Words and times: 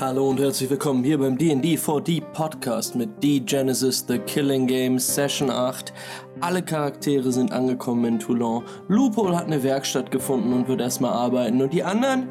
Hallo 0.00 0.28
und 0.28 0.38
herzlich 0.38 0.70
willkommen 0.70 1.02
hier 1.02 1.18
beim 1.18 1.36
D&D 1.36 1.74
4D 1.74 2.22
Podcast 2.32 2.94
mit 2.94 3.20
D-Genesis 3.20 4.04
The 4.06 4.20
Killing 4.20 4.68
Game 4.68 4.96
Session 4.96 5.50
8. 5.50 5.92
Alle 6.40 6.62
Charaktere 6.62 7.32
sind 7.32 7.50
angekommen 7.50 8.04
in 8.04 8.18
Toulon. 8.20 8.62
Lupol 8.86 9.34
hat 9.34 9.46
eine 9.46 9.60
Werkstatt 9.64 10.12
gefunden 10.12 10.52
und 10.52 10.68
wird 10.68 10.80
erstmal 10.80 11.14
arbeiten. 11.14 11.60
Und 11.60 11.72
die 11.72 11.82
anderen 11.82 12.28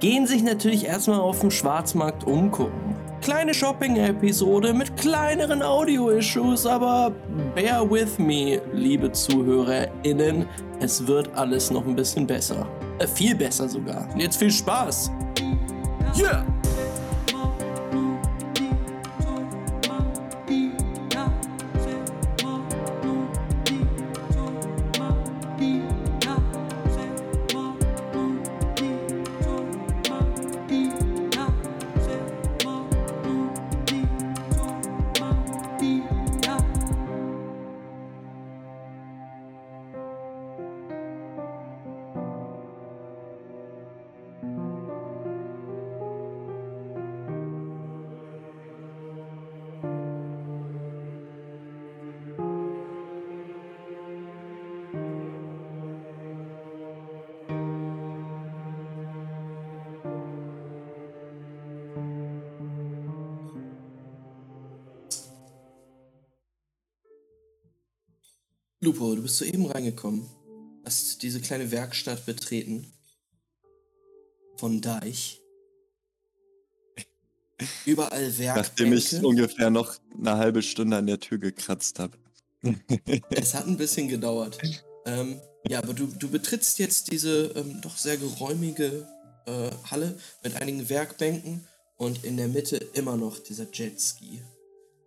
gehen 0.00 0.26
sich 0.26 0.42
natürlich 0.42 0.86
erstmal 0.86 1.20
auf 1.20 1.40
dem 1.40 1.50
Schwarzmarkt 1.50 2.24
umgucken. 2.24 2.96
Kleine 3.20 3.52
Shopping-Episode 3.52 4.72
mit 4.72 4.96
kleineren 4.96 5.62
Audio-Issues, 5.62 6.64
aber 6.64 7.12
bear 7.54 7.90
with 7.90 8.18
me, 8.18 8.62
liebe 8.72 9.12
ZuhörerInnen. 9.12 10.46
Es 10.80 11.06
wird 11.06 11.28
alles 11.34 11.70
noch 11.70 11.86
ein 11.86 11.94
bisschen 11.94 12.26
besser. 12.26 12.66
Äh, 13.00 13.06
viel 13.06 13.34
besser 13.34 13.68
sogar. 13.68 14.08
Jetzt 14.16 14.38
viel 14.38 14.50
Spaß. 14.50 15.10
Yeah! 16.18 16.55
Lupo, 68.86 69.16
du 69.16 69.22
bist 69.22 69.38
soeben 69.38 69.66
reingekommen. 69.66 70.28
Hast 70.84 71.20
diese 71.22 71.40
kleine 71.40 71.72
Werkstatt 71.72 72.24
betreten. 72.24 72.86
Von 74.58 74.80
Deich. 74.80 75.42
Überall 77.84 78.38
Werkbänke. 78.38 78.54
Nachdem 78.54 78.92
ich 78.92 79.24
ungefähr 79.24 79.70
noch 79.70 79.96
eine 80.16 80.36
halbe 80.36 80.62
Stunde 80.62 80.98
an 80.98 81.08
der 81.08 81.18
Tür 81.18 81.38
gekratzt 81.38 81.98
habe. 81.98 82.16
es 83.30 83.54
hat 83.54 83.66
ein 83.66 83.76
bisschen 83.76 84.06
gedauert. 84.06 84.56
Ähm, 85.04 85.40
ja, 85.68 85.80
aber 85.80 85.92
du, 85.92 86.06
du 86.06 86.28
betrittst 86.30 86.78
jetzt 86.78 87.10
diese 87.10 87.46
ähm, 87.56 87.80
doch 87.80 87.98
sehr 87.98 88.16
geräumige 88.18 89.08
äh, 89.46 89.70
Halle 89.90 90.16
mit 90.44 90.62
einigen 90.62 90.88
Werkbänken 90.88 91.66
und 91.96 92.22
in 92.22 92.36
der 92.36 92.46
Mitte 92.46 92.76
immer 92.92 93.16
noch 93.16 93.40
dieser 93.40 93.66
Jetski, 93.72 94.42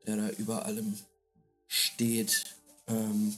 der 0.05 0.17
da 0.17 0.29
über 0.31 0.65
allem 0.65 0.97
steht. 1.69 2.43
Ähm, 2.87 3.37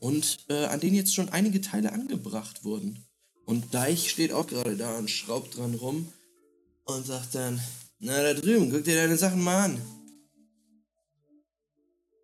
und 0.00 0.46
äh, 0.48 0.64
an 0.66 0.80
denen 0.80 0.96
jetzt 0.96 1.14
schon 1.14 1.28
einige 1.28 1.60
Teile 1.60 1.92
angebracht 1.92 2.64
wurden. 2.64 3.04
Und 3.44 3.74
Deich 3.74 4.10
steht 4.10 4.32
auch 4.32 4.46
gerade 4.46 4.76
da 4.76 4.98
und 4.98 5.10
schraubt 5.10 5.56
dran 5.56 5.74
rum 5.74 6.12
und 6.84 7.06
sagt 7.06 7.34
dann, 7.34 7.60
na 7.98 8.22
da 8.22 8.34
drüben, 8.34 8.70
guck 8.70 8.84
dir 8.84 8.96
deine 8.96 9.16
Sachen 9.16 9.42
mal 9.42 9.64
an. 9.64 9.82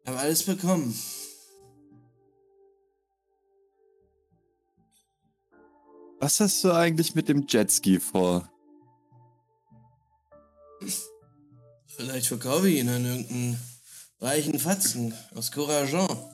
Hab 0.06 0.18
alles 0.18 0.42
bekommen. 0.42 0.94
Was 6.20 6.40
hast 6.40 6.62
du 6.64 6.72
eigentlich 6.72 7.14
mit 7.14 7.28
dem 7.28 7.46
Jetski 7.46 8.00
vor? 8.00 8.50
Vielleicht 11.86 12.26
verkaufe 12.26 12.68
ich 12.68 12.80
ihn 12.80 12.88
an 12.88 13.04
irgendeinen 13.04 13.58
reichen 14.20 14.58
Fatzen 14.58 15.14
aus 15.34 15.52
Courageant. 15.52 16.33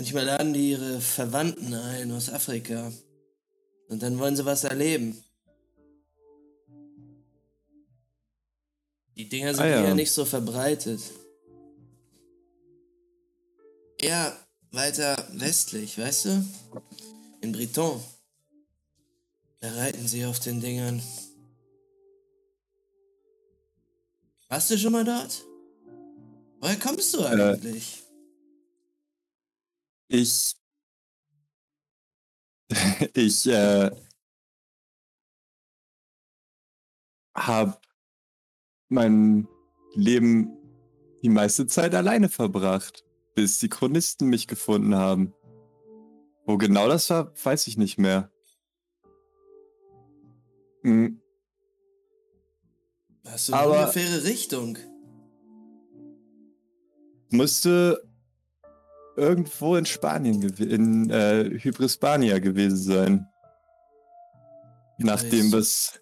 Manchmal 0.00 0.24
laden 0.24 0.54
die 0.54 0.70
ihre 0.70 0.98
Verwandten 0.98 1.74
ein 1.74 2.10
aus 2.12 2.30
Afrika. 2.30 2.90
Und 3.88 4.02
dann 4.02 4.18
wollen 4.18 4.34
sie 4.34 4.46
was 4.46 4.64
erleben. 4.64 5.22
Die 9.14 9.28
Dinger 9.28 9.52
sind 9.52 9.64
ah, 9.64 9.68
ja. 9.68 9.84
hier 9.84 9.94
nicht 9.94 10.10
so 10.10 10.24
verbreitet. 10.24 11.02
Eher 13.98 14.34
weiter 14.70 15.22
westlich, 15.34 15.98
weißt 15.98 16.24
du? 16.24 16.44
In 17.42 17.52
Briton. 17.52 18.02
Da 19.60 19.70
reiten 19.74 20.08
sie 20.08 20.24
auf 20.24 20.40
den 20.40 20.62
Dingern. 20.62 21.02
Warst 24.48 24.70
du 24.70 24.78
schon 24.78 24.92
mal 24.92 25.04
dort? 25.04 25.44
Woher 26.58 26.78
kommst 26.78 27.12
du 27.12 27.18
äh, 27.18 27.26
eigentlich? 27.26 27.99
Ich. 30.10 30.56
ich 33.14 33.46
äh, 33.46 33.90
habe 37.36 37.78
mein 38.88 39.46
Leben 39.94 40.50
die 41.22 41.28
meiste 41.28 41.68
Zeit 41.68 41.94
alleine 41.94 42.28
verbracht, 42.28 43.04
bis 43.36 43.60
die 43.60 43.68
Chronisten 43.68 44.28
mich 44.28 44.48
gefunden 44.48 44.96
haben. 44.96 45.32
Wo 46.44 46.58
genau 46.58 46.88
das 46.88 47.08
war, 47.10 47.32
weiß 47.44 47.68
ich 47.68 47.76
nicht 47.76 47.96
mehr. 47.96 48.32
Hm. 50.82 51.20
Hast 53.26 53.48
du 53.48 53.52
eine 53.52 53.62
Aber 53.62 53.80
ungefähre 53.82 54.24
Richtung? 54.24 54.76
Musste 57.30 58.09
irgendwo 59.20 59.76
in 59.76 59.84
Spanien, 59.84 60.42
in 60.58 61.10
äh, 61.10 61.50
Hybrispania 61.58 62.38
gewesen 62.38 62.76
sein. 62.76 63.26
Nach 64.98 65.22
dem, 65.22 65.52
was, 65.52 66.00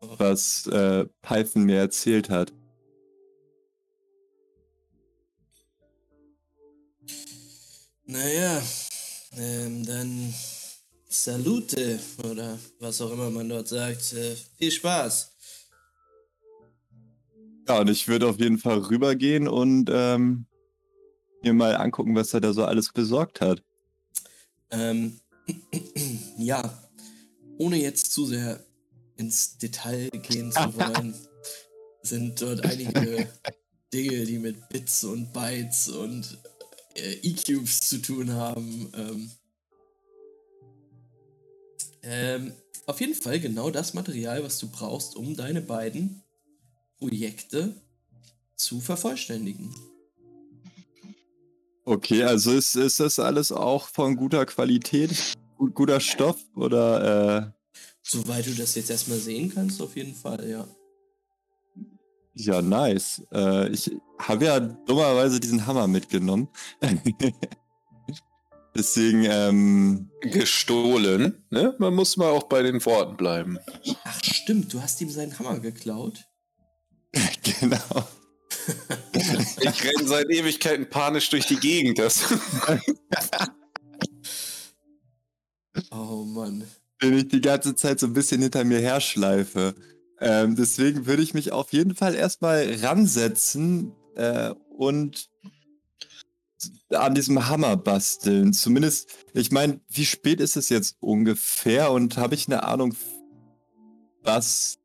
was 0.00 0.66
äh, 0.66 1.06
Python 1.22 1.64
mir 1.64 1.78
erzählt 1.78 2.30
hat. 2.30 2.52
Naja, 8.04 8.62
ähm, 9.36 9.84
dann 9.84 10.34
Salute 11.08 11.98
oder 12.24 12.58
was 12.80 13.00
auch 13.00 13.12
immer 13.12 13.30
man 13.30 13.48
dort 13.48 13.68
sagt. 13.68 14.12
Äh, 14.14 14.36
viel 14.56 14.70
Spaß. 14.70 15.32
Ja, 17.68 17.80
und 17.80 17.90
ich 17.90 18.08
würde 18.08 18.26
auf 18.26 18.38
jeden 18.38 18.58
Fall 18.58 18.78
rübergehen 18.78 19.46
und 19.46 19.90
ähm, 19.92 20.46
mir 21.42 21.52
mal 21.52 21.76
angucken, 21.76 22.14
was 22.14 22.34
er 22.34 22.40
da 22.40 22.52
so 22.52 22.64
alles 22.64 22.92
besorgt 22.92 23.40
hat. 23.40 23.62
Ähm, 24.70 25.20
ja, 26.38 26.88
ohne 27.58 27.76
jetzt 27.76 28.12
zu 28.12 28.26
sehr 28.26 28.64
ins 29.16 29.58
Detail 29.58 30.10
gehen 30.10 30.52
zu 30.52 30.60
wollen, 30.76 31.14
sind 32.02 32.40
dort 32.40 32.64
einige 32.64 33.28
Dinge, 33.92 34.24
die 34.24 34.38
mit 34.38 34.68
Bits 34.68 35.04
und 35.04 35.32
Bytes 35.32 35.88
und 35.88 36.38
äh, 36.94 37.14
E-Cubes 37.22 37.80
zu 37.80 37.98
tun 37.98 38.32
haben. 38.32 38.92
Ähm, 38.96 39.30
ähm, 42.02 42.52
auf 42.86 43.00
jeden 43.00 43.14
Fall 43.14 43.40
genau 43.40 43.70
das 43.70 43.94
Material, 43.94 44.42
was 44.42 44.58
du 44.58 44.68
brauchst, 44.68 45.16
um 45.16 45.36
deine 45.36 45.60
beiden 45.60 46.22
Projekte 46.98 47.74
zu 48.56 48.80
vervollständigen. 48.80 49.74
Okay, 51.88 52.22
also 52.22 52.52
ist, 52.52 52.76
ist 52.76 53.00
das 53.00 53.18
alles 53.18 53.50
auch 53.50 53.88
von 53.88 54.14
guter 54.14 54.44
Qualität? 54.44 55.10
Gut, 55.56 55.74
guter 55.74 56.00
Stoff 56.00 56.36
oder? 56.54 57.54
Äh... 57.54 57.78
Soweit 58.02 58.46
du 58.46 58.50
das 58.50 58.74
jetzt 58.74 58.90
erstmal 58.90 59.16
sehen 59.16 59.50
kannst, 59.54 59.80
auf 59.80 59.96
jeden 59.96 60.14
Fall, 60.14 60.46
ja. 60.50 60.66
Ja, 62.34 62.60
nice. 62.60 63.22
Äh, 63.32 63.70
ich 63.70 63.90
habe 64.18 64.44
ja 64.44 64.60
dummerweise 64.60 65.40
diesen 65.40 65.66
Hammer 65.66 65.86
mitgenommen. 65.86 66.48
Deswegen, 68.76 69.24
ähm. 69.24 70.10
Gestohlen, 70.20 71.42
ne? 71.48 71.74
Man 71.78 71.94
muss 71.94 72.18
mal 72.18 72.28
auch 72.28 72.44
bei 72.44 72.60
den 72.60 72.84
Worten 72.84 73.16
bleiben. 73.16 73.58
Ach, 74.04 74.22
stimmt, 74.22 74.74
du 74.74 74.82
hast 74.82 75.00
ihm 75.00 75.08
seinen 75.08 75.38
Hammer 75.38 75.58
geklaut. 75.58 76.22
genau. 77.60 78.06
Ich 79.60 79.84
renne 79.84 80.06
seit 80.06 80.30
Ewigkeiten 80.30 80.88
panisch 80.88 81.30
durch 81.30 81.46
die 81.46 81.56
Gegend. 81.56 81.98
Das 81.98 82.22
oh 85.90 86.24
Mann. 86.24 86.64
den 87.02 87.14
ich 87.14 87.28
die 87.28 87.40
ganze 87.40 87.74
Zeit 87.74 88.00
so 88.00 88.06
ein 88.06 88.12
bisschen 88.12 88.42
hinter 88.42 88.64
mir 88.64 88.80
herschleife. 88.80 89.74
Ähm, 90.20 90.56
deswegen 90.56 91.06
würde 91.06 91.22
ich 91.22 91.34
mich 91.34 91.52
auf 91.52 91.72
jeden 91.72 91.94
Fall 91.94 92.14
erstmal 92.14 92.74
ransetzen 92.82 93.92
äh, 94.16 94.52
und 94.70 95.30
an 96.90 97.14
diesem 97.14 97.48
Hammer 97.48 97.76
basteln. 97.76 98.52
Zumindest, 98.52 99.10
ich 99.34 99.52
meine, 99.52 99.80
wie 99.88 100.06
spät 100.06 100.40
ist 100.40 100.56
es 100.56 100.68
jetzt 100.68 100.96
ungefähr 101.00 101.92
und 101.92 102.16
habe 102.16 102.34
ich 102.34 102.46
eine 102.46 102.64
Ahnung, 102.64 102.94
was 104.22 104.78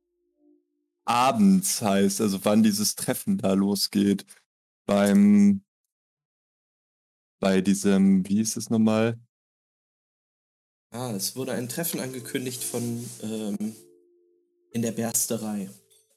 abends 1.06 1.82
heißt, 1.82 2.22
also 2.22 2.44
wann 2.46 2.64
dieses 2.64 2.96
Treffen 2.96 3.38
da 3.38 3.54
losgeht. 3.54 4.26
Beim, 4.86 5.64
bei 7.40 7.62
diesem, 7.62 8.28
wie 8.28 8.42
ist 8.42 8.58
es 8.58 8.70
nochmal? 8.70 9.20
Ah, 10.92 11.12
es 11.16 11.36
wurde 11.36 11.54
ein 11.54 11.70
Treffen 11.70 12.00
angekündigt 12.00 12.64
von 12.64 13.04
ähm, 13.24 13.76
in 14.72 14.82
der 14.82 14.92
Bersterei. 14.92 15.70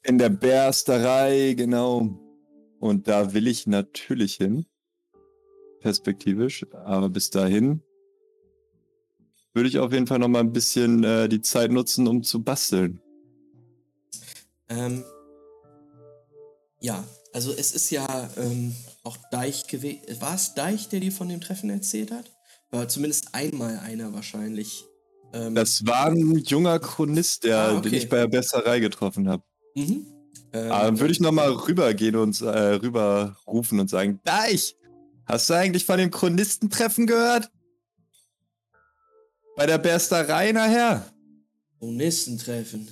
In 0.03 0.19
der 0.19 0.29
Bersterei, 0.29 1.55
genau. 1.55 2.19
Und 2.79 3.09
da 3.09 3.33
will 3.33 3.47
ich 3.47 3.67
natürlich 3.67 4.35
hin. 4.35 4.67
Perspektivisch. 5.81 6.67
Aber 6.73 7.09
bis 7.09 7.31
dahin 7.31 7.83
würde 9.55 9.69
ich 9.69 9.79
auf 9.79 9.93
jeden 9.93 10.07
Fall 10.07 10.19
noch 10.19 10.29
mal 10.29 10.41
ein 10.41 10.53
bisschen 10.53 11.03
äh, 11.05 11.29
die 11.29 11.41
Zeit 11.41 11.71
nutzen, 11.71 12.07
um 12.07 12.23
zu 12.23 12.43
basteln. 12.43 13.01
Ähm, 14.69 15.05
ja, 16.81 17.05
also 17.33 17.53
es 17.53 17.73
ist 17.73 17.91
ja 17.91 18.31
ähm, 18.37 18.75
auch 19.03 19.17
Deich 19.31 19.67
gewesen. 19.67 20.01
War 20.21 20.35
es 20.35 20.55
Deich, 20.55 20.89
der 20.89 21.01
dir 21.01 21.13
von 21.13 21.29
dem 21.29 21.41
Treffen 21.41 21.71
erzählt 21.71 22.11
hat? 22.11 22.31
War 22.71 22.89
zumindest 22.89 23.35
einmal 23.35 23.79
einer 23.79 24.13
wahrscheinlich. 24.13 24.85
Ähm, 25.33 25.55
das 25.55 25.87
war 25.87 26.07
ein 26.07 26.39
junger 26.39 26.79
Chronist, 26.79 27.45
der, 27.45 27.59
ah, 27.59 27.79
okay. 27.79 27.91
den 27.91 27.99
ich 27.99 28.09
bei 28.09 28.19
der 28.19 28.29
Besserei 28.29 28.81
getroffen 28.81 29.29
habe. 29.29 29.43
Mhm. 29.75 30.07
Ähm, 30.53 30.99
würde 30.99 31.13
ich 31.13 31.21
nochmal 31.21 31.51
rübergehen 31.51 32.17
und 32.17 32.41
äh, 32.41 32.47
rüberrufen 32.47 33.79
und 33.81 33.91
sagen, 33.91 34.21
Deich, 34.25 34.75
hast 35.27 35.51
du 35.51 35.55
eigentlich 35.55 35.85
von 35.85 35.99
dem 35.99 36.11
Chronistentreffen 36.11 37.07
gehört? 37.07 37.51
Bei 39.57 39.67
der 39.67 39.79
Bersterei 39.79 40.53
nachher? 40.53 41.05
Chronistentreffen. 41.79 42.89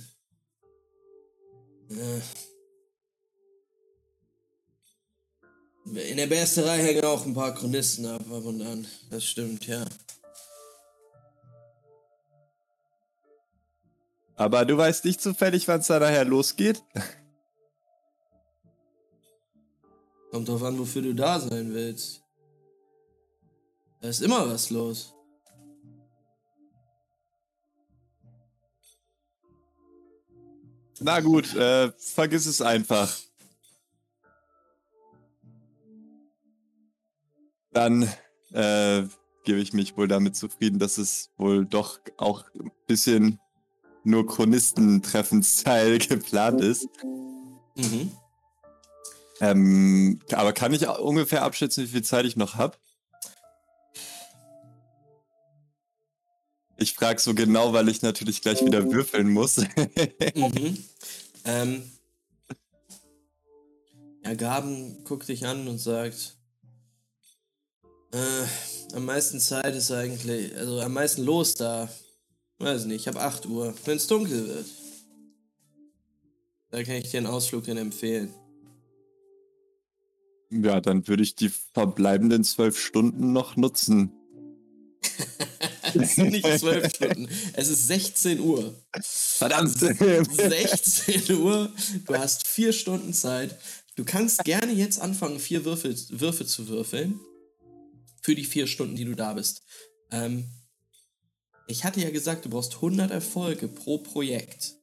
In 1.87 2.21
der 6.17 6.27
Bersterei 6.27 6.79
hängen 6.79 7.05
auch 7.05 7.25
ein 7.25 7.33
paar 7.33 7.53
Chronisten 7.53 8.05
ab, 8.05 8.21
ab 8.31 8.43
und 8.43 8.61
an. 8.61 8.85
Das 9.09 9.23
stimmt, 9.23 9.65
ja. 9.67 9.85
Aber 14.35 14.65
du 14.65 14.77
weißt 14.77 15.05
nicht 15.05 15.21
zufällig, 15.21 15.67
wann 15.67 15.79
es 15.79 15.87
da 15.87 15.99
nachher 15.99 16.25
losgeht? 16.25 16.83
Kommt 20.31 20.49
drauf 20.49 20.63
an, 20.63 20.77
wofür 20.77 21.01
du 21.01 21.15
da 21.15 21.39
sein 21.39 21.73
willst. 21.73 22.21
Da 24.01 24.09
ist 24.09 24.21
immer 24.21 24.49
was 24.49 24.69
los. 24.69 25.14
Na 30.99 31.19
gut, 31.19 31.53
äh, 31.55 31.91
vergiss 31.97 32.45
es 32.45 32.61
einfach. 32.61 33.13
Dann 37.71 38.03
äh, 38.53 39.03
gebe 39.43 39.59
ich 39.59 39.73
mich 39.73 39.97
wohl 39.97 40.07
damit 40.07 40.35
zufrieden, 40.35 40.79
dass 40.79 40.97
es 40.97 41.31
wohl 41.37 41.65
doch 41.65 41.99
auch 42.17 42.45
ein 42.55 42.71
bisschen 42.87 43.39
nur 44.05 44.25
Chronistentreffensteil 44.25 45.97
geplant 46.07 46.61
ist. 46.61 46.87
Mhm. 47.75 48.11
Ähm, 49.41 50.19
aber 50.31 50.53
kann 50.53 50.73
ich 50.73 50.87
ungefähr 50.87 51.43
abschätzen, 51.43 51.83
wie 51.83 51.89
viel 51.89 52.03
Zeit 52.03 52.25
ich 52.25 52.37
noch 52.37 52.55
habe? 52.55 52.77
Ich 56.77 56.93
frage 56.93 57.21
so 57.21 57.33
genau, 57.33 57.73
weil 57.73 57.87
ich 57.89 58.01
natürlich 58.01 58.41
gleich 58.41 58.63
wieder 58.65 58.91
würfeln 58.91 59.29
muss. 59.29 59.57
mhm. 60.35 60.77
ähm, 61.45 61.83
ja, 64.23 64.33
Gaben 64.33 65.03
guckt 65.03 65.27
dich 65.27 65.45
an 65.45 65.67
und 65.67 65.77
sagt, 65.77 66.37
äh, 68.11 68.95
am 68.95 69.05
meisten 69.05 69.39
Zeit 69.39 69.75
ist 69.75 69.91
eigentlich, 69.91 70.55
also 70.55 70.81
am 70.81 70.93
meisten 70.93 71.23
los 71.23 71.55
da. 71.55 71.89
Weiß 72.59 72.85
nicht, 72.85 73.01
ich 73.01 73.07
habe 73.07 73.21
8 73.21 73.45
Uhr, 73.45 73.73
wenn 73.85 73.97
es 73.97 74.07
dunkel 74.07 74.47
wird. 74.47 74.65
Da 76.71 76.83
kann 76.83 76.95
ich 76.95 77.11
dir 77.11 77.17
einen 77.17 77.27
Ausflug 77.27 77.65
hin 77.65 77.77
empfehlen. 77.77 78.33
Ja, 80.49 80.79
dann 80.79 81.07
würde 81.07 81.23
ich 81.23 81.35
die 81.35 81.49
verbleibenden 81.49 82.43
zwölf 82.43 82.79
Stunden 82.79 83.33
noch 83.33 83.55
nutzen. 83.55 84.11
es 86.01 86.15
sind 86.15 86.31
nicht 86.31 86.59
zwölf 86.59 86.93
Stunden. 86.93 87.29
Es 87.53 87.69
ist 87.69 87.87
16 87.87 88.39
Uhr. 88.39 88.73
Verdammt. 89.01 89.77
16 89.77 91.37
Uhr. 91.37 91.71
Du 92.05 92.15
hast 92.15 92.47
vier 92.47 92.73
Stunden 92.73 93.13
Zeit. 93.13 93.57
Du 93.95 94.03
kannst 94.03 94.43
gerne 94.43 94.73
jetzt 94.73 94.99
anfangen, 94.99 95.39
vier 95.39 95.63
Würfel, 95.65 95.95
Würfe 96.09 96.45
zu 96.45 96.67
würfeln. 96.67 97.19
Für 98.21 98.35
die 98.35 98.43
vier 98.43 98.67
Stunden, 98.67 98.95
die 98.95 99.05
du 99.05 99.15
da 99.15 99.33
bist. 99.33 99.61
Ähm, 100.11 100.45
ich 101.67 101.83
hatte 101.83 102.01
ja 102.01 102.09
gesagt, 102.09 102.45
du 102.45 102.49
brauchst 102.49 102.75
100 102.75 103.11
Erfolge 103.11 103.67
pro 103.67 103.97
Projekt. 103.99 104.75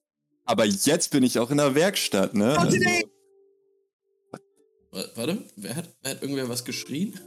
Aber 0.45 0.65
jetzt 0.65 1.11
bin 1.11 1.23
ich 1.23 1.39
auch 1.39 1.51
in 1.51 1.59
der 1.59 1.75
Werkstatt, 1.75 2.35
ne? 2.35 2.59
Also, 2.59 2.77
warte, 5.15 5.45
wer 5.57 5.77
hat, 5.77 5.89
wer 6.03 6.11
hat 6.13 6.23
irgendwer 6.23 6.49
was 6.49 6.65
geschrien? 6.65 7.19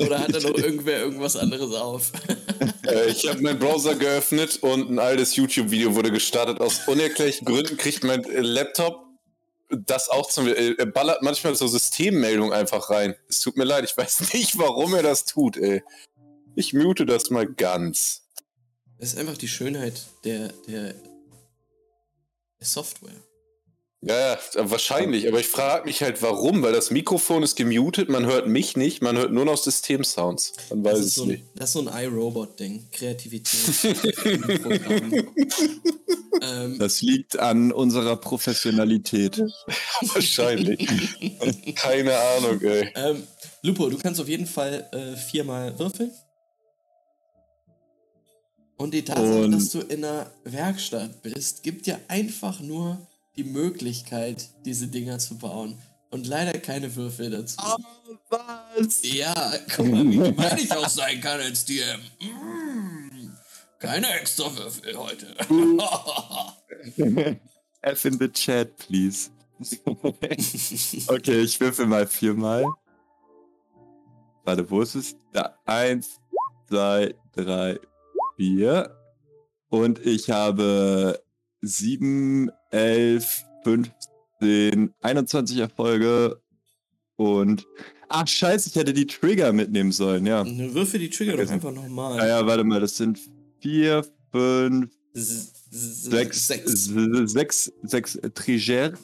Oder 0.00 0.20
hat 0.20 0.34
da 0.34 0.40
noch 0.40 0.56
irgendwer 0.56 1.00
irgendwas 1.00 1.36
anderes 1.36 1.74
auf? 1.74 2.12
äh, 2.86 3.10
ich 3.10 3.28
habe 3.28 3.40
meinen 3.40 3.58
Browser 3.58 3.94
geöffnet 3.94 4.58
und 4.62 4.90
ein 4.90 4.98
altes 4.98 5.36
YouTube-Video 5.36 5.94
wurde 5.94 6.10
gestartet. 6.10 6.60
Aus 6.60 6.86
unerklärlichen 6.86 7.44
Gründen 7.46 7.76
kriegt 7.76 8.04
mein 8.04 8.22
Laptop 8.22 9.08
das 9.70 10.08
auch 10.08 10.28
zum. 10.28 10.46
Äh, 10.46 10.74
er 10.78 10.86
ballert 10.86 11.22
manchmal 11.22 11.54
so 11.54 11.66
Systemmeldungen 11.66 12.52
einfach 12.52 12.90
rein. 12.90 13.14
Es 13.28 13.40
tut 13.40 13.56
mir 13.56 13.64
leid, 13.64 13.84
ich 13.84 13.96
weiß 13.96 14.32
nicht, 14.32 14.58
warum 14.58 14.94
er 14.94 15.02
das 15.02 15.24
tut, 15.24 15.56
ey. 15.56 15.82
Ich 16.54 16.72
mute 16.72 17.06
das 17.06 17.30
mal 17.30 17.46
ganz. 17.46 18.22
Das 18.98 19.12
ist 19.12 19.18
einfach 19.18 19.38
die 19.38 19.48
Schönheit 19.48 20.06
der, 20.24 20.52
der 20.66 20.94
Software. 22.60 23.27
Ja, 24.00 24.38
wahrscheinlich, 24.54 25.26
aber 25.26 25.40
ich 25.40 25.48
frage 25.48 25.84
mich 25.84 26.02
halt, 26.02 26.22
warum, 26.22 26.62
weil 26.62 26.72
das 26.72 26.92
Mikrofon 26.92 27.42
ist 27.42 27.56
gemutet, 27.56 28.08
man 28.08 28.26
hört 28.26 28.46
mich 28.46 28.76
nicht, 28.76 29.02
man 29.02 29.16
hört 29.16 29.32
nur 29.32 29.44
noch 29.44 29.56
Systemsounds. 29.56 30.52
Man 30.70 30.84
weiß 30.84 30.98
es 31.00 31.16
so 31.16 31.24
nicht. 31.24 31.42
das 31.56 31.70
ist 31.70 31.72
so 31.72 31.88
ein 31.88 32.04
iRobot-Ding, 32.04 32.90
Kreativität. 32.92 33.58
ähm, 36.42 36.78
das 36.78 37.02
liegt 37.02 37.40
an 37.40 37.72
unserer 37.72 38.14
Professionalität. 38.14 39.38
wahrscheinlich. 40.14 40.88
Keine 41.74 42.16
Ahnung, 42.16 42.60
ey. 42.62 42.92
Ähm, 42.94 43.24
Lupo, 43.62 43.90
du 43.90 43.98
kannst 43.98 44.20
auf 44.20 44.28
jeden 44.28 44.46
Fall 44.46 44.88
äh, 44.92 45.16
viermal 45.16 45.76
würfeln. 45.76 46.12
Und 48.76 48.94
die 48.94 49.02
Tatsache, 49.04 49.44
Und 49.44 49.50
dass 49.50 49.70
du 49.70 49.80
in 49.80 50.04
einer 50.04 50.30
Werkstatt 50.44 51.20
bist, 51.22 51.64
gibt 51.64 51.86
dir 51.86 51.98
einfach 52.06 52.60
nur 52.60 53.04
die 53.38 53.44
Möglichkeit, 53.44 54.48
diese 54.64 54.88
Dinger 54.88 55.18
zu 55.20 55.38
bauen. 55.38 55.78
Und 56.10 56.26
leider 56.26 56.58
keine 56.58 56.94
Würfel 56.96 57.30
dazu. 57.30 57.56
Oh, 57.62 57.76
was? 58.30 59.00
Ja, 59.02 59.34
guck 59.74 59.86
mal, 59.86 60.08
wie 60.08 60.16
gemein 60.18 60.58
ich 60.58 60.72
auch 60.72 60.88
sein 60.88 61.20
kann 61.20 61.40
als 61.40 61.64
DM. 61.64 62.00
Mm, 62.20 63.30
keine 63.78 64.10
extra 64.18 64.44
Würfel 64.56 64.96
heute. 64.96 65.36
F 67.82 68.04
in 68.06 68.18
the 68.18 68.28
chat, 68.28 68.76
please. 68.76 69.30
okay, 71.08 71.40
ich 71.40 71.60
würfel 71.60 71.86
mal 71.86 72.06
viermal. 72.06 72.64
Warte, 74.44 74.68
wo 74.68 74.80
ist 74.80 74.94
es? 74.94 75.14
Da, 75.32 75.58
eins, 75.64 76.18
zwei, 76.68 77.14
drei, 77.32 77.78
vier. 78.36 78.96
Und 79.68 80.04
ich 80.04 80.30
habe 80.30 81.22
7, 81.60 82.50
11, 82.70 83.44
15, 83.64 84.94
21 85.00 85.58
Erfolge 85.58 86.40
und. 87.16 87.66
Ach, 88.08 88.26
scheiße, 88.26 88.70
ich 88.70 88.76
hätte 88.76 88.94
die 88.94 89.06
Trigger 89.06 89.52
mitnehmen 89.52 89.92
sollen, 89.92 90.24
ja. 90.26 90.46
Würfe 90.46 90.98
die 90.98 91.10
Trigger 91.10 91.36
doch 91.36 91.50
einfach 91.50 91.72
nochmal. 91.72 92.16
Ja, 92.18 92.26
ja, 92.26 92.46
warte 92.46 92.64
mal, 92.64 92.80
das 92.80 92.96
sind 92.96 93.18
4, 93.60 94.04
5, 94.32 94.90
6, 95.12 96.48
6, 97.26 97.72
6 97.82 98.18
Trigger. 98.34 98.94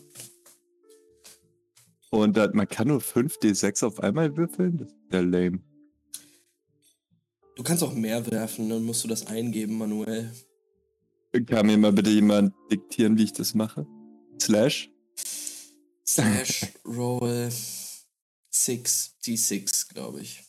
Und 2.11 2.37
dann, 2.37 2.55
man 2.55 2.69
kann 2.69 2.89
nur 2.89 3.01
5 3.01 3.39
D6 3.39 3.85
auf 3.85 4.01
einmal 4.01 4.37
würfeln? 4.37 4.79
Das 4.79 4.89
ist 4.89 4.95
ja 5.13 5.21
lame. 5.21 5.59
Du 7.57 7.63
kannst 7.63 7.83
auch 7.83 7.93
mehr 7.93 8.31
werfen, 8.31 8.69
dann 8.69 8.85
musst 8.85 9.05
du 9.05 9.09
das 9.09 9.27
eingeben 9.27 9.79
manuell. 9.79 10.33
Kann 11.43 11.67
mir 11.67 11.77
mal 11.77 11.93
bitte 11.93 12.11
jemand 12.11 12.55
diktieren, 12.71 13.19
wie 13.19 13.25
ich 13.25 13.33
das 13.33 13.55
mache? 13.55 13.85
Slash? 14.41 14.89
Slash 16.07 16.67
Roll 16.87 17.51
6d6, 18.53 19.93
glaube 19.93 20.21
ich. 20.21 20.45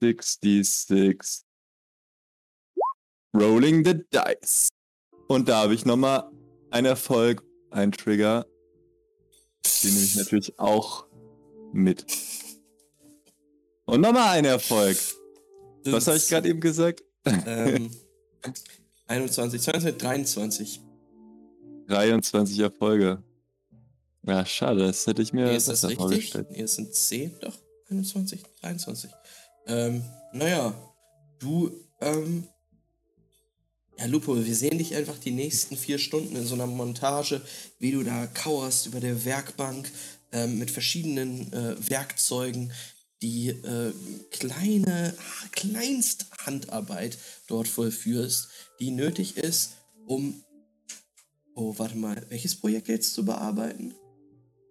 66. 0.00 1.42
Rolling 3.34 3.84
the 3.84 3.94
Dice. 4.12 4.68
Und 5.26 5.48
da 5.48 5.62
habe 5.62 5.74
ich 5.74 5.84
nochmal 5.84 6.30
einen 6.70 6.86
Erfolg, 6.86 7.42
einen 7.70 7.90
Trigger. 7.90 8.46
Den 9.82 9.94
nehme 9.94 10.04
ich 10.04 10.14
natürlich 10.14 10.58
auch 10.60 11.08
mit. 11.72 12.06
Und 13.86 14.00
nochmal 14.00 14.38
ein 14.38 14.44
Erfolg. 14.44 14.96
Was 15.86 16.06
habe 16.06 16.18
ich 16.18 16.28
gerade 16.28 16.48
eben 16.48 16.60
gesagt? 16.60 17.02
Ähm, 17.24 17.90
21, 19.12 19.60
22, 19.60 19.98
23. 19.98 20.80
23 21.88 22.58
Erfolge. 22.60 23.22
Ja, 24.26 24.46
schade, 24.46 24.86
das 24.86 25.06
hätte 25.06 25.20
ich 25.20 25.32
mir 25.32 25.46
Nee, 25.46 25.56
ist 25.56 25.68
das 25.68 25.84
richtig? 25.84 25.98
vorgestellt. 25.98 26.50
Nee, 26.50 26.62
es 26.62 26.76
sind 26.76 26.94
10, 26.94 27.38
doch. 27.40 27.58
21, 27.90 28.42
23. 28.62 29.10
Ähm, 29.66 30.02
naja, 30.32 30.74
du, 31.40 31.70
ähm, 32.00 32.44
ja, 33.98 34.06
Lupo, 34.06 34.34
wir 34.34 34.56
sehen 34.56 34.78
dich 34.78 34.94
einfach 34.94 35.18
die 35.18 35.32
nächsten 35.32 35.76
vier 35.76 35.98
Stunden 35.98 36.34
in 36.34 36.46
so 36.46 36.54
einer 36.54 36.66
Montage, 36.66 37.42
wie 37.78 37.90
du 37.90 38.02
da 38.02 38.26
kauerst 38.26 38.86
über 38.86 39.00
der 39.00 39.24
Werkbank 39.26 39.90
ähm, 40.32 40.58
mit 40.58 40.70
verschiedenen 40.70 41.52
äh, 41.52 41.76
Werkzeugen, 41.90 42.72
die 43.22 43.48
äh, 43.50 43.92
kleine, 44.30 45.14
Kleinsthandarbeit 45.52 47.16
dort 47.46 47.68
vollführst, 47.68 48.48
die 48.80 48.90
nötig 48.90 49.36
ist, 49.36 49.76
um. 50.06 50.42
Oh, 51.54 51.74
warte 51.76 51.96
mal, 51.96 52.24
welches 52.30 52.58
Projekt 52.58 52.88
jetzt 52.88 53.14
zu 53.14 53.24
bearbeiten? 53.24 53.94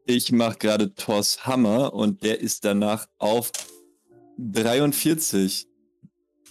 Ich 0.05 0.31
mache 0.31 0.58
gerade 0.58 0.93
Thors 0.96 1.46
Hammer 1.46 1.93
und 1.93 2.24
der 2.24 2.41
ist 2.41 2.65
danach 2.65 3.08
auf 3.20 3.51
43. 4.39 5.67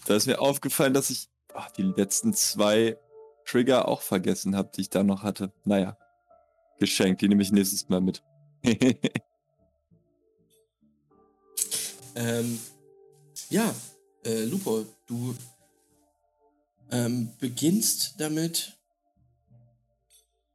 Da 0.07 0.15
ist 0.15 0.27
mir 0.27 0.41
aufgefallen, 0.41 0.95
dass 0.95 1.11
ich 1.11 1.29
ach, 1.53 1.71
die 1.73 1.83
letzten 1.83 2.33
zwei 2.33 2.97
Trigger 3.45 3.89
auch 3.89 4.03
vergessen 4.03 4.57
habe, 4.57 4.71
die 4.75 4.83
ich 4.83 4.91
da 4.91 5.03
noch 5.03 5.25
hatte. 5.25 5.53
Naja, 5.65 5.99
geschenkt, 6.79 7.23
die 7.23 7.29
nehme 7.29 7.43
ich 7.43 7.51
nächstes 7.51 7.89
Mal 7.89 8.01
mit. 8.01 8.23
Ähm, 12.15 12.59
ja, 13.49 13.75
äh, 14.25 14.45
Lupo, 14.45 14.85
du 15.07 15.35
ähm, 16.91 17.31
beginnst 17.39 18.15
damit 18.19 18.77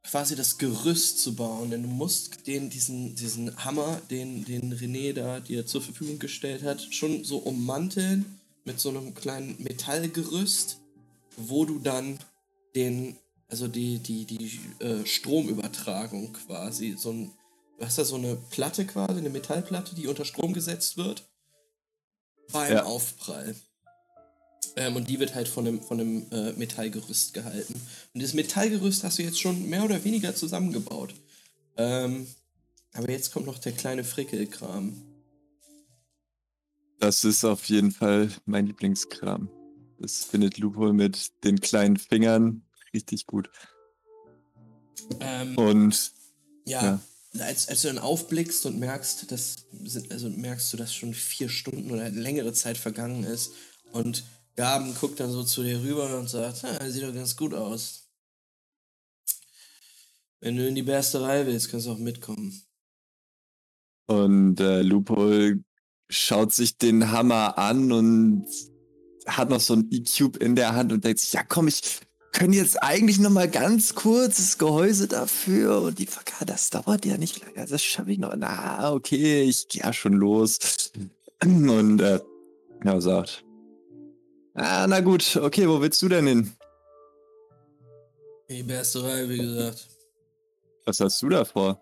quasi 0.02 0.36
das 0.36 0.58
Gerüst 0.58 1.20
zu 1.20 1.34
bauen, 1.34 1.70
denn 1.70 1.82
du 1.82 1.88
musst 1.88 2.46
den, 2.46 2.70
diesen, 2.70 3.16
diesen 3.16 3.64
Hammer, 3.64 4.00
den, 4.08 4.44
den 4.44 4.72
René 4.72 5.12
da 5.12 5.40
dir 5.40 5.66
zur 5.66 5.82
Verfügung 5.82 6.18
gestellt 6.18 6.62
hat, 6.62 6.80
schon 6.94 7.24
so 7.24 7.38
ummanteln 7.38 8.38
mit 8.64 8.78
so 8.78 8.90
einem 8.90 9.14
kleinen 9.14 9.60
Metallgerüst, 9.62 10.80
wo 11.36 11.64
du 11.64 11.80
dann 11.80 12.18
den, 12.76 13.16
also 13.48 13.66
die, 13.66 13.98
die, 13.98 14.26
die 14.26 14.60
äh, 14.78 15.04
Stromübertragung 15.04 16.32
quasi, 16.32 16.94
so 16.96 17.10
ein, 17.10 17.32
du 17.78 17.84
hast 17.84 17.98
da 17.98 18.04
so 18.04 18.16
eine 18.16 18.36
Platte 18.50 18.86
quasi, 18.86 19.18
eine 19.18 19.30
Metallplatte, 19.30 19.96
die 19.96 20.06
unter 20.06 20.24
Strom 20.24 20.52
gesetzt 20.52 20.96
wird 20.96 21.24
beim 22.52 22.72
Ja. 22.72 22.84
Aufprall. 22.84 23.54
Ähm, 24.76 24.96
und 24.96 25.08
die 25.08 25.18
wird 25.18 25.34
halt 25.34 25.48
von 25.48 25.66
einem, 25.66 25.80
von 25.80 26.00
einem 26.00 26.26
äh, 26.30 26.52
Metallgerüst 26.52 27.32
gehalten. 27.34 27.74
Und 27.74 28.20
dieses 28.20 28.34
Metallgerüst 28.34 29.04
hast 29.04 29.18
du 29.18 29.22
jetzt 29.22 29.40
schon 29.40 29.68
mehr 29.68 29.84
oder 29.84 30.04
weniger 30.04 30.34
zusammengebaut. 30.34 31.14
Ähm, 31.76 32.26
aber 32.92 33.10
jetzt 33.10 33.32
kommt 33.32 33.46
noch 33.46 33.58
der 33.58 33.72
kleine 33.72 34.04
Frickelkram. 34.04 34.94
Das 36.98 37.24
ist 37.24 37.44
auf 37.44 37.64
jeden 37.66 37.90
Fall 37.90 38.30
mein 38.44 38.66
Lieblingskram. 38.66 39.50
Das 39.98 40.24
findet 40.24 40.58
Lupo 40.58 40.92
mit 40.92 41.30
den 41.44 41.60
kleinen 41.60 41.96
Fingern 41.96 42.62
richtig 42.92 43.26
gut. 43.26 43.50
Ähm, 45.20 45.56
Und 45.56 46.12
ja, 46.66 47.00
Als, 47.40 47.68
als 47.68 47.82
du 47.82 47.88
dann 47.88 47.98
aufblickst 47.98 48.66
und 48.66 48.78
merkst, 48.78 49.30
dass 49.30 49.66
sind, 49.84 50.12
also 50.12 50.28
merkst 50.30 50.72
du, 50.72 50.76
dass 50.76 50.94
schon 50.94 51.14
vier 51.14 51.48
Stunden 51.48 51.90
oder 51.90 52.10
längere 52.10 52.52
Zeit 52.52 52.78
vergangen 52.78 53.24
ist 53.24 53.52
und 53.92 54.24
Gaben 54.56 54.94
guckt 54.94 55.20
dann 55.20 55.30
so 55.30 55.44
zu 55.44 55.62
dir 55.62 55.82
rüber 55.82 56.18
und 56.18 56.30
sagt, 56.30 56.64
sieht 56.88 57.02
doch 57.02 57.14
ganz 57.14 57.36
gut 57.36 57.52
aus. 57.52 58.08
Wenn 60.40 60.56
du 60.56 60.66
in 60.66 60.74
die 60.74 60.82
Bersterei 60.82 61.46
willst, 61.46 61.70
kannst 61.70 61.86
du 61.86 61.92
auch 61.92 61.98
mitkommen. 61.98 62.62
Und 64.06 64.60
äh, 64.60 64.82
Lupo 64.82 65.52
schaut 66.08 66.52
sich 66.52 66.78
den 66.78 67.10
Hammer 67.10 67.58
an 67.58 67.92
und 67.92 68.46
hat 69.26 69.50
noch 69.50 69.60
so 69.60 69.74
ein 69.74 69.88
E-Cube 69.90 70.38
in 70.38 70.54
der 70.54 70.74
Hand 70.74 70.92
und 70.92 71.04
denkt 71.04 71.20
sich, 71.20 71.32
ja 71.32 71.42
komm, 71.42 71.68
ich 71.68 72.00
können 72.36 72.52
jetzt 72.52 72.82
eigentlich 72.82 73.18
noch 73.18 73.30
mal 73.30 73.48
ganz 73.48 73.94
kurz 73.94 74.36
das 74.36 74.58
Gehäuse 74.58 75.08
dafür 75.08 75.80
und 75.80 75.98
die 75.98 76.06
Verkade, 76.06 76.52
das 76.52 76.68
dauert 76.68 77.06
ja 77.06 77.16
nicht 77.16 77.40
lange, 77.40 77.66
das 77.66 77.82
schaffe 77.82 78.12
ich 78.12 78.18
noch. 78.18 78.34
Na, 78.36 78.92
okay, 78.92 79.44
ich 79.44 79.68
gehe 79.68 79.82
ja 79.82 79.92
schon 79.94 80.12
los. 80.12 80.92
Und 81.42 82.00
äh, 82.00 82.20
ja, 82.84 83.00
sagt, 83.00 83.42
ah, 84.52 84.86
na 84.86 85.00
gut, 85.00 85.36
okay, 85.36 85.66
wo 85.66 85.80
willst 85.80 86.02
du 86.02 86.10
denn 86.10 86.26
hin? 86.26 86.52
In 88.48 88.56
die 88.56 88.62
Bersterei, 88.64 89.26
wie 89.30 89.38
gesagt. 89.38 89.88
Was 90.84 91.00
hast 91.00 91.22
du 91.22 91.30
da 91.30 91.46
vor? 91.46 91.80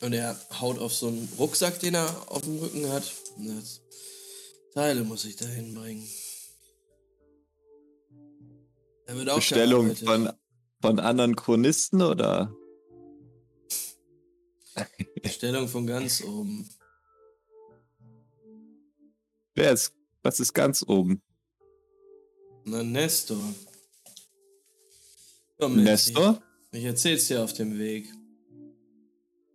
Und 0.00 0.14
er 0.14 0.34
haut 0.60 0.78
auf 0.78 0.94
so 0.94 1.08
einen 1.08 1.28
Rucksack, 1.38 1.78
den 1.80 1.94
er 1.94 2.08
auf 2.28 2.40
dem 2.40 2.58
Rücken 2.58 2.90
hat. 2.90 3.04
Teile 4.72 5.04
muss 5.04 5.26
ich 5.26 5.36
da 5.36 5.44
hinbringen. 5.44 6.08
Bestellung 9.06 9.94
von, 9.94 10.30
von 10.80 10.98
anderen 10.98 11.36
Chronisten 11.36 12.02
oder? 12.02 12.54
Bestellung 15.22 15.68
von 15.68 15.86
ganz 15.86 16.22
oben. 16.22 16.68
Wer 19.54 19.72
ist, 19.72 19.94
was 20.22 20.40
ist 20.40 20.52
ganz 20.52 20.84
oben? 20.86 21.22
Na, 22.64 22.82
Nestor. 22.82 23.40
Komm 25.58 25.82
Nestor? 25.82 26.42
Ich, 26.72 26.80
ich 26.80 26.84
erzähl's 26.84 27.28
dir 27.28 27.42
auf 27.42 27.52
dem 27.52 27.78
Weg. 27.78 28.12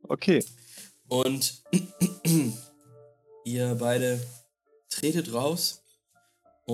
Okay. 0.03 0.43
Und 1.07 1.61
ihr 3.45 3.75
beide 3.75 4.25
tretet 4.89 5.33
raus 5.33 5.80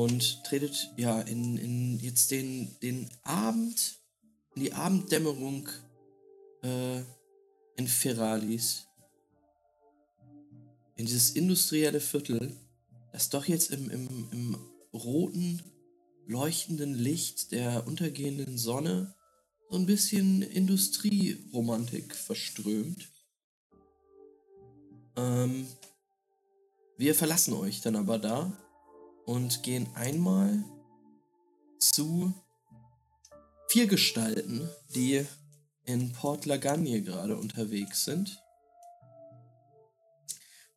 und 0.04 0.44
tretet 0.44 0.92
ja 0.96 1.22
in, 1.22 1.58
in 1.58 2.00
jetzt 2.00 2.30
den, 2.30 2.80
den 2.84 3.10
Abend, 3.24 3.98
in 4.54 4.62
die 4.62 4.74
Abenddämmerung 4.74 5.68
äh, 6.62 7.00
in 7.78 7.88
Feralis. 7.88 8.86
In 10.98 11.08
dieses 11.08 11.32
industrielle 11.32 12.00
Viertel, 12.00 12.56
das 13.12 13.30
doch 13.30 13.46
jetzt 13.46 13.72
im, 13.72 13.90
im, 13.90 14.30
im 14.32 14.58
roten, 14.94 15.64
leuchtenden 16.28 16.94
Licht 16.94 17.52
der 17.52 17.88
untergehenden 17.88 18.60
Sonne 18.60 19.16
so 19.68 19.78
ein 19.78 19.88
bisschen 19.88 20.44
Industrieromantik 20.44 22.16
verströmt. 22.16 23.10
Ähm, 25.16 25.66
wir 26.98 27.16
verlassen 27.16 27.54
euch 27.54 27.82
dann 27.82 27.96
aber 27.96 28.20
da 28.20 28.56
und 29.28 29.62
gehen 29.62 29.94
einmal 29.94 30.64
zu 31.80 32.34
vier 33.68 33.86
Gestalten, 33.86 34.70
die 34.96 35.26
in 35.84 36.14
Port 36.14 36.46
Lagagne 36.46 37.02
gerade 37.02 37.36
unterwegs 37.38 38.06
sind. 38.06 38.42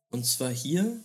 Und 0.09 0.25
zwar 0.25 0.49
hier 0.51 1.01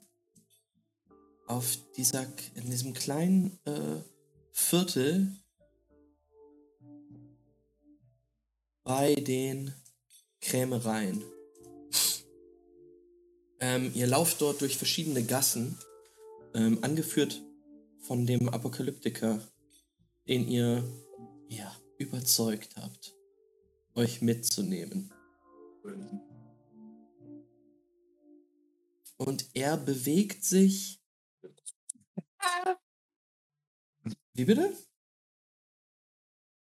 auf 1.46 1.78
dieser, 1.96 2.26
in 2.56 2.68
diesem 2.68 2.92
kleinen 2.94 3.60
äh, 3.64 4.02
Viertel 4.50 5.36
bei 8.82 9.14
den 9.14 9.72
Krämereien. 10.40 11.22
Ähm, 13.60 13.92
ihr 13.94 14.08
lauft 14.08 14.40
dort 14.40 14.60
durch 14.60 14.76
verschiedene 14.76 15.22
Gassen, 15.22 15.78
ähm, 16.56 16.82
angeführt 16.82 17.42
von 18.00 18.26
dem 18.26 18.48
Apokalyptiker, 18.48 19.40
den 20.26 20.48
ihr 20.48 20.82
ja, 21.48 21.72
überzeugt 21.98 22.75
habt, 22.76 23.14
euch 23.94 24.22
mitzunehmen. 24.22 25.12
Und 29.18 29.46
er 29.54 29.76
bewegt 29.76 30.44
sich 30.44 31.00
Wie 34.36 34.44
bitte? 34.44 34.70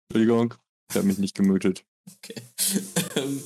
Entschuldigung, 0.08 0.54
ich 0.90 0.96
habe 0.96 1.06
mich 1.06 1.18
nicht 1.18 1.36
gemütet. 1.36 1.84
Okay. 2.16 2.34
ähm, 3.14 3.40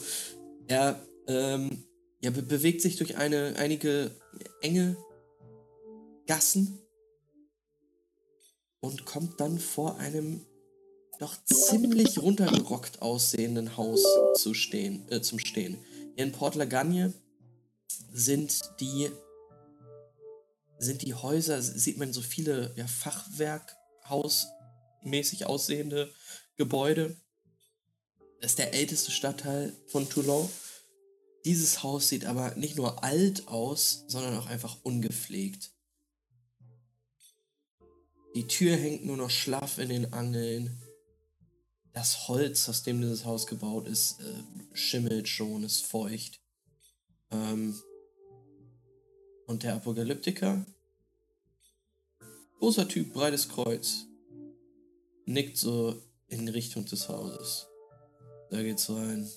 er 0.67 1.07
ähm, 1.27 1.85
ja, 2.23 2.31
be 2.31 2.41
bewegt 2.41 2.81
sich 2.81 2.97
durch 2.97 3.19
eine, 3.19 3.57
einige 3.57 4.19
enge 4.63 4.97
Gassen 6.27 6.79
und 8.81 9.05
kommt 9.05 9.41
dann 9.41 9.59
vor 9.59 9.99
einem 9.99 10.47
doch 11.19 11.37
ziemlich 11.45 12.19
runtergerockt 12.19 13.03
aussehenden 13.03 13.77
Haus 13.77 14.03
zu 14.35 14.55
stehen, 14.55 15.07
äh, 15.11 15.21
zum 15.23 15.39
Stehen. 15.39 15.79
Hier 16.17 16.25
in 16.25 16.33
Port 16.33 16.55
Lagagne 16.55 17.13
sind 18.13 18.61
die 18.81 19.11
sind 20.79 21.03
die 21.03 21.15
Häuser, 21.15 21.63
sieht 21.63 21.99
man 21.99 22.13
so 22.13 22.21
viele 22.21 22.73
ja, 22.77 22.87
Fachwerkhausmäßig 22.87 25.47
aussehende 25.47 26.13
Gebäude. 26.57 27.17
Das 28.41 28.53
ist 28.53 28.59
der 28.59 28.75
älteste 28.75 29.11
Stadtteil 29.11 29.73
von 29.87 30.09
Toulon. 30.09 30.49
Dieses 31.45 31.83
Haus 31.83 32.09
sieht 32.09 32.27
aber 32.27 32.55
nicht 32.57 32.77
nur 32.77 33.03
alt 33.03 33.49
aus, 33.49 34.05
sondern 34.09 34.37
auch 34.37 34.47
einfach 34.47 34.77
ungepflegt. 34.83 35.74
Die 38.35 38.49
Tür 38.49 38.77
hängt 38.77 39.05
nur 39.05 39.17
noch 39.17 39.31
schlaff 39.31 39.79
in 39.79 39.89
den 39.89 40.13
Angeln. 40.13 40.83
Das 41.93 42.27
Holz, 42.27 42.69
aus 42.69 42.83
dem 42.83 43.01
dieses 43.01 43.25
Haus 43.25 43.47
gebaut 43.47 43.87
ist, 43.87 44.21
äh, 44.21 44.77
schimmelt 44.77 45.29
schon, 45.29 45.63
ist 45.63 45.87
feucht. 45.87 46.41
Ähm, 47.31 47.81
und 49.47 49.63
der 49.63 49.75
Apokalyptiker, 49.75 50.67
großer 52.59 52.89
Typ, 52.89 53.13
breites 53.13 53.49
Kreuz, 53.49 54.07
nickt 55.27 55.57
so 55.57 56.03
in 56.27 56.49
Richtung 56.49 56.87
des 56.87 57.09
Hauses. 57.09 57.69
Da 58.51 58.63
geht's 58.63 58.91
rein. 58.91 59.31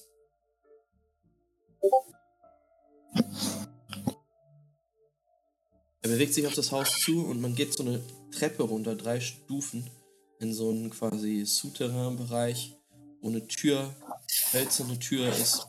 Er 6.02 6.10
bewegt 6.10 6.34
sich 6.34 6.48
auf 6.48 6.54
das 6.54 6.72
Haus 6.72 7.00
zu 7.02 7.26
und 7.26 7.42
man 7.42 7.54
geht 7.54 7.74
so 7.74 7.84
eine 7.84 8.02
Treppe 8.38 8.64
runter, 8.64 8.96
drei 8.96 9.20
Stufen, 9.20 9.90
in 10.40 10.54
so 10.54 10.70
einen 10.70 10.92
quasi 10.92 11.44
Souterrain-Bereich, 11.44 12.78
wo 13.22 13.30
eine 13.30 13.48
Tür, 13.48 13.96
hölzerne 14.54 15.00
Tür 15.00 15.28
ist, 15.30 15.66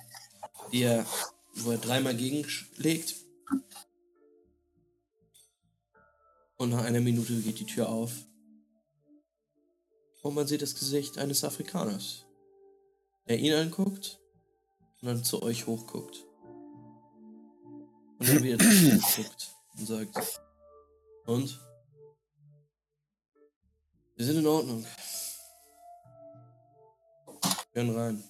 die 0.71 0.83
er, 0.83 1.07
wo 1.55 1.71
er 1.71 1.79
dreimal 1.79 2.15
gegenschlägt. 2.15 3.17
Und 6.59 6.71
nach 6.71 6.85
einer 6.85 7.01
Minute 7.01 7.41
geht 7.41 7.59
die 7.59 7.67
Tür 7.67 7.89
auf. 7.89 8.13
Und 10.23 10.35
man 10.35 10.47
sieht 10.47 10.61
das 10.61 10.75
Gesicht 10.75 11.17
eines 11.17 11.45
Afrikaners, 11.45 12.27
der 13.29 13.39
ihn 13.39 13.55
anguckt 13.55 14.21
und 15.01 15.09
dann 15.09 15.25
zu 15.25 15.43
euch 15.43 15.67
hochguckt. 15.67 16.27
Und 18.19 18.29
dann 18.29 18.43
wieder 18.43 18.59
guckt 18.59 19.55
und 19.79 19.87
sagt, 19.87 20.43
und? 21.25 21.68
Wir 24.19 24.27
sind 24.27 24.39
in 24.39 24.47
Ordnung. 24.49 24.85
Gern 27.73 27.97
rein. 27.97 28.25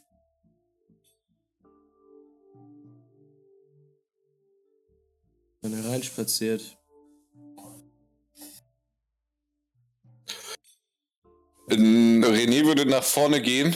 Wenn 5.62 5.72
er 5.72 5.90
reinspaziert, 5.90 6.76
René 11.70 12.66
würde 12.66 12.84
nach 12.84 13.02
vorne 13.02 13.40
gehen, 13.40 13.74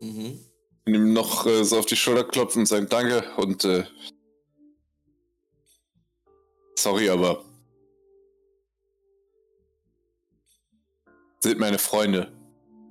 mhm. 0.00 0.44
und 0.84 0.94
ihm 0.94 1.12
noch 1.12 1.46
äh, 1.46 1.64
so 1.64 1.78
auf 1.78 1.86
die 1.86 1.96
Schulter 1.96 2.24
klopfen 2.24 2.62
und 2.62 2.66
sagen 2.66 2.88
Danke 2.88 3.36
und 3.36 3.64
äh, 3.64 3.84
sorry, 6.76 7.08
aber 7.08 7.44
sind 11.42 11.58
meine 11.58 11.78
Freunde. 11.78 12.32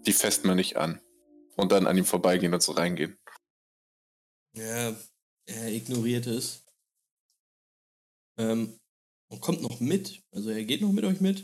Die 0.06 0.14
fest 0.14 0.46
man 0.46 0.58
nicht 0.58 0.78
an. 0.78 1.00
Und 1.56 1.72
dann 1.72 1.88
an 1.88 1.98
ihm 1.98 2.06
vorbeigehen 2.06 2.54
und 2.54 2.64
so 2.64 2.72
reingehen. 2.72 3.18
Ja, 4.56 4.96
er 5.46 5.68
ignoriert 5.68 6.26
es. 6.28 6.64
Ähm, 8.38 8.80
und 9.30 9.42
kommt 9.42 9.62
noch 9.62 9.80
mit. 9.80 10.22
Also 10.32 10.50
er 10.50 10.64
geht 10.64 10.82
noch 10.82 10.92
mit 10.92 11.04
euch 11.04 11.20
mit. 11.20 11.44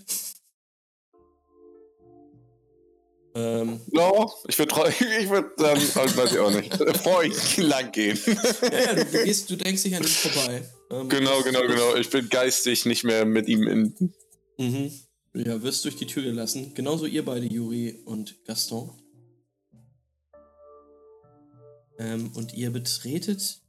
Ähm, 3.35 3.81
No, 3.91 4.31
ich 4.47 4.57
würde 4.57 4.93
ich 4.97 5.29
würd 5.29 5.51
dann, 5.59 5.77
weiß 5.77 6.31
ich 6.31 6.39
auch 6.39 6.51
nicht, 6.51 6.73
vor 7.03 7.17
euch 7.17 7.57
lang 7.57 7.91
gehen. 7.91 8.17
ja, 8.25 8.81
ja, 8.81 8.95
du, 8.95 9.05
gehst, 9.05 9.49
du 9.49 9.57
denkst 9.57 9.83
nicht 9.83 9.95
an 9.95 10.03
ihn 10.03 10.07
vorbei. 10.07 10.63
Ähm, 10.89 11.09
genau, 11.09 11.41
genau, 11.43 11.61
genau. 11.67 11.95
Ich 11.95 12.09
bin 12.09 12.29
geistig 12.29 12.85
nicht 12.85 13.03
mehr 13.03 13.25
mit 13.25 13.47
ihm 13.49 13.67
in. 13.67 14.13
Mhm. 14.57 14.99
Ja, 15.35 15.61
wirst 15.61 15.83
durch 15.83 15.97
die 15.97 16.05
Tür 16.05 16.23
gelassen. 16.23 16.73
Genauso 16.75 17.05
ihr 17.05 17.25
beide, 17.25 17.45
Juri 17.45 18.01
und 18.05 18.45
Gaston. 18.45 18.89
Ähm, 21.99 22.31
und 22.35 22.53
ihr 22.53 22.71
betretet 22.71 23.61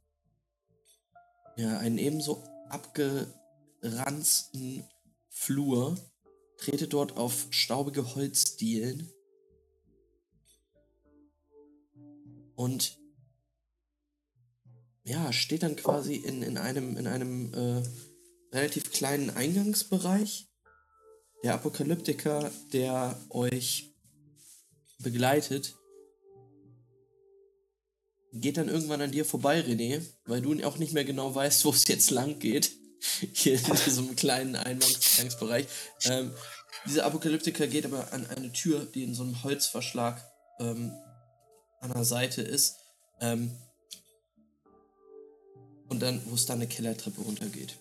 ja 1.57 1.77
einen 1.79 1.97
ebenso 1.97 2.41
abgeranzten 2.69 4.85
Flur, 5.27 5.97
tretet 6.57 6.93
dort 6.93 7.17
auf 7.17 7.47
staubige 7.49 8.15
Holzdielen 8.15 9.11
und 12.55 12.97
ja, 15.03 15.33
steht 15.33 15.63
dann 15.63 15.75
quasi 15.75 16.15
in, 16.15 16.43
in 16.43 16.57
einem, 16.57 16.95
in 16.95 17.07
einem 17.07 17.53
äh, 17.53 17.83
relativ 18.53 18.93
kleinen 18.93 19.31
Eingangsbereich. 19.31 20.46
Der 21.43 21.53
Apokalyptiker, 21.53 22.51
der 22.73 23.19
euch 23.29 23.93
begleitet, 24.99 25.75
geht 28.33 28.57
dann 28.57 28.69
irgendwann 28.69 29.01
an 29.01 29.11
dir 29.11 29.25
vorbei, 29.25 29.61
René, 29.61 30.01
weil 30.25 30.41
du 30.41 30.63
auch 30.65 30.77
nicht 30.77 30.93
mehr 30.93 31.05
genau 31.05 31.33
weißt, 31.33 31.65
wo 31.65 31.69
es 31.69 31.87
jetzt 31.87 32.11
lang 32.11 32.39
geht. 32.39 32.71
Hier 33.33 33.53
in 33.53 33.75
diesem 33.85 34.15
kleinen 34.15 34.55
Eingangsbereich. 34.55 35.67
Ähm, 36.05 36.33
dieser 36.87 37.05
Apokalyptiker 37.05 37.67
geht 37.67 37.85
aber 37.85 38.11
an 38.11 38.25
eine 38.27 38.51
Tür, 38.51 38.85
die 38.85 39.03
in 39.03 39.13
so 39.13 39.23
einem 39.23 39.43
Holzverschlag 39.43 40.23
ähm, 40.59 40.91
an 41.79 41.93
der 41.93 42.03
Seite 42.03 42.41
ist. 42.41 42.77
Ähm, 43.21 43.51
und 45.89 46.01
dann, 46.01 46.21
wo 46.25 46.35
es 46.35 46.45
dann 46.45 46.57
eine 46.57 46.67
Kellertreppe 46.67 47.21
runtergeht. 47.21 47.77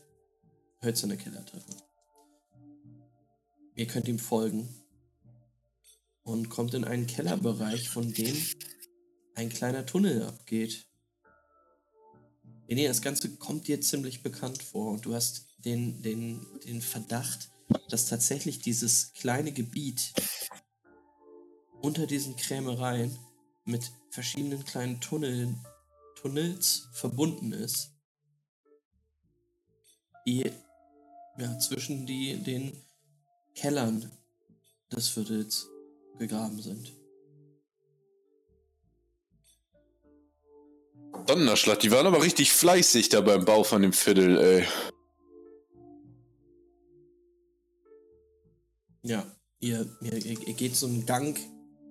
Hölzerne 0.83 1.17
Kellertreppe. 1.17 1.75
Ihr 3.77 3.87
könnt 3.87 4.09
ihm 4.09 4.19
folgen 4.19 4.69
und 6.23 6.49
kommt 6.49 6.73
in 6.73 6.85
einen 6.85 7.07
Kellerbereich, 7.07 7.91
von 7.91 8.11
dem 8.11 8.35
ein 9.35 9.51
kleiner 9.51 9.85
Tunnel 9.85 10.23
abgeht. 10.23 10.87
Nee, 12.69 12.89
das 12.89 13.03
Ganze 13.03 13.37
kommt 13.37 13.69
dir 13.69 13.83
ziemlich 13.83 14.23
bekannt 14.23 14.63
vor 14.63 14.93
und 14.93 15.05
du 15.05 15.15
hast 15.15 15.47
den, 15.59 16.03
den, 16.03 16.45
den 16.65 16.81
Verdacht, 16.81 17.51
dass 17.91 18.07
tatsächlich 18.07 18.61
dieses 18.61 19.13
kleine 19.13 19.53
Gebiet 19.53 20.15
unter 21.83 22.07
diesen 22.07 22.35
Krämereien 22.37 23.17
mit 23.67 23.93
verschiedenen 24.11 24.65
kleinen 24.65 25.03
Tunneln, 25.03 25.61
Tunnels 26.15 26.89
verbunden 26.93 27.53
ist, 27.53 27.91
die 30.27 30.51
ja, 31.37 31.59
zwischen 31.59 32.07
die, 32.07 32.43
den 32.43 32.73
Kellern 33.57 34.13
des 34.93 35.09
Viertels 35.09 35.69
gegraben 36.19 36.61
sind. 36.61 36.93
Donnerschlag, 41.27 41.81
die 41.81 41.91
waren 41.91 42.07
aber 42.07 42.23
richtig 42.23 42.53
fleißig 42.53 43.09
da 43.09 43.21
beim 43.21 43.45
Bau 43.45 43.65
von 43.65 43.83
dem 43.83 43.93
Viertel, 43.93 44.39
ey. 44.39 44.69
Ja, 49.03 49.27
ihr, 49.59 49.87
ihr, 50.03 50.15
ihr 50.15 50.55
geht 50.55 50.77
so 50.77 50.87
einen 50.87 51.07
Gang 51.07 51.39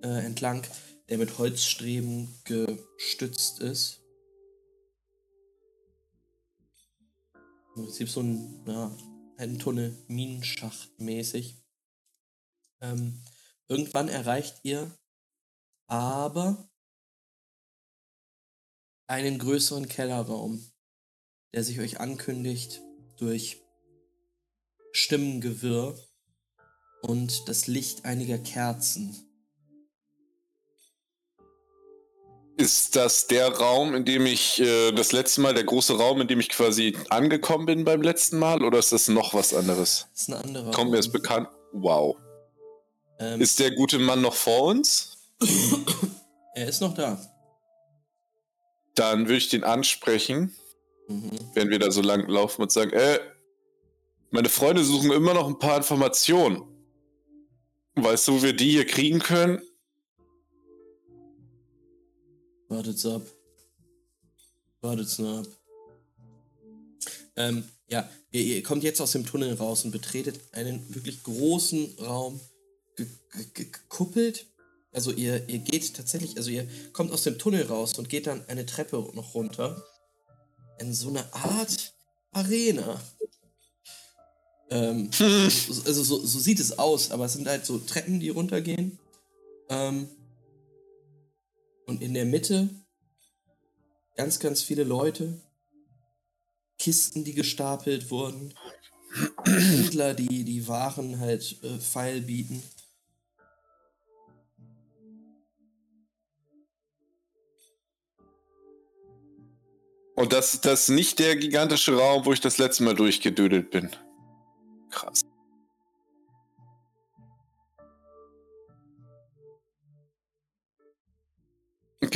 äh, 0.02 0.24
entlang, 0.24 0.62
der 1.08 1.18
mit 1.18 1.38
Holzstreben 1.38 2.28
gestützt 2.44 3.60
ist. 3.60 4.00
Im 7.74 7.84
Prinzip 7.84 8.08
so 8.08 8.20
ein, 8.20 8.64
ja, 8.66 8.96
ein 9.38 9.58
Tunnel, 9.58 9.96
Minenschacht 10.08 10.98
mäßig. 10.98 11.62
Ähm, 12.80 13.22
irgendwann 13.68 14.08
erreicht 14.08 14.60
ihr 14.62 14.96
aber 15.86 16.68
einen 19.06 19.38
größeren 19.38 19.88
Kellerraum, 19.88 20.72
der 21.52 21.64
sich 21.64 21.78
euch 21.80 22.00
ankündigt 22.00 22.80
durch 23.16 23.62
Stimmengewirr 24.92 25.98
und 27.02 27.48
das 27.48 27.66
Licht 27.66 28.04
einiger 28.04 28.38
Kerzen. 28.38 29.25
Ist 32.58 32.96
das 32.96 33.26
der 33.26 33.48
Raum, 33.48 33.94
in 33.94 34.04
dem 34.06 34.24
ich 34.24 34.58
äh, 34.60 34.90
das 34.92 35.12
letzte 35.12 35.42
Mal, 35.42 35.52
der 35.52 35.64
große 35.64 35.96
Raum, 35.98 36.22
in 36.22 36.28
dem 36.28 36.40
ich 36.40 36.48
quasi 36.48 36.96
angekommen 37.10 37.66
bin 37.66 37.84
beim 37.84 38.00
letzten 38.00 38.38
Mal, 38.38 38.62
oder 38.62 38.78
ist 38.78 38.92
das 38.92 39.08
noch 39.08 39.34
was 39.34 39.52
anderes? 39.52 40.06
Das 40.12 40.22
ist 40.22 40.28
ein 40.28 40.34
anderer. 40.34 40.70
Kommt 40.70 40.90
mir 40.90 40.96
das 40.96 41.12
bekannt? 41.12 41.48
Wow. 41.72 42.16
Ähm, 43.18 43.40
Ist 43.40 43.58
der 43.60 43.72
gute 43.72 43.98
Mann 43.98 44.22
noch 44.22 44.34
vor 44.34 44.62
uns? 44.64 45.18
er 46.54 46.68
ist 46.68 46.80
noch 46.80 46.94
da. 46.94 47.20
Dann 48.94 49.26
würde 49.26 49.36
ich 49.38 49.48
den 49.48 49.64
ansprechen, 49.64 50.54
Mhm. 51.08 51.30
wenn 51.54 51.70
wir 51.70 51.78
da 51.78 51.92
so 51.92 52.02
lang 52.02 52.26
laufen 52.26 52.62
und 52.62 52.72
sagen, 52.72 52.90
äh, 52.92 53.20
meine 54.30 54.48
Freunde 54.48 54.82
suchen 54.82 55.12
immer 55.12 55.34
noch 55.34 55.46
ein 55.46 55.58
paar 55.60 55.76
Informationen. 55.76 56.62
Weißt 57.94 58.26
du, 58.26 58.32
wo 58.32 58.42
wir 58.42 58.54
die 58.54 58.70
hier 58.72 58.86
kriegen 58.86 59.20
können? 59.20 59.62
Wartet's 62.68 63.06
ab. 63.06 63.22
Wartet's 64.80 65.18
nur 65.18 65.38
ab. 65.38 65.46
Ähm, 67.36 67.64
ja, 67.88 68.08
ihr, 68.30 68.42
ihr 68.42 68.62
kommt 68.62 68.82
jetzt 68.82 69.00
aus 69.00 69.12
dem 69.12 69.26
Tunnel 69.26 69.54
raus 69.54 69.84
und 69.84 69.90
betretet 69.90 70.40
einen 70.52 70.94
wirklich 70.94 71.22
großen 71.22 71.98
Raum, 72.00 72.40
ge- 72.96 73.06
ge- 73.32 73.46
ge- 73.54 73.70
gekuppelt. 73.70 74.46
Also 74.92 75.12
ihr, 75.12 75.48
ihr 75.48 75.58
geht 75.58 75.94
tatsächlich, 75.94 76.36
also 76.36 76.50
ihr 76.50 76.66
kommt 76.92 77.12
aus 77.12 77.22
dem 77.22 77.38
Tunnel 77.38 77.64
raus 77.66 77.98
und 77.98 78.08
geht 78.08 78.26
dann 78.26 78.46
eine 78.48 78.64
Treppe 78.64 78.96
noch 79.14 79.34
runter. 79.34 79.84
In 80.80 80.92
so 80.94 81.08
eine 81.08 81.32
Art 81.34 81.92
Arena. 82.32 83.00
Ähm, 84.70 85.10
also 85.20 86.02
so, 86.02 86.24
so 86.24 86.38
sieht 86.38 86.58
es 86.60 86.78
aus, 86.78 87.10
aber 87.10 87.26
es 87.26 87.34
sind 87.34 87.46
halt 87.46 87.66
so 87.66 87.78
Treppen, 87.78 88.18
die 88.20 88.30
runtergehen. 88.30 88.98
Ähm, 89.68 90.08
und 91.86 92.02
in 92.02 92.14
der 92.14 92.24
Mitte 92.24 92.68
ganz, 94.16 94.38
ganz 94.38 94.62
viele 94.62 94.84
Leute. 94.84 95.40
Kisten, 96.78 97.24
die 97.24 97.32
gestapelt 97.32 98.10
wurden. 98.10 98.54
Händler, 99.44 100.12
die 100.12 100.44
die 100.44 100.68
Waren 100.68 101.20
halt 101.20 101.62
äh, 101.62 101.78
feil 101.78 102.20
bieten. 102.20 102.62
Und 110.16 110.32
das, 110.32 110.60
das 110.62 110.82
ist 110.82 110.88
nicht 110.88 111.18
der 111.18 111.36
gigantische 111.36 111.96
Raum, 111.96 112.24
wo 112.24 112.32
ich 112.32 112.40
das 112.40 112.58
letzte 112.58 112.84
Mal 112.84 112.94
durchgedödelt 112.94 113.70
bin. 113.70 113.90
Krass. 114.90 115.20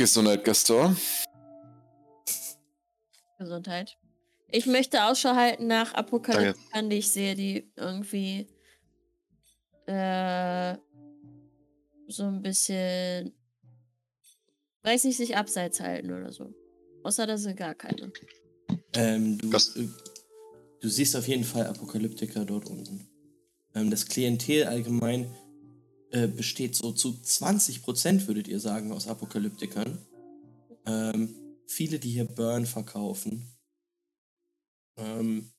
Gesundheit, 0.01 0.43
Gaston. 0.43 0.97
Gesundheit. 3.37 3.97
Ich 4.49 4.65
möchte 4.65 5.03
Ausschau 5.03 5.35
halten 5.35 5.67
nach 5.67 5.93
Apokalyptikern, 5.93 6.89
die 6.89 6.97
ich 6.97 7.11
sehe, 7.11 7.35
die 7.35 7.71
irgendwie 7.75 8.47
äh, 9.85 10.75
so 12.07 12.23
ein 12.23 12.41
bisschen, 12.41 13.31
weiß 14.81 15.03
nicht, 15.03 15.17
sich 15.17 15.37
abseits 15.37 15.79
halten 15.79 16.11
oder 16.11 16.31
so. 16.31 16.51
Außer 17.03 17.27
da 17.27 17.37
sind 17.37 17.57
gar 17.57 17.75
keine. 17.75 18.11
Ähm, 18.93 19.37
du, 19.37 19.55
äh, 19.55 19.87
du 20.81 20.89
siehst 20.89 21.15
auf 21.15 21.27
jeden 21.27 21.43
Fall 21.43 21.67
Apokalyptiker 21.67 22.43
dort 22.43 22.67
unten. 22.67 23.07
Ähm, 23.75 23.91
das 23.91 24.07
Klientel 24.07 24.63
allgemein 24.63 25.31
äh, 26.11 26.27
besteht 26.27 26.75
so 26.75 26.91
zu 26.91 27.09
20%, 27.09 28.27
würdet 28.27 28.47
ihr 28.47 28.59
sagen, 28.59 28.91
aus 28.91 29.07
Apokalyptikern. 29.07 29.97
Ähm, 30.85 31.35
viele, 31.67 31.99
die 31.99 32.11
hier 32.11 32.25
Burn 32.25 32.65
verkaufen. 32.65 33.55
Ähm, 34.97 35.53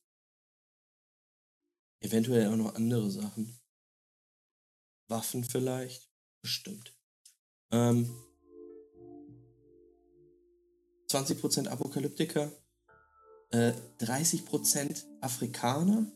eventuell 2.01 2.49
auch 2.49 2.57
noch 2.57 2.75
andere 2.75 3.11
Sachen. 3.11 3.59
Waffen 5.09 5.45
vielleicht. 5.45 6.11
Bestimmt. 6.43 6.93
Ähm, 7.71 8.11
20% 11.09 11.69
Apokalyptiker. 11.69 12.53
Äh, 13.51 13.73
30% 14.01 15.05
Afrikaner. 15.21 16.11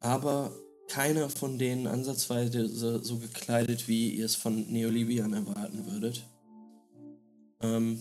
Aber 0.00 0.56
keiner 0.88 1.28
von 1.30 1.58
denen 1.58 1.86
ansatzweise 1.86 2.68
so, 2.68 3.18
gekleidet, 3.18 3.88
wie 3.88 4.10
ihr 4.14 4.24
es 4.26 4.34
von 4.34 4.70
Neolibiern 4.72 5.32
erwarten 5.32 5.86
würdet. 5.86 6.26
Ähm, 7.60 8.00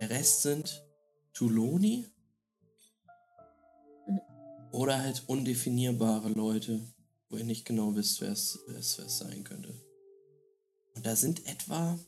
der 0.00 0.10
Rest 0.10 0.42
sind 0.42 0.84
Tuloni 1.32 2.06
Mhm. 4.06 4.20
oder 4.72 4.98
halt 5.00 5.22
undefinierbare 5.26 6.28
Leute, 6.30 6.80
wo 7.28 7.36
ihr 7.36 7.44
nicht 7.44 7.64
genau 7.64 7.94
wisst, 7.94 8.20
wer 8.20 8.32
es, 8.32 8.58
wer 8.66 8.78
es, 8.78 8.98
wer 8.98 9.06
es 9.06 9.18
sein 9.18 9.44
könnte. 9.44 9.72
Und 10.94 11.06
da 11.06 11.16
sind 11.16 11.46
etwa 11.46 11.98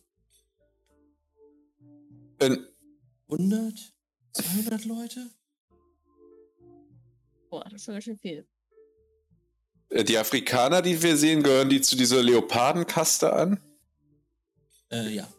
Wenn, 2.38 2.66
100, 3.28 3.94
200 4.32 4.84
Leute? 4.84 5.30
Boah, 7.54 7.62
das 7.70 7.74
ist 7.74 7.84
schon 7.84 7.94
ganz 7.94 8.02
schön 8.02 8.18
viel. 8.18 8.48
äh, 9.90 10.02
die 10.02 10.18
Afrikaner, 10.18 10.82
die 10.82 11.00
wir 11.00 11.16
sehen, 11.16 11.44
gehören 11.44 11.70
die 11.70 11.80
zu 11.80 11.94
dieser 11.94 12.20
Leopardenkaste 12.20 13.32
an? 13.32 13.60
Äh, 14.90 15.10
ja. 15.10 15.32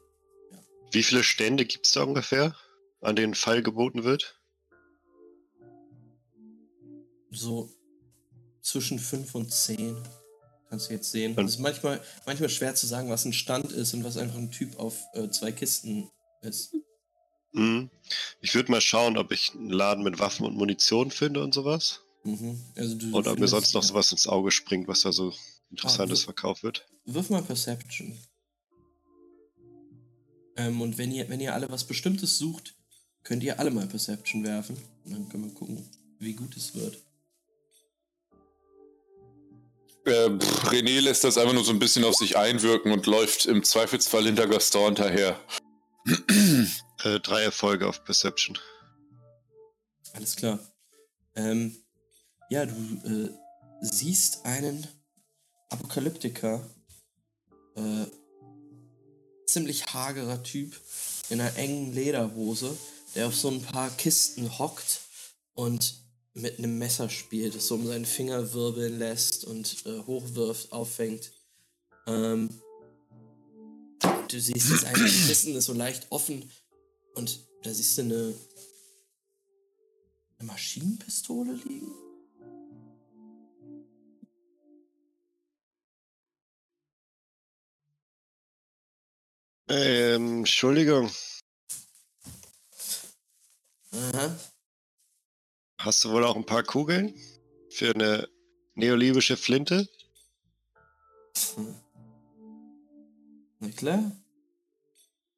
Wie 0.93 1.03
viele 1.03 1.23
Stände 1.25 1.65
gibt 1.65 1.85
es 1.85 1.91
da 1.91 2.03
ungefähr, 2.03 2.55
an 3.01 3.17
denen 3.17 3.35
Fall 3.35 3.61
geboten 3.63 4.05
wird? 4.05 4.39
So 7.31 7.69
zwischen 8.61 8.97
5 8.97 9.35
und 9.35 9.51
10. 9.51 9.97
Kannst 10.69 10.89
du 10.89 10.93
jetzt 10.93 11.11
sehen. 11.11 11.37
Es 11.37 11.55
ist 11.55 11.59
manchmal, 11.59 11.99
manchmal 12.25 12.47
schwer 12.47 12.75
zu 12.75 12.87
sagen, 12.87 13.09
was 13.09 13.25
ein 13.25 13.33
Stand 13.33 13.73
ist 13.73 13.93
und 13.93 14.05
was 14.05 14.15
einfach 14.15 14.37
ein 14.37 14.51
Typ 14.51 14.79
auf 14.79 15.03
äh, 15.15 15.27
zwei 15.31 15.51
Kisten 15.51 16.09
ist. 16.43 16.73
Hm. 17.53 17.89
Ich 18.39 18.55
würde 18.55 18.71
mal 18.71 18.79
schauen, 18.79 19.17
ob 19.17 19.33
ich 19.33 19.53
einen 19.53 19.69
Laden 19.69 20.01
mit 20.05 20.17
Waffen 20.19 20.45
und 20.45 20.55
Munition 20.55 21.11
finde 21.11 21.43
und 21.43 21.53
sowas. 21.53 22.04
Mhm. 22.25 22.59
Also 22.75 22.95
du 22.95 23.13
Oder 23.15 23.31
ob 23.31 23.39
mir 23.39 23.47
sonst 23.47 23.73
noch 23.75 23.83
sowas 23.83 24.11
ins 24.11 24.27
Auge 24.27 24.51
springt, 24.51 24.87
was 24.87 25.01
da 25.01 25.11
so 25.11 25.31
Interessantes 25.69 26.21
Ah, 26.21 26.25
verkauft 26.25 26.63
wird. 26.63 26.87
Wirf 27.05 27.29
mal 27.29 27.41
Perception. 27.43 28.17
Ähm, 30.57 30.81
und 30.81 30.97
wenn 30.97 31.11
ihr, 31.11 31.29
wenn 31.29 31.39
ihr 31.39 31.53
alle 31.53 31.69
was 31.69 31.83
Bestimmtes 31.85 32.37
sucht, 32.37 32.75
könnt 33.23 33.43
ihr 33.43 33.59
alle 33.59 33.71
mal 33.71 33.87
Perception 33.87 34.43
werfen. 34.43 34.77
Und 35.03 35.11
dann 35.11 35.29
können 35.29 35.45
wir 35.45 35.53
gucken, 35.53 35.87
wie 36.19 36.33
gut 36.33 36.55
es 36.57 36.73
wird. 36.75 36.97
Äh, 40.05 40.29
pff, 40.37 40.65
René 40.69 40.99
lässt 41.01 41.23
das 41.23 41.37
einfach 41.37 41.53
nur 41.53 41.63
so 41.63 41.71
ein 41.71 41.79
bisschen 41.79 42.03
auf 42.05 42.15
sich 42.15 42.37
einwirken 42.37 42.91
und 42.91 43.05
läuft 43.05 43.45
im 43.47 43.63
Zweifelsfall 43.63 44.25
hinter 44.25 44.47
Gaston 44.47 44.95
hinterher. 44.95 45.39
Äh, 47.03 47.19
drei 47.19 47.43
Erfolge 47.43 47.87
auf 47.87 48.03
Perception. 48.03 48.57
Alles 50.13 50.35
klar. 50.35 50.59
Ähm, 51.35 51.75
ja, 52.49 52.65
du 52.65 52.73
äh, 52.73 53.29
siehst 53.81 54.45
einen 54.45 54.87
Apokalyptiker, 55.69 56.61
äh, 57.75 58.05
ziemlich 59.45 59.85
hagerer 59.93 60.43
Typ 60.43 60.79
in 61.29 61.41
einer 61.41 61.55
engen 61.57 61.93
Lederhose, 61.93 62.77
der 63.15 63.27
auf 63.27 63.35
so 63.35 63.49
ein 63.49 63.61
paar 63.61 63.89
Kisten 63.91 64.57
hockt 64.59 65.01
und 65.53 65.95
mit 66.33 66.59
einem 66.59 66.77
Messer 66.77 67.09
spielt, 67.09 67.55
das 67.55 67.67
so 67.67 67.75
um 67.75 67.87
seinen 67.87 68.05
Finger 68.05 68.53
wirbeln 68.53 68.99
lässt 68.99 69.45
und 69.45 69.85
äh, 69.85 69.99
hochwirft, 69.99 70.71
auffängt. 70.71 71.31
Ähm, 72.07 72.49
du 74.29 74.39
siehst, 74.39 74.71
das 74.71 74.83
eine 74.83 75.05
Kissen 75.05 75.55
ist 75.55 75.65
so 75.65 75.73
leicht 75.73 76.07
offen 76.09 76.51
und 77.13 77.39
da 77.63 77.73
siehst 77.73 77.97
du 77.97 78.01
eine 78.01 78.35
eine 80.39 80.47
Maschinenpistole 80.47 81.53
liegen? 81.53 82.04
Ähm, 89.67 90.39
Entschuldigung, 90.39 91.09
Aha. 93.91 94.35
hast 95.79 96.03
du 96.03 96.11
wohl 96.11 96.23
auch 96.23 96.35
ein 96.35 96.45
paar 96.45 96.63
Kugeln 96.63 97.13
für 97.69 97.93
eine 97.95 98.27
neolibische 98.75 99.37
Flinte? 99.37 99.89
Hm. 101.55 101.75
Na 103.59 103.69
klar. 103.69 104.11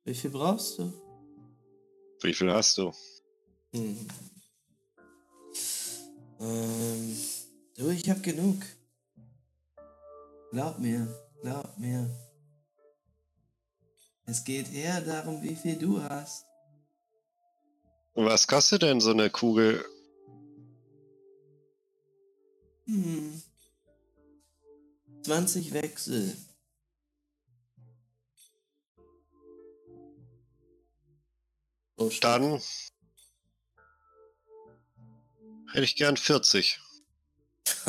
Wie 0.03 0.13
viel 0.13 0.29
brauchst 0.29 0.79
du? 0.79 0.93
Wie 2.21 2.33
viel 2.33 2.51
hast 2.51 2.77
du? 2.77 2.93
Hm. 3.73 4.07
Ähm, 6.39 7.17
Du, 7.77 7.89
ich 7.91 8.09
hab 8.09 8.23
genug. 8.23 8.57
Glaub 10.51 10.79
mir, 10.79 11.07
glaub 11.43 11.77
mir. 11.77 12.09
Es 14.29 14.43
geht 14.43 14.73
eher 14.73 14.99
darum, 14.99 15.41
wie 15.41 15.55
viel 15.55 15.77
du 15.77 16.03
hast. 16.03 16.45
Was 18.13 18.45
kostet 18.45 18.81
denn 18.81 18.99
so 18.99 19.11
eine 19.11 19.29
Kugel? 19.29 19.85
Hm. 22.87 23.41
20 25.23 25.71
Wechsel. 25.71 26.35
Oh. 31.95 32.11
Dann 32.21 32.61
hätte 35.71 35.83
ich 35.83 35.95
gern 35.95 36.17
40. 36.17 36.81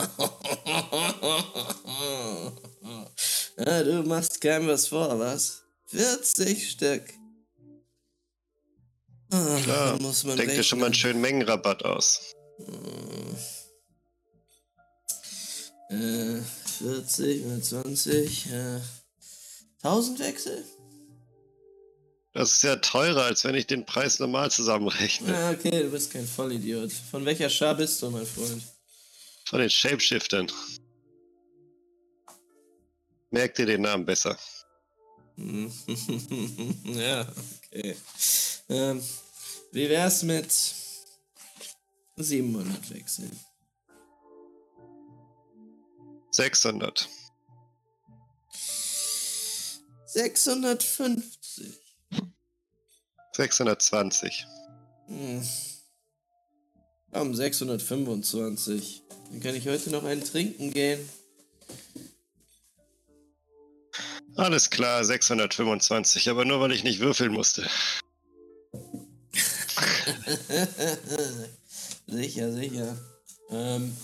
ja, 3.59 3.83
du 3.83 4.05
machst 4.05 4.41
keinem 4.41 4.69
was 4.69 4.87
vor, 4.87 5.19
was? 5.19 5.68
40 5.89 6.71
Stück. 6.71 7.03
Ah, 9.31 9.61
Klar, 9.63 10.01
muss 10.01 10.25
man 10.25 10.37
Denk 10.37 10.51
dir 10.51 10.63
schon 10.63 10.79
mal 10.79 10.87
einen 10.87 10.95
schönen 10.95 11.21
Mengenrabatt 11.21 11.85
aus. 11.85 12.33
Äh, 15.91 16.41
40 16.79 17.45
mal 17.47 17.63
20. 17.63 18.47
Äh, 18.53 18.81
1000 19.83 20.19
Wechsel? 20.21 20.65
Das 22.33 22.53
ist 22.53 22.63
ja 22.63 22.77
teurer, 22.77 23.25
als 23.25 23.45
wenn 23.45 23.55
ich 23.55 23.67
den 23.67 23.85
Preis 23.85 24.19
normal 24.19 24.51
zusammenrechne. 24.51 25.35
Ah, 25.35 25.51
okay, 25.51 25.83
du 25.83 25.91
bist 25.91 26.13
kein 26.13 26.27
Vollidiot. 26.27 26.93
Von 26.93 27.25
welcher 27.25 27.51
Schar 27.51 27.75
bist 27.75 28.01
du, 28.03 28.11
mein 28.11 28.27
Freund? 28.27 28.63
Von 29.47 29.61
den 29.61 29.71
Shapeshiftern. 29.71 30.51
Merk 33.31 33.55
dir 33.55 33.67
den 33.67 33.83
Namen 33.83 34.05
besser. 34.05 34.39
Hm. 35.39 35.73
ja, 36.85 37.27
okay. 37.71 37.97
Ähm, 38.69 39.01
wie 39.71 39.89
wär's 39.89 40.25
mit 40.25 40.53
700 42.17 42.91
Wechseln? 42.91 43.39
600. 46.33 47.09
650. 50.07 51.79
620. 53.33 54.47
Hm. 55.07 55.49
Komm, 57.13 57.35
625. 57.35 59.03
Dann 59.31 59.41
kann 59.41 59.55
ich 59.55 59.69
heute 59.69 59.91
noch 59.91 60.03
einen 60.03 60.25
trinken 60.25 60.73
gehen. 60.73 61.09
Alles 64.39 64.71
klar, 64.71 65.05
625, 65.05 66.31
aber 66.31 66.45
nur 66.45 66.61
weil 66.61 66.71
ich 66.71 66.85
nicht 66.85 67.01
würfeln 67.01 67.33
musste. 67.33 67.69
sicher, 72.07 72.53
sicher. 72.53 72.97
Ähm, 73.51 73.97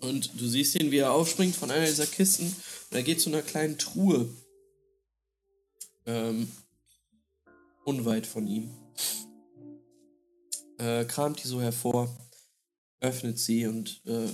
und 0.00 0.38
du 0.38 0.46
siehst 0.46 0.74
ihn, 0.74 0.90
wie 0.90 0.98
er 0.98 1.12
aufspringt 1.12 1.56
von 1.56 1.70
einer 1.70 1.86
dieser 1.86 2.04
Kisten 2.04 2.54
und 2.90 2.96
er 2.98 3.02
geht 3.02 3.22
zu 3.22 3.30
einer 3.30 3.40
kleinen 3.40 3.78
Truhe. 3.78 4.28
Ähm, 6.04 6.52
unweit 7.86 8.26
von 8.26 8.46
ihm. 8.46 8.70
Äh, 10.76 11.06
kramt 11.06 11.42
die 11.42 11.48
so 11.48 11.62
hervor, 11.62 12.14
öffnet 13.00 13.38
sie 13.38 13.66
und 13.66 14.02
äh, 14.04 14.28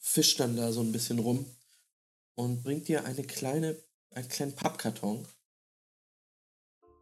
fischt 0.00 0.40
dann 0.40 0.56
da 0.56 0.72
so 0.72 0.80
ein 0.80 0.92
bisschen 0.92 1.18
rum 1.18 1.44
und 2.34 2.62
bringt 2.62 2.88
dir 2.88 3.04
eine 3.04 3.24
kleine, 3.24 3.76
einen 4.10 4.28
kleinen 4.28 4.54
Pappkarton, 4.54 5.26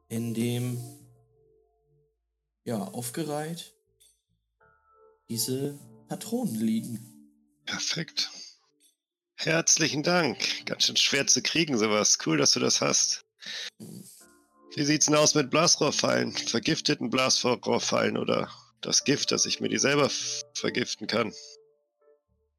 in 0.08 0.34
dem 0.34 0.80
ja 2.64 2.78
aufgereiht 2.78 3.74
diese 5.28 5.78
Patronen 6.08 6.54
liegen. 6.54 7.32
Perfekt. 7.64 8.30
Herzlichen 9.36 10.02
Dank. 10.02 10.64
Ganz 10.66 10.84
schön 10.84 10.96
schwer 10.96 11.26
zu 11.26 11.42
kriegen, 11.42 11.76
sowas. 11.76 12.18
Cool, 12.24 12.38
dass 12.38 12.52
du 12.52 12.60
das 12.60 12.80
hast. 12.80 13.24
Wie 14.74 14.84
sieht's 14.84 15.06
denn 15.06 15.14
aus 15.14 15.34
mit 15.34 15.50
Blasrohrfallen? 15.50 16.32
Vergifteten 16.32 17.10
Blasrohrfallen 17.10 18.16
oder 18.16 18.50
das 18.80 19.04
Gift, 19.04 19.32
dass 19.32 19.46
ich 19.46 19.60
mir 19.60 19.68
die 19.68 19.78
selber 19.78 20.10
vergiften 20.54 21.06
kann? 21.06 21.32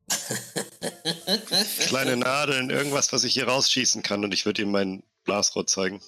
Kleine 1.80 2.18
Nadeln, 2.18 2.70
irgendwas, 2.70 3.12
was 3.14 3.24
ich 3.24 3.34
hier 3.34 3.48
rausschießen 3.48 4.04
kann 4.04 4.24
und 4.24 4.34
ich 4.34 4.46
würde 4.46 4.62
ihm 4.62 4.72
mein 4.72 5.04
Blasrohr 5.24 5.68
zeigen. 5.68 6.02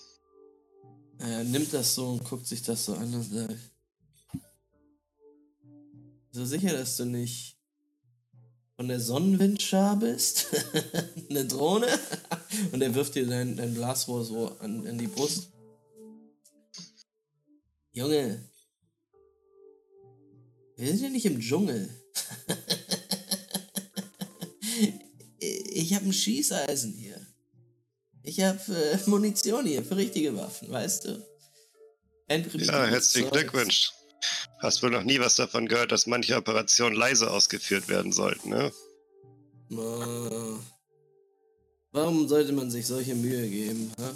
Er 1.20 1.44
nimmt 1.44 1.74
das 1.74 1.96
so 1.96 2.12
und 2.12 2.24
guckt 2.24 2.48
sich 2.48 2.64
das 2.64 2.86
so 2.86 2.94
an 2.94 3.14
und 3.14 3.24
sagt: 3.24 3.56
So 6.32 6.46
sicher, 6.46 6.72
dass 6.72 6.96
du 6.98 7.06
nicht 7.06 7.58
von 8.80 8.88
der 8.88 9.02
Sonnenwindschar 9.02 9.98
bist? 9.98 10.48
Eine 11.30 11.46
Drohne? 11.46 11.88
Und 12.72 12.82
er 12.82 12.96
wirft 12.96 13.14
dir 13.16 13.28
dein, 13.28 13.58
dein 13.58 13.74
Blasrohr 13.74 14.24
so 14.24 14.58
an, 14.60 14.88
an 14.88 14.98
die 14.98 15.08
Brust. 15.08 15.50
Junge, 17.92 18.42
wir 20.78 20.88
sind 20.88 21.02
ja 21.02 21.10
nicht 21.10 21.26
im 21.26 21.42
Dschungel. 21.42 21.90
Ich 25.80 25.94
habe 25.94 26.06
ein 26.06 26.14
Schießeisen 26.14 26.94
hier. 26.94 27.26
Ich 28.24 28.42
habe 28.42 28.60
äh, 28.76 28.98
Munition 29.10 29.66
hier 29.66 29.84
für 29.84 29.96
richtige 29.96 30.36
Waffen, 30.36 30.70
weißt 30.70 31.06
du? 31.06 31.26
Ja, 32.30 32.86
herzlichen. 32.86 33.32
Glückwunsch. 33.32 33.92
Hast 34.60 34.84
wohl 34.84 34.92
noch 34.92 35.04
nie 35.04 35.20
was 35.20 35.36
davon 35.36 35.68
gehört, 35.68 35.92
dass 35.92 36.06
manche 36.06 36.36
Operationen 36.36 36.96
leise 36.96 37.32
ausgeführt 37.32 37.88
werden 37.88 38.12
sollten, 38.12 38.50
ne? 38.50 38.72
Warum 41.92 42.28
sollte 42.28 42.52
man 42.52 42.70
sich 42.70 42.86
solche 42.86 43.16
Mühe 43.16 43.48
geben? 43.50 43.92
Ha? 43.98 44.14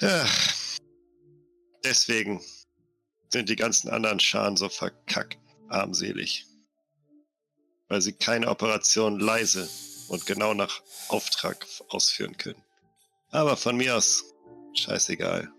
Ja. 0.00 0.26
Deswegen 1.84 2.40
sind 3.30 3.48
die 3.48 3.56
ganzen 3.56 3.90
anderen 3.90 4.20
Scharen 4.20 4.56
so 4.56 4.68
verkackt 4.68 5.38
armselig. 5.68 6.46
Weil 7.92 8.00
sie 8.00 8.14
keine 8.14 8.48
Operation 8.48 9.20
leise 9.20 9.68
und 10.08 10.24
genau 10.24 10.54
nach 10.54 10.80
Auftrag 11.08 11.66
ausführen 11.90 12.34
können. 12.38 12.62
Aber 13.28 13.54
von 13.54 13.76
mir 13.76 13.94
aus, 13.94 14.24
scheißegal. 14.72 15.52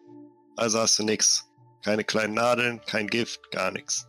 Also 0.55 0.79
hast 0.79 0.97
du 0.97 1.03
nix. 1.03 1.45
Keine 1.83 2.03
kleinen 2.03 2.33
Nadeln, 2.33 2.81
kein 2.87 3.07
Gift, 3.07 3.51
gar 3.51 3.69
nichts. 3.69 4.07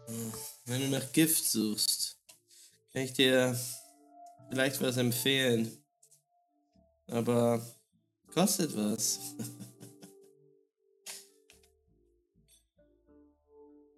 Wenn 0.64 0.80
du 0.80 0.88
nach 0.88 1.12
Gift 1.12 1.44
suchst, 1.44 2.16
kann 2.94 3.02
ich 3.02 3.12
dir 3.12 3.60
vielleicht 4.48 4.80
was 4.80 4.96
empfehlen. 4.96 5.84
Aber 7.08 7.60
kostet 8.32 8.74
was. 8.74 9.20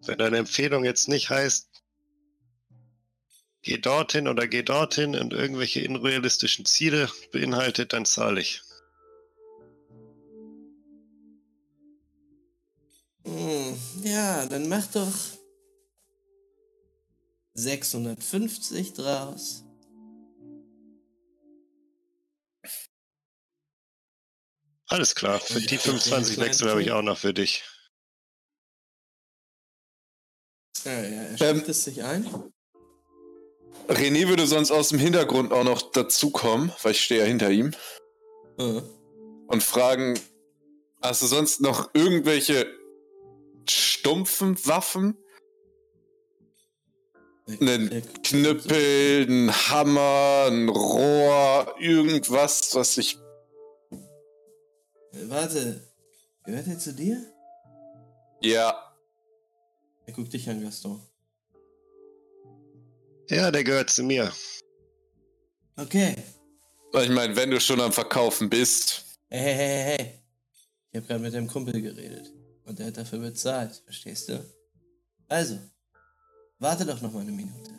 Wenn 0.01 0.19
deine 0.19 0.39
Empfehlung 0.39 0.85
jetzt 0.85 1.07
nicht 1.07 1.31
heißt, 1.31 1.76
geh 3.67 3.79
dorthin 3.79 4.29
oder 4.29 4.47
geh 4.47 4.63
dorthin 4.63 5.17
und 5.17 5.33
irgendwelche 5.33 5.87
unrealistischen 5.89 6.65
Ziele 6.65 7.11
beinhaltet, 7.33 7.93
dann 7.93 8.07
zahle 8.07 8.41
ich. 8.41 8.63
Hm, 13.25 13.77
ja, 14.05 14.47
dann 14.47 14.69
mach 14.69 14.87
doch 14.93 15.13
650 17.55 18.93
draus. 18.93 19.65
Alles 24.89 25.17
klar, 25.17 25.41
für 25.41 25.61
die 25.61 25.77
25 25.77 26.39
Wechsel 26.39 26.71
habe 26.71 26.83
ich 26.83 26.93
auch 26.93 27.03
noch 27.03 27.19
für 27.19 27.35
dich. 27.35 27.65
Ja, 30.85 30.93
ja, 30.93 31.23
er 31.23 31.41
Ähm, 31.41 31.57
schickt 31.57 31.69
es 31.69 31.83
sich 31.83 32.05
ein. 32.05 32.53
René 33.89 34.29
würde 34.29 34.47
sonst 34.47 34.71
aus 34.71 34.89
dem 34.89 34.99
Hintergrund 34.99 35.53
auch 35.53 35.65
noch 35.65 35.91
dazukommen, 35.93 36.73
weil 36.83 36.93
ich 36.93 37.05
stehe 37.05 37.21
ja 37.21 37.27
hinter 37.27 37.51
ihm, 37.51 37.73
Äh, 38.59 38.81
und 39.49 39.63
fragen, 39.63 40.19
hast 41.03 41.23
du 41.23 41.27
sonst 41.27 41.61
noch 41.61 41.91
irgendwelche 41.95 42.67
stumpfen 43.69 44.57
Waffen? 44.67 45.17
Einen 47.49 48.03
Knüppel, 48.25 49.27
ein 49.29 49.53
Hammer, 49.71 50.47
ein 50.49 50.69
Rohr, 50.69 51.77
irgendwas, 51.79 52.75
was 52.75 52.97
ich... 52.99 53.19
Äh, 55.13 55.29
Warte, 55.29 55.87
gehört 56.45 56.67
er 56.67 56.79
zu 56.79 56.93
dir? 56.93 57.23
Ja, 58.41 58.83
Er 60.07 60.13
guckt 60.13 60.33
dich 60.33 60.49
an, 60.51 60.63
Gaston. 60.63 61.01
Ja, 63.29 63.51
der 63.51 63.65
gehört 63.65 63.91
zu 63.91 64.03
mir. 64.03 64.33
Okay. 65.77 66.15
Ich 67.03 67.09
meine, 67.11 67.37
wenn 67.37 67.51
du 67.51 67.61
schon 67.61 67.81
am 67.81 67.93
Verkaufen 67.93 68.49
bist. 68.49 69.05
Hey, 69.29 69.41
hey, 69.41 69.55
hey, 69.55 69.97
hey. 69.99 70.13
Ich 70.91 70.97
habe 70.97 71.07
gerade 71.07 71.21
mit 71.21 71.35
dem 71.35 71.47
Kumpel 71.47 71.81
geredet. 71.83 72.33
Und 72.65 72.79
der 72.79 72.87
hat 72.87 72.97
dafür 72.97 73.19
bezahlt. 73.19 73.83
Verstehst 73.85 74.29
du? 74.29 74.45
Also, 75.29 75.59
warte 76.59 76.87
doch 76.87 77.01
noch 77.03 77.13
mal 77.13 77.21
eine 77.21 77.33
Minute. 77.33 77.71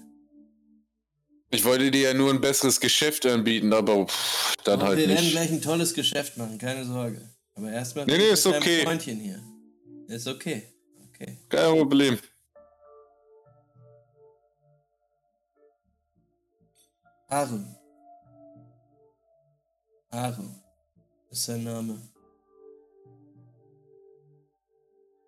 Ich 1.50 1.64
wollte 1.64 1.90
dir 1.90 2.02
ja 2.10 2.14
nur 2.14 2.30
ein 2.32 2.42
besseres 2.42 2.80
Geschäft 2.80 3.26
anbieten, 3.26 3.72
aber 3.72 4.06
pff, 4.06 4.54
dann 4.66 4.84
halt 4.84 4.98
wir 4.98 5.08
werden 5.08 5.22
nicht. 5.24 5.32
gleich 5.32 5.50
ein 5.50 5.62
tolles 5.62 5.94
Geschäft 5.94 6.36
machen, 6.36 6.58
keine 6.58 6.84
Sorge. 6.86 7.22
Aber 7.56 7.72
erstmal 7.72 8.06
Nee, 8.06 8.18
nee, 8.18 8.30
ist 8.32 8.46
okay. 8.46 8.84
Freundchen 8.84 9.20
hier. 9.20 9.42
Ist 10.10 10.28
okay. 10.28 10.64
Okay. 11.10 11.38
Kein 11.50 11.72
Problem. 11.72 12.20
Aaron. 17.30 17.76
Aaron 20.10 20.62
ist 21.30 21.44
sein 21.44 21.64
Name. 21.64 22.02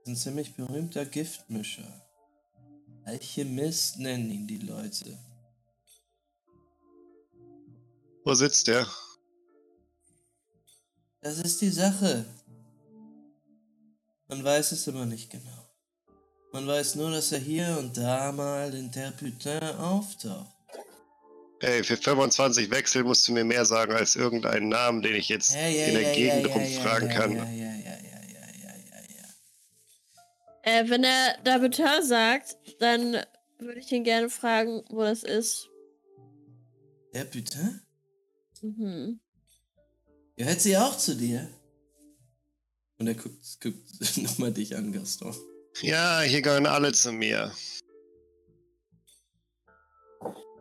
Ein 0.07 0.15
ziemlich 0.15 0.55
berühmter 0.55 1.05
Giftmischer. 1.05 2.01
Alchemist 3.03 3.99
nennen 3.99 4.31
ihn 4.31 4.47
die 4.47 4.59
Leute. 4.59 5.17
Wo 8.23 8.33
sitzt 8.33 8.67
der? 8.67 8.87
Das 11.21 11.37
ist 11.39 11.59
die 11.59 11.69
Sache. 11.69 12.25
Man 14.29 14.41
weiß 14.41 14.71
es 14.71 14.87
immer 14.87 15.05
nicht 15.05 15.29
genau. 15.29 15.65
Man 16.53 16.65
weiß 16.65 16.95
nur, 16.95 17.11
dass 17.11 17.31
er 17.33 17.39
hier 17.39 17.77
und 17.77 17.97
da 17.97 18.31
mal 18.31 18.73
in 18.73 18.89
Terputin 18.91 19.61
auftaucht. 19.77 20.58
Ey, 21.61 21.83
für 21.83 21.97
25 21.97 22.71
Wechsel 22.71 23.03
musst 23.03 23.27
du 23.27 23.33
mir 23.33 23.43
mehr 23.43 23.65
sagen 23.65 23.93
als 23.93 24.15
irgendeinen 24.15 24.69
Namen, 24.69 25.01
den 25.01 25.15
ich 25.15 25.27
jetzt 25.27 25.53
Ja, 25.53 25.67
ja, 25.67 25.85
in 25.87 25.93
der 25.93 26.01
ja, 26.03 26.13
Gegend 26.13 26.47
ja, 26.47 26.53
rumfragen 26.53 27.09
ja, 27.09 27.15
kann. 27.15 27.35
Ja, 27.35 27.43
ja, 27.43 27.49
ja, 27.49 27.65
ja, 27.65 28.19
ja, 28.33 28.47
ja, 28.55 28.75
ja, 28.75 29.01
ja. 30.63 30.79
Äh, 30.81 30.89
wenn 30.89 31.03
er 31.03 31.37
Dabutin 31.43 32.03
sagt, 32.03 32.57
dann 32.79 33.17
würde 33.57 33.79
ich 33.81 33.91
ihn 33.91 34.05
gerne 34.05 34.29
fragen, 34.29 34.83
wo 34.89 35.01
das 35.01 35.23
ist. 35.23 35.69
Terputin? 37.11 37.81
Mhm. 38.61 39.19
Gehört 40.37 40.61
sie 40.61 40.77
auch 40.77 40.97
zu 40.97 41.15
dir? 41.15 41.49
Und 42.99 43.07
er 43.07 43.15
guckt, 43.15 43.59
guckt 43.61 44.17
nochmal 44.17 44.53
dich 44.53 44.75
an, 44.77 44.93
Gaston. 44.93 45.35
Ja, 45.81 46.21
hier 46.21 46.41
gehören 46.41 46.65
alle 46.65 46.93
zu 46.93 47.11
mir. 47.11 47.51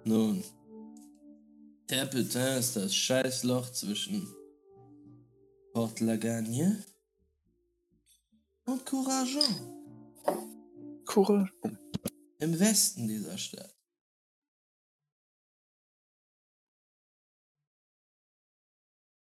Nun, 0.04 0.42
Terputin 1.88 2.58
ist 2.58 2.76
das 2.76 2.94
Scheißloch 2.94 3.72
zwischen 3.72 4.28
Port 5.72 6.00
Lagagne 6.00 6.84
und 8.66 8.84
Courageon 8.84 9.74
Cool. 11.16 11.50
im 12.40 12.60
Westen 12.60 13.08
dieser 13.08 13.38
Stadt. 13.38 13.74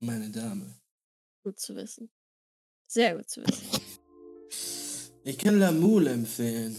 Meine 0.01 0.31
Dame. 0.31 0.79
Gut 1.43 1.59
zu 1.59 1.75
wissen. 1.75 2.11
Sehr 2.87 3.17
gut 3.17 3.31
zu 3.31 3.41
wissen. 3.47 3.81
Ich 5.25 5.39
kann 5.39 5.59
La 5.59 5.73
Moule 5.73 6.11
empfehlen. 6.11 6.77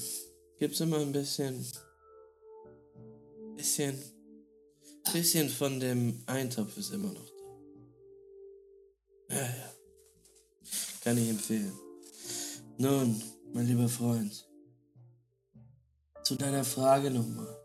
Gibt's 0.59 0.81
immer 0.81 0.99
ein 0.99 1.11
bisschen. 1.11 1.65
Bisschen. 3.55 3.97
Bisschen 5.11 5.49
von 5.49 5.79
dem 5.79 6.23
Eintopf 6.25 6.77
ist 6.77 6.91
immer 6.91 7.11
noch 7.11 7.29
da. 9.27 9.35
Ja, 9.35 9.41
ja. 9.41 9.73
Kann 11.01 11.17
ich 11.17 11.29
empfehlen. 11.29 11.73
Nun, 12.77 13.21
mein 13.51 13.67
lieber 13.67 13.89
Freund. 13.89 14.47
Zu 16.23 16.35
deiner 16.35 16.63
Frage 16.63 17.11
nochmal. 17.11 17.59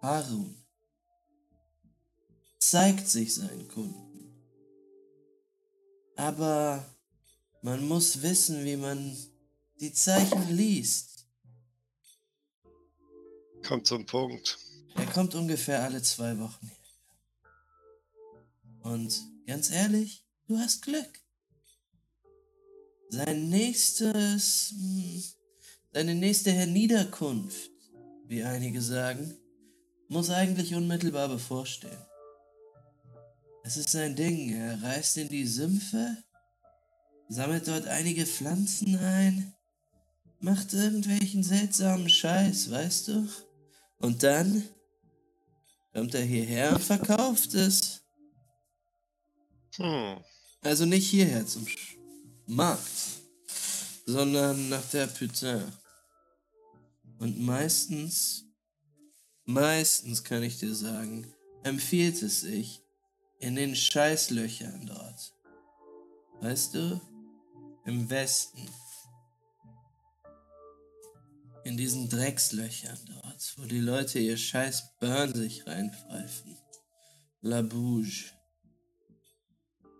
Harun 0.00 0.56
zeigt 2.58 3.06
sich 3.06 3.34
seinen 3.34 3.68
Kunden. 3.68 4.34
Aber 6.16 6.84
man 7.60 7.86
muss 7.86 8.22
wissen, 8.22 8.64
wie 8.64 8.76
man 8.76 9.16
die 9.80 9.92
Zeichen 9.92 10.56
liest. 10.56 11.11
Kommt 13.66 13.86
zum 13.86 14.04
Punkt. 14.06 14.58
Er 14.96 15.06
kommt 15.06 15.34
ungefähr 15.34 15.82
alle 15.82 16.02
zwei 16.02 16.38
Wochen 16.38 16.66
her. 16.66 16.76
Und 18.82 19.22
ganz 19.46 19.70
ehrlich, 19.70 20.24
du 20.46 20.58
hast 20.58 20.82
Glück. 20.82 21.20
Sein 23.08 23.48
nächstes, 23.48 24.74
hm, 24.76 25.22
seine 25.92 26.14
nächste 26.14 26.50
Herniederkunft, 26.50 27.70
wie 28.26 28.42
einige 28.42 28.80
sagen, 28.80 29.34
muss 30.08 30.30
eigentlich 30.30 30.74
unmittelbar 30.74 31.28
bevorstehen. 31.28 32.04
Es 33.64 33.76
ist 33.76 33.90
sein 33.90 34.16
Ding, 34.16 34.52
er 34.54 34.82
reist 34.82 35.16
in 35.16 35.28
die 35.28 35.46
Sümpfe, 35.46 36.16
sammelt 37.28 37.68
dort 37.68 37.86
einige 37.86 38.26
Pflanzen 38.26 38.96
ein, 38.98 39.54
macht 40.40 40.72
irgendwelchen 40.72 41.44
seltsamen 41.44 42.08
Scheiß, 42.08 42.70
weißt 42.70 43.08
du? 43.08 43.28
Und 44.02 44.22
dann 44.22 44.68
kommt 45.92 46.14
er 46.14 46.24
hierher 46.24 46.74
und 46.74 46.82
verkauft 46.82 47.54
es. 47.54 48.02
Hm. 49.76 50.18
Also 50.60 50.84
nicht 50.84 51.08
hierher 51.08 51.46
zum 51.46 51.66
Sch 51.66 51.96
Markt, 52.46 52.82
sondern 54.04 54.68
nach 54.68 54.84
der 54.90 55.06
Putain. 55.06 55.72
Und 57.18 57.38
meistens, 57.38 58.44
meistens 59.44 60.24
kann 60.24 60.42
ich 60.42 60.58
dir 60.58 60.74
sagen, 60.74 61.32
empfiehlt 61.62 62.20
es 62.22 62.40
sich 62.40 62.82
in 63.38 63.54
den 63.54 63.76
Scheißlöchern 63.76 64.86
dort. 64.86 65.34
Weißt 66.40 66.74
du? 66.74 67.00
Im 67.86 68.10
Westen. 68.10 68.68
In 71.64 71.76
diesen 71.76 72.08
Dreckslöchern 72.08 72.98
dort, 73.06 73.21
wo 73.56 73.64
die 73.64 73.80
Leute 73.80 74.18
ihr 74.18 74.36
scheiß 74.36 74.98
Burn 75.00 75.34
sich 75.34 75.66
reinpfeifen. 75.66 76.56
La 77.40 77.62
Bouge. 77.62 78.30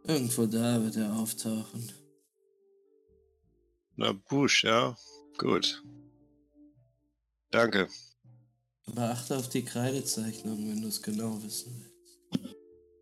Irgendwo 0.04 0.46
da 0.46 0.82
wird 0.82 0.96
er 0.96 1.12
auftauchen. 1.14 1.92
Na, 3.96 4.12
Busch, 4.12 4.64
ja. 4.64 4.96
Gut. 5.38 5.82
Danke. 7.50 7.88
Aber 8.86 9.10
achte 9.10 9.36
auf 9.36 9.48
die 9.48 9.64
Kreidezeichnung, 9.64 10.68
wenn 10.68 10.82
du 10.82 10.88
es 10.88 11.02
genau 11.02 11.42
wissen 11.42 11.72
willst. 11.78 12.52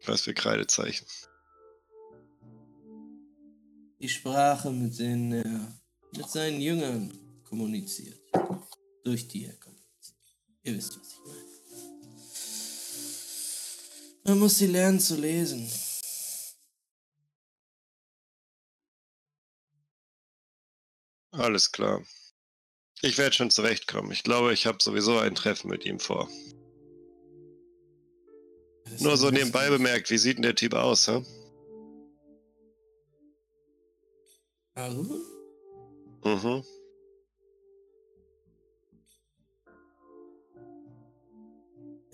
Was 0.07 0.22
für 0.22 0.35
Kreidezeichen. 0.35 1.07
Die 4.00 4.09
Sprache, 4.09 4.70
mit 4.70 4.98
denen 4.98 5.33
er 5.33 5.81
mit 6.16 6.29
seinen 6.29 6.61
Jüngern 6.61 7.12
kommuniziert. 7.44 8.20
Durch 9.05 9.29
die 9.29 9.44
er 9.44 9.55
kommuniziert. 9.55 9.69
Ihr 10.62 10.76
wisst, 10.76 10.98
was 10.98 11.08
ich 11.08 11.18
meine. 11.26 11.40
Man 14.24 14.38
muss 14.38 14.58
sie 14.58 14.66
lernen 14.66 15.00
zu 15.00 15.16
lesen. 15.16 15.70
Alles 21.32 21.72
klar. 21.72 22.04
Ich 23.02 23.16
werde 23.16 23.34
schon 23.34 23.50
zurechtkommen. 23.50 24.12
Ich 24.12 24.22
glaube, 24.22 24.52
ich 24.52 24.66
habe 24.66 24.78
sowieso 24.82 25.18
ein 25.18 25.34
Treffen 25.34 25.70
mit 25.70 25.86
ihm 25.86 25.98
vor. 25.98 26.28
Das 28.84 29.00
Nur 29.00 29.16
so 29.16 29.30
nebenbei 29.30 29.70
bemerkt, 29.70 30.11
wie 30.11 30.18
sieht 30.18 30.36
denn 30.36 30.42
der 30.42 30.54
Typ 30.54 30.74
aus, 30.74 31.08
hä? 31.08 31.24
Harun? 34.74 35.22
Mhm. 36.24 36.64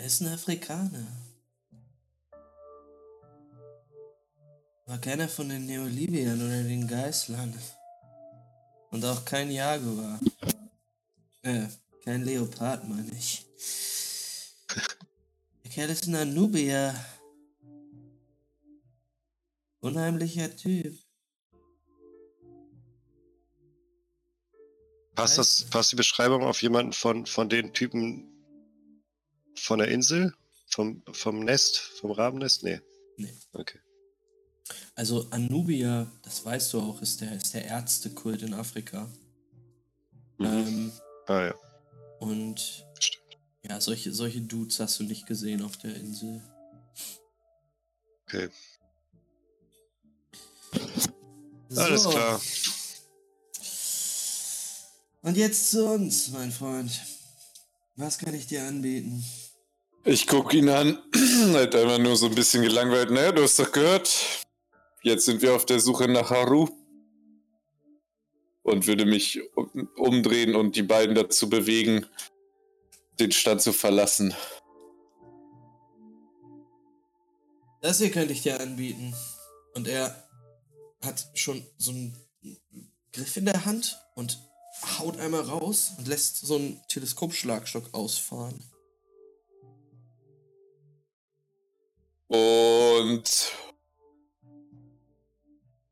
Ist 0.07 0.21
ein 0.21 0.29
Afrikaner. 0.29 1.07
War 4.87 4.99
keiner 4.99 5.29
von 5.29 5.49
den 5.49 5.67
Neolibiern 5.67 6.41
oder 6.41 6.63
den 6.63 6.87
Geißlern. 6.87 7.53
Und 8.93 9.05
auch 9.05 9.25
kein 9.25 9.51
Jaguar. 9.51 10.21
Äh, 11.43 11.67
kein 12.05 12.23
Leopard, 12.23 12.89
meine 12.89 13.11
ich. 13.11 13.45
Der 15.65 15.71
Kerl 15.73 15.91
ist 15.91 16.07
ein 16.07 16.15
Anubier. 16.15 16.95
Unheimlicher 19.81 20.55
Typ. 20.55 20.97
Passt, 25.17 25.39
das, 25.39 25.65
passt 25.65 25.93
die 25.93 25.97
Beschreibung 25.97 26.45
auf 26.45 26.63
jemanden 26.63 26.93
von, 26.93 27.27
von 27.27 27.49
den 27.49 27.73
Typen 27.73 28.36
von 29.57 29.79
der 29.79 29.89
Insel? 29.89 30.35
Vom, 30.69 31.03
vom 31.13 31.41
Nest? 31.41 31.79
Vom 31.79 32.11
Rabennest? 32.11 32.63
Nee. 32.63 32.81
Nee. 33.17 33.35
Okay. 33.53 33.79
Also 34.95 35.27
Anubia, 35.31 36.11
das 36.23 36.45
weißt 36.45 36.73
du 36.73 36.81
auch, 36.81 37.01
ist 37.01 37.21
der, 37.21 37.37
ist 37.37 37.55
der 37.55 37.65
Ärztekult 37.67 38.43
in 38.43 38.53
Afrika. 38.55 39.09
Mhm. 40.39 40.47
Ähm, 40.47 40.93
Ah 41.29 41.47
ja. 41.47 41.55
und 42.21 42.85
Stimmt. 42.99 43.39
ja, 43.69 43.81
solche, 43.81 44.13
solche 44.13 44.41
Dudes 44.41 44.79
hast 44.81 44.99
du 45.01 45.05
nicht 45.05 45.27
gesehen 45.27 45.63
auf 45.63 45.77
der 45.77 45.95
Insel. 45.97 46.43
Okay. 48.27 48.49
Alles 51.77 52.03
So. 52.03 52.11
klar. 52.11 52.41
Und 55.23 55.37
jetzt 55.37 55.71
zu 55.71 55.87
uns, 55.87 56.29
mein 56.29 56.53
Freund. 56.53 56.91
Was 57.97 58.19
kann 58.19 58.35
ich 58.35 58.47
dir 58.47 58.63
anbieten? 58.65 59.25
Ich 60.09 60.29
guck 60.29 60.55
ihn 60.55 60.69
an, 60.69 61.03
halt 61.53 61.75
einfach 61.75 61.99
nur 61.99 62.17
so 62.17 62.27
ein 62.27 62.35
bisschen 62.37 62.63
gelangweilt. 62.63 63.11
Naja, 63.11 63.33
du 63.33 63.43
hast 63.43 63.59
doch 63.59 63.73
gehört. 63.73 64.09
Jetzt 65.03 65.25
sind 65.25 65.43
wir 65.43 65.53
auf 65.53 65.67
der 65.67 65.81
Suche 65.81 66.07
nach 66.07 66.31
Haru. 66.31 66.69
Und 68.63 68.87
würde 68.87 69.05
mich 69.05 69.41
um- 69.57 69.89
umdrehen 69.97 70.55
und 70.55 70.77
die 70.77 70.85
beiden 70.85 71.17
dazu 71.17 71.49
bewegen, 71.49 72.07
den 73.19 73.33
Stand 73.33 73.63
zu 73.63 73.73
verlassen. 73.73 74.33
Das 77.81 77.99
hier 77.99 78.11
könnte 78.11 78.33
ich 78.33 78.43
dir 78.43 78.61
anbieten. 78.61 79.13
Und 79.75 79.89
er 79.89 80.29
hat 81.05 81.27
schon 81.35 81.67
so 81.79 81.91
einen 81.91 82.17
Griff 83.13 83.37
in 83.37 83.45
der 83.45 83.65
Hand 83.65 83.99
und 84.15 84.39
haut 84.99 85.19
einmal 85.19 85.43
raus 85.43 85.93
und 85.99 86.07
lässt 86.07 86.47
so 86.47 86.57
einen 86.57 86.81
Teleskopschlagstock 86.89 87.93
ausfahren. 87.93 88.63
Und 92.29 93.53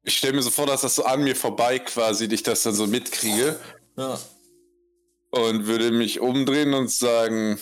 ich 0.03 0.17
stelle 0.17 0.35
mir 0.35 0.43
so 0.43 0.51
vor, 0.51 0.67
dass 0.67 0.83
das 0.83 0.97
so 0.97 1.05
an 1.05 1.25
mir 1.25 1.37
vorbei 1.37 1.79
quasi, 1.79 2.27
ich 2.27 2.43
das 2.43 2.63
dann 2.63 2.75
so 2.75 2.87
mitkriege. 2.87 3.59
Ja. 3.97 4.19
Und 5.31 5.67
würde 5.67 5.91
mich 5.91 6.21
umdrehen 6.21 6.75
und 6.75 6.91
sagen, 6.91 7.59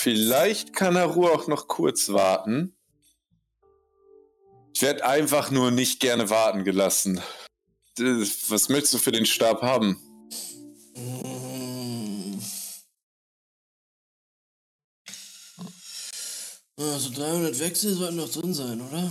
vielleicht 0.00 0.74
kann 0.74 0.96
Haru 0.96 1.26
auch 1.26 1.46
noch 1.46 1.68
kurz 1.68 2.10
warten. 2.10 2.76
Ich 4.74 4.82
werde 4.82 5.04
einfach 5.04 5.50
nur 5.50 5.70
nicht 5.70 6.00
gerne 6.00 6.30
warten 6.30 6.64
gelassen. 6.64 7.20
Was 7.98 8.68
möchtest 8.68 8.94
du 8.94 8.98
für 8.98 9.12
den 9.12 9.26
Stab 9.26 9.62
haben? 9.62 10.00
Also 16.78 17.10
300 17.10 17.58
Wechsel 17.58 17.94
sollten 17.94 18.16
noch 18.16 18.30
drin 18.30 18.52
sein, 18.52 18.80
oder? 18.80 19.10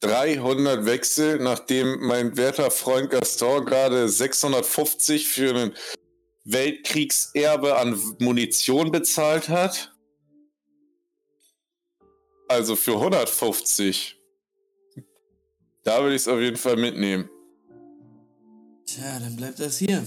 300 0.00 0.86
Wechsel, 0.86 1.38
nachdem 1.38 2.00
mein 2.00 2.36
werter 2.36 2.70
Freund 2.70 3.10
Gaston 3.10 3.66
gerade 3.66 4.08
650 4.08 5.28
für 5.28 5.54
ein 5.54 5.74
Weltkriegserbe 6.44 7.76
an 7.76 8.00
Munition 8.18 8.90
bezahlt 8.90 9.48
hat. 9.48 9.92
Also 12.48 12.76
für 12.76 12.94
150. 12.94 14.16
Da 15.84 16.02
würde 16.02 16.14
ich 16.14 16.22
es 16.22 16.28
auf 16.28 16.40
jeden 16.40 16.56
Fall 16.56 16.76
mitnehmen. 16.76 17.28
Tja, 18.86 19.18
dann 19.18 19.36
bleibt 19.36 19.60
das 19.60 19.78
hier. 19.78 20.06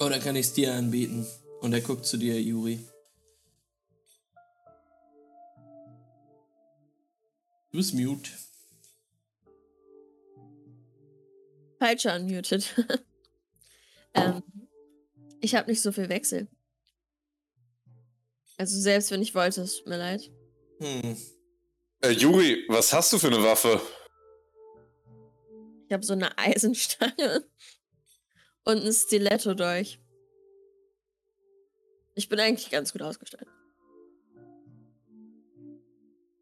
Oder 0.00 0.18
kann 0.18 0.36
ich 0.36 0.46
es 0.46 0.52
dir 0.52 0.74
anbieten? 0.74 1.26
Und 1.60 1.72
er 1.72 1.80
guckt 1.80 2.04
zu 2.04 2.16
dir, 2.16 2.40
Juri. 2.40 2.80
Du 7.76 7.80
bist 7.80 7.92
mute. 7.92 8.30
Falsch 11.78 12.06
unmuted. 12.06 12.74
ähm, 14.14 14.42
ich 15.42 15.54
habe 15.54 15.70
nicht 15.70 15.82
so 15.82 15.92
viel 15.92 16.08
Wechsel. 16.08 16.48
Also 18.56 18.80
selbst 18.80 19.10
wenn 19.10 19.20
ich 19.20 19.34
wollte, 19.34 19.60
es 19.60 19.76
tut 19.76 19.88
mir 19.88 19.98
leid. 19.98 20.32
Hm. 20.80 21.18
Äh, 22.00 22.12
Juri, 22.12 22.64
was 22.68 22.94
hast 22.94 23.12
du 23.12 23.18
für 23.18 23.26
eine 23.26 23.42
Waffe? 23.42 23.78
Ich 25.86 25.92
habe 25.92 26.02
so 26.02 26.14
eine 26.14 26.38
Eisenstange 26.38 27.46
und 28.64 28.86
ein 28.86 28.92
Stiletto 28.94 29.52
durch. 29.52 30.00
Ich 32.14 32.30
bin 32.30 32.40
eigentlich 32.40 32.70
ganz 32.70 32.94
gut 32.94 33.02
ausgestattet. 33.02 33.48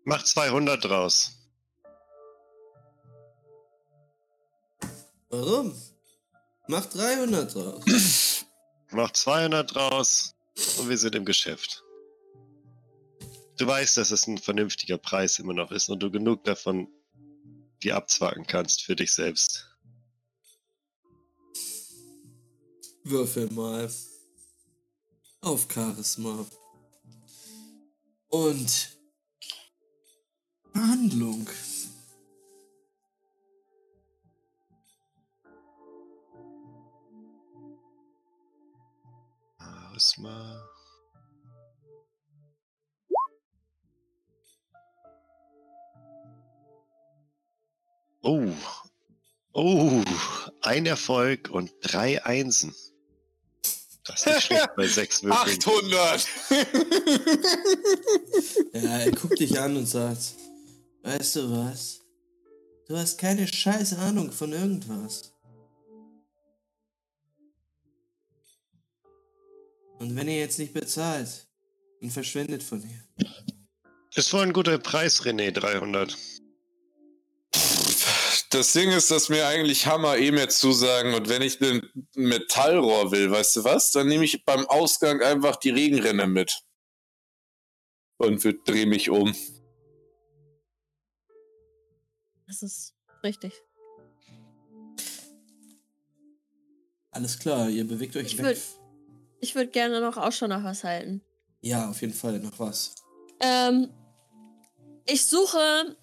Mach 0.04 0.22
200 0.22 0.84
draus. 0.84 1.32
Warum? 5.30 5.74
Mach 6.68 6.86
300 6.86 7.54
draus. 7.54 8.44
Mach 8.90 9.10
200 9.10 9.74
draus 9.74 10.34
und 10.78 10.88
wir 10.88 10.98
sind 10.98 11.14
im 11.14 11.24
Geschäft. 11.24 11.82
Du 13.56 13.66
weißt, 13.66 13.96
dass 13.96 14.10
es 14.10 14.26
ein 14.26 14.38
vernünftiger 14.38 14.98
Preis 14.98 15.38
immer 15.38 15.54
noch 15.54 15.70
ist 15.70 15.88
und 15.88 16.00
du 16.00 16.10
genug 16.10 16.44
davon 16.44 16.88
dir 17.82 17.96
abzwacken 17.96 18.46
kannst 18.46 18.82
für 18.82 18.96
dich 18.96 19.12
selbst. 19.12 19.68
Würfel 23.04 23.50
mal. 23.50 23.90
Auf 25.40 25.66
Charisma. 25.72 26.46
Und 28.28 28.93
Behandlung. 30.74 31.48
Charisma. 39.58 40.62
Oh. 48.22 48.48
Oh. 49.52 50.02
Ein 50.62 50.86
Erfolg 50.86 51.50
und 51.50 51.70
drei 51.82 52.24
Einsen. 52.24 52.74
Das 54.06 54.20
ist 54.20 54.26
nicht 54.26 54.42
schlecht 54.46 54.76
bei 54.76 54.86
sechs 54.86 55.22
Würfeln. 55.22 55.56
800! 55.58 56.26
Ja, 58.74 58.98
er 58.98 59.12
guckt 59.12 59.38
dich 59.38 59.58
an 59.60 59.76
und 59.76 59.86
sagt, 59.86 60.34
weißt 61.04 61.36
du 61.36 61.50
was? 61.50 62.00
Du 62.88 62.96
hast 62.96 63.18
keine 63.18 63.46
scheiß 63.46 63.94
Ahnung 63.94 64.32
von 64.32 64.52
irgendwas. 64.52 65.32
Und 69.98 70.16
wenn 70.16 70.28
ihr 70.28 70.38
jetzt 70.38 70.58
nicht 70.58 70.74
bezahlt, 70.74 71.46
dann 72.00 72.10
verschwindet 72.10 72.62
von 72.62 72.82
hier. 72.82 73.04
Ist 74.14 74.32
wohl 74.32 74.42
ein 74.42 74.52
guter 74.52 74.78
Preis, 74.78 75.22
René, 75.22 75.50
300. 75.50 76.16
Das 78.50 78.72
Ding 78.72 78.90
ist, 78.90 79.10
dass 79.10 79.28
mir 79.28 79.46
eigentlich 79.48 79.86
Hammer 79.86 80.16
eh 80.16 80.30
mehr 80.30 80.48
zusagen 80.48 81.14
und 81.14 81.28
wenn 81.28 81.42
ich 81.42 81.60
ein 81.60 81.88
Metallrohr 82.14 83.10
will, 83.10 83.30
weißt 83.30 83.56
du 83.56 83.64
was, 83.64 83.90
dann 83.90 84.06
nehme 84.06 84.24
ich 84.24 84.44
beim 84.44 84.66
Ausgang 84.66 85.20
einfach 85.22 85.56
die 85.56 85.70
Regenrinne 85.70 86.26
mit. 86.26 86.60
Und 88.18 88.44
drehe 88.66 88.86
mich 88.86 89.10
um. 89.10 89.34
Das 92.46 92.62
ist 92.62 92.94
richtig. 93.22 93.52
Alles 97.10 97.38
klar, 97.38 97.68
ihr 97.68 97.86
bewegt 97.86 98.16
euch 98.16 98.26
Ich 98.26 98.38
weg. 98.38 98.56
würd- 98.56 98.78
Ich 99.40 99.54
würde 99.54 99.70
gerne 99.70 100.00
noch 100.00 100.16
Ausschau 100.16 100.46
nach 100.46 100.64
was 100.64 100.84
halten. 100.84 101.22
Ja, 101.60 101.88
auf 101.90 102.00
jeden 102.00 102.14
Fall, 102.14 102.38
nach 102.40 102.58
was. 102.58 102.94
Ähm, 103.40 103.90
ich 105.06 105.24
suche 105.26 105.96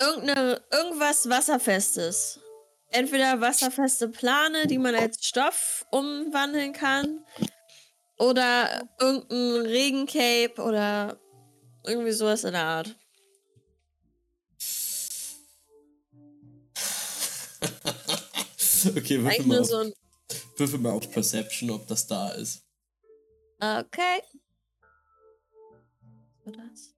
irgendeine, 0.00 0.62
irgendwas 0.70 1.28
Wasserfestes. 1.28 2.40
Entweder 2.90 3.40
wasserfeste 3.40 4.08
Plane, 4.08 4.66
die 4.66 4.78
man 4.78 4.94
als 4.94 5.26
Stoff 5.26 5.84
umwandeln 5.90 6.72
kann. 6.72 7.24
Oder 8.18 8.88
irgendein 8.98 9.66
Regencape 9.66 10.54
oder 10.62 11.20
irgendwie 11.84 12.12
sowas 12.12 12.44
in 12.44 12.52
der 12.52 12.64
Art. 12.64 12.96
okay, 18.96 19.22
würfel 19.22 19.46
mal, 19.46 19.60
auf, 19.60 19.66
so 19.66 19.76
ein. 19.78 19.92
würfel 20.56 20.78
mal 20.78 20.92
auf 20.92 21.10
Perception, 21.10 21.70
ob 21.70 21.86
das 21.86 22.06
da 22.06 22.30
ist. 22.30 22.62
Okay. 23.58 24.22
Was 26.44 26.46
war 26.46 26.52
das? 26.52 26.94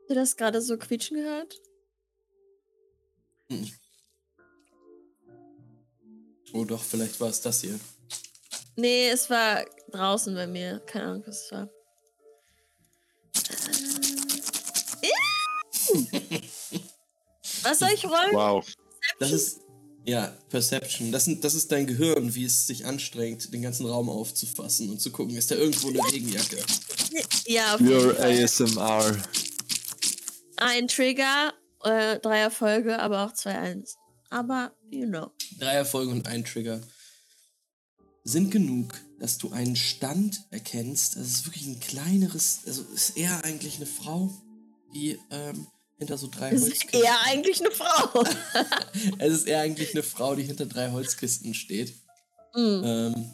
Hast 0.00 0.10
du 0.10 0.14
das 0.14 0.36
gerade 0.36 0.60
so 0.60 0.76
quietschen 0.76 1.16
gehört? 1.16 1.60
Hm. 3.48 3.70
Oh 6.52 6.64
doch, 6.64 6.82
vielleicht 6.82 7.20
war 7.20 7.30
es 7.30 7.40
das 7.40 7.62
hier. 7.62 7.78
Nee, 8.76 9.10
es 9.10 9.30
war 9.30 9.64
draußen 9.90 10.34
bei 10.34 10.46
mir. 10.46 10.80
Keine 10.80 11.06
Ahnung, 11.06 11.22
was 11.26 11.44
es 11.44 11.52
war. 11.52 11.70
Äh. 16.12 16.43
Was 17.64 17.78
soll 17.78 17.90
ich 17.94 18.04
rollen? 18.04 18.32
Wow. 18.32 18.66
Das 19.18 19.32
ist. 19.32 19.60
Ja, 20.06 20.36
Perception. 20.50 21.12
Das, 21.12 21.24
sind, 21.24 21.44
das 21.44 21.54
ist 21.54 21.72
dein 21.72 21.86
Gehirn, 21.86 22.34
wie 22.34 22.44
es 22.44 22.66
sich 22.66 22.84
anstrengt, 22.84 23.54
den 23.54 23.62
ganzen 23.62 23.86
Raum 23.86 24.10
aufzufassen 24.10 24.90
und 24.90 25.00
zu 25.00 25.10
gucken, 25.10 25.34
ist 25.34 25.50
da 25.50 25.54
irgendwo 25.54 25.88
eine 25.88 26.00
Regenjacke. 26.12 26.58
Ja, 27.46 27.74
auf 27.74 27.80
Your 27.80 28.12
jeden 28.12 28.16
Fall. 28.16 28.44
ASMR. 28.44 29.16
Ein 30.56 30.88
Trigger, 30.88 31.54
äh, 31.84 32.18
drei 32.18 32.40
Erfolge, 32.40 32.98
aber 32.98 33.24
auch 33.24 33.32
zwei 33.32 33.58
Eins. 33.58 33.96
Aber, 34.28 34.72
you 34.90 35.06
know. 35.06 35.30
Drei 35.58 35.72
Erfolge 35.72 36.10
und 36.10 36.26
ein 36.26 36.44
Trigger 36.44 36.80
sind 38.24 38.50
genug, 38.50 38.94
dass 39.20 39.38
du 39.38 39.52
einen 39.52 39.76
Stand 39.76 40.46
erkennst. 40.50 41.16
Das 41.16 41.26
ist 41.26 41.46
wirklich 41.46 41.66
ein 41.66 41.80
kleineres, 41.80 42.60
also 42.66 42.82
ist 42.94 43.16
eher 43.16 43.44
eigentlich 43.44 43.76
eine 43.76 43.86
Frau, 43.86 44.30
die 44.94 45.18
ähm, 45.30 45.66
hinter 46.04 46.18
so 46.18 46.28
drei 46.28 46.50
Das 46.50 46.62
ist 46.62 46.94
eher 46.94 47.20
eigentlich 47.22 47.60
eine 47.60 47.70
Frau. 47.70 48.24
Es 49.18 49.32
ist 49.32 49.46
eher 49.46 49.60
eigentlich 49.60 49.94
eine 49.94 50.02
Frau, 50.02 50.34
die 50.34 50.42
hinter 50.42 50.66
drei 50.66 50.90
Holzkisten 50.90 51.54
steht. 51.54 51.94
Mhm. 52.54 52.82
ähm, 52.84 53.30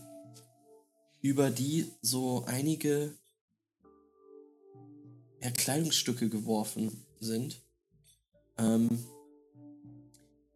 über 1.21 1.51
die 1.51 1.93
so 2.01 2.45
einige 2.47 3.15
ja, 5.43 5.51
Kleidungsstücke 5.51 6.31
geworfen 6.31 7.05
sind. 7.19 7.61
Ähm, 8.57 9.05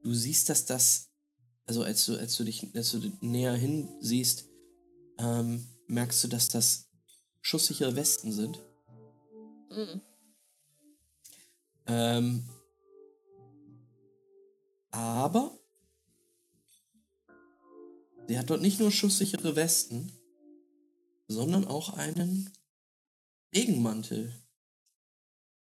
du 0.03 0.15
siehst, 0.15 0.49
dass 0.49 0.65
das, 0.65 1.11
also 1.67 1.83
als 1.83 2.07
du, 2.07 2.17
als 2.17 2.37
du 2.37 2.45
dich, 2.45 2.75
als 2.75 2.93
du 2.93 3.13
näher 3.21 3.55
hin 3.55 3.91
siehst, 4.01 4.47
ähm, 5.19 5.67
merkst 5.87 6.25
du, 6.25 6.29
dass 6.29 6.49
das 6.49 6.89
schusssichere 7.43 7.95
Westen 7.95 8.33
sind. 8.33 8.59
Mhm. 9.71 10.01
Ähm, 11.87 12.49
aber 14.91 15.59
sie 18.29 18.39
hat 18.39 18.49
dort 18.51 18.63
nicht 18.63 18.81
nur 18.81 18.91
schusssichere 18.91 19.57
Westen, 19.57 20.13
sondern 21.29 21.67
auch 21.67 21.95
einen 21.95 22.53
Regenmantel 23.55 24.33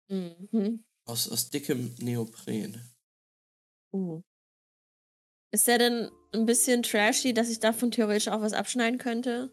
Mhm. 0.08 0.84
aus, 1.04 1.28
aus 1.28 1.50
dickem 1.50 1.94
Neopren. 1.98 2.80
Uh. 3.92 4.22
Ist 5.52 5.66
der 5.66 5.78
denn 5.78 6.10
ein 6.32 6.46
bisschen 6.46 6.82
trashy, 6.82 7.32
dass 7.34 7.48
ich 7.48 7.60
davon 7.60 7.90
theoretisch 7.90 8.28
auch 8.28 8.40
was 8.40 8.52
abschneiden 8.52 8.98
könnte? 8.98 9.52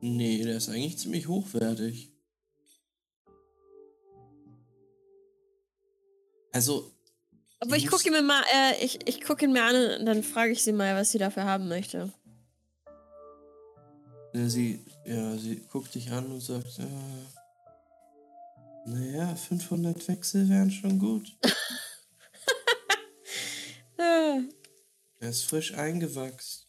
Nee, 0.00 0.44
der 0.44 0.56
ist 0.56 0.68
eigentlich 0.68 0.98
ziemlich 0.98 1.26
hochwertig. 1.26 2.12
Also, 6.52 6.90
Aber 7.60 7.76
ich 7.76 7.88
gucke 7.88 8.06
ihn 8.06 8.12
mir 8.12 8.22
mal, 8.22 8.42
äh, 8.52 8.84
ich, 8.84 9.06
ich 9.06 9.20
gucke 9.22 9.44
ihn 9.44 9.52
mir 9.52 9.64
an 9.64 10.00
und 10.00 10.06
dann 10.06 10.22
frage 10.22 10.52
ich 10.52 10.62
sie 10.62 10.72
mal, 10.72 10.94
was 10.96 11.10
sie 11.12 11.18
dafür 11.18 11.44
haben 11.44 11.68
möchte. 11.68 12.12
sie, 14.32 14.84
ja, 15.04 15.36
sie 15.36 15.56
guckt 15.70 15.94
dich 15.94 16.10
an 16.10 16.26
und 16.26 16.40
sagt, 16.40 16.78
äh, 16.78 16.86
naja, 18.86 19.34
500 19.34 20.08
Wechsel 20.08 20.48
wären 20.48 20.70
schon 20.70 20.98
gut. 20.98 21.36
Äh, 23.98 24.40
Er 25.20 25.30
ist 25.30 25.44
frisch 25.44 25.74
eingewachsen. 25.74 26.64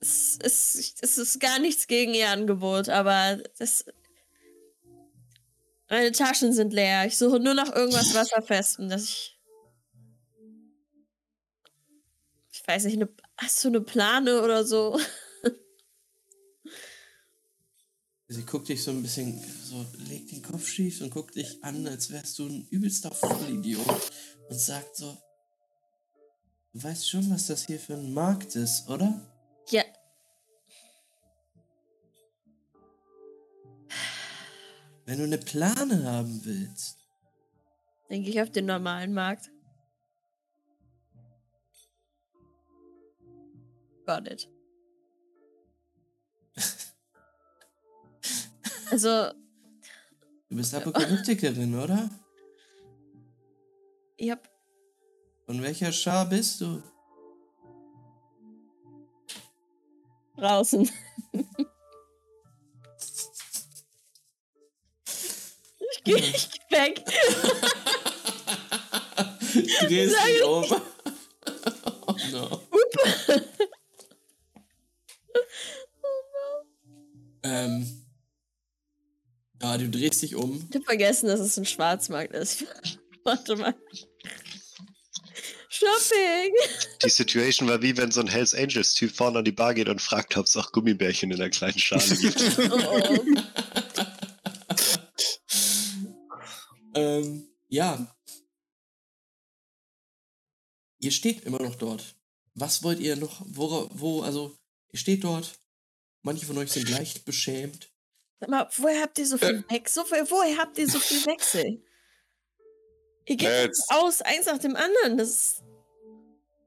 es, 0.00 0.36
ist, 0.74 1.02
es 1.02 1.18
ist 1.18 1.40
gar 1.40 1.58
nichts 1.60 1.86
gegen 1.86 2.14
ihr 2.14 2.30
Angebot, 2.30 2.88
aber 2.88 3.38
das. 3.58 3.84
Meine 5.88 6.12
Taschen 6.12 6.52
sind 6.52 6.72
leer. 6.72 7.06
Ich 7.06 7.16
suche 7.16 7.38
nur 7.38 7.54
nach 7.54 7.74
irgendwas 7.74 8.14
Wasserfestem, 8.14 8.88
dass 8.88 9.04
ich. 9.04 9.38
Ich 12.52 12.66
weiß 12.66 12.84
nicht, 12.84 12.96
eine, 12.96 13.08
hast 13.36 13.62
du 13.62 13.68
eine 13.68 13.80
Plane 13.80 14.42
oder 14.42 14.64
so? 14.64 14.98
Sie 18.28 18.42
guckt 18.44 18.68
dich 18.68 18.82
so 18.82 18.90
ein 18.90 19.02
bisschen, 19.02 19.40
so 19.64 19.86
legt 20.08 20.32
den 20.32 20.42
Kopf 20.42 20.66
schief 20.66 21.00
und 21.00 21.10
guckt 21.10 21.36
dich 21.36 21.62
an, 21.62 21.86
als 21.86 22.10
wärst 22.10 22.36
du 22.40 22.46
ein 22.46 22.66
übelster 22.70 23.12
Vollidiot 23.12 24.10
und 24.48 24.58
sagt 24.58 24.96
so, 24.96 25.16
du 26.72 26.82
weißt 26.82 27.08
schon, 27.08 27.30
was 27.30 27.46
das 27.46 27.64
hier 27.66 27.78
für 27.78 27.94
ein 27.94 28.12
Markt 28.12 28.56
ist, 28.56 28.88
oder? 28.88 29.20
Ja. 29.70 29.84
Wenn 35.06 35.18
du 35.18 35.24
eine 35.24 35.38
Plane 35.38 36.04
haben 36.04 36.44
willst, 36.44 36.98
Denke 38.10 38.30
ich 38.30 38.40
auf 38.40 38.50
den 38.50 38.66
normalen 38.66 39.12
Markt. 39.12 39.50
Got 44.06 44.28
it. 44.28 44.48
Also, 48.88 49.32
du 50.48 50.56
bist 50.56 50.72
Apokalyptikerin, 50.72 51.74
oder? 51.82 52.08
hab. 54.20 54.48
Von 55.44 55.60
welcher 55.60 55.90
Schar 55.90 56.28
bist 56.28 56.60
du? 56.60 56.80
Draußen. 60.36 60.88
geh, 66.06 66.14
ich 66.16 66.48
geh 66.50 66.76
weg. 66.76 67.04
Du 69.56 69.62
drehst 69.62 70.14
dich 70.14 70.40
es 70.40 70.42
um. 70.42 70.64
oh 72.06 72.16
no. 72.30 72.62
Ähm. 77.42 78.06
Ja, 79.62 79.78
du 79.78 79.88
drehst 79.88 80.22
dich 80.22 80.34
um. 80.34 80.66
Ich 80.70 80.76
hab 80.76 80.84
vergessen, 80.84 81.28
dass 81.28 81.40
es 81.40 81.56
ein 81.56 81.64
Schwarzmarkt 81.64 82.34
ist. 82.34 82.64
Warte 83.24 83.56
mal. 83.56 83.74
Shopping! 85.68 86.52
Die 87.04 87.10
Situation 87.10 87.68
war 87.68 87.82
wie 87.82 87.96
wenn 87.96 88.10
so 88.10 88.20
ein 88.20 88.28
Hells 88.28 88.54
Angels 88.54 88.94
Typ 88.94 89.14
vorne 89.14 89.40
an 89.40 89.44
die 89.44 89.52
Bar 89.52 89.74
geht 89.74 89.88
und 89.88 90.00
fragt, 90.00 90.36
ob 90.36 90.46
es 90.46 90.56
auch 90.56 90.72
Gummibärchen 90.72 91.30
in 91.30 91.40
einer 91.40 91.50
kleinen 91.50 91.78
Schale 91.78 92.16
gibt. 92.16 92.58
Oh, 92.58 93.00
oh. 93.08 93.24
Ähm, 96.96 97.48
ja. 97.68 98.16
Ihr 100.98 101.10
steht 101.10 101.44
immer 101.44 101.60
noch 101.62 101.74
dort. 101.76 102.14
Was 102.54 102.82
wollt 102.82 103.00
ihr 103.00 103.16
noch? 103.16 103.42
Wo, 103.46 103.88
wo, 103.92 104.22
also, 104.22 104.56
ihr 104.92 104.98
steht 104.98 105.24
dort. 105.24 105.58
Manche 106.22 106.46
von 106.46 106.58
euch 106.58 106.72
sind 106.72 106.88
leicht 106.88 107.24
beschämt. 107.24 107.90
Sag 108.40 108.48
mal, 108.48 108.68
woher 108.76 109.02
habt 109.02 109.18
ihr 109.18 109.26
so 109.26 109.38
viel 109.38 109.64
Wechsel? 109.68 110.02
So 110.02 110.08
viel, 110.14 110.30
woher 110.30 110.56
habt 110.58 110.78
ihr 110.78 110.88
so 110.88 110.98
viel 110.98 111.24
Wechsel? 111.26 111.82
Ihr 113.26 113.36
geht 113.36 113.42
Ja, 113.48 113.62
jetzt 113.62 113.78
jetzt- 113.78 113.90
aus, 113.90 114.22
eins 114.22 114.46
nach 114.46 114.58
dem 114.58 114.74
anderen. 114.76 115.18
Das 115.18 115.28
ist, 115.30 115.62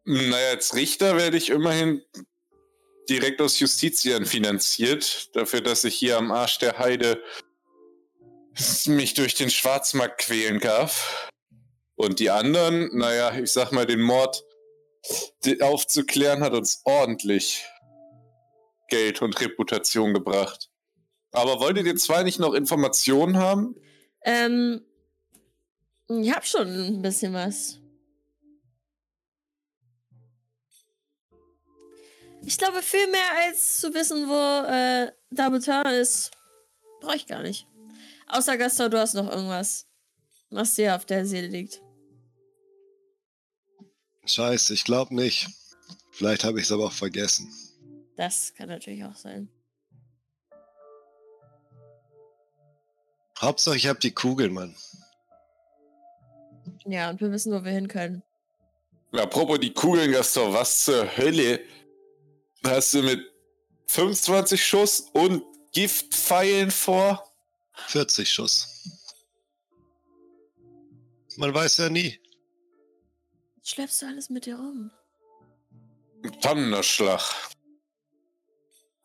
Naja, 0.06 0.50
als 0.52 0.74
Richter 0.76 1.16
werde 1.18 1.38
ich 1.38 1.50
immerhin 1.50 2.02
direkt 3.10 3.42
aus 3.42 3.60
Justizien 3.60 4.26
finanziert, 4.26 5.36
dafür, 5.36 5.62
dass 5.62 5.84
ich 5.84 5.96
hier 5.96 6.18
am 6.18 6.32
Arsch 6.32 6.60
der 6.60 6.78
Heide 6.78 7.22
mich 8.88 9.14
durch 9.14 9.36
den 9.36 9.50
Schwarzmarkt 9.50 10.20
quälen 10.20 10.60
darf. 10.60 11.30
Und 11.96 12.20
die 12.20 12.30
anderen, 12.30 12.98
naja, 12.98 13.38
ich 13.38 13.52
sag 13.52 13.72
mal, 13.72 13.86
den 13.86 14.02
Mord 14.02 14.44
aufzuklären 15.62 16.44
hat 16.44 16.54
uns 16.54 16.82
ordentlich 16.86 17.66
Geld 18.88 19.22
und 19.22 19.40
Reputation 19.40 20.14
gebracht. 20.14 20.70
Aber 21.32 21.60
wolltet 21.60 21.86
ihr 21.86 21.96
zwei 21.96 22.24
nicht 22.24 22.40
noch 22.40 22.54
Informationen 22.54 23.38
haben? 23.38 23.76
ähm, 24.24 24.86
ich 26.08 26.34
hab 26.34 26.46
schon 26.46 26.68
ein 26.68 27.02
bisschen 27.02 27.34
was. 27.34 27.80
Ich 32.46 32.58
glaube, 32.58 32.82
viel 32.82 33.08
mehr 33.08 33.32
als 33.46 33.80
zu 33.80 33.94
wissen, 33.94 34.28
wo 34.28 34.68
äh, 34.68 35.12
Turn 35.60 35.94
ist, 35.94 36.32
brauche 37.02 37.16
ich 37.16 37.28
gar 37.28 37.44
nicht. 37.44 37.69
Außer 38.30 38.58
Gaston, 38.58 38.92
du 38.92 39.00
hast 39.00 39.16
noch 39.16 39.30
irgendwas, 39.30 39.88
was 40.50 40.76
dir 40.76 40.96
auf 40.96 41.06
der 41.06 41.26
Seele 41.26 41.48
liegt. 41.48 41.82
Scheiße, 44.26 44.74
ich 44.74 44.84
glaube 44.84 45.16
nicht. 45.16 45.48
Vielleicht 46.12 46.44
habe 46.44 46.60
ich 46.60 46.66
es 46.66 46.72
aber 46.72 46.86
auch 46.86 46.92
vergessen. 46.94 47.52
Das 48.16 48.54
kann 48.54 48.70
natürlich 48.70 49.04
auch 49.04 49.16
sein. 49.16 49.50
Hauptsache, 53.40 53.78
ich 53.78 53.88
habe 53.88 54.00
die 54.00 54.12
Kugel, 54.12 54.50
Mann. 54.50 54.76
Ja, 56.86 57.10
und 57.10 57.22
wir 57.22 57.32
wissen, 57.32 57.54
wo 57.54 57.64
wir 57.64 57.72
hin 57.72 57.88
können. 57.88 58.22
Apropos 59.12 59.60
die 59.60 59.74
Kugeln, 59.74 60.12
Gaston, 60.12 60.54
was 60.54 60.84
zur 60.84 61.18
Hölle 61.18 61.62
hast 62.64 62.94
du 62.94 63.02
mit 63.02 63.22
25 63.88 64.64
Schuss 64.64 65.00
und 65.14 65.44
Giftpfeilen 65.72 66.70
vor? 66.70 67.29
40 67.88 68.32
Schuss. 68.32 68.68
Man 71.38 71.54
weiß 71.54 71.78
ja 71.78 71.90
nie. 71.90 72.20
Schleppst 73.64 74.02
du 74.02 74.08
alles 74.08 74.30
mit 74.30 74.46
dir 74.46 74.56
rum? 74.56 74.92
Thunderschlag. 76.42 77.22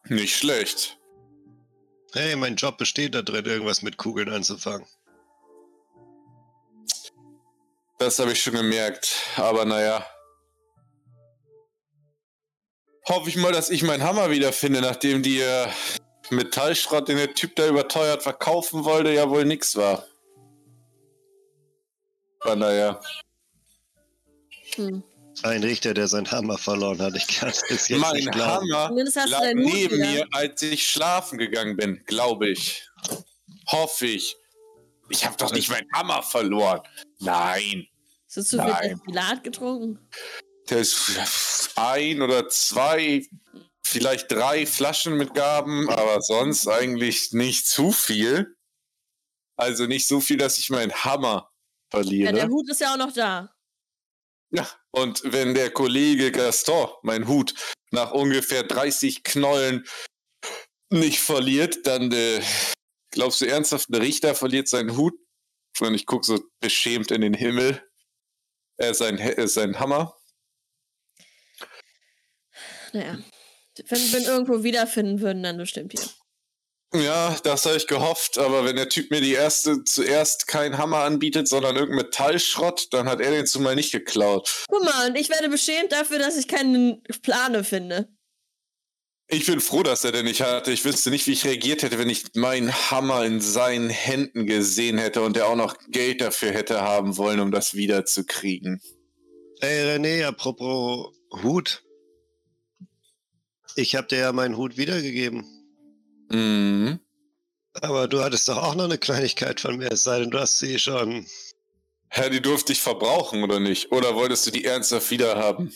Nicht 0.09 0.37
schlecht. 0.37 0.99
Hey, 2.13 2.37
mein 2.37 2.57
Job 2.57 2.79
besteht 2.79 3.15
da 3.15 3.23
drin, 3.23 3.45
irgendwas 3.45 3.83
mit 3.83 3.97
Kugeln 3.97 4.29
anzufangen. 4.33 4.87
Das 7.99 8.19
habe 8.19 8.33
ich 8.33 8.43
schon 8.43 8.55
gemerkt. 8.55 9.17
Aber 9.37 9.65
naja. 9.65 10.07
Hoffe 13.09 13.29
ich 13.29 13.37
mal, 13.37 13.53
dass 13.53 13.71
ich 13.71 13.83
meinen 13.83 14.03
Hammer 14.03 14.31
wiederfinde, 14.31 14.81
nachdem 14.81 15.23
die 15.23 15.41
äh, 15.41 15.69
Metallschrott, 16.31 17.09
den 17.09 17.17
der 17.17 17.35
Typ 17.35 17.57
da 17.57 17.69
überteuert 17.69 18.23
verkaufen 18.23 18.85
wollte, 18.85 19.11
ja 19.13 19.29
wohl 19.29 19.45
nix 19.45 19.77
war. 19.77 20.07
Aber 22.41 22.57
naja. 22.57 23.01
Hm. 24.75 25.03
Ein 25.43 25.65
Richter, 25.65 25.95
der 25.95 26.07
seinen 26.07 26.31
Hammer 26.31 26.59
verloren 26.59 27.01
hat. 27.03 27.17
Ich 27.17 27.27
kann 27.27 27.49
es 27.49 27.63
jetzt 27.69 27.91
mein 27.91 28.15
nicht 28.15 28.31
glauben. 28.31 28.73
Hammer 28.73 29.27
lag 29.27 29.55
neben 29.55 29.97
wieder. 29.97 30.07
mir, 30.07 30.29
als 30.33 30.63
ich 30.63 30.87
schlafen 30.89 31.39
gegangen 31.39 31.77
bin, 31.77 32.03
glaube 32.07 32.51
ich. 32.51 32.89
Hoffe 33.67 34.07
ich. 34.07 34.37
Ich 35.09 35.25
habe 35.25 35.37
doch 35.37 35.53
nicht 35.53 35.69
meinen 35.71 35.89
Hammer 35.93 36.23
verloren. 36.23 36.81
Nein. 37.19 37.87
Hast 38.27 38.37
du 38.37 38.43
zu 38.43 38.63
viel. 38.63 38.89
Destillat 38.91 39.45
getrunken? 39.45 39.99
Das 40.67 41.09
ist 41.09 41.73
ein 41.77 42.23
oder 42.23 42.49
zwei, 42.49 43.27
vielleicht 43.95 44.31
drei 44.31 44.67
Flaschen 44.67 45.17
mit 45.17 45.35
Gaben, 45.35 45.89
aber 45.89 46.21
sonst 46.21 46.67
eigentlich 46.69 47.33
nicht 47.33 47.67
zu 47.67 47.93
viel. 47.93 48.57
Also 49.57 49.87
nicht 49.87 50.09
so 50.09 50.21
viel, 50.21 50.37
dass 50.37 50.59
ich 50.59 50.69
meinen 50.71 50.93
Hammer 50.93 51.51
Ja, 51.93 51.99
verliere. 52.01 52.33
der 52.33 52.49
Hut 52.49 52.69
ist 52.69 52.81
ja 52.81 52.93
auch 52.93 52.99
noch 52.99 53.13
da. 53.13 53.55
Ja, 54.51 54.69
und 54.91 55.23
wenn 55.33 55.55
der 55.55 55.71
Kollege 55.71 56.33
Gaston, 56.33 56.89
mein 57.03 57.27
Hut, 57.29 57.55
nach 57.91 58.11
ungefähr 58.13 58.65
30 58.65 59.23
Knollen 59.23 59.87
nicht 60.91 61.21
verliert, 61.21 61.87
dann 61.87 62.11
äh, 62.13 62.43
glaubst 63.11 63.41
du 63.41 63.47
ernsthaft, 63.47 63.89
ein 63.91 63.95
Richter 63.97 64.35
verliert 64.35 64.69
seinen 64.69 64.97
Hut? 64.97 65.15
Und 65.81 65.95
ich 65.95 66.07
gucke 66.07 66.27
so 66.27 66.41
beschämt 66.61 67.11
in 67.11 67.21
den 67.21 67.35
Himmel. 67.35 67.83
Äh, 68.77 68.93
sein, 68.95 69.19
äh, 69.19 69.47
sein 69.47 69.79
Hammer. 69.79 70.17
Naja. 72.93 73.19
Wenn 73.89 74.13
wir 74.13 74.21
ihn 74.21 74.27
irgendwo 74.27 74.63
wiederfinden 74.63 75.21
würden, 75.21 75.43
dann 75.43 75.59
bestimmt 75.59 75.93
hier. 75.93 76.09
Ja, 76.95 77.37
das 77.43 77.67
habe 77.67 77.77
ich 77.77 77.89
gehofft, 77.89 78.39
aber 78.39 78.65
wenn 78.65 78.77
der 78.77 78.89
Typ 78.89 79.11
mir 79.11 79.21
die 79.21 79.33
erste 79.33 79.83
zuerst 79.83 80.47
keinen 80.47 80.79
Hammer 80.79 80.99
anbietet, 80.99 81.49
sondern 81.49 81.75
irgendein 81.75 82.07
Metallschrott, 82.07 82.93
dann 82.93 83.09
hat 83.09 83.21
er 83.21 83.33
den 83.33 83.47
zumal 83.47 83.75
nicht 83.75 83.91
geklaut. 83.91 84.65
Guck 84.69 84.85
mal, 84.85 85.09
und 85.09 85.17
ich 85.17 85.29
werde 85.29 85.49
beschämt 85.49 85.91
dafür, 85.91 86.21
dass 86.21 86.37
ich 86.37 86.47
keine 86.47 87.03
Plane 87.23 87.65
finde. 87.65 88.09
Ich 89.27 89.47
bin 89.47 89.61
froh, 89.61 89.83
dass 89.83 90.05
er 90.05 90.13
den 90.13 90.27
nicht 90.27 90.43
hatte. 90.43 90.71
Ich 90.71 90.85
wüsste 90.85 91.11
nicht, 91.11 91.27
wie 91.27 91.33
ich 91.33 91.45
reagiert 91.45 91.83
hätte, 91.83 91.99
wenn 91.99 92.11
ich 92.11 92.27
meinen 92.35 92.73
Hammer 92.91 93.25
in 93.25 93.41
seinen 93.41 93.91
Händen 93.91 94.47
gesehen 94.47 94.99
hätte 94.99 95.23
und 95.23 95.37
er 95.37 95.49
auch 95.49 95.57
noch 95.57 95.77
Geld 95.89 96.21
dafür 96.21 96.53
hätte 96.53 96.83
haben 96.83 97.17
wollen, 97.17 97.41
um 97.41 97.51
das 97.51 97.75
wiederzukriegen. 97.75 98.81
Ey, 99.61 99.97
René, 99.97 100.27
apropos 100.27 101.13
Hut. 101.43 101.84
Ich 103.77 103.95
habe 103.97 104.07
dir 104.07 104.19
ja 104.19 104.33
meinen 104.33 104.57
Hut 104.57 104.77
wiedergegeben. 104.77 105.45
Mhm. 106.31 107.01
Aber 107.81 108.07
du 108.07 108.23
hattest 108.23 108.49
doch 108.49 108.57
auch 108.59 108.75
noch 108.75 108.85
eine 108.85 108.99
Kleinigkeit 108.99 109.61
von 109.61 109.77
mir, 109.77 109.91
es 109.91 110.05
sei 110.05 110.21
denn, 110.21 110.31
du 110.31 110.39
hast 110.39 110.59
sie 110.59 110.79
schon. 110.79 111.27
Herr, 112.09 112.31
die 112.31 112.41
durfte 112.41 112.73
ich 112.73 112.81
verbrauchen, 112.81 113.43
oder 113.43 113.59
nicht? 113.59 113.91
Oder 113.91 114.15
wolltest 114.15 114.47
du 114.47 114.53
die 114.53 114.65
ernsthaft 114.65 115.11
wiederhaben? 115.11 115.73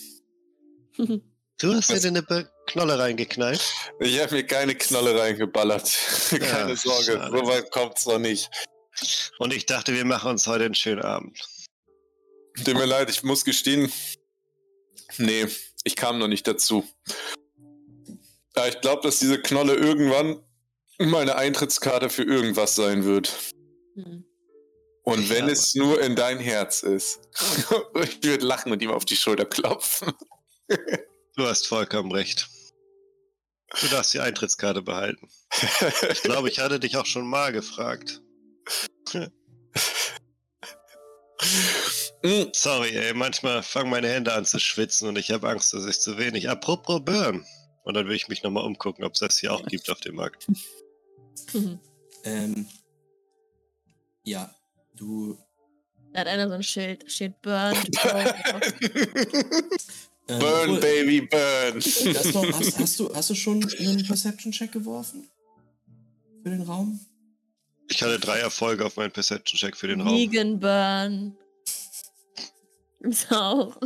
Du 0.97 1.75
hast 1.75 1.91
dir 1.91 1.97
Was? 1.97 2.05
eine 2.05 2.23
Be- 2.23 2.49
Knolle 2.67 2.99
reingeknallt. 2.99 3.61
Ich 3.99 4.21
habe 4.21 4.35
mir 4.37 4.47
keine 4.47 4.75
Knolle 4.77 5.19
reingeballert. 5.19 5.91
keine 6.31 6.71
Ja, 6.71 6.77
Sorge, 6.77 7.13
schade. 7.19 7.37
so 7.37 7.47
weit 7.47 7.71
kommt's 7.73 8.07
noch 8.07 8.19
nicht. 8.21 8.49
Und 9.39 9.53
ich 9.53 9.67
dachte, 9.67 9.93
wir 9.95 10.05
machen 10.05 10.31
uns 10.31 10.47
heute 10.47 10.65
einen 10.67 10.75
schönen 10.75 11.03
Abend. 11.03 11.41
Tut 12.65 12.75
mir 12.75 12.85
leid, 12.87 13.11
ich 13.11 13.23
muss 13.25 13.45
gestehen. 13.45 13.91
Nee, 15.17 15.47
ich 15.85 15.97
kam 15.97 16.19
noch 16.19 16.29
nicht 16.29 16.47
dazu. 16.47 16.87
Ja, 18.59 18.67
ich 18.67 18.81
glaube, 18.81 19.03
dass 19.03 19.21
diese 19.21 19.41
Knolle 19.41 19.75
irgendwann 19.75 20.43
meine 20.99 21.37
Eintrittskarte 21.37 22.11
für 22.11 22.25
irgendwas 22.25 22.75
sein 22.75 23.05
wird. 23.05 23.33
Hm. 23.95 24.25
Und 25.05 25.21
Ich 25.21 25.29
wenn 25.31 25.37
glaube- 25.47 25.53
es 25.53 25.75
nur 25.77 26.01
in 26.03 26.17
dein 26.17 26.41
Herz 26.41 26.83
ist. 26.83 27.21
ich 28.03 28.23
würde 28.25 28.45
lachen 28.45 28.73
und 28.73 28.83
ihm 28.83 28.91
auf 28.91 29.05
die 29.05 29.15
Schulter 29.17 29.45
klopfen. 29.47 30.13
Du 31.37 31.47
hast 31.47 31.69
vollkommen 31.69 32.11
recht. 32.11 32.49
Du 33.81 33.87
darfst 33.87 34.13
die 34.13 34.19
Eintrittskarte 34.21 34.83
behalten. 34.83 35.29
Ich 36.11 36.23
glaube, 36.23 36.49
ich 36.49 36.59
hatte 36.59 36.81
dich 36.81 36.97
auch 36.97 37.07
schon 37.07 37.29
mal 37.29 37.53
gefragt. 37.53 38.21
Mm, 42.25 42.47
Sorry, 42.53 42.91
ey, 42.97 43.15
manchmal 43.15 43.63
fangen 43.63 43.91
meine 43.91 44.09
Hände 44.09 44.33
an 44.33 44.45
zu 44.45 44.59
schwitzen 44.59 45.07
und 45.09 45.17
ich 45.17 45.31
habe 45.31 45.49
Angst, 45.49 45.73
dass 45.73 45.87
ich 45.87 46.01
zu 46.01 46.19
wenig. 46.19 46.51
Apropos 46.51 47.01
Burn. 47.05 47.47
Und 47.89 47.95
dann 47.95 48.07
will 48.07 48.17
ich 48.17 48.29
mich 48.29 48.43
nochmal 48.43 48.67
umgucken, 48.67 49.03
ob 49.03 49.15
es 49.15 49.21
das 49.21 49.39
hier 49.39 49.51
auch 49.51 49.65
gibt 49.65 49.89
auf 49.91 49.99
dem 50.01 50.15
Markt. 50.15 50.47
Ähm, 52.25 52.67
ja, 54.25 54.53
du. 54.97 55.39
Da 56.13 56.21
hat 56.21 56.27
einer 56.27 56.49
so 56.49 56.55
ein 56.55 56.65
Schild, 56.65 57.11
steht 57.11 57.41
Burn. 57.41 57.77
Ähm, 60.31 60.41
burn, 60.41 60.71
obwohl, 60.71 60.81
Baby, 60.81 61.23
burn. 61.23 61.75
Gaston, 61.75 62.53
hast, 62.53 62.79
hast, 62.79 63.01
du, 63.01 63.15
hast 63.15 63.31
du 63.31 63.35
schon 63.35 63.65
einen 63.79 64.05
Perception-Check 64.05 64.73
geworfen? 64.73 65.31
Für 66.43 66.51
den 66.51 66.61
Raum? 66.61 67.01
Ich 67.89 68.03
hatte 68.03 68.19
drei 68.19 68.41
Erfolge 68.41 68.85
auf 68.85 68.97
meinen 68.97 69.13
Perception-Check 69.13 69.75
für 69.75 69.87
den 69.87 70.03
Raum. 70.03 70.15
Vegan 70.15 70.61
Burn. 70.61 71.35
Ist 73.01 73.33
auch. 73.33 73.81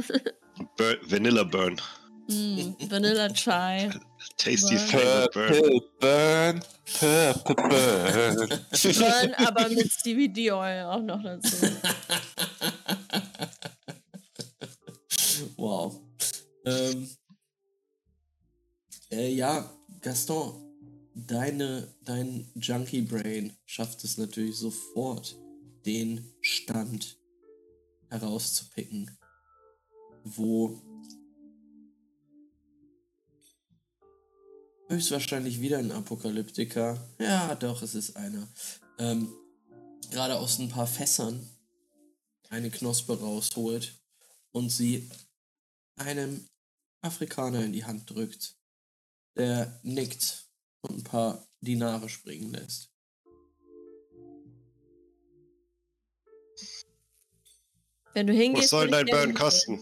Vanilla 1.06 1.44
Burn. 1.44 1.80
Hm, 2.28 2.76
Vanilla 2.88 3.28
Chai. 3.32 3.90
Tasty. 4.36 4.76
Flavor 4.76 5.28
Burn. 5.32 5.52
Purple 5.58 5.80
burn, 6.00 6.62
purple 7.00 7.54
burn. 7.54 8.48
Burn, 8.98 9.34
aber 9.34 9.68
mit 9.68 9.92
CBD 9.92 10.52
Oil 10.52 10.84
auch 10.84 11.02
noch 11.02 11.22
dazu. 11.22 11.56
Wow. 15.56 16.00
Ähm, 16.64 17.08
äh, 19.12 19.32
ja, 19.32 19.70
Gaston, 20.00 20.54
deine, 21.14 21.94
dein 22.04 22.50
Junkie 22.56 23.02
Brain 23.02 23.56
schafft 23.64 24.02
es 24.02 24.18
natürlich 24.18 24.56
sofort, 24.56 25.36
den 25.86 26.32
Stand 26.40 27.16
herauszupicken, 28.08 29.10
wo 30.24 30.82
höchstwahrscheinlich 34.92 35.60
wieder 35.60 35.78
ein 35.78 35.90
Apokalyptiker. 35.90 37.02
Ja, 37.18 37.54
doch, 37.54 37.82
es 37.82 37.94
ist 37.94 38.16
einer. 38.16 38.46
Ähm, 38.98 39.32
gerade 40.10 40.38
aus 40.38 40.58
ein 40.58 40.68
paar 40.68 40.86
Fässern 40.86 41.48
eine 42.50 42.70
Knospe 42.70 43.18
rausholt 43.18 43.94
und 44.50 44.68
sie 44.68 45.08
einem 45.96 46.46
Afrikaner 47.00 47.64
in 47.64 47.72
die 47.72 47.84
Hand 47.84 48.10
drückt, 48.10 48.54
der 49.34 49.80
nickt 49.82 50.46
und 50.82 50.98
ein 50.98 51.04
paar 51.04 51.46
Dinare 51.62 52.08
springen 52.10 52.52
lässt. 52.52 52.90
Wenn 58.12 58.26
du 58.26 58.34
hingehst. 58.34 58.64
Was 58.64 58.70
soll 58.70 58.88
dein 58.88 59.06
Burn 59.06 59.32
kosten? 59.32 59.80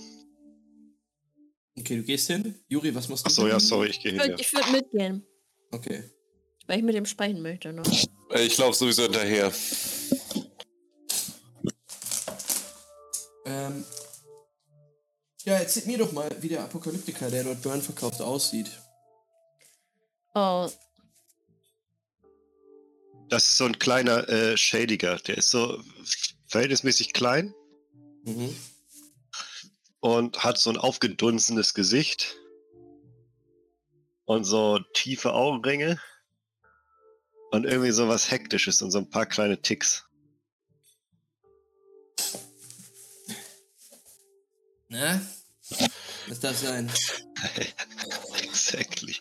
Okay, 1.81 1.97
du 1.97 2.03
gehst 2.03 2.26
hin. 2.28 2.55
Juri, 2.68 2.95
was 2.95 3.09
musst 3.09 3.24
du 3.24 3.28
Achso, 3.28 3.47
ja, 3.47 3.55
machen? 3.55 3.61
sorry, 3.66 3.89
ich 3.89 4.01
gehe 4.01 4.12
hin. 4.12 4.20
Ich 4.39 4.53
Ja. 4.53 4.59
würde 4.59 4.72
würd 4.72 4.72
mitgehen, 4.72 5.26
Okay. 5.72 6.05
weil 6.66 6.78
ich 6.78 6.85
mit 6.85 6.95
ihm 6.95 7.07
sprechen 7.07 7.41
möchte 7.43 7.72
noch. 7.72 7.87
Ich 8.35 8.59
laufe 8.59 8.76
sowieso 8.78 9.03
hinterher. 9.05 9.53
Ähm, 13.47 13.85
ja, 15.45 15.55
erzähl 15.55 15.87
mir 15.87 15.99
doch 15.99 16.12
mal, 16.12 16.31
wie 16.41 16.49
der 16.49 16.62
Apokalyptiker, 16.62 17.31
der 17.31 17.45
dort 17.45 17.62
Burn 17.62 17.81
verkauft, 17.83 18.20
aussieht. 18.20 18.70
Oh, 20.35 20.68
Das 23.28 23.45
ist 23.47 23.57
so 23.59 23.64
ein 23.64 23.78
kleiner 23.78 24.28
äh, 24.28 24.57
Shadiger. 24.57 25.16
Der 25.20 25.39
ist 25.39 25.51
so 25.51 25.81
verhältnismäßig 26.49 27.12
klein. 27.12 27.55
Mhm. 28.24 28.55
Und 30.01 30.42
hat 30.42 30.59
so 30.59 30.70
ein 30.70 30.76
aufgedunsenes 30.76 31.74
Gesicht 31.74 32.36
und 34.24 34.44
so 34.44 34.80
tiefe 34.94 35.32
Augenringe 35.32 36.01
und 37.51 37.64
irgendwie 37.64 37.90
so 37.90 38.09
was 38.09 38.30
Hektisches 38.30 38.82
und 38.82 38.90
so 38.90 38.98
ein 38.98 39.11
paar 39.11 39.26
kleine 39.26 39.61
Ticks. 39.61 40.07
Na? 44.88 45.20
Was 46.28 46.40
darf 46.40 46.57
sein? 46.57 46.90
exactly. 48.42 49.16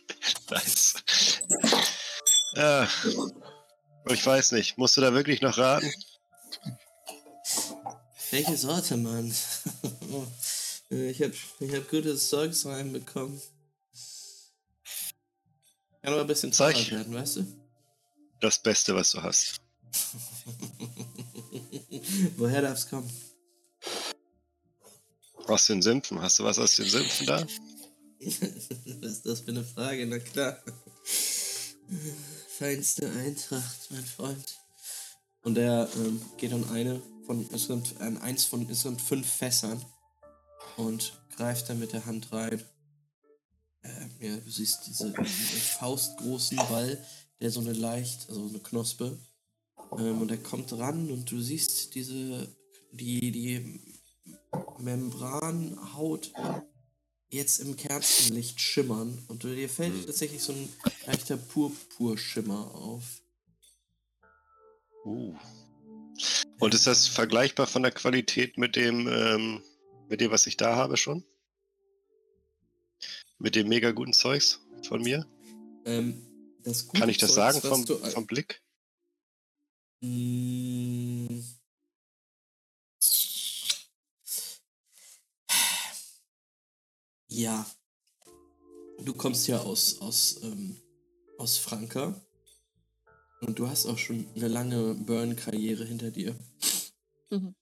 Nice. 0.49 0.95
Ja, 2.53 2.87
ich 4.09 4.25
weiß 4.25 4.53
nicht. 4.53 4.77
Musst 4.77 4.97
du 4.97 5.01
da 5.01 5.13
wirklich 5.13 5.41
noch 5.41 5.57
raten? 5.57 5.91
Welche 8.31 8.57
Sorte, 8.57 8.97
Mann? 8.97 9.33
ich 10.89 11.21
hab, 11.21 11.31
ich 11.59 11.75
hab 11.75 11.89
gutes 11.89 12.29
Zeugs 12.29 12.65
reinbekommen. 12.65 13.39
Kann 16.01 16.13
aber 16.13 16.21
ein 16.21 16.27
bisschen 16.27 16.51
teurer 16.51 16.91
werden, 16.91 17.13
weißt 17.13 17.37
du? 17.37 17.45
Das 18.41 18.61
Beste, 18.61 18.95
was 18.95 19.11
du 19.11 19.21
hast. 19.21 19.61
Woher 22.37 22.61
darf's 22.61 22.89
kommen? 22.89 23.09
Aus 25.45 25.67
den 25.67 25.81
Sümpfen. 25.81 26.21
Hast 26.21 26.39
du 26.39 26.43
was 26.43 26.57
aus 26.57 26.75
den 26.75 26.85
Sümpfen 26.85 27.27
da? 27.27 27.45
Was 28.19 29.13
ist 29.13 29.25
das 29.25 29.41
für 29.41 29.51
eine 29.51 29.63
Frage? 29.63 30.05
Na 30.05 30.19
klar. 30.19 30.61
Feinste 32.57 33.09
Eintracht, 33.09 33.87
mein 33.91 34.05
Freund. 34.05 34.59
Und 35.43 35.57
er 35.57 35.89
ähm, 35.95 36.21
geht 36.37 36.51
an 36.51 36.69
eine 36.69 37.01
von 37.25 37.47
an 37.99 38.17
eins 38.17 38.43
von 38.43 38.61
insgesamt 38.61 39.01
fünf 39.01 39.25
Fässern 39.25 39.83
und 40.79 41.21
greift 41.35 41.69
dann 41.69 41.79
mit 41.79 41.93
der 41.93 42.05
Hand 42.05 42.31
rein. 42.31 42.63
Ähm, 43.83 44.11
ja, 44.19 44.37
du 44.37 44.49
siehst 44.49 44.87
diese, 44.87 45.11
diesen 45.11 45.59
faustgroßen 45.79 46.57
Ball, 46.57 47.05
der 47.39 47.51
so 47.51 47.59
eine 47.59 47.73
leicht, 47.73 48.29
also 48.29 48.47
eine 48.47 48.59
Knospe. 48.59 49.17
Ähm, 49.97 50.21
und 50.21 50.31
er 50.31 50.37
kommt 50.37 50.71
ran 50.73 51.11
und 51.11 51.29
du 51.31 51.41
siehst 51.41 51.95
diese, 51.95 52.47
die, 52.91 53.31
die 53.31 53.79
Membranhaut 54.79 56.31
jetzt 57.29 57.59
im 57.59 57.75
Kerzenlicht 57.75 58.59
schimmern 58.59 59.23
und 59.27 59.43
dir 59.43 59.69
fällt 59.69 60.05
tatsächlich 60.05 60.41
so 60.41 60.53
ein 60.53 60.69
leichter 61.05 61.37
Purpurschimmer 61.37 62.73
auf. 62.73 63.03
Uh. 65.05 65.35
Und 66.59 66.73
ist 66.73 66.87
das 66.87 67.07
vergleichbar 67.07 67.67
von 67.67 67.83
der 67.83 67.91
Qualität 67.91 68.57
mit 68.57 68.75
dem, 68.75 69.07
ähm, 69.07 69.63
mit 70.09 70.21
dem, 70.21 70.31
was 70.31 70.47
ich 70.47 70.57
da 70.57 70.75
habe 70.75 70.97
schon? 70.97 71.23
Mit 73.37 73.55
dem 73.55 73.69
mega 73.69 73.91
guten 73.91 74.13
Zeugs 74.13 74.59
von 74.87 75.01
mir? 75.01 75.25
Ähm, 75.85 76.25
das 76.63 76.87
gute 76.87 76.99
Kann 76.99 77.09
ich 77.09 77.17
das 77.17 77.33
Zeugs, 77.33 77.61
sagen 77.61 77.61
vom, 77.61 77.85
du, 77.85 77.95
vom 77.97 78.27
Blick? 78.27 78.61
Mm. 80.01 81.39
Ja. 87.27 87.65
Du 89.01 89.13
kommst 89.13 89.47
ja 89.47 89.59
aus, 89.59 90.01
aus, 90.01 90.41
ähm, 90.43 90.75
aus 91.37 91.57
Franka. 91.57 92.19
Und 93.41 93.57
du 93.57 93.69
hast 93.69 93.85
auch 93.85 93.97
schon 93.97 94.27
eine 94.35 94.49
lange 94.49 94.95
Burn-Karriere 94.95 95.85
hinter 95.85 96.11
dir. 96.11 96.35
Mhm. 97.29 97.55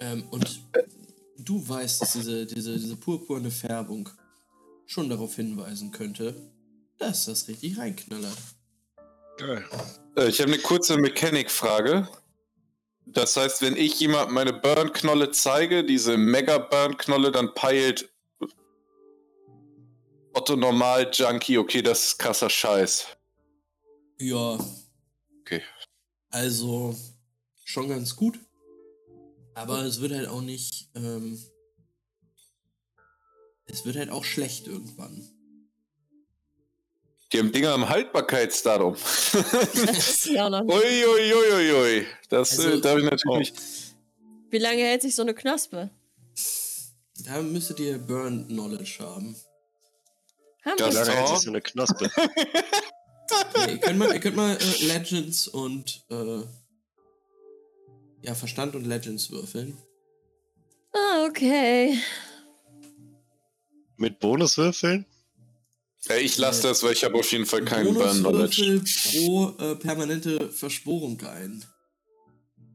Ähm, 0.00 0.28
und 0.30 0.62
du 1.44 1.66
weißt, 1.66 2.02
dass 2.02 2.12
diese, 2.12 2.46
diese, 2.46 2.78
diese 2.78 2.96
purpurne 2.96 3.50
Färbung 3.50 4.08
schon 4.86 5.08
darauf 5.08 5.36
hinweisen 5.36 5.90
könnte, 5.90 6.34
dass 6.98 7.26
das 7.26 7.48
richtig 7.48 7.78
reinknallert. 7.78 8.36
Geil. 9.38 9.64
Äh, 10.16 10.28
Ich 10.28 10.40
habe 10.40 10.52
eine 10.52 10.60
kurze 10.60 10.98
Mechanik-Frage. 10.98 12.08
Das 13.06 13.36
heißt, 13.36 13.62
wenn 13.62 13.76
ich 13.76 13.98
jemand 13.98 14.30
meine 14.30 14.52
Burn-Knolle 14.52 15.30
zeige, 15.30 15.84
diese 15.84 16.16
Mega-Burn-Knolle, 16.16 17.32
dann 17.32 17.54
peilt 17.54 18.10
Otto 20.32 20.54
Normal 20.54 21.10
Junkie, 21.12 21.58
okay, 21.58 21.82
das 21.82 22.08
ist 22.08 22.18
krasser 22.18 22.48
Scheiß. 22.48 23.06
Ja. 24.18 24.58
Okay. 25.40 25.62
Also 26.28 26.94
schon 27.64 27.88
ganz 27.88 28.14
gut. 28.14 28.38
Aber 29.54 29.82
es 29.84 30.00
wird 30.00 30.12
halt 30.12 30.28
auch 30.28 30.40
nicht. 30.40 30.88
Ähm, 30.94 31.38
es 33.66 33.84
wird 33.84 33.96
halt 33.96 34.10
auch 34.10 34.24
schlecht 34.24 34.66
irgendwann. 34.66 35.28
Die 37.32 37.38
haben 37.38 37.52
Dinger 37.52 37.72
am 37.74 37.88
Haltbarkeitsdatum. 37.88 38.96
Ja. 40.24 40.48
Uiuiuiui. 40.48 41.32
Ui, 41.34 41.72
ui. 41.72 42.06
Das 42.28 42.50
Also- 42.58 42.70
äh, 42.70 42.80
darf 42.80 42.98
ich 42.98 43.04
natürlich 43.04 43.52
nicht. 43.52 43.62
Wie 44.50 44.58
lange 44.58 44.82
hält 44.82 45.02
sich 45.02 45.14
so 45.14 45.22
eine 45.22 45.34
Knospe? 45.34 45.90
Da 47.24 47.40
müsstet 47.42 47.78
ihr 47.80 47.98
Burn 47.98 48.48
Knowledge 48.48 48.96
haben. 49.00 49.36
Haben 50.64 50.78
wir 50.78 50.92
lange 50.92 51.12
hält 51.12 51.28
sich 51.28 51.38
so 51.38 51.50
eine 51.50 51.60
Knospe? 51.60 52.10
Ja, 53.56 53.66
ihr 53.68 53.78
könnt 53.78 53.98
mal, 53.98 54.12
ihr 54.12 54.18
könnt 54.18 54.34
mal 54.34 54.56
äh, 54.56 54.84
Legends 54.86 55.46
und 55.46 56.04
äh, 56.10 56.40
ja, 58.22 58.34
Verstand 58.34 58.74
und 58.74 58.84
Legends 58.86 59.30
würfeln. 59.30 59.76
Ah, 60.92 61.26
okay. 61.26 61.98
Mit 63.96 64.18
Bonuswürfeln? 64.18 65.06
Ja, 66.08 66.16
ich 66.16 66.38
lasse 66.38 66.62
das, 66.62 66.82
weil 66.82 66.92
ich 66.92 67.04
habe 67.04 67.18
auf 67.18 67.30
jeden 67.30 67.46
Fall 67.46 67.64
keinen 67.64 67.94
Burn-Knowledge. 67.94 68.62
Bonuswürfel 68.62 69.20
pro 69.20 69.54
äh, 69.58 69.76
permanente 69.76 70.48
Verschworung 70.50 71.20
ein. 71.22 71.64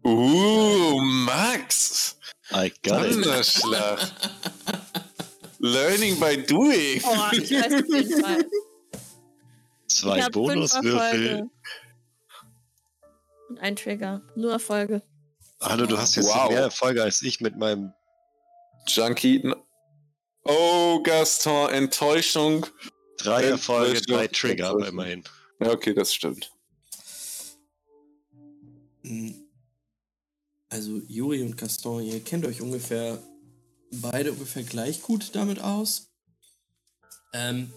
Uh, 0.03 1.01
Max! 1.01 2.15
I 2.51 2.71
got 2.83 3.05
it. 3.05 3.13
Thunderschlag. 3.13 3.99
Learning 5.59 6.19
by 6.19 6.37
doing. 6.37 7.01
Oh, 7.03 7.29
ich 7.31 7.51
weiß 7.51 7.73
auf 7.73 7.89
jeden 7.89 8.21
Fall. 8.21 8.45
Zwei 9.87 10.17
ich 10.17 10.23
hab 10.25 10.33
fünf 10.33 10.45
Bonuswürfel. 10.45 11.27
Erfolge. 11.27 11.49
Und 13.49 13.59
ein 13.59 13.75
Trigger. 13.75 14.21
Nur 14.35 14.51
Erfolge. 14.51 15.01
Hallo, 15.61 15.85
du 15.85 15.97
hast 15.97 16.15
jetzt 16.15 16.27
Wow. 16.27 16.49
mehr 16.49 16.61
Erfolge 16.61 17.03
als 17.03 17.21
ich 17.21 17.41
mit 17.41 17.57
meinem. 17.57 17.93
Junkie. 18.87 19.51
Oh, 20.43 21.01
Gaston, 21.01 21.71
Enttäuschung. 21.71 22.65
Drei 23.17 23.45
Erfolge, 23.45 24.01
drei 24.01 24.27
Trigger, 24.27 24.69
aber 24.69 24.87
immerhin. 24.87 25.23
Ja, 25.59 25.71
okay, 25.71 25.93
das 25.93 26.13
stimmt. 26.13 26.51
Mm. 29.03 29.31
Also 30.69 31.01
Juri 31.07 31.41
und 31.41 31.57
Gaston, 31.57 32.03
ihr 32.03 32.23
kennt 32.23 32.45
euch 32.45 32.61
ungefähr 32.61 33.21
beide 33.91 34.31
ungefähr 34.31 34.63
gleich 34.63 35.01
gut 35.01 35.31
damit 35.33 35.59
aus. 35.59 36.09
Ähm, 37.33 37.71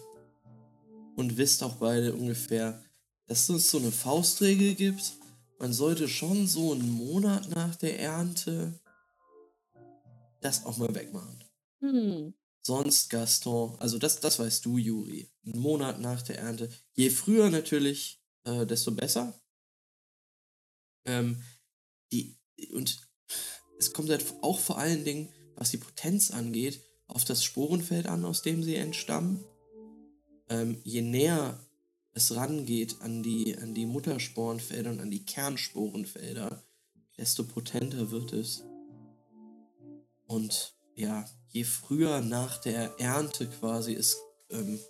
und 1.17 1.37
wisst 1.37 1.63
auch 1.63 1.77
beide 1.77 2.13
ungefähr, 2.13 2.83
dass 3.27 3.49
es 3.49 3.71
so 3.71 3.79
eine 3.79 3.93
Faustregel 3.93 4.75
gibt. 4.75 5.13
Man 5.59 5.73
sollte 5.73 6.09
schon 6.09 6.47
so 6.47 6.73
einen 6.73 6.91
Monat 6.91 7.49
nach 7.51 7.75
der 7.77 7.99
Ernte 7.99 8.79
das 10.41 10.65
auch 10.65 10.77
mal 10.77 10.95
wegmachen. 10.95 11.45
Hm. 11.81 12.35
Sonst 12.63 13.09
Gaston, 13.09 13.77
also 13.81 13.99
das, 13.99 14.21
das 14.21 14.39
weißt 14.39 14.65
du, 14.65 14.79
Juri. 14.79 15.31
Einen 15.45 15.61
Monat 15.61 16.01
nach 16.01 16.23
der 16.23 16.39
Ernte. 16.39 16.71
Je 16.95 17.11
früher 17.11 17.51
natürlich, 17.51 18.23
äh, 18.45 18.67
desto 18.67 18.93
besser. 18.93 19.41
Ähm, 21.07 21.43
die, 22.13 22.39
und 22.73 23.01
es 23.79 23.93
kommt 23.93 24.11
halt 24.11 24.25
auch 24.43 24.59
vor 24.59 24.79
allen 24.79 25.05
Dingen, 25.05 25.33
was 25.57 25.71
die 25.71 25.79
Potenz 25.79 26.31
angeht, 26.31 26.83
auf 27.07 27.25
das 27.25 27.43
Sporenfeld 27.43 28.07
an, 28.07 28.25
aus 28.25 28.43
dem 28.43 28.63
sie 28.63 28.77
entstammen. 28.77 29.45
Ähm, 30.51 30.81
je 30.85 31.03
näher 31.03 31.68
es 32.19 32.35
rangeht 32.35 33.01
an 33.01 33.23
die, 33.23 33.57
an 33.57 33.75
die 33.75 33.87
Muttersporenfelder 33.87 34.91
und 34.91 35.01
an 35.01 35.11
die 35.11 35.25
Kernsporenfelder, 35.25 36.65
desto 37.17 37.45
potenter 37.45 38.11
wird 38.11 38.33
es. 38.33 38.65
Und 40.27 40.75
ja, 40.97 41.25
je 41.51 41.63
früher 41.63 42.21
nach 42.21 42.59
der 42.59 42.99
Ernte 42.99 43.47
quasi 43.49 43.95
es 43.95 44.17
ähm, 44.51 44.81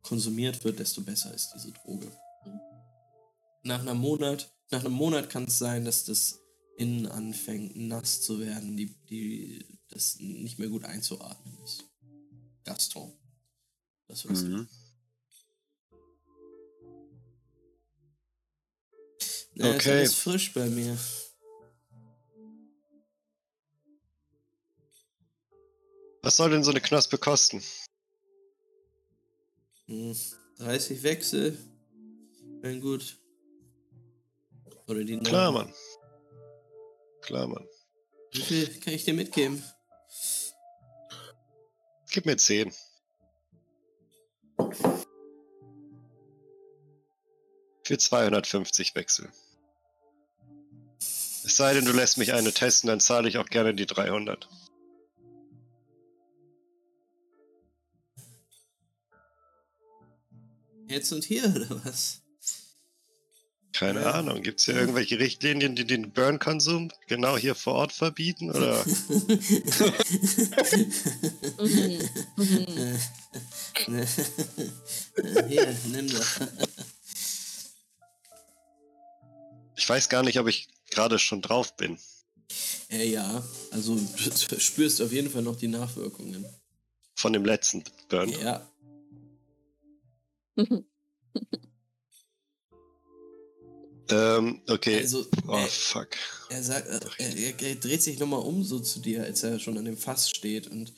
konsumiert 0.00 0.64
wird, 0.64 0.78
desto 0.78 1.02
besser 1.02 1.32
ist 1.34 1.52
diese 1.54 1.72
Droge. 1.72 2.10
Nach 3.62 3.80
einem 3.80 3.98
Monat, 3.98 4.50
nach 4.70 4.80
einem 4.80 4.94
Monat 4.94 5.28
kann 5.28 5.44
es 5.44 5.58
sein, 5.58 5.84
dass 5.84 6.04
das 6.04 6.38
innen 6.78 7.06
anfängt 7.06 7.76
nass 7.76 8.22
zu 8.22 8.40
werden, 8.40 8.78
die, 8.78 8.94
die 9.10 9.78
das 9.88 10.18
nicht 10.18 10.58
mehr 10.58 10.68
gut 10.68 10.84
einzuatmen 10.84 11.58
ist. 11.62 11.84
Gaston. 12.64 13.12
Das 14.08 14.26
weißt 14.26 14.44
du. 14.44 14.66
Mhm. 19.60 19.66
Ja, 19.66 19.72
Ist 19.74 19.86
Okay. 19.86 20.08
frisch 20.08 20.54
bei 20.54 20.66
mir. 20.66 20.96
Was 26.22 26.36
soll 26.36 26.50
denn 26.50 26.64
so 26.64 26.70
eine 26.70 26.80
Knospe 26.80 27.18
kosten? 27.18 27.62
Hm, 29.86 30.16
30 30.58 31.02
Wechsel. 31.02 31.58
Wenn 32.62 32.80
gut. 32.80 33.18
Oder 34.86 35.04
die 35.04 35.18
Klar. 35.18 35.52
Mann. 35.52 35.72
Klar, 37.22 37.46
Mann. 37.46 37.66
Wie 38.32 38.42
viel 38.42 38.80
kann 38.80 38.94
ich 38.94 39.04
dir 39.04 39.14
mitgeben? 39.14 39.62
Gib 42.10 42.26
mir 42.26 42.36
10. 42.36 42.72
Für 47.84 47.98
250 47.98 48.94
Wechsel. 48.94 49.30
Es 51.50 51.56
sei 51.56 51.74
denn, 51.74 51.84
du 51.84 51.90
lässt 51.90 52.16
mich 52.16 52.32
eine 52.32 52.52
testen, 52.52 52.86
dann 52.86 53.00
zahle 53.00 53.28
ich 53.28 53.36
auch 53.36 53.46
gerne 53.46 53.74
die 53.74 53.84
300. 53.84 54.48
Jetzt 60.86 61.10
und 61.10 61.24
hier, 61.24 61.44
oder 61.56 61.84
was? 61.84 62.20
Keine 63.72 64.02
Ja. 64.02 64.12
Ahnung. 64.12 64.42
Gibt 64.42 64.60
es 64.60 64.66
hier 64.66 64.76
irgendwelche 64.76 65.18
Richtlinien, 65.18 65.74
die 65.74 65.84
den 65.84 66.12
Burn-Konsum 66.12 66.92
genau 67.08 67.36
hier 67.36 67.56
vor 67.56 67.74
Ort 67.74 67.92
verbieten? 67.92 68.50
Oder? 68.52 68.84
Mhm. 71.58 71.98
Mhm. 72.36 72.98
Ne. 73.88 74.06
Hier, 75.48 75.76
nimm 75.88 76.08
doch. 76.08 76.26
Ich 79.76 79.88
weiß 79.88 80.08
gar 80.08 80.22
nicht, 80.22 80.38
ob 80.38 80.46
ich 80.46 80.68
gerade 80.90 81.18
schon 81.18 81.42
drauf 81.42 81.76
bin. 81.76 81.98
Äh, 82.90 83.08
ja, 83.08 83.44
also 83.70 83.96
du 83.96 84.58
spürst 84.60 85.00
auf 85.00 85.12
jeden 85.12 85.30
Fall 85.30 85.42
noch 85.42 85.56
die 85.56 85.68
Nachwirkungen. 85.68 86.44
Von 87.14 87.32
dem 87.32 87.44
letzten 87.44 87.84
Burn. 88.08 88.30
Ja, 88.30 88.66
Ähm, 94.12 94.60
okay. 94.68 94.98
also 94.98 95.24
oh, 95.46 95.56
äh, 95.56 95.66
fuck. 95.68 96.08
er 96.48 96.64
sagt, 96.64 96.88
äh, 96.88 96.98
er, 97.18 97.36
er, 97.36 97.62
er 97.62 97.74
dreht 97.76 98.02
sich 98.02 98.18
nochmal 98.18 98.40
um 98.40 98.64
so 98.64 98.80
zu 98.80 98.98
dir, 98.98 99.22
als 99.22 99.44
er 99.44 99.60
schon 99.60 99.78
an 99.78 99.84
dem 99.84 99.96
Fass 99.96 100.28
steht 100.28 100.66
und 100.66 100.92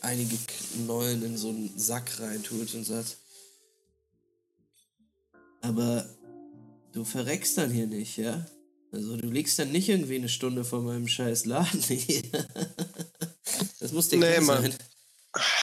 einige 0.00 0.38
Knollen 0.38 1.22
in 1.24 1.36
so 1.36 1.50
einen 1.50 1.78
Sack 1.78 2.20
reintut 2.20 2.72
und 2.72 2.84
sagt, 2.84 3.18
aber 5.60 6.08
du 6.92 7.04
verreckst 7.04 7.58
dann 7.58 7.70
hier 7.70 7.86
nicht, 7.86 8.16
ja? 8.16 8.46
Also 8.92 9.16
du 9.16 9.28
liegst 9.28 9.58
dann 9.58 9.72
nicht 9.72 9.88
irgendwie 9.88 10.16
eine 10.16 10.28
Stunde 10.28 10.64
vor 10.64 10.80
meinem 10.82 11.08
scheiß 11.08 11.46
Laden 11.46 11.80
hier. 11.88 12.22
Das 13.80 13.92
muss 13.92 14.08
dir 14.08 14.18
Nee, 14.18 14.32
klar 14.32 14.42
Mann. 14.42 14.62
sein. 14.62 14.74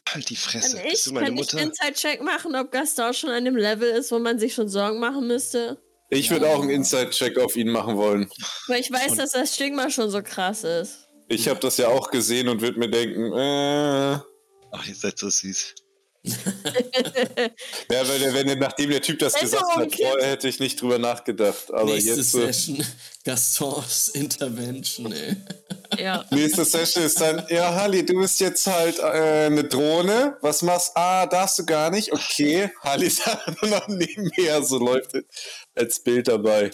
Halt 0.10 0.30
die 0.30 0.36
Kann 0.36 0.62
Fresse. 0.62 0.82
ich, 0.84 0.92
Bist 0.92 1.08
du 1.08 1.14
meine 1.14 1.28
kann 1.28 1.36
ich 1.36 1.40
Mutter? 1.42 1.62
Inside-Check 1.62 2.24
machen, 2.24 2.56
ob 2.56 2.72
Gaston 2.72 3.14
schon 3.14 3.30
an 3.30 3.46
dem 3.46 3.56
Level 3.56 3.88
ist, 3.90 4.12
wo 4.12 4.18
man 4.18 4.40
sich 4.40 4.56
schon 4.56 4.68
Sorgen 4.68 5.00
machen 5.00 5.28
müsste? 5.28 5.80
Ich 6.10 6.32
würde 6.32 6.50
auch 6.50 6.62
einen 6.62 6.72
Inside-Check 6.72 7.38
auf 7.38 7.56
ihn 7.56 7.70
machen 7.70 7.96
wollen. 7.96 8.28
Weil 8.68 8.82
ich 8.82 8.92
weiß, 8.92 9.16
dass 9.18 9.34
das 9.34 9.54
Stigma 9.54 9.92
schon 9.92 10.10
so 10.10 10.24
krass 10.24 10.64
ist. 10.64 11.08
Ich 11.28 11.48
habe 11.48 11.60
das 11.60 11.78
ja 11.78 11.88
auch 11.90 12.10
gesehen 12.10 12.50
und 12.50 12.62
würde 12.62 12.80
mir 12.80 12.90
denken, 12.90 13.32
äh. 13.34 14.20
Ach, 14.72 14.88
ihr 14.88 14.96
seid 14.96 15.20
so 15.20 15.30
süß. 15.30 15.76
Ja, 16.24 18.08
weil 18.08 18.20
der, 18.20 18.34
wenn 18.34 18.60
nachdem 18.60 18.90
der 18.90 19.02
Typ 19.02 19.20
das 19.20 19.34
Besserung, 19.34 19.66
gesagt 19.90 19.94
hat, 19.94 19.96
vorher 19.96 20.32
hätte 20.32 20.48
ich 20.50 20.60
nicht 20.60 20.82
drüber 20.82 21.00
nachgedacht. 21.00 21.72
Aber 21.74 21.86
Nächste 21.86 22.16
jetzt. 22.16 22.36
Äh, 22.36 22.46
Session, 22.48 22.86
Gastons 23.24 24.10
Intervention, 24.10 25.12
ey. 25.12 25.38
ja. 25.98 26.26
nächste 26.32 26.66
Session 26.66 27.04
ist 27.06 27.20
dann, 27.22 27.46
ja, 27.50 27.74
Halli, 27.74 28.06
du 28.06 28.20
bist 28.20 28.40
jetzt 28.40 28.68
halt 28.68 29.00
äh, 29.00 29.46
eine 29.46 29.64
Drohne. 29.64 30.38
Was 30.42 30.62
machst 30.62 30.92
Ah, 30.96 31.26
darfst 31.26 31.60
du 31.60 31.66
gar 31.66 31.90
nicht? 31.90 32.12
Okay. 32.12 32.70
Halli 32.82 33.08
ist 33.08 33.22
noch 33.62 33.88
nebenher, 33.88 34.62
so 34.64 34.78
läuft 34.78 35.14
es 35.16 35.24
als 35.76 36.00
Bild 36.04 36.28
dabei. 36.28 36.72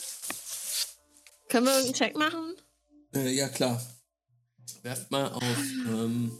Können 1.49 1.67
wir 1.67 1.77
irgendeinen 1.77 1.93
Check 1.93 2.17
machen? 2.17 2.55
Äh, 3.13 3.29
ja, 3.29 3.47
klar. 3.47 3.81
Werft 4.81 5.11
mal 5.11 5.31
auf. 5.31 5.43
Ähm, 5.43 6.37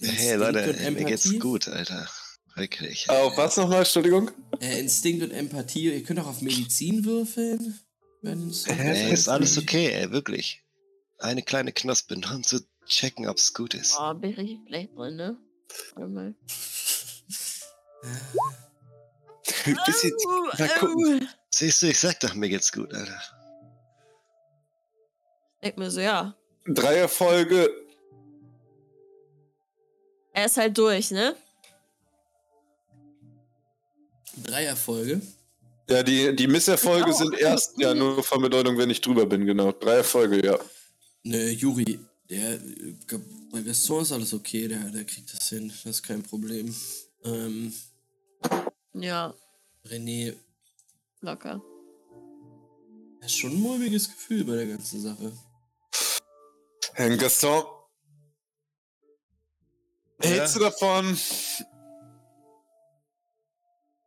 Hey 0.00 0.36
Leute, 0.36 0.70
und 0.86 0.94
mir 0.94 1.04
geht's 1.04 1.38
gut, 1.38 1.68
Alter. 1.68 2.08
Wirklich. 2.54 3.08
Auf 3.08 3.36
was 3.36 3.56
nochmal, 3.56 3.80
Entschuldigung? 3.80 4.30
Äh, 4.60 4.80
Instinkt 4.80 5.22
und 5.22 5.30
Empathie. 5.30 5.92
Ihr 5.92 6.02
könnt 6.02 6.18
auch 6.20 6.26
auf 6.26 6.42
Medizin 6.42 7.04
würfeln. 7.04 7.78
Wenn 8.22 8.48
es 8.48 8.66
Ey, 8.66 9.12
ist 9.12 9.28
alles 9.28 9.56
okay, 9.58 9.92
ey, 9.92 10.10
wirklich. 10.10 10.64
Eine 11.18 11.42
kleine 11.42 11.72
Knospe, 11.72 12.16
nur 12.16 12.32
um 12.32 12.42
zu 12.42 12.60
checken, 12.86 13.28
ob's 13.28 13.54
gut 13.54 13.74
ist. 13.74 13.96
Oh, 13.98 14.12
bin 14.14 14.30
ich 14.30 14.38
richtig 14.38 14.60
schlecht 14.66 14.96
drin, 14.96 15.16
ne? 15.16 15.36
Warte 15.94 16.10
mal. 16.10 16.34
Bisschen, 19.86 20.12
mal 20.58 20.68
gucken. 20.78 21.28
Siehst 21.50 21.82
du, 21.82 21.86
ich 21.86 21.98
sag 21.98 22.18
doch, 22.20 22.34
mir 22.34 22.48
geht's 22.48 22.72
gut, 22.72 22.92
Alter. 22.94 23.20
Denk 25.62 25.76
mir 25.76 25.90
so, 25.90 26.00
ja. 26.00 26.36
drei 26.66 26.96
Erfolge. 26.96 27.70
Er 30.38 30.44
ist 30.46 30.56
halt 30.56 30.78
durch, 30.78 31.10
ne? 31.10 31.34
Drei 34.44 34.66
Erfolge. 34.66 35.20
Ja, 35.90 36.04
die, 36.04 36.36
die 36.36 36.46
Misserfolge 36.46 37.10
Auch. 37.10 37.18
sind 37.18 37.36
erst 37.36 37.76
ja 37.80 37.92
nur 37.92 38.22
von 38.22 38.40
Bedeutung, 38.40 38.78
wenn 38.78 38.88
ich 38.88 39.00
drüber 39.00 39.26
bin, 39.26 39.44
genau. 39.46 39.72
Drei 39.72 39.96
Erfolge, 39.96 40.46
ja. 40.46 40.56
Ne, 41.24 41.50
Juri, 41.50 41.98
der. 42.30 42.52
äh, 42.52 42.94
Bei 43.50 43.62
Gaston 43.62 44.02
ist 44.02 44.12
alles 44.12 44.32
okay, 44.32 44.68
der, 44.68 44.78
der 44.90 45.02
kriegt 45.04 45.34
das 45.34 45.48
hin. 45.48 45.72
Das 45.82 45.96
ist 45.96 46.02
kein 46.04 46.22
Problem. 46.22 46.72
Ähm, 47.24 47.74
Ja, 48.92 49.34
René, 49.90 50.34
locker. 51.20 51.60
das 53.20 53.32
ist 53.32 53.38
schon 53.38 53.50
ein 53.54 53.60
mulmiges 53.60 54.06
Gefühl 54.08 54.44
bei 54.44 54.54
der 54.54 54.66
ganzen 54.68 55.00
Sache. 55.02 55.32
Herrn 56.94 57.18
Gaston. 57.18 57.64
Ja. 60.22 60.30
Hältst 60.30 60.56
du 60.56 60.60
davon, 60.60 61.18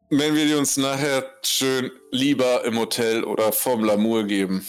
wenn 0.10 0.36
wir 0.36 0.46
die 0.46 0.54
uns 0.56 0.78
nachher 0.78 1.26
schön 1.44 1.92
lieber 2.12 2.66
im 2.66 2.78
Hotel 2.78 3.24
oder 3.24 3.54
vorm 3.54 3.84
Lamour 3.84 4.26
geben? 4.26 4.68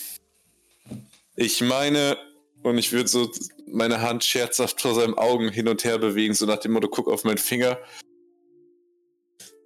Ich 1.34 1.60
meine, 1.60 2.16
und 2.62 2.78
ich 2.78 2.92
würde 2.92 3.08
so 3.08 3.30
meine 3.66 4.00
Hand 4.02 4.22
scherzhaft 4.24 4.80
vor 4.80 4.94
seinen 4.94 5.14
Augen 5.14 5.48
hin 5.50 5.66
und 5.66 5.82
her 5.84 5.98
bewegen, 5.98 6.34
so 6.34 6.46
nach 6.46 6.58
dem 6.58 6.72
Motto, 6.72 6.88
guck 6.88 7.08
auf 7.08 7.24
meinen 7.24 7.38
Finger. 7.38 7.78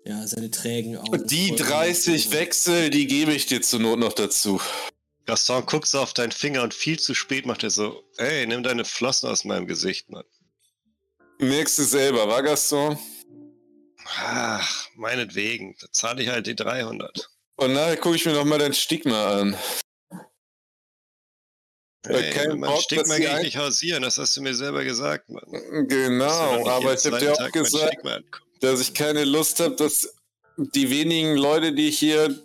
Ja, 0.04 0.24
seine 0.26 0.50
trägen 0.50 0.96
Augen. 0.96 1.26
Die 1.26 1.48
folgen 1.48 1.62
30 1.64 2.24
dem- 2.28 2.32
Wechsel, 2.38 2.90
die 2.90 3.06
gebe 3.06 3.32
ich 3.34 3.46
dir 3.46 3.60
zur 3.60 3.80
Not 3.80 3.98
noch 3.98 4.12
dazu. 4.12 4.60
Gaston 5.26 5.66
guckt 5.66 5.88
so 5.88 5.98
auf 5.98 6.14
deinen 6.14 6.30
Finger 6.30 6.62
und 6.62 6.72
viel 6.72 6.98
zu 7.00 7.12
spät 7.12 7.44
macht 7.44 7.64
er 7.64 7.70
so, 7.70 8.04
ey, 8.16 8.46
nimm 8.46 8.62
deine 8.62 8.84
Flossen 8.84 9.28
aus 9.28 9.44
meinem 9.44 9.66
Gesicht, 9.66 10.08
Mann. 10.08 10.24
Merkst 11.38 11.78
du 11.78 11.82
selber, 11.84 12.26
war 12.28 12.42
Gaston? 12.42 12.98
Ach, 14.18 14.88
meinetwegen, 14.94 15.76
da 15.80 15.86
zahle 15.92 16.22
ich 16.22 16.28
halt 16.28 16.46
die 16.46 16.54
300. 16.54 17.28
Und 17.56 17.72
nachher 17.74 17.96
gucke 17.96 18.16
ich 18.16 18.24
mir 18.24 18.32
noch 18.32 18.44
mal 18.44 18.58
dein 18.58 18.72
Stigma 18.72 19.40
an. 19.40 19.56
Ey, 22.08 22.30
kein 22.30 22.58
mein 22.60 22.70
Bock, 22.70 22.82
Stigma 22.82 23.16
gehe 23.16 23.36
ich 23.38 23.44
nicht 23.44 23.56
hausieren, 23.56 24.02
das 24.02 24.16
hast 24.16 24.36
du 24.36 24.42
mir 24.42 24.54
selber 24.54 24.84
gesagt, 24.84 25.28
Mann. 25.28 25.88
Genau, 25.88 26.68
aber 26.68 26.94
ich 26.94 27.04
habe 27.04 27.18
dir 27.18 27.32
auch 27.32 27.36
Tag 27.36 27.52
gesagt, 27.52 27.96
dass 28.60 28.80
ich 28.80 28.94
keine 28.94 29.24
Lust 29.24 29.60
habe, 29.60 29.74
dass 29.76 30.14
die 30.56 30.88
wenigen 30.90 31.36
Leute, 31.36 31.72
die 31.72 31.88
ich 31.88 31.98
hier 31.98 32.42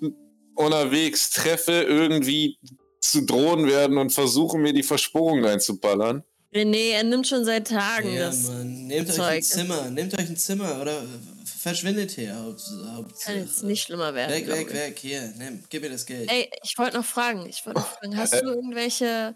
unterwegs 0.56 1.30
treffe, 1.30 1.84
irgendwie 1.84 2.58
zu 3.00 3.26
drohen 3.26 3.68
werden 3.68 3.98
und 3.98 4.12
versuchen, 4.12 4.62
mir 4.62 4.74
die 4.74 4.84
Versporung 4.84 5.46
reinzuballern. 5.46 6.24
René, 6.54 6.92
er 6.94 7.04
nimmt 7.04 7.28
schon 7.28 7.46
seit 7.46 7.68
Tagen 7.68 8.14
Ja, 8.14 8.28
das. 8.28 8.44
Mann, 8.44 8.88
nehmt 8.88 9.10
euch 9.10 9.16
Zeug. 9.16 9.28
ein 9.38 9.44
Zimmer, 9.44 9.90
nehmt 9.90 10.14
euch 10.20 10.30
ein 10.30 10.36
Zimmer 10.38 10.82
oder 10.82 11.02
verschwindet 11.46 12.12
hier. 12.12 12.36
Haupt, 12.36 12.62
Haupt, 12.94 13.22
Kann 13.22 13.38
jetzt 13.38 13.64
nicht 13.64 13.84
schlimmer 13.84 14.14
werden. 14.14 14.34
Weg, 14.34 14.48
weg, 14.48 14.68
ich. 14.68 14.74
weg, 14.74 15.00
hier, 15.00 15.34
nimm, 15.38 15.64
gib 15.70 15.82
mir 15.82 15.90
das 15.90 16.06
Geld. 16.06 16.30
Ey, 16.30 16.50
ich 16.64 16.78
wollte 16.78 16.98
noch 16.98 17.06
fragen. 17.06 17.46
Ich 17.46 17.66
wollte 17.66 17.80
noch 17.80 17.88
fragen, 17.88 18.18
hast 18.18 18.34
du 18.34 18.46
irgendwelche. 18.46 19.36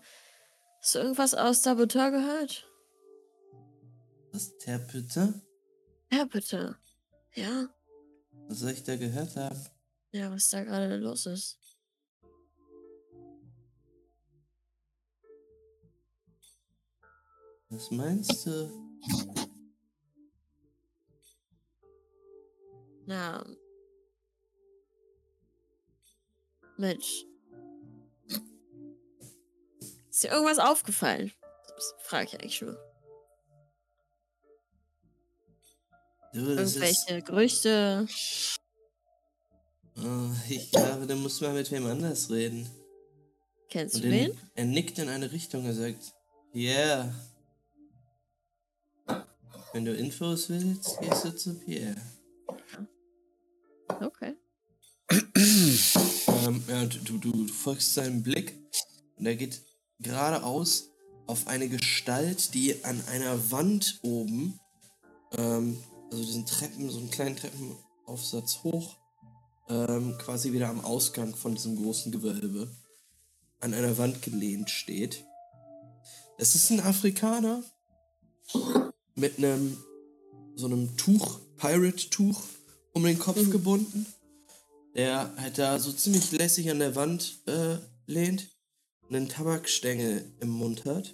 Hast 0.82 0.96
du 0.96 1.00
irgendwas 1.00 1.34
aus 1.34 1.64
Saboteur 1.64 2.12
gehört? 2.12 2.68
Was, 4.32 4.56
der 4.66 4.78
bitte. 4.80 5.34
Ja? 7.34 7.68
Was 8.50 8.60
soll 8.60 8.72
ich 8.72 8.84
da 8.84 8.96
gehört 8.98 9.36
haben? 9.38 9.60
Ja, 10.12 10.32
was 10.32 10.50
da 10.50 10.64
gerade 10.64 10.98
los 10.98 11.26
ist. 11.26 11.58
Was 17.70 17.92
meinst 17.92 18.46
du? 18.46 18.72
Na. 23.06 23.44
Mensch. 26.78 27.26
Ist 30.10 30.24
dir 30.24 30.32
irgendwas 30.32 30.60
aufgefallen? 30.60 31.32
Das 31.76 31.94
frage 32.00 32.28
ich 32.28 32.34
eigentlich 32.34 32.62
nur. 32.62 32.78
Du, 36.34 36.56
das 36.56 36.76
ist, 36.76 37.10
Irgendwelche 37.10 37.22
Gerüchte. 37.22 38.08
oh, 39.98 40.30
ich 40.50 40.72
glaube, 40.72 41.06
da 41.08 41.16
muss 41.16 41.40
man 41.42 41.54
mit 41.54 41.72
wem 41.72 41.86
anders 41.86 42.30
reden. 42.30 42.70
Kennst 43.70 43.96
Und 43.96 44.04
du 44.04 44.12
wen? 44.12 44.38
er 44.54 44.66
nickt 44.66 45.00
in 45.00 45.10
eine 45.10 45.32
Richtung, 45.32 45.66
er 45.66 45.74
sagt, 45.74 46.14
Pierre. 46.52 47.14
Wenn 49.76 49.84
du 49.84 49.94
Infos 49.94 50.48
willst, 50.48 51.02
gehst 51.02 51.26
du 51.26 51.36
zu 51.36 51.54
Pierre. 51.60 51.98
Okay. 53.90 54.38
Ähm, 56.46 56.64
ja, 56.68 56.86
du, 56.86 57.18
du, 57.18 57.32
du 57.32 57.48
folgst 57.48 57.94
seinem 57.94 58.22
Blick 58.24 58.58
und 59.18 59.26
er 59.26 59.36
geht 59.36 59.62
geradeaus 60.00 60.92
auf 61.28 61.48
eine 61.48 61.68
Gestalt, 61.68 62.54
die 62.54 62.86
an 62.86 63.04
einer 63.08 63.52
Wand 63.52 64.00
oben, 64.04 64.60
ähm, 65.38 65.78
also 66.12 66.24
diesen 66.24 66.46
Treppen, 66.46 66.90
so 66.90 67.00
einen 67.00 67.10
kleinen 67.10 67.36
Treppenaufsatz 67.36 68.64
hoch, 68.64 68.98
ähm, 69.70 70.18
quasi 70.20 70.54
wieder 70.54 70.70
am 70.70 70.86
Ausgang 70.86 71.36
von 71.36 71.56
diesem 71.56 71.76
großen 71.82 72.12
Gewölbe, 72.12 72.72
an 73.60 73.74
einer 73.74 73.98
Wand 73.98 74.22
gelehnt 74.22 74.70
steht. 74.70 75.26
Es 76.38 76.56
ist 76.56 76.70
ein 76.70 76.80
Afrikaner 76.80 77.64
mit 79.16 79.38
einem 79.38 79.78
so 80.56 80.68
einem 80.68 80.96
Tuch, 80.98 81.40
Pirate-Tuch, 81.58 82.42
um 82.94 83.04
den 83.04 83.20
Kopf 83.20 83.50
gebunden 83.50 84.06
der 84.96 85.36
halt 85.38 85.58
da 85.58 85.78
so 85.78 85.92
ziemlich 85.92 86.32
lässig 86.32 86.72
an 86.72 86.80
der 86.80 86.96
Wand 86.96 87.42
äh, 87.48 87.78
lehnt, 88.08 88.50
einen 89.10 89.28
Tabakstängel 89.28 90.34
im 90.40 90.50
Mund 90.50 90.86
hat 90.86 91.14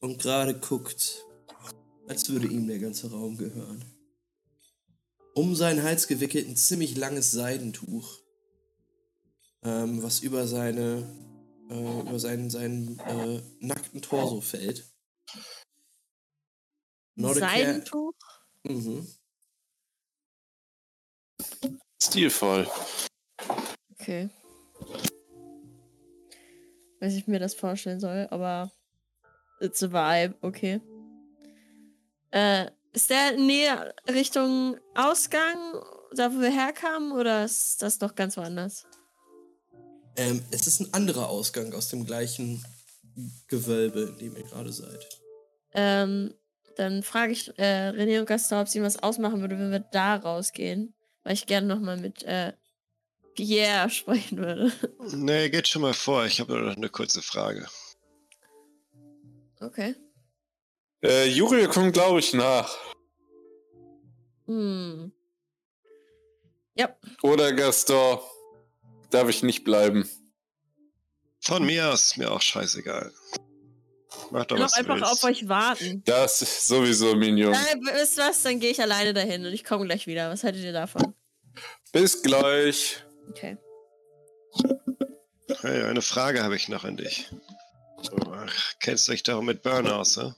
und 0.00 0.20
gerade 0.20 0.58
guckt, 0.58 1.24
als 2.08 2.28
würde 2.30 2.48
ihm 2.48 2.66
der 2.66 2.78
ganze 2.78 3.10
Raum 3.10 3.36
gehören. 3.36 3.84
Um 5.34 5.54
seinen 5.54 5.82
Hals 5.82 6.08
gewickelt 6.08 6.48
ein 6.48 6.56
ziemlich 6.56 6.96
langes 6.96 7.30
Seidentuch, 7.30 8.18
ähm, 9.62 10.02
was 10.02 10.20
über 10.20 10.46
seine 10.46 11.06
äh, 11.70 12.00
über 12.00 12.18
seinen, 12.18 12.50
seinen 12.50 12.98
äh, 12.98 13.42
nackten 13.60 14.02
Torso 14.02 14.40
fällt. 14.40 14.90
Not 17.14 17.36
Seidentuch? 17.36 18.14
Mhm. 18.64 19.06
Stilvoll. 22.02 22.68
Okay. 23.92 24.30
Weiß 27.00 27.14
ich 27.14 27.26
mir 27.26 27.38
das 27.38 27.54
vorstellen 27.54 28.00
soll, 28.00 28.28
aber 28.30 28.70
it's 29.60 29.82
a 29.82 29.92
vibe, 29.92 30.36
okay. 30.42 30.80
Äh, 32.30 32.70
ist 32.92 33.10
der 33.10 33.36
näher 33.36 33.94
Richtung 34.08 34.78
Ausgang, 34.94 35.56
da 36.14 36.32
wo 36.32 36.40
wir 36.40 36.50
herkamen, 36.50 37.12
oder 37.12 37.44
ist 37.44 37.82
das 37.82 37.98
doch 37.98 38.14
ganz 38.14 38.36
woanders? 38.36 38.86
Ähm, 40.16 40.42
es 40.50 40.66
ist 40.66 40.80
ein 40.80 40.92
anderer 40.92 41.28
Ausgang 41.28 41.72
aus 41.74 41.88
dem 41.88 42.04
gleichen 42.04 42.64
Gewölbe, 43.48 44.02
in 44.02 44.18
dem 44.18 44.36
ihr 44.36 44.44
gerade 44.44 44.72
seid. 44.72 45.08
Ähm, 45.72 46.34
dann 46.76 47.02
frage 47.02 47.32
ich 47.32 47.58
äh, 47.58 47.90
René 47.90 48.20
und 48.20 48.26
Gaston, 48.26 48.60
ob 48.60 48.68
sie 48.68 48.82
was 48.82 49.02
ausmachen 49.02 49.40
würde, 49.40 49.58
wenn 49.58 49.70
wir 49.70 49.80
da 49.80 50.16
rausgehen. 50.16 50.94
Weil 51.24 51.34
ich 51.34 51.46
gerne 51.46 51.66
nochmal 51.66 51.96
mit 51.98 52.22
äh, 52.24 52.52
Pierre 53.34 53.90
sprechen 53.90 54.38
würde. 54.38 54.72
Nee, 55.14 55.50
geht 55.50 55.68
schon 55.68 55.82
mal 55.82 55.94
vor. 55.94 56.24
Ich 56.26 56.40
habe 56.40 56.52
nur 56.52 56.62
noch 56.62 56.76
eine 56.76 56.88
kurze 56.88 57.22
Frage. 57.22 57.66
Okay. 59.60 59.94
Äh, 61.02 61.28
Juri 61.28 61.66
kommt, 61.66 61.92
glaube 61.92 62.20
ich, 62.20 62.32
nach. 62.32 62.76
Hm. 64.46 65.12
Ja, 66.74 66.96
Oder 67.22 67.52
Gaston. 67.52 68.18
Darf 69.10 69.28
ich 69.28 69.42
nicht 69.42 69.64
bleiben. 69.64 70.08
Von 71.40 71.66
mir 71.66 71.90
aus 71.90 72.06
ist 72.06 72.16
mir 72.18 72.30
auch 72.30 72.40
scheißegal. 72.40 73.12
Mach 74.32 74.46
doch 74.46 74.56
du 74.56 74.62
einfach 74.62 74.96
willst. 74.96 75.12
auf 75.12 75.24
euch 75.24 75.46
warten. 75.48 76.02
Das 76.06 76.40
ist 76.40 76.66
sowieso, 76.66 77.14
Minion. 77.14 77.52
Nein, 77.52 77.80
wisst 77.92 78.18
ihr 78.18 78.24
was? 78.24 78.42
Dann 78.42 78.60
gehe 78.60 78.70
ich 78.70 78.80
alleine 78.80 79.12
dahin 79.12 79.44
und 79.44 79.52
ich 79.52 79.62
komme 79.62 79.84
gleich 79.84 80.06
wieder. 80.06 80.30
Was 80.30 80.42
haltet 80.42 80.62
ihr 80.64 80.72
davon? 80.72 81.14
Bis 81.92 82.22
gleich. 82.22 83.04
Okay. 83.28 83.58
Hey, 85.60 85.82
eine 85.84 86.00
Frage 86.00 86.42
habe 86.42 86.56
ich 86.56 86.68
noch 86.68 86.84
an 86.84 86.96
dich. 86.96 87.30
Ach, 88.34 88.72
kennst 88.80 89.06
du 89.06 89.12
dich 89.12 89.22
doch 89.22 89.42
mit 89.42 89.62
Burn 89.62 89.86
aus, 89.86 90.16
ne? 90.16 90.34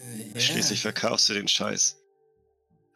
Äh, 0.00 0.32
ja, 0.34 0.40
Schließlich 0.40 0.82
verkaufst 0.82 1.28
du 1.30 1.34
den 1.34 1.48
Scheiß. 1.48 1.96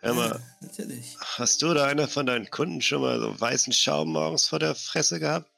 Hör 0.00 0.14
mal, 0.14 0.28
ja, 0.28 0.40
natürlich. 0.60 1.16
hast 1.18 1.62
du 1.62 1.70
oder 1.70 1.86
einer 1.86 2.06
von 2.06 2.26
deinen 2.26 2.50
Kunden 2.50 2.82
schon 2.82 3.00
mal 3.00 3.18
so 3.18 3.40
weißen 3.40 3.72
Schaum 3.72 4.12
morgens 4.12 4.46
vor 4.46 4.58
der 4.58 4.74
Fresse 4.74 5.18
gehabt? 5.18 5.50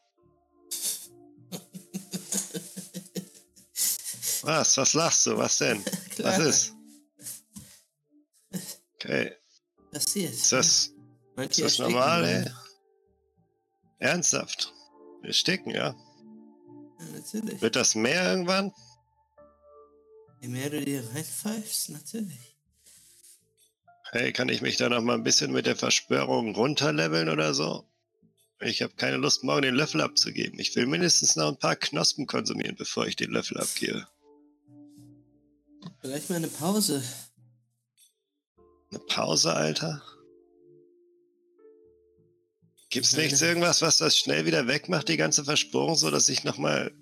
Was? 4.46 4.76
Was 4.76 4.94
lachst 4.94 5.26
du? 5.26 5.36
Was 5.36 5.58
denn? 5.58 5.84
Was 6.18 6.38
ist? 6.38 6.72
Okay, 8.94 9.32
Passiert. 9.90 10.32
ist 10.32 10.52
das, 10.52 10.92
ist 11.36 11.60
das 11.60 11.78
normal, 11.78 12.24
ey? 12.24 12.50
Ernsthaft? 13.98 14.72
Wir 15.22 15.32
sticken, 15.32 15.70
ja? 15.70 15.96
Ja, 16.98 17.06
natürlich. 17.12 17.60
Wird 17.60 17.74
das 17.74 17.94
mehr 17.96 18.30
irgendwann? 18.30 18.72
Je 20.40 20.48
mehr 20.48 20.70
du 20.70 20.80
dir 20.80 21.02
reinpfeifst, 21.12 21.90
natürlich. 21.90 22.56
Hey, 24.12 24.32
kann 24.32 24.48
ich 24.48 24.62
mich 24.62 24.76
da 24.76 24.88
noch 24.88 25.02
mal 25.02 25.14
ein 25.14 25.24
bisschen 25.24 25.50
mit 25.50 25.66
der 25.66 25.76
Verschwörung 25.76 26.54
runterleveln 26.54 27.28
oder 27.28 27.52
so? 27.52 27.84
Ich 28.60 28.80
habe 28.80 28.94
keine 28.94 29.16
Lust, 29.16 29.42
morgen 29.42 29.62
den 29.62 29.74
Löffel 29.74 30.00
abzugeben. 30.00 30.60
Ich 30.60 30.74
will 30.76 30.86
mindestens 30.86 31.34
noch 31.34 31.48
ein 31.48 31.58
paar 31.58 31.76
Knospen 31.76 32.26
konsumieren, 32.26 32.76
bevor 32.76 33.06
ich 33.06 33.16
den 33.16 33.32
Löffel 33.32 33.58
abgebe. 33.58 34.06
Vielleicht 36.00 36.30
mal 36.30 36.36
eine 36.36 36.48
Pause. 36.48 37.02
Eine 38.90 39.00
Pause, 39.00 39.52
Alter? 39.54 40.02
Gibt's 42.90 43.14
Eine- 43.14 43.24
nichts 43.24 43.42
irgendwas, 43.42 43.82
was 43.82 43.98
das 43.98 44.16
schnell 44.16 44.46
wieder 44.46 44.66
wegmacht, 44.68 45.08
die 45.08 45.16
ganze 45.16 45.44
Verschwörung, 45.44 45.96
so 45.96 46.10
dass 46.10 46.28
ich 46.28 46.44
noch 46.44 46.56
mal 46.58 46.92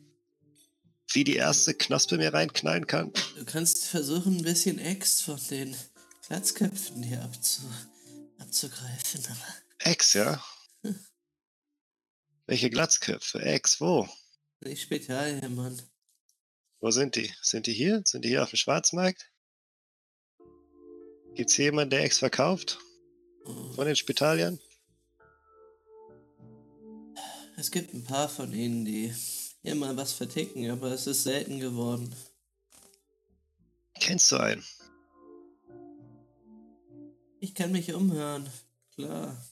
wie 1.12 1.24
die 1.24 1.37
erste 1.37 1.74
Knospe 1.74 2.16
mir 2.16 2.32
reinknallen 2.32 2.87
kann? 2.87 3.12
Du 3.37 3.45
kannst 3.45 3.85
versuchen, 3.85 4.39
ein 4.39 4.43
bisschen 4.43 4.78
Ex 4.78 5.20
von 5.20 5.39
den 5.51 5.76
Glatzköpfen 6.26 7.03
hier 7.03 7.22
abzu 7.22 7.62
abzugreifen, 8.39 9.24
aber 9.26 9.55
Ex, 9.91 10.14
ja? 10.14 10.43
Welche 12.47 12.70
Glatzköpfe? 12.70 13.41
Ex, 13.43 13.80
wo? 13.80 14.09
nicht 14.61 14.82
Spezialien, 14.82 15.55
Mann. 15.55 15.80
Wo 16.85 16.91
sind 16.91 17.16
die? 17.16 17.32
Sind 17.41 17.66
die 17.66 17.72
hier? 17.72 18.03
Sind 18.05 18.26
die 18.26 18.28
hier 18.28 18.43
auf 18.43 18.51
dem 18.51 18.59
Schwarzmarkt? 18.59 19.32
Gibt's 21.35 21.55
hier 21.55 21.64
jemanden, 21.64 21.89
der 21.89 22.05
Ex 22.05 22.18
verkauft? 22.18 22.78
Von 23.74 23.87
den 23.87 23.97
Spitaliern? 23.97 24.61
Es 27.57 27.70
gibt 27.70 27.95
ein 27.95 28.05
paar 28.05 28.28
von 28.28 28.53
ihnen, 28.53 28.85
die 28.85 29.14
mal 29.74 29.97
was 29.97 30.12
verticken, 30.12 30.70
aber 30.70 30.91
es 30.91 31.07
ist 31.07 31.22
selten 31.22 31.59
geworden. 31.59 32.14
Kennst 33.99 34.30
du 34.30 34.37
einen? 34.37 34.62
Ich 37.41 37.55
kann 37.55 37.72
mich 37.72 37.95
umhören, 37.95 38.47
klar. 38.95 39.43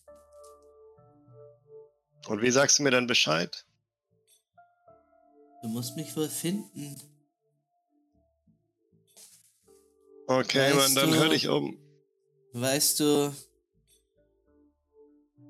Und 2.26 2.43
wie 2.43 2.51
sagst 2.51 2.78
du 2.78 2.83
mir 2.83 2.91
dann 2.91 3.07
Bescheid? 3.07 3.64
Du 5.62 5.68
musst 5.68 5.97
mich 5.97 6.14
wohl 6.14 6.28
finden. 6.28 7.01
Okay, 10.27 10.73
Weißt 10.73 10.77
Mann, 10.77 10.95
dann 10.95 11.11
du- 11.11 11.16
hör 11.16 11.29
dich 11.29 11.49
um. 11.49 11.79
Weißt 12.53 13.01
du, 13.01 13.35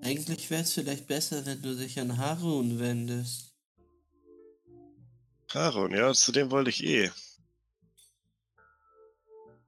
eigentlich 0.02 0.50
wäre 0.50 0.62
es 0.62 0.72
vielleicht 0.72 1.06
besser, 1.06 1.44
wenn 1.46 1.60
du 1.62 1.76
dich 1.76 1.98
an 2.00 2.16
Harun 2.16 2.78
wendest. 2.78 3.54
Haron, 5.52 5.92
ja, 5.92 6.12
zu 6.14 6.32
dem 6.32 6.50
wollte 6.50 6.70
ich 6.70 6.82
eh. 6.84 7.10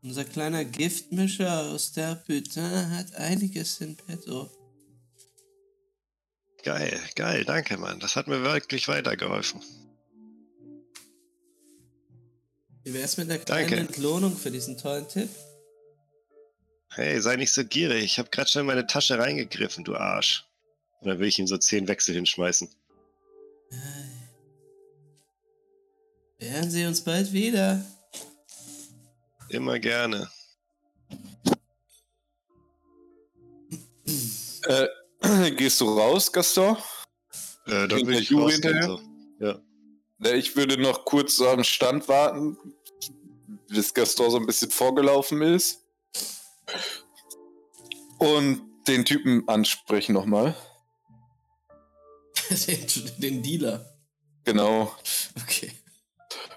Unser 0.02 0.24
kleiner 0.24 0.64
Giftmischer 0.64 1.62
aus 1.70 1.92
der 1.92 2.14
Putain 2.16 2.90
hat 2.90 3.14
einiges 3.14 3.80
in 3.80 3.96
petto. 3.96 4.50
Geil, 6.62 6.98
geil, 7.14 7.44
danke, 7.44 7.76
Mann. 7.76 8.00
Das 8.00 8.16
hat 8.16 8.26
mir 8.26 8.42
wirklich 8.42 8.88
weitergeholfen. 8.88 9.62
Wie 12.85 12.93
wär's 12.93 13.16
mit 13.16 13.30
einer 13.30 13.39
kleinen 13.39 13.70
Danke. 13.70 13.80
Entlohnung 13.80 14.37
für 14.37 14.51
diesen 14.51 14.76
tollen 14.76 15.09
Tipp? 15.09 15.30
Hey, 16.91 17.20
sei 17.20 17.37
nicht 17.37 17.53
so 17.53 17.64
gierig. 17.64 18.05
Ich 18.05 18.18
hab 18.18 18.30
grad 18.30 18.49
schon 18.49 18.61
in 18.61 18.66
meine 18.66 18.87
Tasche 18.87 19.18
reingegriffen, 19.18 19.85
du 19.85 19.97
Arsch. 19.97 20.47
Und 21.01 21.09
dann 21.09 21.18
will 21.18 21.28
ich 21.28 21.39
ihm 21.39 21.47
so 21.47 21.57
zehn 21.57 21.89
Wechsel 21.89 22.14
hinschmeißen. 22.14 22.68
Werden 26.39 26.70
sie 26.70 26.85
uns 26.85 27.01
bald 27.01 27.32
wieder? 27.32 27.85
Immer 29.49 29.78
gerne. 29.78 30.30
Äh, 34.66 34.89
gehst 35.57 35.80
du 35.80 35.87
raus, 35.87 36.30
Gaston? 36.30 36.76
Äh, 37.66 37.89
dann 37.89 38.07
will 38.07 38.20
ich 38.20 38.28
hinterher? 38.28 38.85
so. 38.85 39.01
Ja. 39.41 39.59
Ja, 40.18 40.32
ich 40.32 40.56
würde 40.56 40.80
noch 40.80 41.04
kurz 41.04 41.36
so 41.36 41.48
am 41.48 41.64
Stand 41.64 42.08
warten, 42.08 42.56
bis 43.68 43.92
Gaston 43.92 44.30
so 44.30 44.36
ein 44.38 44.46
bisschen 44.46 44.70
vorgelaufen 44.70 45.42
ist. 45.42 45.84
Und 48.18 48.62
den 48.86 49.04
Typen 49.04 49.48
ansprechen 49.48 50.12
nochmal. 50.12 50.54
den, 52.50 52.86
den 53.18 53.42
Dealer. 53.42 53.84
Genau. 54.44 54.94
Okay. 55.42 55.72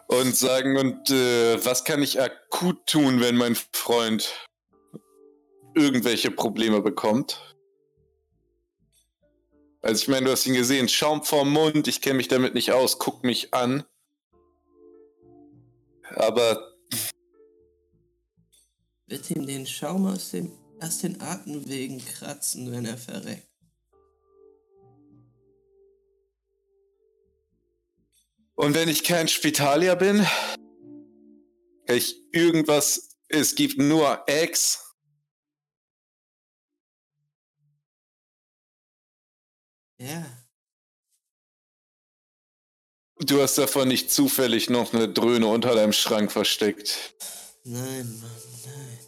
Und 0.08 0.36
sagen, 0.36 0.78
und 0.78 1.10
äh, 1.10 1.64
was 1.66 1.84
kann 1.84 2.02
ich 2.02 2.22
akut 2.22 2.86
tun, 2.86 3.20
wenn 3.20 3.36
mein 3.36 3.56
Freund 3.74 4.34
irgendwelche 5.76 6.32
Probleme 6.32 6.82
bekommt? 6.82 7.57
Also 9.88 10.02
ich 10.02 10.08
meine, 10.10 10.26
du 10.26 10.34
hast 10.34 10.46
ihn 10.46 10.54
gesehen, 10.54 10.90
Schaum 10.90 11.24
vorm 11.24 11.54
Mund, 11.54 11.88
ich 11.88 12.02
kenne 12.02 12.16
mich 12.18 12.28
damit 12.28 12.54
nicht 12.54 12.74
aus, 12.74 13.00
guck 13.00 13.24
mich 13.24 13.54
an. 13.54 13.86
Aber 16.10 16.76
Wird 19.06 19.32
ihm 19.32 19.48
den 19.48 19.66
Schaum 19.66 20.06
aus, 20.06 20.32
dem, 20.32 20.52
aus 20.82 20.98
den 20.98 21.22
Atemwegen 21.22 22.04
kratzen, 22.04 22.70
wenn 22.74 22.84
er 22.84 22.98
verreckt. 22.98 23.48
Und 28.56 28.74
wenn 28.74 28.90
ich 28.90 29.06
kein 29.06 29.30
Spitalier 29.30 29.96
bin, 29.96 30.28
ich 31.88 32.22
irgendwas, 32.34 33.16
es 33.30 33.56
gibt 33.56 33.78
nur 33.78 34.22
Eggs. 34.28 34.87
Ja. 40.00 40.26
Du 43.20 43.42
hast 43.42 43.58
davon 43.58 43.88
nicht 43.88 44.12
zufällig 44.12 44.70
noch 44.70 44.94
eine 44.94 45.10
Dröhne 45.10 45.48
unter 45.48 45.74
deinem 45.74 45.94
Schrank 45.94 46.32
versteckt. 46.32 46.96
Nein, 47.64 48.20
Mann, 48.22 48.32
nein. 48.66 49.00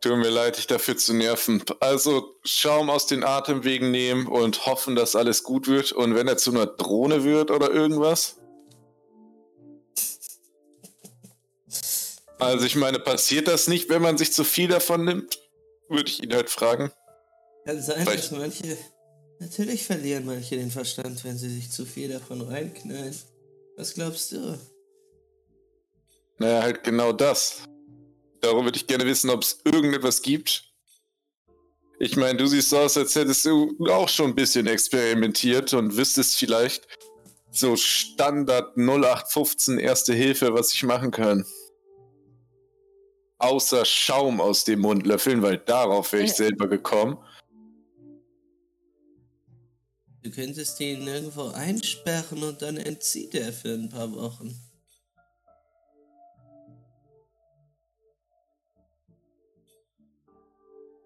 Tut 0.00 0.18
mir 0.18 0.28
leid, 0.28 0.58
dich 0.58 0.66
dafür 0.66 0.96
zu 0.96 1.14
nerven. 1.14 1.64
Also 1.80 2.36
Schaum 2.44 2.90
aus 2.90 3.06
den 3.06 3.24
Atemwegen 3.24 3.90
nehmen 3.90 4.26
und 4.26 4.66
hoffen, 4.66 4.94
dass 4.94 5.16
alles 5.16 5.42
gut 5.42 5.66
wird. 5.68 5.92
Und 5.92 6.14
wenn 6.14 6.28
er 6.28 6.36
zu 6.36 6.50
einer 6.50 6.66
Drohne 6.66 7.24
wird 7.24 7.50
oder 7.50 7.70
irgendwas? 7.70 8.36
Also 12.38 12.66
ich 12.66 12.76
meine, 12.76 13.00
passiert 13.00 13.48
das 13.48 13.66
nicht, 13.66 13.88
wenn 13.88 14.02
man 14.02 14.16
sich 14.18 14.32
zu 14.32 14.44
viel 14.44 14.68
davon 14.68 15.04
nimmt? 15.04 15.40
Würde 15.88 16.08
ich 16.10 16.22
ihn 16.22 16.32
halt 16.32 16.50
fragen. 16.50 16.92
Kann 17.64 17.82
sein, 17.82 18.02
Vielleicht- 18.04 18.30
dass 18.32 18.38
manche. 18.38 18.78
Natürlich 19.40 19.84
verlieren 19.84 20.26
manche 20.26 20.56
den 20.56 20.70
Verstand, 20.70 21.22
wenn 21.24 21.38
sie 21.38 21.48
sich 21.48 21.70
zu 21.70 21.86
viel 21.86 22.08
davon 22.08 22.40
reinknallen. 22.40 23.14
Was 23.76 23.94
glaubst 23.94 24.32
du? 24.32 24.58
Naja, 26.38 26.62
halt 26.62 26.82
genau 26.82 27.12
das. 27.12 27.62
Darum 28.40 28.64
würde 28.64 28.76
ich 28.76 28.86
gerne 28.86 29.06
wissen, 29.06 29.30
ob 29.30 29.42
es 29.42 29.60
irgendetwas 29.64 30.22
gibt. 30.22 30.64
Ich 32.00 32.16
meine, 32.16 32.38
du 32.38 32.46
siehst 32.46 32.70
so 32.70 32.78
aus, 32.78 32.96
als 32.96 33.14
hättest 33.16 33.44
du 33.44 33.76
auch 33.88 34.08
schon 34.08 34.30
ein 34.30 34.34
bisschen 34.34 34.66
experimentiert 34.66 35.72
und 35.74 35.96
wüsstest 35.96 36.36
vielleicht 36.36 36.86
so 37.50 37.76
Standard 37.76 38.76
0815 38.76 39.78
Erste 39.78 40.14
Hilfe, 40.14 40.54
was 40.54 40.72
ich 40.72 40.82
machen 40.84 41.10
kann. 41.10 41.44
Außer 43.38 43.84
Schaum 43.84 44.40
aus 44.40 44.64
dem 44.64 44.80
Mund 44.80 45.06
löffeln, 45.06 45.42
weil 45.42 45.58
darauf 45.58 46.12
wäre 46.12 46.24
ich 46.24 46.34
selber 46.34 46.68
gekommen. 46.68 47.18
Du 50.22 50.30
könntest 50.30 50.78
ihn 50.80 51.06
irgendwo 51.06 51.48
einsperren 51.48 52.42
und 52.42 52.60
dann 52.62 52.76
entzieht 52.76 53.34
er 53.34 53.52
für 53.52 53.72
ein 53.74 53.88
paar 53.88 54.12
Wochen. 54.12 54.54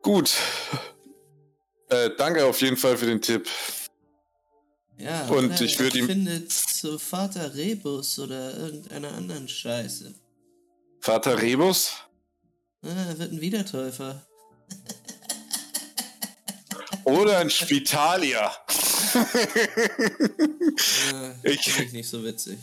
Gut. 0.03 0.33
Äh, 1.89 2.11
danke 2.17 2.45
auf 2.45 2.61
jeden 2.61 2.77
Fall 2.77 2.97
für 2.97 3.07
den 3.07 3.21
Tipp. 3.21 3.49
Ja, 4.99 5.27
Und 5.29 5.61
ich 5.61 5.79
würd 5.79 5.95
ihm- 5.95 6.07
findet 6.07 6.51
zu 6.53 6.99
Vater 6.99 7.55
Rebus 7.55 8.19
oder 8.19 8.57
irgendeiner 8.57 9.13
anderen 9.13 9.49
Scheiße. 9.49 10.15
Vater 11.01 11.41
Rebus? 11.41 11.93
Ah, 12.83 12.89
er 13.09 13.19
wird 13.19 13.33
ein 13.33 13.41
Wiedertäufer. 13.41 14.25
Oder 17.05 17.39
ein 17.39 17.51
Spitalier? 17.51 18.51
Ah, 19.15 19.27
Ich- 21.45 21.61
finde 21.73 21.85
ich 21.85 21.93
nicht 21.93 22.09
so 22.09 22.23
witzig. 22.25 22.59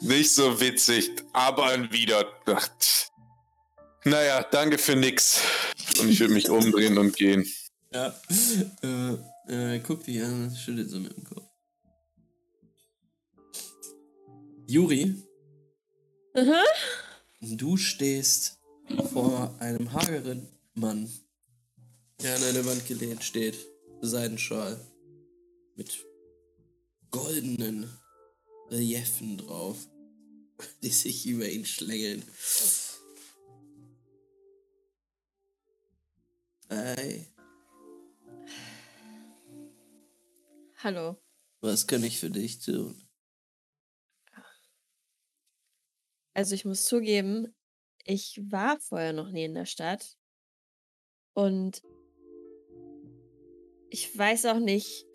Nicht 0.00 0.32
so 0.32 0.60
witzig, 0.60 1.10
aber 1.32 1.64
ein 1.66 1.92
Wieder. 1.92 2.24
Ach, 2.46 2.68
Naja, 4.04 4.44
danke 4.44 4.78
für 4.78 4.94
nix. 4.96 5.40
Und 6.00 6.08
ich 6.08 6.20
würde 6.20 6.32
mich 6.34 6.48
umdrehen 6.48 6.96
und 6.98 7.16
gehen. 7.16 7.44
Ja. 7.92 8.14
Äh, 8.82 9.14
äh, 9.76 9.80
guck 9.80 10.04
dich 10.04 10.22
an, 10.22 10.54
schüttelt 10.56 10.88
so 10.90 10.98
mit 11.00 11.16
dem 11.16 11.24
Kopf. 11.24 11.42
Juri, 14.68 15.14
Mhm. 16.34 16.52
du 17.40 17.76
stehst 17.76 18.58
vor 19.12 19.54
einem 19.58 19.92
hageren 19.92 20.46
Mann, 20.74 21.10
der 22.22 22.36
an 22.36 22.44
eine 22.44 22.64
Wand 22.66 22.86
gelehnt 22.86 23.24
steht. 23.24 23.56
Seidenschal. 24.00 24.78
Mit 25.76 26.06
goldenen 27.10 27.88
Reliefen 28.70 29.38
drauf, 29.38 29.88
die 30.82 30.90
sich 30.90 31.26
über 31.26 31.48
ihn 31.48 31.64
schlängeln. 31.64 32.22
Ei, 36.70 37.26
Hallo. 40.80 41.16
was 41.60 41.86
kann 41.86 42.04
ich 42.04 42.20
für 42.20 42.30
dich 42.30 42.60
tun? 42.60 43.08
Also 46.34 46.54
ich 46.54 46.64
muss 46.64 46.84
zugeben, 46.84 47.52
ich 48.04 48.40
war 48.50 48.78
vorher 48.78 49.12
noch 49.12 49.30
nie 49.30 49.44
in 49.44 49.54
der 49.54 49.66
Stadt. 49.66 50.16
Und 51.32 51.82
ich 53.90 54.16
weiß 54.16 54.46
auch 54.46 54.58
nicht, 54.58 55.06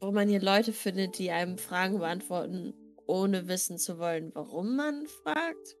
wo 0.00 0.12
man 0.12 0.28
hier 0.28 0.40
Leute 0.40 0.72
findet, 0.72 1.18
die 1.18 1.30
einem 1.30 1.58
Fragen 1.58 1.98
beantworten, 1.98 2.74
ohne 3.06 3.48
wissen 3.48 3.78
zu 3.78 3.98
wollen, 3.98 4.30
warum 4.34 4.76
man 4.76 5.06
fragt. 5.22 5.76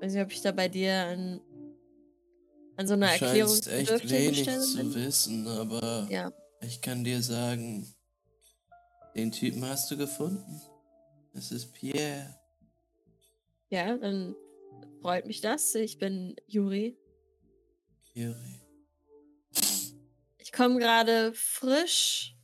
Weiß 0.00 0.12
nicht, 0.12 0.22
ob 0.22 0.30
ich 0.32 0.42
da 0.42 0.52
bei 0.52 0.68
dir 0.68 0.92
an, 1.06 1.40
an 2.76 2.86
so 2.86 2.94
einer 2.94 3.12
Du 3.12 3.18
scheinst 3.18 3.68
echt 3.68 4.10
wenig 4.10 4.44
zu 4.60 4.76
bin. 4.76 4.94
wissen, 4.94 5.48
aber 5.48 6.06
Ja. 6.10 6.32
ich 6.60 6.82
kann 6.82 7.02
dir 7.02 7.22
sagen, 7.22 7.86
den 9.14 9.32
Typen 9.32 9.64
hast 9.64 9.90
du 9.90 9.96
gefunden. 9.96 10.60
Es 11.32 11.50
ist 11.50 11.72
Pierre. 11.72 12.34
Ja, 13.70 13.96
dann 13.96 14.34
freut 15.00 15.26
mich 15.26 15.40
das. 15.40 15.74
Ich 15.74 15.98
bin 15.98 16.36
Juri. 16.46 16.96
Juri. 18.14 18.60
Ich 20.38 20.52
komme 20.52 20.78
gerade 20.78 21.32
frisch 21.34 22.36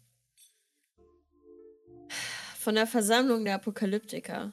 von 2.59 2.75
der 2.75 2.87
Versammlung 2.87 3.45
der 3.45 3.55
Apokalyptiker. 3.57 4.53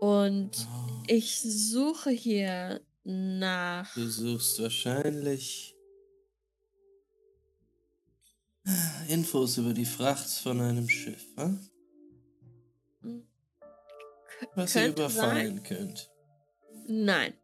Und 0.00 0.50
Oh, 0.70 1.02
ich 1.06 1.40
suche 1.40 2.10
hier 2.10 2.80
nach. 3.04 3.92
du 3.94 4.06
suchst 4.08 4.60
wahrscheinlich 4.60 5.74
Infos 9.08 9.56
über 9.58 9.72
die 9.72 9.84
Fracht 9.86 10.28
von 10.28 10.60
einem 10.60 10.88
Schiff, 10.88 11.24
hm? 11.36 11.68
Was 14.54 14.74
ihr 14.74 14.88
überfallen 14.88 15.62
könnt. 15.62 16.10
Nein. 16.88 17.34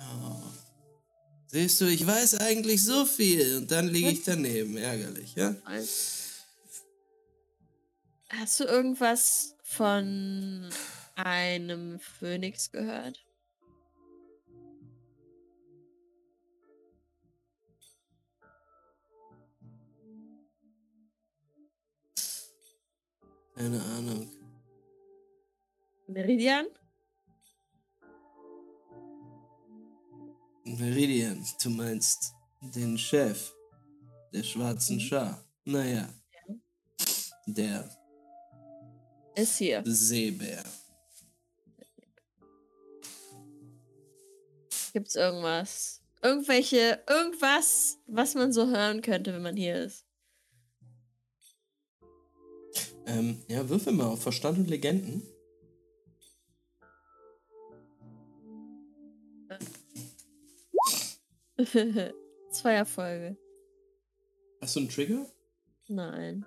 Oh. 0.00 0.36
Siehst 1.48 1.80
du, 1.80 1.86
ich 1.86 2.06
weiß 2.06 2.40
eigentlich 2.40 2.84
so 2.84 3.06
viel 3.06 3.56
und 3.56 3.70
dann 3.70 3.88
liege 3.88 4.10
ich 4.10 4.24
daneben. 4.24 4.76
Ärgerlich, 4.76 5.34
ja? 5.36 5.54
Hast 8.28 8.60
du 8.60 8.64
irgendwas 8.64 9.54
von 9.62 10.68
einem 11.14 11.98
Phönix 12.00 12.70
gehört? 12.70 13.24
Keine 23.54 23.82
Ahnung. 23.82 24.35
Meridian? 26.08 26.66
Meridian, 30.64 31.44
du 31.62 31.70
meinst 31.70 32.34
den 32.60 32.98
Chef 32.98 33.52
der 34.32 34.42
schwarzen 34.42 34.96
Mhm. 34.96 35.00
Schar. 35.00 35.44
Naja. 35.64 36.08
Der 37.46 37.88
Ist 39.34 39.58
hier. 39.58 39.82
Seebär. 39.86 40.64
Gibt's 44.92 45.14
irgendwas? 45.14 46.00
Irgendwelche, 46.22 47.02
irgendwas, 47.08 47.98
was 48.06 48.34
man 48.34 48.52
so 48.52 48.66
hören 48.66 49.02
könnte, 49.02 49.32
wenn 49.34 49.42
man 49.42 49.56
hier 49.56 49.76
ist. 49.84 50.04
Ähm, 53.06 53.42
ja, 53.48 53.68
würfel 53.68 53.92
mal 53.92 54.06
auf 54.06 54.22
Verstand 54.22 54.58
und 54.58 54.68
Legenden. 54.70 55.22
Zwei 62.50 62.74
Erfolge. 62.74 63.36
Hast 64.60 64.76
du 64.76 64.80
einen 64.80 64.88
Trigger? 64.88 65.26
Nein. 65.88 66.44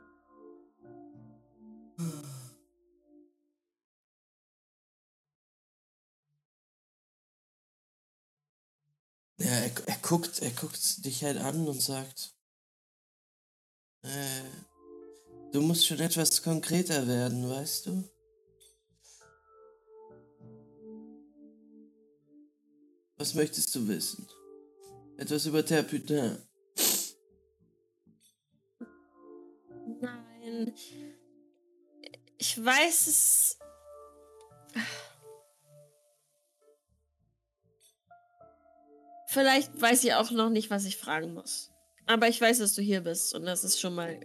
Ja, 9.38 9.48
er, 9.48 9.72
er 9.88 9.98
guckt, 10.02 10.42
er 10.42 10.52
guckt 10.52 11.06
dich 11.06 11.24
halt 11.24 11.38
an 11.38 11.68
und 11.68 11.82
sagt, 11.82 12.36
äh, 14.04 14.44
du 15.54 15.62
musst 15.62 15.88
schon 15.88 16.00
etwas 16.00 16.44
konkreter 16.44 17.08
werden, 17.08 17.50
weißt 17.50 17.86
du? 17.88 18.04
Was 23.18 23.34
möchtest 23.34 23.74
du 23.76 23.88
wissen? 23.88 24.28
Etwas 25.20 25.46
über 25.46 25.66
Terputin. 25.66 26.38
Nein. 30.00 30.74
Ich 32.38 32.64
weiß 32.64 33.08
es. 33.08 33.60
Vielleicht 39.28 39.80
weiß 39.80 40.06
ich 40.06 40.14
auch 40.14 40.32
noch 40.32 40.50
nicht, 40.50 40.70
was 40.70 40.86
ich 40.86 40.96
fragen 40.96 41.34
muss. 41.34 41.70
Aber 42.06 42.30
ich 42.30 42.40
weiß, 42.40 42.60
dass 42.60 42.74
du 42.74 42.82
hier 42.82 43.02
bist 43.02 43.36
und 43.36 43.46
das 43.46 43.66
ist 43.66 43.78
schon 43.78 43.96
mal. 43.96 44.22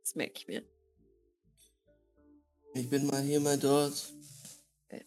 Das 0.00 0.14
merke 0.14 0.32
ich 0.38 0.48
mir. 0.48 0.62
Ich 2.72 2.88
bin 2.88 3.06
mal 3.06 3.20
hier, 3.20 3.40
mal 3.40 3.58
dort. 3.58 4.14
Okay. 4.86 5.04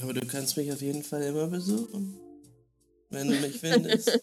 Aber 0.00 0.14
du 0.14 0.26
kannst 0.26 0.56
mich 0.56 0.72
auf 0.72 0.82
jeden 0.82 1.04
Fall 1.04 1.22
immer 1.22 1.46
besuchen. 1.46 2.31
Wenn 3.12 3.28
du 3.28 3.34
mich 3.40 3.60
findest. 3.60 4.20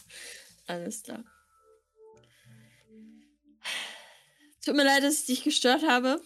Alles 0.66 1.02
klar. 1.02 1.24
Tut 4.64 4.74
mir 4.74 4.84
leid, 4.84 5.02
dass 5.02 5.20
ich 5.20 5.26
dich 5.26 5.44
gestört 5.44 5.82
habe. 5.82 6.20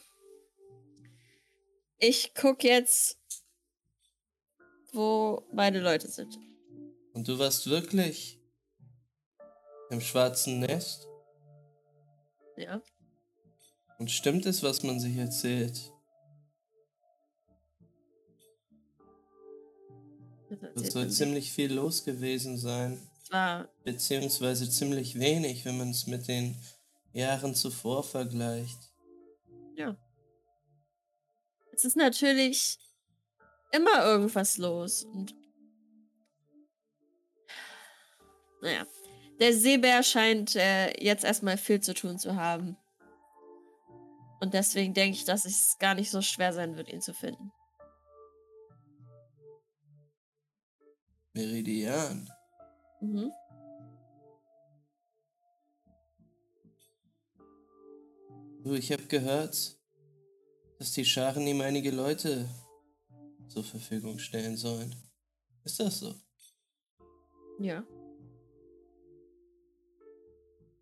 Ich 1.99 2.33
guck 2.35 2.63
jetzt, 2.63 3.19
wo 4.93 5.47
meine 5.53 5.81
Leute 5.81 6.09
sind. 6.09 6.39
Und 7.13 7.27
du 7.27 7.39
warst 7.39 7.69
wirklich 7.69 8.41
im 9.91 10.01
schwarzen 10.01 10.61
Nest? 10.61 11.07
Ja. 12.57 12.81
Und 13.99 14.11
stimmt 14.11 14.47
es, 14.47 14.63
was 14.63 14.83
man 14.83 15.01
sich 15.01 15.17
erzählt? 15.17 15.93
Es 20.75 20.93
soll 20.93 21.11
ziemlich 21.11 21.53
viel 21.53 21.73
los 21.73 22.05
gewesen 22.05 22.59
sein. 22.59 22.99
War 23.31 23.69
Beziehungsweise 23.85 24.71
ziemlich 24.71 25.19
wenig, 25.19 25.65
wenn 25.65 25.79
man 25.79 25.91
es 25.91 26.07
mit 26.07 26.29
den 26.29 26.57
Jahren 27.13 27.55
zuvor 27.55 28.03
vergleicht. 28.03 28.79
Ja. 29.77 29.97
Es 31.73 31.85
ist 31.85 31.97
natürlich 31.97 32.79
immer 33.73 34.05
irgendwas 34.05 34.57
los 34.57 35.05
und. 35.05 35.35
Naja. 38.63 38.87
Der 39.41 39.53
Seebär 39.53 40.03
scheint 40.03 40.57
äh, 40.57 41.01
jetzt 41.01 41.23
erstmal 41.23 41.59
viel 41.59 41.81
zu 41.81 41.95
tun 41.95 42.19
zu 42.19 42.35
haben. 42.35 42.77
Und 44.41 44.55
deswegen 44.55 44.95
denke 44.95 45.17
ich, 45.17 45.25
dass 45.25 45.45
es 45.45 45.77
gar 45.79 45.95
nicht 45.95 46.11
so 46.11 46.23
schwer 46.23 46.53
sein 46.53 46.77
wird, 46.77 46.89
ihn 46.89 47.01
zu 47.01 47.15
finden. 47.15 47.53
Meridian. 51.33 52.29
Mhm. 53.01 53.31
Du, 58.65 58.75
ich 58.75 58.93
habe 58.93 59.05
gehört, 59.05 59.79
dass 60.79 60.93
die 60.93 61.05
Scharen 61.05 61.47
ihm 61.47 61.61
einige 61.61 61.91
Leute 61.91 62.49
zur 63.49 63.65
Verfügung 63.65 64.19
stellen 64.19 64.57
sollen. 64.57 64.95
Ist 65.65 65.81
das 65.81 66.01
so? 66.01 66.15
Ja. 67.59 67.85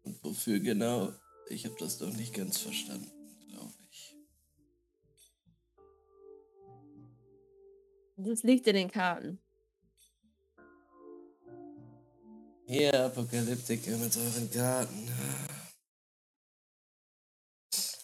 Und 0.03 0.23
wofür 0.23 0.59
genau? 0.61 1.13
Ich 1.49 1.65
habe 1.65 1.77
das 1.79 1.99
doch 1.99 2.13
nicht 2.13 2.35
ganz 2.35 2.59
verstanden, 2.59 3.11
glaube 3.49 3.75
ich. 3.91 4.17
Das 8.17 8.43
liegt 8.43 8.67
in 8.67 8.75
den 8.75 8.91
Karten. 8.91 9.39
Ihr 12.69 12.93
Apokalyptiker 12.93 13.97
mit 13.97 14.17
euren 14.17 14.51
Karten. 14.51 15.09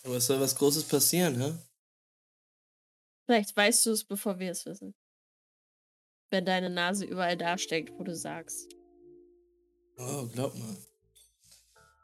Aber 0.04 0.16
es 0.16 0.26
soll 0.26 0.40
was 0.40 0.54
Großes 0.54 0.84
passieren, 0.84 1.40
hä? 1.40 1.52
Vielleicht 3.26 3.56
weißt 3.56 3.86
du 3.86 3.90
es, 3.90 4.04
bevor 4.04 4.38
wir 4.38 4.52
es 4.52 4.64
wissen. 4.66 4.94
Wenn 6.30 6.44
deine 6.44 6.70
Nase 6.70 7.04
überall 7.04 7.36
da 7.36 7.58
steckt, 7.58 7.90
wo 7.98 8.04
du 8.04 8.14
sagst. 8.14 8.68
Oh, 9.96 10.26
glaub 10.28 10.54
mal. 10.54 10.76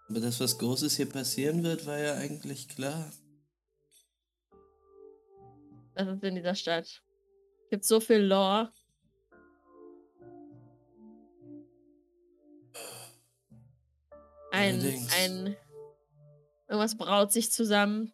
Aber 0.09 0.20
das, 0.20 0.40
was 0.40 0.59
Großes 0.59 0.97
hier 0.97 1.09
passieren 1.09 1.62
wird, 1.62 1.86
war 1.86 1.98
ja 1.98 2.14
eigentlich 2.14 2.68
klar. 2.68 3.12
Das 5.94 6.09
ist 6.09 6.24
in 6.24 6.35
dieser 6.35 6.55
Stadt. 6.55 7.02
Gibt 7.70 7.85
so 7.85 8.01
viel 8.01 8.18
Lore. 8.18 8.72
Ein, 14.50 14.80
Allerdings. 14.80 15.12
ein. 15.14 15.56
Irgendwas 16.68 16.96
braut 16.96 17.32
sich 17.32 17.52
zusammen. 17.52 18.12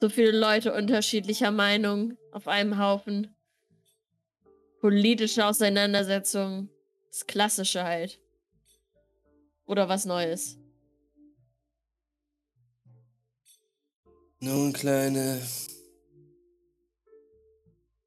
So 0.00 0.08
viele 0.08 0.32
Leute 0.36 0.72
unterschiedlicher 0.72 1.50
Meinung 1.50 2.16
auf 2.32 2.48
einem 2.48 2.78
Haufen. 2.78 3.34
Politische 4.80 5.46
Auseinandersetzungen. 5.46 6.70
Das 7.10 7.26
Klassische 7.26 7.84
halt. 7.84 8.18
Oder 9.66 9.88
was 9.88 10.04
Neues. 10.04 10.58
Nun, 14.40 14.72
Kleine. 14.72 15.40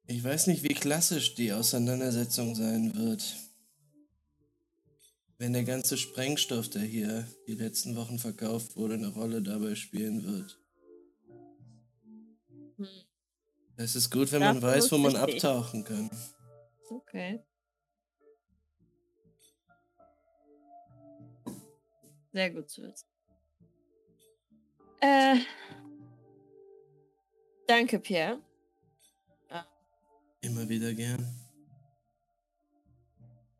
Ich 0.06 0.22
weiß 0.22 0.48
nicht, 0.48 0.62
wie 0.62 0.74
klassisch 0.74 1.34
die 1.34 1.52
Auseinandersetzung 1.52 2.54
sein 2.54 2.94
wird. 2.94 3.24
Wenn 5.38 5.52
der 5.52 5.64
ganze 5.64 5.98
Sprengstoff, 5.98 6.70
der 6.70 6.82
hier 6.82 7.26
die 7.46 7.54
letzten 7.54 7.94
Wochen 7.96 8.18
verkauft 8.18 8.76
wurde, 8.76 8.94
eine 8.94 9.08
Rolle 9.08 9.42
dabei 9.42 9.74
spielen 9.74 10.24
wird. 10.24 10.58
Hm. 12.76 12.86
Es 13.76 13.94
ist 13.96 14.10
gut, 14.10 14.32
wenn 14.32 14.40
man 14.40 14.60
Davon 14.60 14.70
weiß, 14.70 14.92
wo 14.92 14.98
man 14.98 15.12
nicht. 15.12 15.22
abtauchen 15.22 15.84
kann. 15.84 16.10
Okay. 16.88 17.44
Sehr 22.32 22.50
gut 22.50 22.70
zu 22.70 22.82
wissen. 22.82 23.06
Äh. 25.00 25.36
Danke, 27.66 27.98
Pierre. 27.98 28.40
Immer 30.40 30.68
wieder 30.68 30.94
gern. 30.94 31.45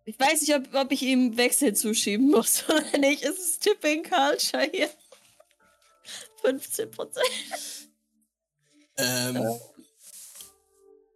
Ich 0.09 0.19
weiß 0.19 0.41
nicht, 0.43 0.55
ob, 0.55 0.73
ob 0.75 0.93
ich 0.93 1.03
ihm 1.03 1.37
Wechsel 1.37 1.75
zuschieben 1.75 2.31
muss 2.31 2.63
oder 2.69 2.99
nicht. 2.99 3.23
Es 3.25 3.39
ist 3.39 3.61
Tipping 3.63 4.03
Culture 4.05 4.69
hier. 4.73 4.89
15 6.43 6.91
Prozent. 6.93 7.27
Ähm. 8.99 9.35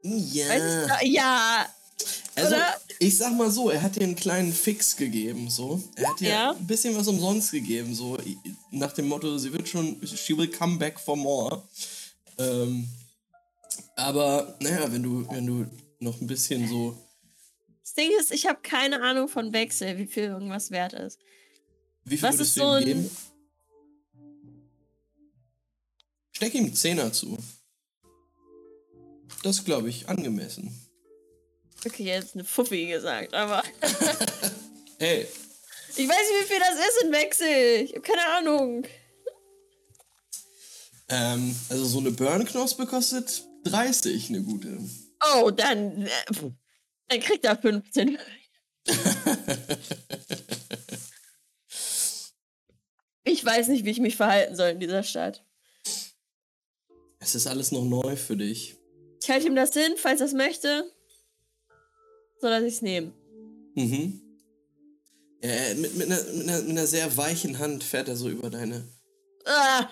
Ja. 0.02 0.86
noch- 0.86 1.02
ja, 1.02 1.66
Also, 2.34 2.54
oder? 2.56 2.80
Ich 2.98 3.16
sag 3.16 3.32
mal 3.34 3.50
so, 3.50 3.70
er 3.70 3.80
hat 3.82 3.96
dir 3.96 4.02
einen 4.02 4.16
kleinen 4.16 4.52
Fix 4.52 4.96
gegeben, 4.96 5.48
so. 5.50 5.80
Er 5.96 6.08
hat 6.10 6.20
dir 6.20 6.28
Ja. 6.28 6.50
ein 6.50 6.66
bisschen 6.66 6.96
was 6.96 7.06
umsonst 7.08 7.52
gegeben, 7.52 7.94
so. 7.94 8.18
Nach 8.70 8.92
dem 8.92 9.08
Motto, 9.08 9.38
sie 9.38 9.52
wird 9.52 9.68
schon, 9.68 10.00
she 10.06 10.36
will 10.36 10.50
come 10.50 10.78
back 10.78 10.98
for 10.98 11.16
more. 11.16 11.62
Ähm, 12.38 12.88
aber, 13.96 14.56
naja, 14.60 14.90
wenn 14.92 15.02
du, 15.02 15.26
wenn 15.30 15.46
du 15.46 15.66
noch 16.00 16.20
ein 16.20 16.26
bisschen 16.26 16.68
so. 16.68 16.96
Das 17.90 17.94
Ding 17.96 18.12
ist, 18.20 18.30
ich 18.30 18.46
habe 18.46 18.60
keine 18.62 19.02
Ahnung 19.02 19.26
von 19.26 19.52
Wechsel, 19.52 19.98
wie 19.98 20.06
viel 20.06 20.22
irgendwas 20.24 20.70
wert 20.70 20.92
ist. 20.92 21.18
Wie 22.04 22.16
viel 22.16 22.22
Was 22.28 22.36
würdest 22.36 22.50
ist 22.50 22.56
du 22.56 22.60
so 22.60 22.76
ihm 22.76 22.76
ein- 22.76 22.84
geben? 22.84 23.10
Steck 26.30 26.54
ihm 26.54 26.72
Zehner 26.72 27.12
zu. 27.12 27.36
Das 29.42 29.64
glaube 29.64 29.88
ich 29.88 30.08
angemessen. 30.08 30.72
Okay, 31.84 32.04
jetzt 32.04 32.34
eine 32.36 32.44
Fuffi 32.44 32.86
gesagt, 32.86 33.34
aber 33.34 33.60
Hey, 35.00 35.26
ich 35.96 36.08
weiß 36.08 36.16
nicht, 36.16 36.42
wie 36.42 36.46
viel 36.46 36.60
das 36.60 36.76
ist 36.78 37.02
in 37.04 37.12
Wechsel. 37.12 37.84
Ich 37.84 37.90
habe 37.90 38.02
keine 38.02 38.24
Ahnung. 38.36 38.86
ähm, 41.08 41.56
also 41.68 41.84
so 41.86 41.98
eine 41.98 42.12
Burnknospe 42.12 42.86
kostet 42.86 43.44
30, 43.64 44.28
eine 44.28 44.42
gute. 44.42 44.78
Oh, 45.34 45.50
dann, 45.50 46.02
äh, 46.06 46.10
dann 47.10 47.20
kriegt 47.20 47.44
er 47.44 47.56
15. 47.56 48.18
Ich 53.24 53.44
weiß 53.44 53.68
nicht, 53.68 53.84
wie 53.84 53.90
ich 53.90 54.00
mich 54.00 54.16
verhalten 54.16 54.56
soll 54.56 54.70
in 54.70 54.80
dieser 54.80 55.02
Stadt. 55.02 55.44
Es 57.18 57.34
ist 57.34 57.46
alles 57.46 57.70
noch 57.70 57.84
neu 57.84 58.16
für 58.16 58.36
dich. 58.36 58.76
Ich 59.22 59.30
halte 59.30 59.46
ihm 59.46 59.54
das 59.54 59.72
hin, 59.74 59.92
falls 59.96 60.20
er 60.20 60.26
es 60.26 60.32
möchte. 60.32 60.90
Soll 62.40 62.52
er 62.52 62.62
sich's 62.62 62.80
nehmen. 62.80 63.12
Mhm. 63.74 64.22
Ja, 65.42 65.50
er- 65.50 65.74
mit, 65.74 65.94
mit, 65.96 66.06
einer, 66.10 66.22
mit, 66.32 66.48
einer, 66.48 66.58
mit 66.62 66.70
einer 66.70 66.86
sehr 66.86 67.14
weichen 67.16 67.58
Hand 67.58 67.84
fährt 67.84 68.08
er 68.08 68.16
so 68.16 68.28
über 68.30 68.48
deine. 68.48 68.88
Ah! 69.44 69.88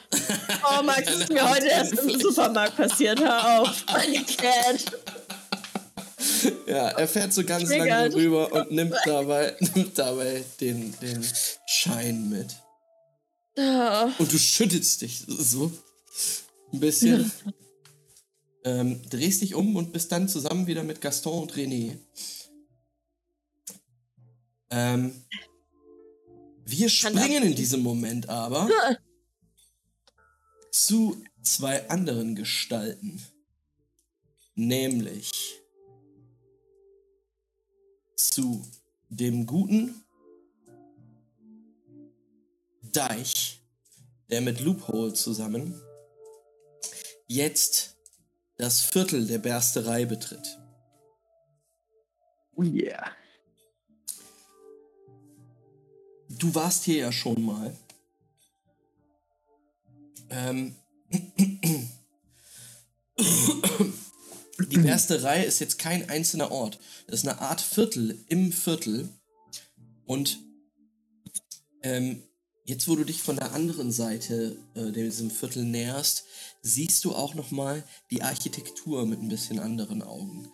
Oh, 0.78 0.82
Max, 0.82 1.04
das 1.06 1.20
ist 1.20 1.32
mir 1.32 1.48
heute 1.54 1.66
erst 1.68 1.92
im 1.98 2.18
Supermarkt 2.20 2.76
passiert. 2.76 3.20
Hör 3.20 3.60
auf. 3.62 3.84
Meine 3.92 4.24
Cat. 4.24 4.84
Ja, 6.66 6.88
er 6.88 7.08
fährt 7.08 7.32
so 7.32 7.44
ganz 7.44 7.68
Triggert. 7.68 7.88
langsam 7.88 8.20
rüber 8.20 8.52
und 8.52 8.70
nimmt 8.70 8.96
dabei, 9.04 9.56
nimmt 9.74 9.98
dabei 9.98 10.44
den, 10.60 10.94
den 11.00 11.26
Schein 11.66 12.28
mit. 12.28 12.54
Ah, 13.56 14.10
Und 14.18 14.32
du 14.32 14.38
schüttelst 14.38 15.00
dich 15.02 15.24
so 15.26 15.72
ein 16.72 16.80
bisschen. 16.80 17.30
ähm, 18.64 19.00
drehst 19.08 19.40
dich 19.42 19.54
um 19.54 19.76
und 19.76 19.92
bist 19.92 20.12
dann 20.12 20.28
zusammen 20.28 20.66
wieder 20.66 20.82
mit 20.84 21.00
Gaston 21.00 21.42
und 21.42 21.54
René. 21.54 21.96
Ähm, 24.70 25.12
wir 26.64 26.88
springen 26.90 27.42
in 27.44 27.54
diesem 27.54 27.80
Moment 27.80 28.28
aber 28.28 28.68
zu 30.70 31.22
zwei 31.42 31.88
anderen 31.88 32.34
Gestalten. 32.34 33.22
Nämlich 34.54 35.62
zu 38.18 38.66
dem 39.08 39.46
guten 39.46 40.04
Deich, 42.82 43.60
der 44.30 44.40
mit 44.40 44.60
Loophole 44.60 45.12
zusammen 45.14 45.80
jetzt 47.28 47.96
das 48.56 48.82
Viertel 48.82 49.26
der 49.26 49.38
Bersterei 49.38 50.04
betritt. 50.04 50.58
Oh 52.56 52.62
yeah. 52.64 53.12
Du 56.28 56.54
warst 56.54 56.84
hier 56.84 56.98
ja 56.98 57.12
schon 57.12 57.42
mal. 57.44 57.76
Ähm. 60.30 60.74
Die 64.66 64.78
Bersterei 64.78 65.44
ist 65.44 65.60
jetzt 65.60 65.78
kein 65.78 66.08
einzelner 66.08 66.50
Ort. 66.50 66.80
Das 67.06 67.20
ist 67.20 67.28
eine 67.28 67.40
Art 67.40 67.60
Viertel 67.60 68.18
im 68.28 68.52
Viertel. 68.52 69.08
Und 70.04 70.40
ähm, 71.82 72.24
jetzt, 72.64 72.88
wo 72.88 72.96
du 72.96 73.04
dich 73.04 73.22
von 73.22 73.36
der 73.36 73.52
anderen 73.52 73.92
Seite 73.92 74.56
äh, 74.74 74.90
diesem 74.90 75.30
Viertel 75.30 75.64
näherst, 75.64 76.24
siehst 76.60 77.04
du 77.04 77.14
auch 77.14 77.34
noch 77.34 77.52
mal 77.52 77.84
die 78.10 78.22
Architektur 78.22 79.06
mit 79.06 79.22
ein 79.22 79.28
bisschen 79.28 79.60
anderen 79.60 80.02
Augen. 80.02 80.50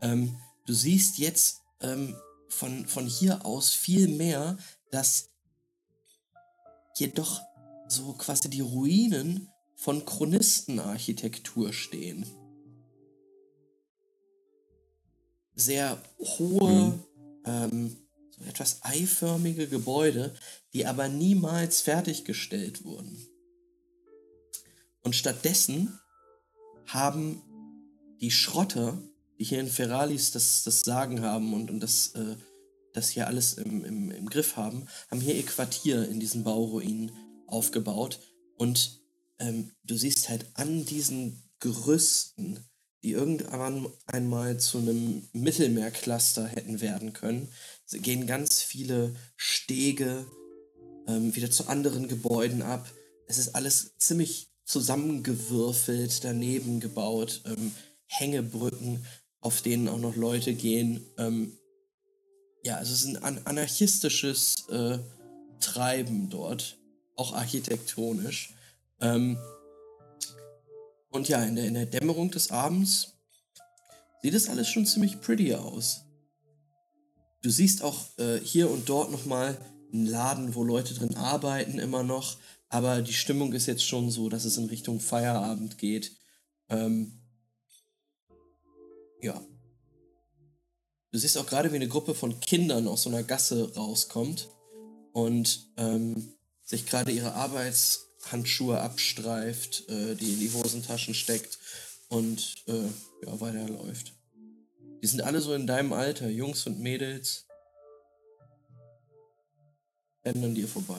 Ähm, 0.00 0.36
du 0.66 0.72
siehst 0.72 1.18
jetzt 1.18 1.60
ähm, 1.80 2.16
von, 2.48 2.86
von 2.86 3.06
hier 3.06 3.46
aus 3.46 3.70
viel 3.70 4.08
mehr, 4.08 4.58
dass 4.90 5.30
hier 6.96 7.08
doch 7.08 7.40
so 7.88 8.12
quasi 8.14 8.50
die 8.50 8.60
Ruinen 8.60 9.48
von 9.76 10.04
Chronistenarchitektur 10.04 11.72
stehen. 11.72 12.26
Sehr 15.56 16.00
hohe, 16.20 16.98
ähm, 17.44 17.96
so 18.30 18.44
etwas 18.44 18.80
eiförmige 18.82 19.66
Gebäude, 19.66 20.34
die 20.72 20.86
aber 20.86 21.08
niemals 21.08 21.80
fertiggestellt 21.80 22.84
wurden. 22.84 23.26
Und 25.02 25.16
stattdessen 25.16 25.98
haben 26.86 27.42
die 28.20 28.30
Schrotter, 28.30 28.98
die 29.38 29.44
hier 29.44 29.60
in 29.60 29.68
Ferralis 29.68 30.32
das, 30.32 30.62
das 30.64 30.82
Sagen 30.82 31.22
haben 31.22 31.52
und, 31.54 31.70
und 31.70 31.80
das, 31.80 32.08
äh, 32.14 32.36
das 32.92 33.10
hier 33.10 33.26
alles 33.26 33.54
im, 33.54 33.84
im, 33.84 34.10
im 34.10 34.28
Griff 34.28 34.56
haben, 34.56 34.86
haben 35.10 35.20
hier 35.20 35.34
ihr 35.34 35.46
Quartier 35.46 36.08
in 36.08 36.20
diesen 36.20 36.44
Bauruinen 36.44 37.12
aufgebaut. 37.46 38.20
Und 38.56 39.00
ähm, 39.38 39.72
du 39.84 39.96
siehst 39.96 40.28
halt 40.28 40.46
an 40.54 40.84
diesen 40.84 41.42
Gerüsten, 41.60 42.64
die 43.02 43.12
irgendwann 43.12 43.86
einmal 44.06 44.58
zu 44.58 44.78
einem 44.78 45.28
Mittelmeercluster 45.32 46.46
hätten 46.46 46.80
werden 46.80 47.12
können, 47.12 47.48
s- 47.86 48.00
gehen 48.02 48.26
ganz 48.26 48.62
viele 48.62 49.14
Stege 49.36 50.26
ähm, 51.06 51.34
wieder 51.36 51.50
zu 51.50 51.68
anderen 51.68 52.08
Gebäuden 52.08 52.62
ab. 52.62 52.90
Es 53.28 53.38
ist 53.38 53.54
alles 53.54 53.96
ziemlich 53.98 54.48
zusammengewürfelt, 54.64 56.24
daneben 56.24 56.80
gebaut, 56.80 57.42
ähm, 57.46 57.72
Hängebrücken, 58.06 59.04
auf 59.40 59.62
denen 59.62 59.88
auch 59.88 59.98
noch 59.98 60.16
Leute 60.16 60.54
gehen. 60.54 61.04
Ähm, 61.18 61.52
ja, 62.64 62.76
also 62.76 62.92
es 62.92 63.02
ist 63.02 63.06
ein 63.08 63.22
an 63.22 63.40
anarchistisches 63.44 64.68
äh, 64.70 64.98
Treiben 65.60 66.28
dort, 66.30 66.78
auch 67.14 67.32
architektonisch. 67.32 68.54
Ähm, 69.00 69.38
und 71.16 71.28
ja, 71.28 71.42
in 71.42 71.56
der, 71.56 71.64
in 71.64 71.74
der 71.74 71.86
Dämmerung 71.86 72.30
des 72.30 72.50
Abends 72.50 73.14
sieht 74.22 74.34
es 74.34 74.48
alles 74.48 74.68
schon 74.68 74.86
ziemlich 74.86 75.20
pretty 75.20 75.54
aus. 75.54 76.02
Du 77.42 77.50
siehst 77.50 77.82
auch 77.82 78.06
äh, 78.18 78.38
hier 78.40 78.70
und 78.70 78.88
dort 78.88 79.10
nochmal 79.10 79.58
einen 79.92 80.06
Laden, 80.06 80.54
wo 80.54 80.64
Leute 80.64 80.94
drin 80.94 81.16
arbeiten, 81.16 81.78
immer 81.78 82.02
noch. 82.02 82.36
Aber 82.68 83.02
die 83.02 83.12
Stimmung 83.12 83.52
ist 83.52 83.66
jetzt 83.66 83.84
schon 83.84 84.10
so, 84.10 84.28
dass 84.28 84.44
es 84.44 84.56
in 84.56 84.66
Richtung 84.66 85.00
Feierabend 85.00 85.78
geht. 85.78 86.16
Ähm, 86.68 87.20
ja. 89.22 89.40
Du 91.12 91.18
siehst 91.18 91.38
auch 91.38 91.46
gerade, 91.46 91.72
wie 91.72 91.76
eine 91.76 91.88
Gruppe 91.88 92.14
von 92.14 92.40
Kindern 92.40 92.88
aus 92.88 93.02
so 93.02 93.10
einer 93.10 93.22
Gasse 93.22 93.74
rauskommt 93.74 94.48
und 95.12 95.68
ähm, 95.76 96.34
sich 96.62 96.84
gerade 96.84 97.12
ihre 97.12 97.34
Arbeitshandschuhe 98.26 98.80
abstreift, 98.80 99.88
äh, 99.88 100.14
die 100.14 100.34
in 100.34 100.40
die 100.40 100.52
Hosentaschen 100.52 101.14
steckt 101.14 101.58
und 102.08 102.56
äh, 102.66 102.88
ja, 103.24 103.40
weiterläuft. 103.40 104.12
Die 105.02 105.06
sind 105.06 105.22
alle 105.22 105.40
so 105.40 105.54
in 105.54 105.66
deinem 105.66 105.92
Alter, 105.92 106.28
Jungs 106.28 106.66
und 106.66 106.80
Mädels. 106.80 107.46
Rennen 110.24 110.44
an 110.44 110.54
dir 110.54 110.66
vorbei. 110.66 110.98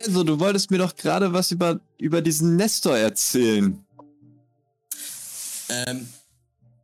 Also, 0.00 0.24
du 0.24 0.38
wolltest 0.38 0.70
mir 0.70 0.78
doch 0.78 0.96
gerade 0.96 1.32
was 1.32 1.50
über, 1.50 1.80
über 1.98 2.22
diesen 2.22 2.56
Nestor 2.56 2.96
erzählen. 2.96 3.84
Ähm, 5.68 6.08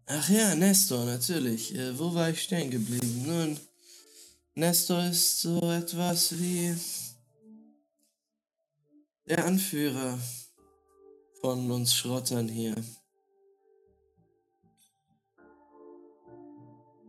ach 0.07 0.29
ja, 0.29 0.55
Nestor, 0.55 1.05
natürlich. 1.05 1.75
Äh, 1.75 1.99
wo 1.99 2.15
war 2.15 2.31
ich 2.31 2.43
stehen 2.43 2.71
geblieben? 2.71 3.25
Nun, 3.27 3.61
Nestor 4.55 5.05
ist 5.05 5.41
so 5.41 5.59
etwas 5.71 6.39
wie 6.39 6.77
der 9.27 9.45
Anführer 9.45 10.19
von 11.41 11.71
uns 11.71 11.95
Schrottern 11.95 12.49
hier. 12.49 12.75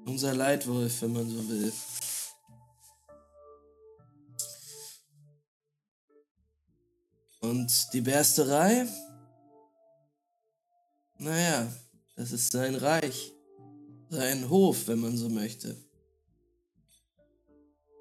Unser 0.05 0.33
Leitwolf, 0.33 1.01
wenn 1.01 1.13
man 1.13 1.29
so 1.29 1.49
will. 1.49 1.73
Und 7.41 7.93
die 7.93 8.01
Bersterei 8.01 8.87
naja, 11.17 11.67
das 12.15 12.31
ist 12.31 12.51
sein 12.51 12.75
Reich. 12.75 13.33
Sein 14.09 14.49
Hof, 14.49 14.87
wenn 14.87 14.99
man 14.99 15.17
so 15.17 15.29
möchte. 15.29 15.75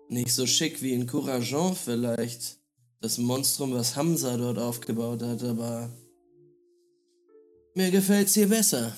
Nicht 0.08 0.32
so 0.32 0.46
schick 0.46 0.82
wie 0.82 0.92
in 0.92 1.06
Courageon 1.06 1.74
vielleicht. 1.74 2.58
Das 3.00 3.18
Monstrum, 3.18 3.74
was 3.74 3.96
Hamza 3.96 4.36
dort 4.36 4.58
aufgebaut 4.58 5.22
hat, 5.22 5.42
aber 5.42 5.90
mir 7.74 7.90
gefällt's 7.90 8.34
hier 8.34 8.48
besser. 8.48 8.96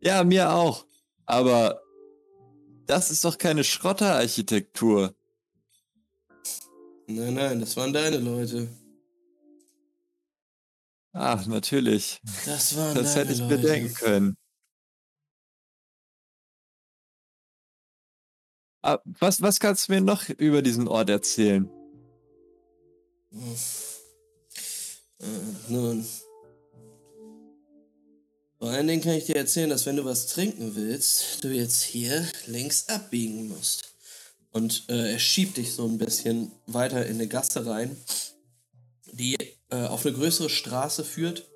Ja, 0.00 0.24
mir 0.24 0.50
auch. 0.52 0.84
Aber 1.26 1.82
das 2.86 3.10
ist 3.10 3.24
doch 3.24 3.36
keine 3.36 3.64
Schrotterarchitektur. 3.64 5.14
Nein, 7.08 7.34
nein, 7.34 7.60
das 7.60 7.76
waren 7.76 7.92
deine 7.92 8.18
Leute. 8.18 8.68
Ach, 11.18 11.46
natürlich. 11.46 12.20
Das 12.44 12.76
waren 12.76 12.94
Das 12.94 13.16
hätte 13.16 13.32
ich 13.32 13.38
Leute. 13.38 13.56
bedenken 13.56 13.94
können. 13.94 14.36
Ah, 18.82 18.98
Was, 19.04 19.40
was 19.40 19.58
kannst 19.58 19.88
du 19.88 19.92
mir 19.94 20.00
noch 20.02 20.28
über 20.28 20.60
diesen 20.60 20.86
Ort 20.88 21.08
erzählen? 21.08 21.68
Äh, 25.20 25.26
nun. 25.68 26.06
Vor 28.58 28.68
allen 28.70 28.86
Dingen 28.86 29.02
kann 29.02 29.14
ich 29.14 29.24
dir 29.24 29.36
erzählen, 29.36 29.70
dass 29.70 29.86
wenn 29.86 29.96
du 29.96 30.04
was 30.04 30.26
trinken 30.28 30.74
willst, 30.76 31.42
du 31.44 31.48
jetzt 31.48 31.82
hier 31.82 32.26
links 32.46 32.88
abbiegen 32.88 33.48
musst. 33.48 33.94
Und 34.50 34.84
äh, 34.88 35.12
er 35.12 35.18
schiebt 35.18 35.56
dich 35.56 35.72
so 35.72 35.86
ein 35.86 35.98
bisschen 35.98 36.52
weiter 36.66 37.06
in 37.06 37.16
eine 37.16 37.26
Gasse 37.28 37.64
rein, 37.66 37.96
die 39.12 39.36
äh, 39.70 39.76
auf 39.76 40.06
eine 40.06 40.14
größere 40.14 40.50
Straße 40.50 41.04
führt, 41.04 41.48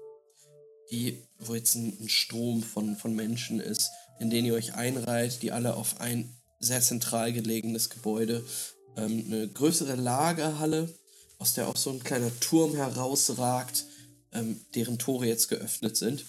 die, 0.91 1.23
wo 1.39 1.55
jetzt 1.55 1.75
ein, 1.77 1.97
ein 2.01 2.09
Strom 2.09 2.63
von, 2.63 2.97
von 2.97 3.15
Menschen 3.15 3.61
ist, 3.61 3.91
in 4.19 4.31
den 4.31 4.45
ihr 4.45 4.55
euch 4.55 4.75
einreiht, 4.75 5.43
die 5.43 5.53
alle 5.53 5.75
auf 5.75 6.01
ein 6.01 6.37
sehr 6.59 6.81
zentral 6.81 7.33
gelegenes 7.33 7.91
Gebäude, 7.91 8.45
ähm, 8.97 9.25
eine 9.27 9.49
größere 9.49 9.95
Lagerhalle, 9.95 10.93
aus 11.39 11.55
der 11.55 11.69
auch 11.69 11.77
so 11.77 11.91
ein 11.91 12.03
kleiner 12.05 12.31
Turm 12.41 12.75
herausragt, 12.75 13.87
ähm, 14.33 14.61
deren 14.75 14.99
Tore 14.99 15.27
jetzt 15.27 15.49
geöffnet 15.49 15.97
sind. 15.97 16.25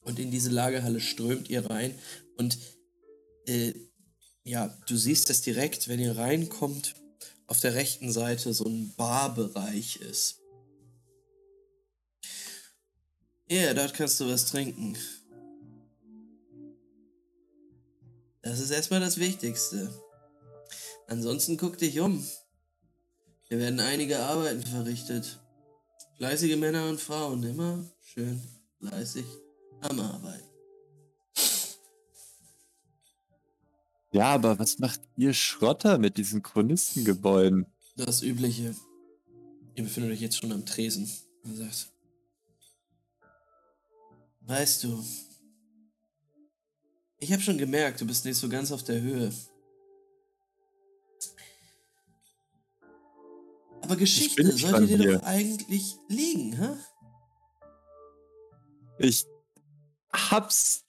Und 0.00 0.18
in 0.18 0.30
diese 0.30 0.50
Lagerhalle 0.50 1.00
strömt 1.00 1.50
ihr 1.50 1.68
rein 1.68 1.94
und 2.36 2.58
äh, 3.46 3.72
ja, 4.44 4.76
du 4.86 4.96
siehst 4.96 5.30
es 5.30 5.40
direkt, 5.42 5.88
wenn 5.88 6.00
ihr 6.00 6.16
reinkommt, 6.16 6.94
auf 7.46 7.60
der 7.60 7.74
rechten 7.74 8.12
Seite 8.12 8.52
so 8.52 8.64
ein 8.64 8.94
Barbereich 8.96 9.96
ist. 9.96 10.40
Ja, 13.48 13.74
dort 13.74 13.94
kannst 13.94 14.18
du 14.20 14.28
was 14.28 14.46
trinken. 14.46 14.96
Das 18.42 18.60
ist 18.60 18.70
erstmal 18.70 19.00
das 19.00 19.18
Wichtigste. 19.18 19.92
Ansonsten 21.06 21.56
guck 21.56 21.78
dich 21.78 22.00
um. 22.00 22.26
Hier 23.48 23.58
werden 23.58 23.80
einige 23.80 24.18
Arbeiten 24.20 24.62
verrichtet. 24.62 25.40
Fleißige 26.16 26.56
Männer 26.56 26.88
und 26.88 27.00
Frauen, 27.00 27.42
immer 27.42 27.84
schön 28.00 28.40
fleißig 28.78 29.24
am 29.80 30.00
Arbeiten. 30.00 30.44
Ja, 34.12 34.26
aber 34.34 34.58
was 34.58 34.78
macht 34.78 35.00
ihr 35.16 35.34
Schrotter 35.34 35.98
mit 35.98 36.16
diesen 36.16 36.42
Chronistengebäuden? 36.42 37.66
Das 37.96 38.22
Übliche. 38.22 38.74
Ihr 39.74 39.82
befindet 39.82 40.12
euch 40.12 40.20
jetzt 40.20 40.36
schon 40.36 40.52
am 40.52 40.64
Tresen. 40.64 41.10
Er 41.44 41.56
sagt. 41.56 41.93
Weißt 44.46 44.84
du, 44.84 45.02
ich 47.18 47.32
habe 47.32 47.40
schon 47.40 47.56
gemerkt, 47.56 48.00
du 48.00 48.06
bist 48.06 48.24
nicht 48.26 48.36
so 48.36 48.48
ganz 48.48 48.70
auf 48.70 48.82
der 48.82 49.00
Höhe. 49.00 49.32
Aber 53.80 53.96
Geschichte 53.96 54.50
sollte 54.52 54.86
dir 54.86 54.98
hier. 54.98 55.18
doch 55.18 55.22
eigentlich 55.22 55.96
liegen, 56.08 56.52
hä? 56.56 56.76
Ich 58.98 59.26
hab's 60.12 60.84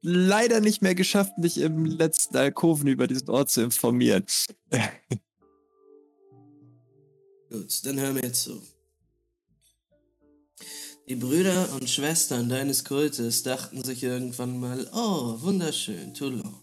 leider 0.00 0.60
nicht 0.60 0.82
mehr 0.82 0.94
geschafft, 0.94 1.36
mich 1.38 1.58
im 1.58 1.84
letzten 1.84 2.36
Alkoven 2.36 2.88
über 2.88 3.06
diesen 3.06 3.30
Ort 3.30 3.50
zu 3.50 3.62
informieren. 3.62 4.24
Gut, 7.50 7.86
dann 7.86 8.00
hör 8.00 8.12
mir 8.12 8.32
zu. 8.32 8.62
Die 11.06 11.16
Brüder 11.16 11.70
und 11.74 11.90
Schwestern 11.90 12.48
deines 12.48 12.82
Kultes 12.82 13.42
dachten 13.42 13.84
sich 13.84 14.02
irgendwann 14.02 14.58
mal, 14.58 14.88
oh, 14.94 15.38
wunderschön, 15.42 16.14
Toulon. 16.14 16.62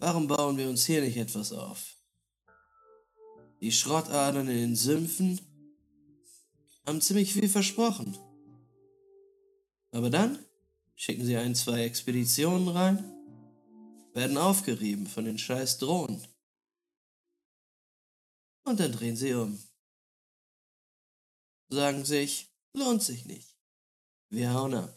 Warum 0.00 0.26
bauen 0.26 0.58
wir 0.58 0.68
uns 0.68 0.86
hier 0.86 1.02
nicht 1.02 1.16
etwas 1.16 1.52
auf? 1.52 1.96
Die 3.60 3.70
Schrottadern 3.70 4.48
in 4.48 4.56
den 4.56 4.76
Sümpfen 4.76 5.40
haben 6.84 7.00
ziemlich 7.00 7.32
viel 7.32 7.48
versprochen. 7.48 8.18
Aber 9.92 10.10
dann 10.10 10.44
schicken 10.96 11.24
sie 11.24 11.36
ein, 11.36 11.54
zwei 11.54 11.84
Expeditionen 11.84 12.68
rein, 12.68 13.12
werden 14.14 14.36
aufgerieben 14.36 15.06
von 15.06 15.24
den 15.24 15.38
scheiß 15.38 15.78
Drohnen. 15.78 16.26
Und 18.64 18.80
dann 18.80 18.90
drehen 18.90 19.16
sie 19.16 19.32
um. 19.34 19.62
Sagen 21.68 22.04
sich, 22.04 22.50
lohnt 22.72 23.04
sich 23.04 23.26
nicht. 23.26 23.49
Wir 24.30 24.54
hauen 24.54 24.74
ab. 24.74 24.96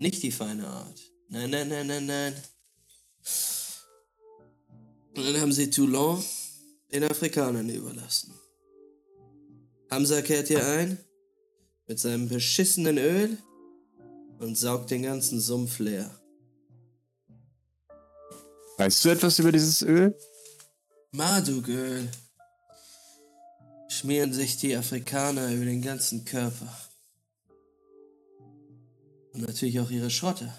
Nicht 0.00 0.22
die 0.22 0.32
feine 0.32 0.66
Art. 0.66 1.00
Nein, 1.28 1.50
nein, 1.50 1.68
nein, 1.68 1.86
nein, 1.86 2.06
nein. 2.06 2.34
Und 5.14 5.24
dann 5.24 5.40
haben 5.40 5.52
sie 5.52 5.70
Toulon 5.70 6.22
den 6.92 7.04
Afrikanern 7.04 7.68
überlassen. 7.68 8.34
Hamza 9.90 10.22
kehrt 10.22 10.48
hier 10.48 10.66
ein 10.66 10.98
mit 11.86 12.00
seinem 12.00 12.28
beschissenen 12.28 12.98
Öl 12.98 13.38
und 14.40 14.56
saugt 14.56 14.90
den 14.90 15.02
ganzen 15.02 15.40
Sumpf 15.40 15.78
leer. 15.78 16.10
Weißt 18.78 19.04
du 19.04 19.10
etwas 19.10 19.38
über 19.38 19.52
dieses 19.52 19.82
Öl? 19.82 20.16
Marduk-Öl 21.12 22.08
schmieren 24.00 24.32
sich 24.32 24.56
die 24.56 24.74
Afrikaner 24.74 25.52
über 25.52 25.66
den 25.66 25.82
ganzen 25.82 26.24
Körper. 26.24 26.74
Und 29.34 29.42
natürlich 29.42 29.78
auch 29.78 29.90
ihre 29.90 30.08
Schrotte. 30.08 30.50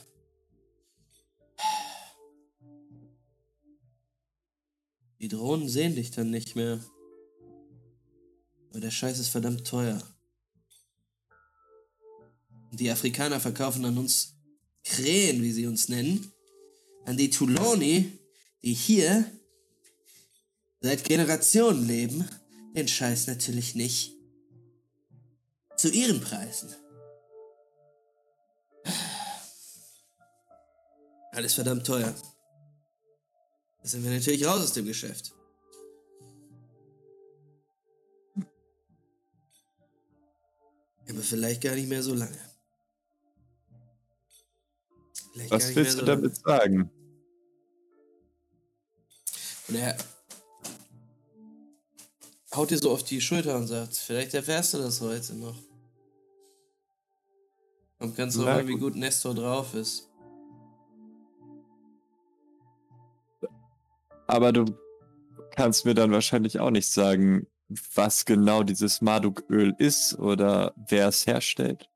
Die 5.19 5.27
Drohnen 5.27 5.67
sehen 5.67 5.95
dich 5.95 6.11
dann 6.11 6.29
nicht 6.29 6.55
mehr. 6.55 6.85
Aber 8.69 8.79
der 8.79 8.91
Scheiß 8.91 9.17
ist 9.17 9.29
verdammt 9.29 9.65
teuer. 9.65 9.99
Und 12.69 12.79
die 12.79 12.91
Afrikaner 12.91 13.39
verkaufen 13.39 13.83
an 13.85 13.97
uns 13.97 14.35
Krähen, 14.83 15.41
wie 15.41 15.51
sie 15.51 15.65
uns 15.65 15.89
nennen, 15.89 16.31
an 17.05 17.17
die 17.17 17.31
Tuloni, 17.31 18.19
die 18.61 18.73
hier 18.73 19.25
seit 20.79 21.03
Generationen 21.03 21.87
leben, 21.87 22.29
den 22.75 22.87
Scheiß 22.87 23.27
natürlich 23.27 23.75
nicht. 23.75 24.15
Zu 25.77 25.89
ihren 25.89 26.21
Preisen. 26.21 26.73
Alles 31.31 31.53
verdammt 31.53 31.85
teuer. 31.87 32.13
Da 33.81 33.87
sind 33.87 34.03
wir 34.03 34.11
natürlich 34.11 34.45
raus 34.45 34.61
aus 34.61 34.73
dem 34.73 34.85
Geschäft. 34.85 35.33
Aber 41.09 41.21
vielleicht 41.21 41.61
gar 41.61 41.75
nicht 41.75 41.89
mehr 41.89 42.03
so 42.03 42.13
lange. 42.13 42.37
Vielleicht 45.33 45.51
Was 45.51 45.75
willst 45.75 45.93
du 45.93 45.99
so 45.99 46.05
lange. 46.05 46.21
damit 46.21 46.37
sagen? 46.37 46.91
Und 49.67 49.75
er 49.75 49.97
haut 52.55 52.71
dir 52.71 52.77
so 52.77 52.91
auf 52.91 53.03
die 53.03 53.21
Schulter 53.21 53.55
und 53.55 53.67
sagt, 53.67 53.95
vielleicht 53.95 54.33
erfährst 54.33 54.73
du 54.73 54.77
das 54.79 55.01
heute 55.01 55.33
noch. 55.35 55.55
Und 57.99 58.15
kannst 58.15 58.37
du 58.37 58.45
hören, 58.45 58.67
wie 58.67 58.73
gut. 58.73 58.93
gut 58.93 58.95
Nestor 58.95 59.35
drauf 59.35 59.73
ist. 59.75 60.09
Aber 64.27 64.51
du 64.51 64.65
kannst 65.55 65.85
mir 65.85 65.93
dann 65.93 66.11
wahrscheinlich 66.11 66.59
auch 66.59 66.71
nicht 66.71 66.89
sagen, 66.89 67.47
was 67.93 68.25
genau 68.25 68.63
dieses 68.63 69.01
Marduk-Öl 69.01 69.75
ist 69.77 70.17
oder 70.17 70.73
wer 70.87 71.07
es 71.09 71.27
herstellt. 71.27 71.89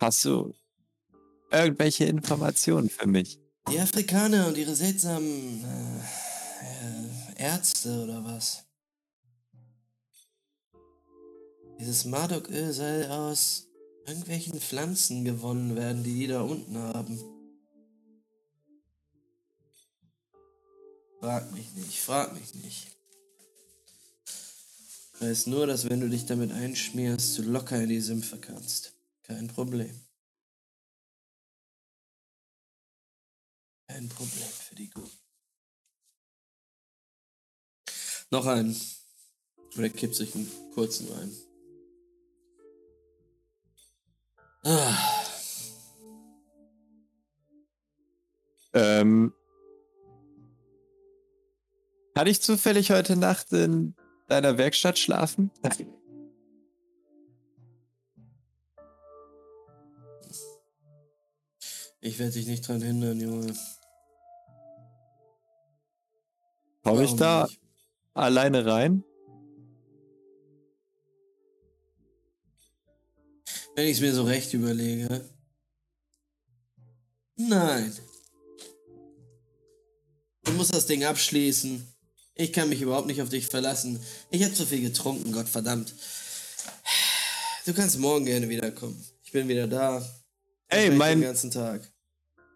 Hast 0.00 0.24
du 0.24 0.54
irgendwelche 1.50 2.04
Informationen 2.04 2.88
für 2.88 3.06
mich? 3.06 3.38
Die 3.70 3.78
Afrikaner 3.78 4.48
und 4.48 4.56
ihre 4.56 4.74
seltsamen 4.74 5.64
äh, 5.64 7.42
äh, 7.42 7.44
Ärzte 7.44 8.02
oder 8.02 8.24
was? 8.24 8.63
Dieses 11.78 12.04
Mardoköl 12.04 12.72
soll 12.72 13.06
aus 13.06 13.68
irgendwelchen 14.06 14.60
Pflanzen 14.60 15.24
gewonnen 15.24 15.76
werden, 15.76 16.04
die 16.04 16.14
die 16.14 16.26
da 16.26 16.42
unten 16.42 16.76
haben. 16.78 17.18
Frag 21.20 21.50
mich 21.52 21.72
nicht, 21.74 22.00
frag 22.00 22.34
mich 22.34 22.54
nicht. 22.54 22.86
Ich 25.14 25.20
weiß 25.20 25.46
nur, 25.46 25.66
dass 25.66 25.88
wenn 25.88 26.00
du 26.00 26.08
dich 26.08 26.26
damit 26.26 26.52
einschmierst, 26.52 27.38
du 27.38 27.42
locker 27.42 27.82
in 27.82 27.88
die 27.88 28.00
Sümpfe 28.00 28.38
kannst. 28.38 28.92
Kein 29.22 29.48
Problem. 29.48 29.98
Kein 33.88 34.08
Problem 34.08 34.48
für 34.48 34.74
die 34.74 34.90
Guten. 34.90 35.18
Noch 38.30 38.46
einen. 38.46 38.78
Oder 39.76 39.88
kippt 39.88 40.14
sich 40.16 40.34
einen 40.34 40.50
kurzen 40.74 41.08
rein. 41.08 41.32
Ähm, 48.72 49.32
kann 52.14 52.26
ich 52.26 52.42
zufällig 52.42 52.90
heute 52.90 53.16
Nacht 53.16 53.52
in 53.52 53.94
deiner 54.28 54.58
Werkstatt 54.58 54.98
schlafen? 54.98 55.50
Ich 62.00 62.18
werde 62.18 62.32
dich 62.32 62.46
nicht 62.46 62.66
dran 62.66 62.82
hindern, 62.82 63.18
Junge. 63.20 63.54
Komme 66.82 67.04
ich 67.04 67.16
da 67.16 67.44
nicht? 67.44 67.60
alleine 68.12 68.66
rein? 68.66 69.04
Wenn 73.76 73.86
ich 73.88 73.96
es 73.96 74.00
mir 74.00 74.14
so 74.14 74.24
recht 74.24 74.52
überlege. 74.54 75.24
Nein. 77.36 77.92
Du 80.44 80.52
musst 80.52 80.74
das 80.74 80.86
Ding 80.86 81.04
abschließen. 81.04 81.86
Ich 82.36 82.52
kann 82.52 82.68
mich 82.68 82.80
überhaupt 82.82 83.06
nicht 83.06 83.22
auf 83.22 83.28
dich 83.28 83.46
verlassen. 83.46 84.00
Ich 84.30 84.42
habe 84.44 84.54
zu 84.54 84.66
viel 84.66 84.80
getrunken, 84.80 85.32
Gott 85.32 85.48
verdammt. 85.48 85.94
Du 87.66 87.72
kannst 87.72 87.98
morgen 87.98 88.24
gerne 88.26 88.48
wiederkommen. 88.48 89.02
Ich 89.24 89.32
bin 89.32 89.48
wieder 89.48 89.66
da. 89.66 90.04
Ey, 90.68 90.90
mein- 90.90 91.20
Den 91.20 91.28
ganzen 91.28 91.50
Tag. 91.50 91.90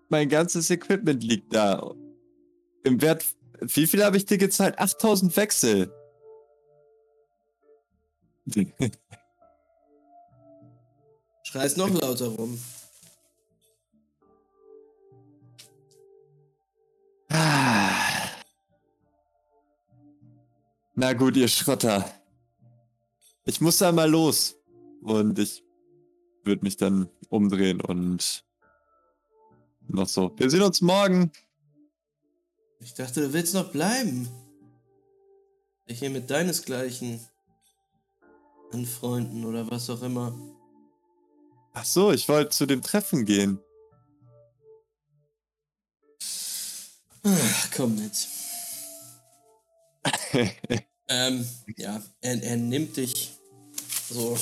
Mein 0.09 0.28
ganzes 0.28 0.70
Equipment 0.70 1.23
liegt 1.23 1.55
da. 1.55 1.95
Im 2.85 3.01
Wert. 3.03 3.24
Wie 3.61 3.86
viel 3.86 4.05
habe 4.05 4.16
ich 4.16 4.24
dir 4.27 4.39
gezahlt? 4.39 4.78
8000 4.78 5.36
Wechsel. 5.36 5.93
Schreist 11.51 11.79
noch 11.79 11.89
lauter 11.89 12.27
rum. 12.27 12.62
Ah. 17.31 17.89
Na 20.95 21.15
gut, 21.15 21.39
ihr 21.39 21.49
Schrotter. 21.49 22.05
Ich 23.47 23.62
muss 23.62 23.79
da 23.79 23.93
mal 23.93 24.11
los. 24.11 24.57
Und 25.01 25.39
ich 25.39 25.65
würde 26.45 26.65
mich 26.65 26.77
dann 26.77 27.09
umdrehen 27.31 27.81
und 27.81 28.45
noch 29.87 30.07
so. 30.07 30.31
Wir 30.37 30.51
sehen 30.51 30.61
uns 30.61 30.83
morgen. 30.83 31.33
Ich 32.81 32.93
dachte, 32.93 33.23
du 33.23 33.33
willst 33.33 33.55
noch 33.55 33.73
bleiben. 33.73 34.29
Dich 35.89 36.01
hier 36.01 36.11
mit 36.11 36.29
deinesgleichen 36.29 37.27
anfreunden 38.70 39.47
oder 39.47 39.70
was 39.70 39.89
auch 39.89 40.03
immer. 40.03 40.58
Ach 41.81 41.85
so, 41.85 42.11
ich 42.11 42.29
wollte 42.29 42.51
zu 42.51 42.67
dem 42.67 42.83
Treffen 42.83 43.25
gehen. 43.25 43.61
Ach, 47.23 47.71
komm 47.75 47.95
mit. 47.95 48.29
Ähm, 51.11 51.49
ja, 51.79 52.03
er, 52.21 52.43
er 52.43 52.59
nimmt 52.59 52.99
dich 52.99 53.31
so 54.11 54.37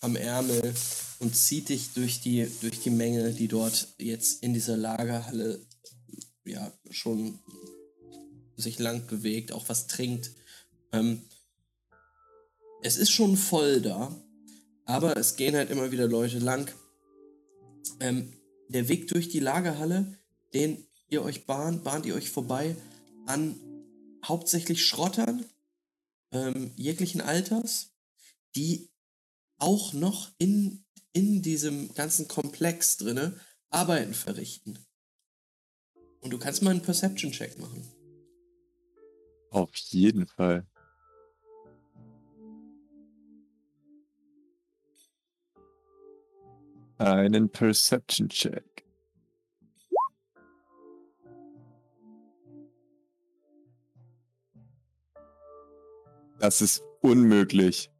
am 0.00 0.14
Ärmel 0.14 0.72
und 1.18 1.34
zieht 1.34 1.70
dich 1.70 1.92
durch 1.92 2.20
die, 2.20 2.48
durch 2.60 2.78
die 2.78 2.90
Menge, 2.90 3.32
die 3.32 3.48
dort 3.48 3.88
jetzt 3.98 4.44
in 4.44 4.54
dieser 4.54 4.76
Lagerhalle 4.76 5.58
ja 6.44 6.72
schon 6.90 7.40
sich 8.56 8.78
lang 8.78 9.08
bewegt, 9.08 9.50
auch 9.50 9.68
was 9.68 9.88
trinkt. 9.88 10.30
Ähm, 10.92 11.22
es 12.84 12.96
ist 12.96 13.10
schon 13.10 13.36
voll 13.36 13.80
da, 13.80 14.14
aber 14.88 15.18
es 15.18 15.36
gehen 15.36 15.54
halt 15.54 15.70
immer 15.70 15.92
wieder 15.92 16.08
Leute 16.08 16.38
lang. 16.38 16.72
Ähm, 18.00 18.32
der 18.68 18.88
Weg 18.88 19.06
durch 19.08 19.28
die 19.28 19.38
Lagerhalle, 19.38 20.18
den 20.54 20.86
ihr 21.10 21.22
euch 21.22 21.44
bahnt, 21.44 21.84
bahnt 21.84 22.06
ihr 22.06 22.14
euch 22.14 22.30
vorbei 22.30 22.74
an 23.26 23.60
hauptsächlich 24.24 24.86
Schrottern 24.86 25.44
ähm, 26.32 26.72
jeglichen 26.76 27.20
Alters, 27.20 27.92
die 28.56 28.90
auch 29.58 29.92
noch 29.92 30.30
in, 30.38 30.86
in 31.12 31.42
diesem 31.42 31.92
ganzen 31.94 32.26
Komplex 32.26 32.96
drinne 32.96 33.38
Arbeiten 33.68 34.14
verrichten. 34.14 34.78
Und 36.20 36.30
du 36.30 36.38
kannst 36.38 36.62
mal 36.62 36.70
einen 36.70 36.82
Perception-Check 36.82 37.58
machen. 37.58 37.86
Auf 39.50 39.74
jeden 39.76 40.26
Fall. 40.26 40.66
Einen 46.98 47.48
Perception 47.48 48.28
Check. 48.28 48.84
Das 56.40 56.60
ist 56.60 56.82
unmöglich. 57.00 57.90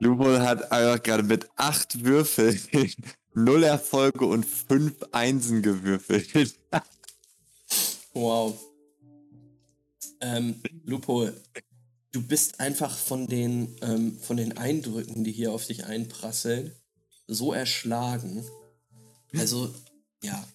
Lupol 0.00 0.40
hat 0.40 0.70
einfach 0.70 1.02
gerade 1.02 1.22
mit 1.22 1.48
acht 1.56 2.04
Würfeln 2.04 2.60
null 3.34 3.64
Erfolge 3.64 4.26
und 4.26 4.44
fünf 4.44 4.94
Einsen 5.12 5.62
gewürfelt. 5.62 6.58
Wow. 8.16 8.56
Ähm, 10.20 10.62
Lupo, 10.84 11.28
du 12.14 12.22
bist 12.22 12.60
einfach 12.60 12.96
von 12.96 13.26
den, 13.26 13.76
ähm, 13.82 14.18
von 14.20 14.36
den 14.36 14.56
Eindrücken, 14.56 15.24
die 15.24 15.32
hier 15.32 15.52
auf 15.52 15.66
dich 15.66 15.84
einprasseln, 15.84 16.72
so 17.26 17.52
erschlagen. 17.52 18.46
Also, 19.36 19.74
ja, 20.22 20.46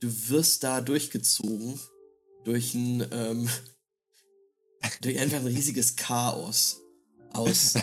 du 0.00 0.08
wirst 0.30 0.64
da 0.64 0.80
durchgezogen 0.80 1.78
durch 2.44 2.72
ein, 2.72 3.06
ähm, 3.12 3.48
durch 5.02 5.18
einfach 5.18 5.40
ein 5.40 5.46
riesiges 5.46 5.96
Chaos 5.96 6.80
aus, 7.34 7.74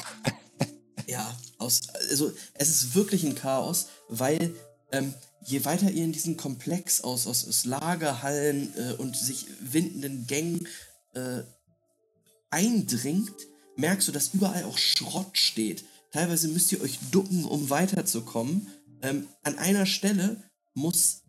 ja, 1.08 1.40
aus, 1.60 1.82
also 2.10 2.32
es 2.56 2.70
ist 2.70 2.96
wirklich 2.96 3.24
ein 3.24 3.36
Chaos, 3.36 3.90
weil 4.08 4.56
ähm, 4.92 5.14
je 5.46 5.64
weiter 5.66 5.92
ihr 5.92 6.04
in 6.04 6.14
diesen 6.14 6.36
Komplex 6.36 7.02
aus, 7.02 7.28
aus, 7.28 7.48
aus 7.48 7.66
Lagerhallen 7.66 8.74
äh, 8.76 8.94
und 8.94 9.16
sich 9.16 9.46
windenden 9.62 10.26
Gängen 10.26 10.68
äh, 11.14 11.44
eindringt, 12.50 13.36
merkst 13.76 14.08
du, 14.08 14.12
dass 14.12 14.34
überall 14.34 14.64
auch 14.64 14.78
Schrott 14.78 15.38
steht. 15.38 15.84
Teilweise 16.12 16.48
müsst 16.48 16.72
ihr 16.72 16.82
euch 16.82 16.98
ducken, 17.12 17.46
um 17.46 17.70
weiterzukommen. 17.70 18.68
Ähm, 19.02 19.28
an 19.44 19.58
einer 19.58 19.86
Stelle 19.86 20.44
muss 20.74 21.22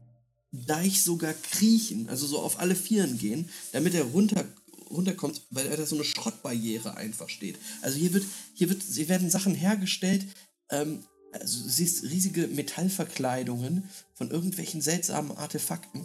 Deich 0.52 1.02
sogar 1.02 1.32
kriechen, 1.32 2.09
also 2.09 2.26
so 2.26 2.40
auf 2.40 2.59
alle 2.59 2.74
Vieren 2.74 3.18
gehen, 3.18 3.48
damit 3.70 3.94
er 3.94 4.02
runter, 4.02 4.44
runterkommt, 4.90 5.42
weil 5.51 5.68
da 5.76 5.86
so 5.86 5.94
eine 5.94 6.05
Schrottbarriere 6.05 6.97
einfach 6.97 7.28
steht. 7.28 7.56
Also 7.82 7.98
hier 7.98 8.12
wird, 8.12 8.24
hier 8.55 8.68
wird, 8.68 8.82
hier 8.82 9.09
werden 9.09 9.30
Sachen 9.30 9.55
hergestellt, 9.55 10.26
ähm, 10.70 11.05
also 11.32 11.62
du 11.62 11.68
siehst 11.68 12.02
riesige 12.02 12.48
Metallverkleidungen 12.48 13.88
von 14.14 14.32
irgendwelchen 14.32 14.80
seltsamen 14.80 15.36
Artefakten, 15.36 16.05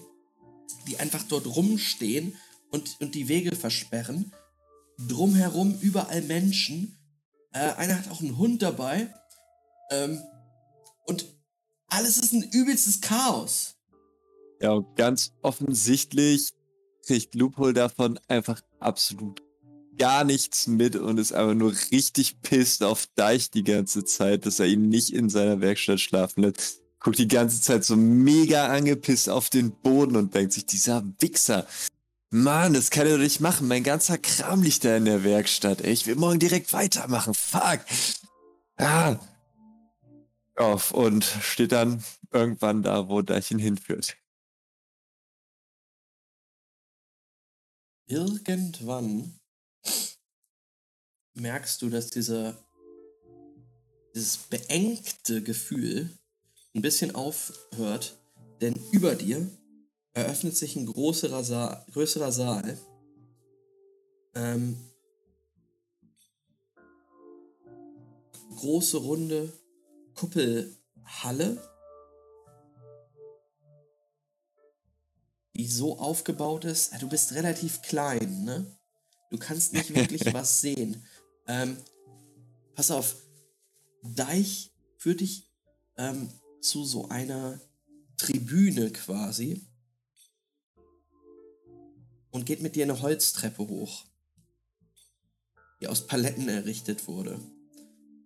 die 0.88 0.98
einfach 0.98 1.24
dort 1.24 1.48
rumstehen 1.48 2.36
und, 2.70 2.98
und 3.00 3.16
die 3.16 3.28
Wege 3.28 3.56
versperren. 3.56 4.32
Drumherum 4.98 5.78
überall 5.82 6.22
Menschen. 6.22 6.98
Äh, 7.52 7.74
einer 7.74 7.98
hat 7.98 8.10
auch 8.10 8.22
einen 8.22 8.38
Hund 8.38 8.62
dabei. 8.62 9.14
Ähm, 9.92 10.22
und 11.06 11.26
alles 11.88 12.18
ist 12.18 12.34
ein 12.34 12.44
übelstes 12.44 13.02
Chaos. 13.02 13.76
Ja, 14.62 14.72
und 14.72 14.96
ganz 14.96 15.32
offensichtlich 15.42 16.54
kriegt 17.06 17.36
Loophole 17.36 17.74
davon 17.74 18.20
einfach 18.28 18.62
absolut 18.80 19.42
gar 19.98 20.24
nichts 20.24 20.68
mit 20.68 20.96
und 20.96 21.20
ist 21.20 21.34
einfach 21.34 21.54
nur 21.54 21.74
richtig 21.92 22.42
pisst 22.42 22.84
auf 22.84 23.08
Deich 23.16 23.52
die 23.52 23.64
ganze 23.64 24.04
Zeit, 24.04 24.46
dass 24.46 24.60
er 24.60 24.66
ihn 24.66 24.90
nicht 24.90 25.14
in 25.14 25.30
seiner 25.30 25.62
Werkstatt 25.62 26.00
schlafen 26.00 26.44
lässt. 26.44 26.82
Guckt 27.00 27.20
die 27.20 27.28
ganze 27.28 27.62
Zeit 27.62 27.86
so 27.86 27.96
mega 27.96 28.68
angepisst 28.68 29.30
auf 29.30 29.50
den 29.50 29.72
Boden 29.72 30.16
und 30.16 30.34
denkt 30.34 30.54
sich, 30.54 30.66
dieser 30.66 31.04
Wichser 31.20 31.68
Mann, 32.36 32.74
das 32.74 32.90
kann 32.90 33.08
er 33.08 33.14
doch 33.14 33.24
nicht 33.24 33.40
machen. 33.40 33.70
Mein 33.70 33.86
ganzer 33.86 34.18
Kram 34.18 34.62
liegt 34.62 34.84
da 34.84 34.98
in 34.98 35.06
der 35.06 35.24
Werkstatt. 35.24 35.80
Ey. 35.80 35.94
Ich 35.94 36.06
will 36.06 36.16
morgen 36.16 36.38
direkt 36.38 36.74
weitermachen. 36.74 37.34
Fuck. 37.34 37.80
Ah. 38.76 39.18
Auf 40.58 40.92
und 40.92 41.24
steht 41.24 41.72
dann 41.72 42.04
irgendwann 42.32 42.84
da, 42.84 43.08
wo 43.08 43.22
Deichen 43.22 43.58
hinführt. 43.58 44.18
Irgendwann 48.08 49.40
merkst 51.36 51.82
du, 51.82 51.90
dass 51.90 52.10
dieser 52.10 52.58
dieses 54.14 54.38
beengte 54.38 55.42
Gefühl 55.42 56.10
ein 56.74 56.82
bisschen 56.82 57.16
aufhört, 57.16 58.18
denn 58.60 58.76
über 58.92 59.16
dir 59.16 59.50
eröffnet 60.16 60.56
sich 60.58 60.76
ein 60.76 60.86
größerer 60.86 61.44
Saal, 61.44 61.86
größerer 61.92 62.32
Saal. 62.32 62.78
Ähm, 64.34 64.78
große 68.56 68.98
runde 68.98 69.52
Kuppelhalle, 70.16 71.62
die 75.56 75.68
so 75.68 76.00
aufgebaut 76.00 76.64
ist. 76.66 76.94
äh, 76.94 77.00
Du 77.00 77.10
bist 77.10 77.34
relativ 77.34 77.82
klein, 77.82 78.46
ne? 78.46 78.66
Du 79.30 79.38
kannst 79.38 79.74
nicht 79.74 79.94
wirklich 79.94 80.22
was 80.34 80.62
sehen. 80.62 81.06
Ähm, 81.48 81.78
pass 82.74 82.90
auf, 82.90 83.18
Deich 84.02 84.72
führt 84.98 85.20
dich 85.20 85.52
ähm, 85.98 86.30
zu 86.62 86.86
so 86.86 87.10
einer 87.10 87.60
Tribüne 88.18 88.92
quasi 88.92 89.68
und 92.36 92.46
geht 92.46 92.62
mit 92.62 92.76
dir 92.76 92.84
eine 92.84 93.02
Holztreppe 93.02 93.66
hoch, 93.66 94.04
die 95.80 95.88
aus 95.88 96.06
Paletten 96.06 96.50
errichtet 96.50 97.08
wurde 97.08 97.40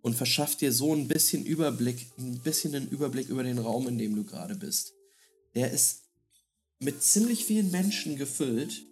und 0.02 0.16
verschafft 0.16 0.62
dir 0.62 0.74
so 0.74 0.96
ein 0.96 1.08
bisschen 1.08 1.46
Überblick, 1.46 2.08
ein 2.18 2.40
bisschen 2.40 2.74
einen 2.74 2.90
Überblick 2.90 3.30
über 3.30 3.44
den 3.44 3.60
Raum, 3.60 3.88
in 3.88 4.00
dem 4.00 4.16
du 4.16 4.24
gerade 4.24 4.56
bist. 4.56 4.94
Der 5.54 5.70
ist 5.70 6.06
mit 6.80 7.04
ziemlich 7.04 7.46
vielen 7.46 7.70
Menschen 7.70 8.16
gefüllt. 8.16 8.84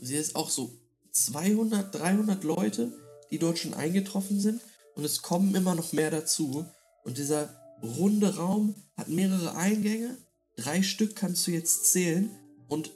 Sie 0.00 0.16
ist 0.16 0.34
auch 0.34 0.48
so 0.48 0.72
200, 1.12 1.94
300 1.94 2.42
Leute, 2.42 2.98
die 3.30 3.38
dort 3.38 3.58
schon 3.58 3.74
eingetroffen 3.74 4.40
sind 4.40 4.62
und 4.94 5.04
es 5.04 5.20
kommen 5.20 5.54
immer 5.54 5.74
noch 5.74 5.92
mehr 5.92 6.10
dazu. 6.10 6.64
Und 7.04 7.18
dieser 7.18 7.54
runde 7.82 8.36
Raum 8.36 8.76
hat 8.96 9.08
mehrere 9.08 9.56
Eingänge. 9.56 10.16
Drei 10.56 10.82
Stück 10.82 11.16
kannst 11.16 11.46
du 11.46 11.50
jetzt 11.50 11.92
zählen 11.92 12.30
und 12.68 12.92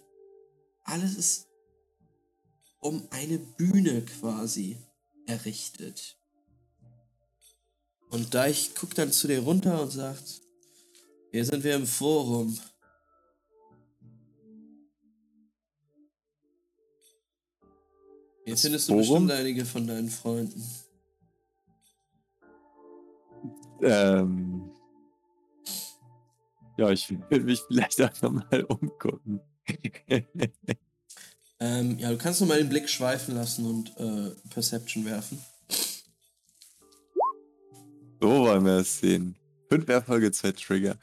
alles 0.85 1.17
ist 1.17 1.47
um 2.81 3.07
eine 3.11 3.39
Bühne 3.39 4.03
quasi 4.03 4.79
errichtet. 5.27 6.17
Und 8.11 8.35
Deich 8.35 8.75
guckt 8.75 8.99
dann 8.99 9.13
zu 9.13 9.29
dir 9.29 9.41
runter 9.41 9.83
und 9.83 9.91
sagt, 9.91 10.41
hier 11.31 11.45
sind 11.45 11.63
wir 11.63 11.77
im 11.77 11.87
Forum. 11.87 12.59
Hier 18.45 18.55
Das 18.55 18.63
findest 18.63 18.89
du 18.89 18.93
Forum? 19.05 19.27
bestimmt 19.27 19.31
einige 19.33 19.65
von 19.65 19.87
deinen 19.87 20.11
Freunden. 20.11 20.65
Ähm. 23.83 24.71
Ja, 26.77 26.91
ich 26.91 27.09
will 27.31 27.45
mich 27.45 27.61
vielleicht 27.69 28.01
auch 28.03 28.23
nochmal 28.23 28.65
umgucken. 28.65 29.41
Ähm, 31.63 31.99
ja, 31.99 32.11
du 32.11 32.17
kannst 32.17 32.41
noch 32.41 32.49
mal 32.49 32.59
den 32.59 32.71
Blick 32.71 32.89
schweifen 32.89 33.35
lassen 33.35 33.67
und 33.67 33.95
äh, 33.99 34.35
Perception 34.49 35.05
werfen. 35.05 35.39
so 38.19 38.29
wollen 38.29 38.65
wir 38.65 38.79
es 38.79 38.99
sehen. 38.99 39.37
Fünf 39.69 39.87
Erfolge, 39.89 40.33
zwei 40.33 40.53
Trigger. 40.53 40.97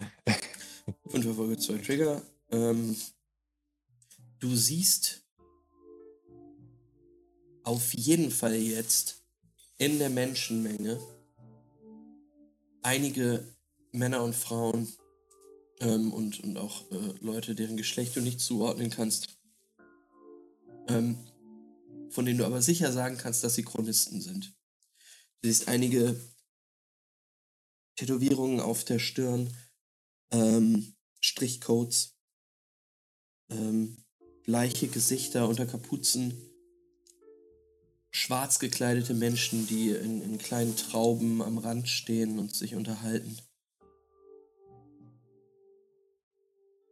Fünf 1.10 1.26
Erfolge, 1.28 1.58
zwei 1.60 1.78
Trigger. 1.78 2.24
Ähm, 2.50 2.96
du 4.40 4.56
siehst 4.56 5.24
auf 7.64 7.94
jeden 7.94 8.32
Fall 8.32 8.56
jetzt 8.56 9.22
in 9.78 10.00
der 10.00 10.10
Menschenmenge 10.10 11.00
einige 12.82 13.46
Männer 13.92 14.24
und 14.24 14.34
Frauen 14.34 14.92
ähm, 15.80 16.14
und, 16.14 16.40
und 16.44 16.58
auch 16.58 16.90
äh, 16.92 17.14
Leute, 17.22 17.56
deren 17.56 17.78
Geschlecht 17.78 18.16
du 18.16 18.22
nicht 18.22 18.40
zuordnen 18.40 18.90
kannst, 18.90 19.38
ähm, 20.88 21.18
von 22.10 22.26
denen 22.26 22.40
du 22.40 22.46
aber 22.46 22.62
sicher 22.62 22.92
sagen 22.92 23.18
kannst, 23.18 23.44
dass 23.44 23.56
sie 23.56 23.64
Chronisten 23.64 24.22
sind. 24.22 24.56
Du 25.42 25.50
siehst 25.50 25.68
einige 25.68 26.20
Tätowierungen 27.96 28.60
auf 28.60 28.84
der 28.86 29.00
Stirn, 29.00 29.54
ähm, 30.32 30.96
Strichcodes, 31.20 32.16
ähm, 33.50 34.04
gleiche 34.44 34.88
Gesichter 34.88 35.48
unter 35.48 35.66
Kapuzen, 35.66 36.34
schwarz 38.12 38.60
gekleidete 38.60 39.14
Menschen, 39.14 39.68
die 39.68 39.90
in, 39.90 40.22
in 40.22 40.38
kleinen 40.38 40.76
Trauben 40.76 41.42
am 41.42 41.58
Rand 41.58 41.88
stehen 41.88 42.40
und 42.40 42.56
sich 42.56 42.76
unterhalten. 42.76 43.38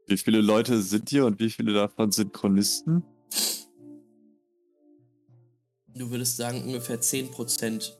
Wie 0.07 0.17
viele 0.17 0.41
Leute 0.41 0.81
sind 0.81 1.09
hier 1.09 1.25
und 1.25 1.39
wie 1.39 1.49
viele 1.49 1.73
davon 1.73 2.11
sind 2.11 2.31
Chronisten? 2.33 3.03
Du 5.87 6.11
würdest 6.11 6.37
sagen, 6.37 6.63
ungefähr 6.63 6.99
10% 7.01 7.93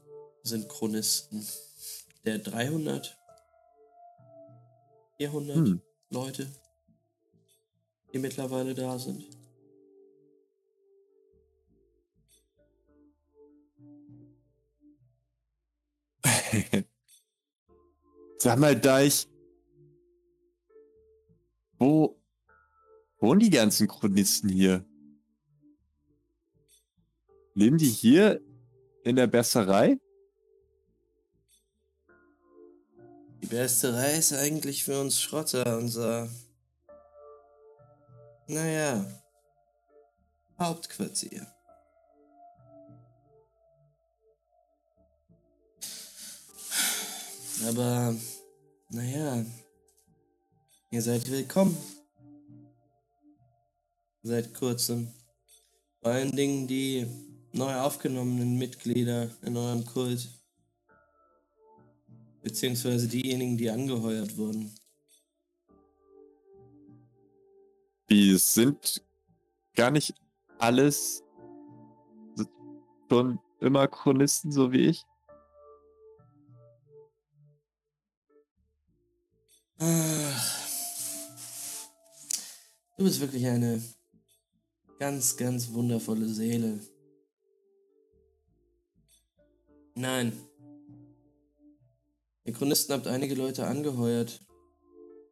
sind 0.43 0.69
Chronisten. 0.69 1.45
Der 2.25 2.39
300, 2.39 3.17
400 5.17 5.55
Hm. 5.55 5.81
Leute, 6.09 6.47
die 8.13 8.19
mittlerweile 8.19 8.73
da 8.73 8.99
sind. 8.99 9.25
Sag 18.39 18.59
mal, 18.59 18.75
Deich. 18.79 19.27
Wo 21.77 22.21
wohnen 23.19 23.39
die 23.39 23.49
ganzen 23.49 23.87
Chronisten 23.87 24.49
hier? 24.49 24.85
Leben 27.53 27.77
die 27.77 27.89
hier 27.89 28.41
in 29.03 29.15
der 29.15 29.27
Besserei? 29.27 29.97
Die 33.41 33.47
Besterei 33.47 34.17
ist 34.17 34.33
eigentlich 34.33 34.83
für 34.83 34.99
uns 34.99 35.21
Schrotter 35.21 35.77
unser. 35.77 36.29
Naja. 38.47 39.05
Hauptquartier. 40.57 41.45
Aber. 47.67 48.15
Naja. 48.89 49.45
Ihr 50.95 51.01
seid 51.01 51.29
willkommen. 51.29 51.75
Seit 54.23 54.53
kurzem. 54.53 55.11
Vor 56.01 56.13
allen 56.13 56.33
Dingen 56.33 56.67
die 56.67 57.05
neu 57.51 57.75
aufgenommenen 57.81 58.57
Mitglieder 58.57 59.29
in 59.41 59.57
eurem 59.57 59.85
Kult. 59.85 60.29
Beziehungsweise 62.41 63.09
diejenigen, 63.09 63.57
die 63.57 63.69
angeheuert 63.69 64.37
wurden. 64.37 64.73
Die 68.09 68.37
sind 68.37 69.03
gar 69.75 69.91
nicht 69.91 70.13
alles 70.59 71.23
schon 73.09 73.37
immer 73.59 73.89
Chronisten, 73.89 74.53
so 74.53 74.71
wie 74.71 74.85
ich. 74.87 75.03
Ach. 79.79 80.64
Du 82.97 83.03
bist 83.03 83.19
wirklich 83.19 83.45
eine 83.45 83.81
ganz, 84.99 85.35
ganz 85.35 85.73
wundervolle 85.73 86.27
Seele. 86.27 86.79
Nein. 89.95 90.31
Ihr 92.45 92.53
Chronisten 92.53 92.95
habt 92.95 93.07
einige 93.07 93.35
Leute 93.35 93.67
angeheuert. 93.67 94.41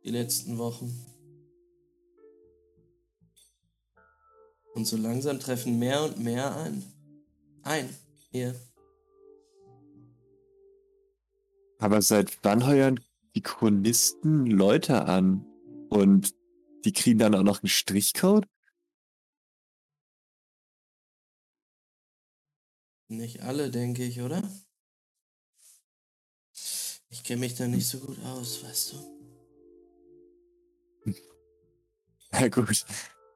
Die 0.04 0.12
letzten 0.12 0.58
Wochen. 0.58 0.92
Und 4.74 4.86
so 4.86 4.98
langsam 4.98 5.40
treffen 5.40 5.80
mehr 5.80 6.04
und 6.04 6.20
mehr 6.20 6.56
ein. 6.58 6.84
Ein. 7.62 7.90
Hier. 8.32 8.56
Aber 11.78 12.02
seit 12.02 12.44
wann 12.44 12.66
heuern 12.66 13.00
die 13.36 13.42
Chronisten 13.42 14.48
Leute 14.48 15.06
an? 15.06 15.46
Und 15.90 16.34
die 16.84 16.94
kriegen 16.94 17.20
dann 17.20 17.36
auch 17.36 17.44
noch 17.44 17.62
einen 17.62 17.70
Strichcode? 17.70 18.48
Nicht 23.08 23.42
alle, 23.42 23.70
denke 23.70 24.04
ich, 24.04 24.22
oder? 24.22 24.42
Ich 27.10 27.24
kenne 27.24 27.42
mich 27.42 27.56
da 27.56 27.68
nicht 27.68 27.88
so 27.88 28.00
gut 28.00 28.18
aus, 28.26 28.64
weißt 28.64 28.94
du. 28.94 28.98
Na 32.32 32.48
gut. 32.48 32.86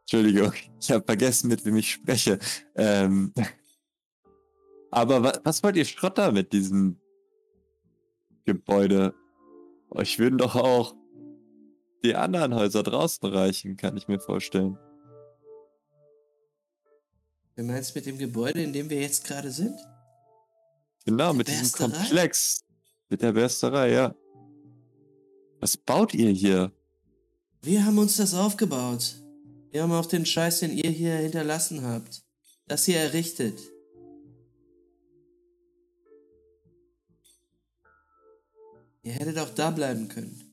Entschuldigung, 0.01 0.53
ich 0.79 0.91
habe 0.91 1.05
vergessen, 1.05 1.49
mit 1.49 1.63
wem 1.63 1.75
ich 1.75 1.91
spreche. 1.91 2.39
Ähm, 2.75 3.33
aber 4.91 5.21
wa 5.21 5.39
was 5.43 5.61
wollt 5.63 5.75
ihr 5.75 5.85
Schrotter 5.85 6.31
mit 6.31 6.53
diesem 6.53 6.99
Gebäude? 8.45 9.13
Euch 9.89 10.17
würden 10.17 10.37
doch 10.37 10.55
auch 10.55 10.95
die 12.07 12.15
anderen 12.15 12.55
Häuser 12.55 12.83
draußen 12.83 13.27
reichen, 13.29 13.77
kann 13.77 13.97
ich 13.97 14.07
mir 14.07 14.19
vorstellen. 14.19 14.77
Du 17.55 17.63
meinst 17.63 17.95
mit 17.95 18.05
dem 18.05 18.17
Gebäude, 18.17 18.61
in 18.61 18.71
dem 18.71 18.89
wir 18.89 19.01
jetzt 19.01 19.25
gerade 19.25 19.51
sind? 19.51 19.77
Genau, 21.05 21.29
Der 21.31 21.33
mit 21.33 21.47
diesem? 21.47 21.71
Komplex. 21.71 22.63
Mit 23.09 23.21
der 23.21 23.31
Bersterei, 23.31 23.91
ja. 23.91 24.15
Was 25.59 25.75
baut 25.77 26.13
ihr 26.13 26.29
hier? 26.29 26.71
Wir 27.61 27.85
haben 27.85 27.97
uns 27.97 28.17
das 28.17 28.33
aufgebaut. 28.33 29.15
Wir 29.71 29.83
haben 29.83 29.91
auch 29.91 30.05
den 30.05 30.25
Scheiß, 30.25 30.59
den 30.59 30.71
ihr 30.71 30.89
hier 30.89 31.15
hinterlassen 31.15 31.83
habt. 31.83 32.23
Das 32.67 32.85
hier 32.85 32.99
errichtet. 32.99 33.59
Ihr 39.03 39.13
hättet 39.13 39.37
auch 39.39 39.49
da 39.55 39.71
bleiben 39.71 40.09
können. 40.09 40.46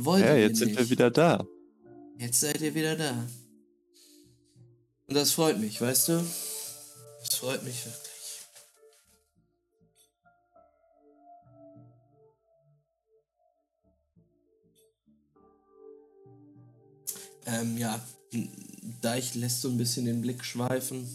Wollt 0.00 0.24
Ja, 0.24 0.36
jetzt 0.36 0.58
sind 0.58 0.78
wir 0.78 0.88
wieder 0.88 1.10
da. 1.10 1.44
Jetzt 2.18 2.40
seid 2.40 2.60
ihr 2.60 2.72
wieder 2.72 2.94
da. 2.94 3.26
Und 5.08 5.14
das 5.14 5.32
freut 5.32 5.58
mich, 5.58 5.80
weißt 5.80 6.08
du? 6.08 6.24
Das 7.18 7.34
freut 7.34 7.64
mich 7.64 7.84
wirklich. 7.84 8.08
Ähm, 17.46 17.76
ja, 17.76 18.00
Deich 19.00 19.34
lässt 19.34 19.62
so 19.62 19.68
ein 19.68 19.78
bisschen 19.78 20.04
den 20.04 20.20
Blick 20.20 20.44
schweifen. 20.44 21.08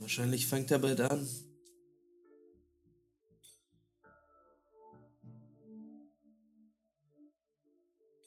Wahrscheinlich 0.00 0.48
fängt 0.48 0.72
er 0.72 0.80
bald 0.80 1.00
an. 1.00 1.28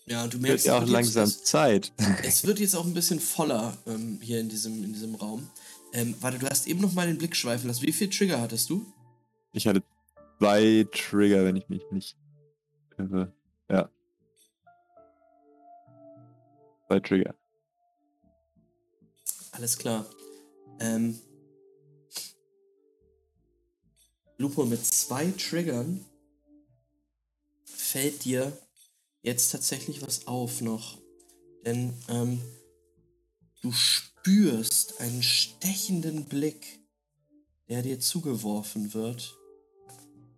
Ja, 0.09 0.25
du 0.25 0.33
Wird 0.33 0.41
merkst 0.41 0.65
ja 0.65 0.73
auch 0.77 0.79
wird 0.81 0.89
jetzt- 0.89 0.93
langsam 1.15 1.23
es- 1.25 1.43
Zeit. 1.43 1.93
es 2.23 2.43
wird 2.45 2.59
jetzt 2.59 2.75
auch 2.75 2.85
ein 2.85 2.93
bisschen 2.93 3.19
voller 3.19 3.77
ähm, 3.85 4.19
hier 4.21 4.39
in 4.39 4.49
diesem, 4.49 4.83
in 4.83 4.93
diesem 4.93 5.15
Raum. 5.15 5.47
Ähm, 5.93 6.15
warte, 6.19 6.39
du 6.39 6.49
hast 6.49 6.67
eben 6.67 6.81
noch 6.81 6.93
mal 6.93 7.07
den 7.07 7.17
Blick 7.17 7.35
schweifen 7.35 7.67
lassen. 7.67 7.83
Wie 7.83 7.91
viel 7.91 8.09
Trigger 8.09 8.41
hattest 8.41 8.69
du? 8.69 8.85
Ich 9.53 9.67
hatte 9.67 9.83
zwei 10.39 10.87
Trigger, 10.91 11.45
wenn 11.45 11.55
ich 11.55 11.69
mich 11.69 11.83
nicht 11.91 12.17
irre. 12.97 13.31
Ja. 13.69 13.89
Zwei 16.87 16.99
Trigger. 16.99 17.35
Alles 19.51 19.77
klar. 19.77 20.05
Ähm, 20.79 21.19
Lupo, 24.37 24.65
mit 24.65 24.83
zwei 24.85 25.31
Triggern 25.31 26.05
fällt 27.65 28.23
dir 28.25 28.57
jetzt 29.21 29.51
tatsächlich 29.51 30.01
was 30.01 30.27
auf 30.27 30.61
noch. 30.61 30.99
Denn 31.65 31.93
ähm, 32.07 32.41
du 33.61 33.71
spürst 33.71 34.99
einen 34.99 35.23
stechenden 35.23 36.25
Blick, 36.25 36.79
der 37.67 37.81
dir 37.81 37.99
zugeworfen 37.99 38.93
wird 38.93 39.37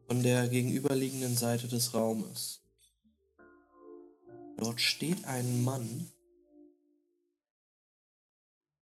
von 0.07 0.23
der 0.23 0.47
gegenüberliegenden 0.49 1.37
Seite 1.37 1.67
des 1.67 1.93
Raumes. 1.93 2.61
Dort 4.57 4.81
steht 4.81 5.25
ein 5.25 5.63
Mann 5.63 6.11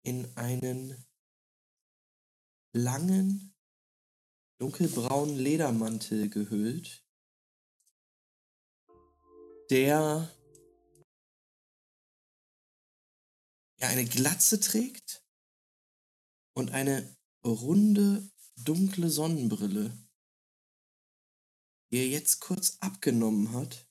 in 0.03 0.27
einen 0.35 0.95
langen, 2.73 3.53
dunkelbraunen 4.57 5.37
Ledermantel 5.37 6.29
gehüllt, 6.29 7.03
der 9.69 10.35
ja 13.79 13.87
eine 13.87 14.05
Glatze 14.05 14.59
trägt 14.59 15.23
und 16.53 16.71
eine 16.71 17.17
runde, 17.45 18.29
dunkle 18.55 19.09
Sonnenbrille, 19.09 19.97
die 21.91 21.97
er 21.97 22.07
jetzt 22.07 22.39
kurz 22.39 22.77
abgenommen 22.79 23.53
hat 23.53 23.87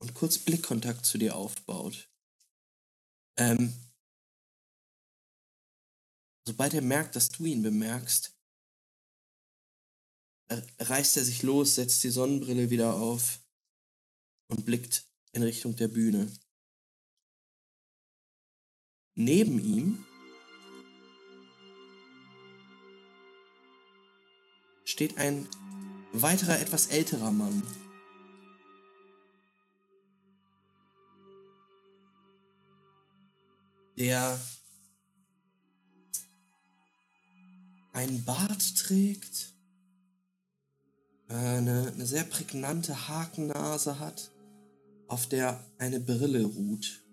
und 0.00 0.14
kurz 0.14 0.38
Blickkontakt 0.38 1.06
zu 1.06 1.16
dir 1.16 1.36
aufbaut. 1.36 2.10
Ähm, 3.38 3.72
sobald 6.46 6.74
er 6.74 6.82
merkt, 6.82 7.16
dass 7.16 7.30
du 7.30 7.46
ihn 7.46 7.62
bemerkst, 7.62 8.36
r- 10.50 10.66
reißt 10.78 11.16
er 11.16 11.24
sich 11.24 11.42
los, 11.42 11.76
setzt 11.76 12.04
die 12.04 12.10
Sonnenbrille 12.10 12.68
wieder 12.70 12.94
auf 12.94 13.43
und 14.54 14.64
blickt 14.64 15.04
in 15.32 15.42
Richtung 15.42 15.74
der 15.74 15.88
Bühne. 15.88 16.30
Neben 19.16 19.58
ihm 19.58 20.04
steht 24.84 25.18
ein 25.18 25.48
weiterer, 26.12 26.60
etwas 26.60 26.86
älterer 26.86 27.32
Mann. 27.32 27.62
Der 33.96 34.40
einen 37.92 38.24
Bart 38.24 38.76
trägt, 38.76 39.52
eine, 41.28 41.92
eine 41.92 42.06
sehr 42.06 42.24
prägnante 42.24 43.08
Hakennase 43.08 43.98
hat, 44.00 44.30
auf 45.08 45.28
der 45.28 45.64
eine 45.78 46.00
Brille 46.00 46.44
ruht, 46.44 47.04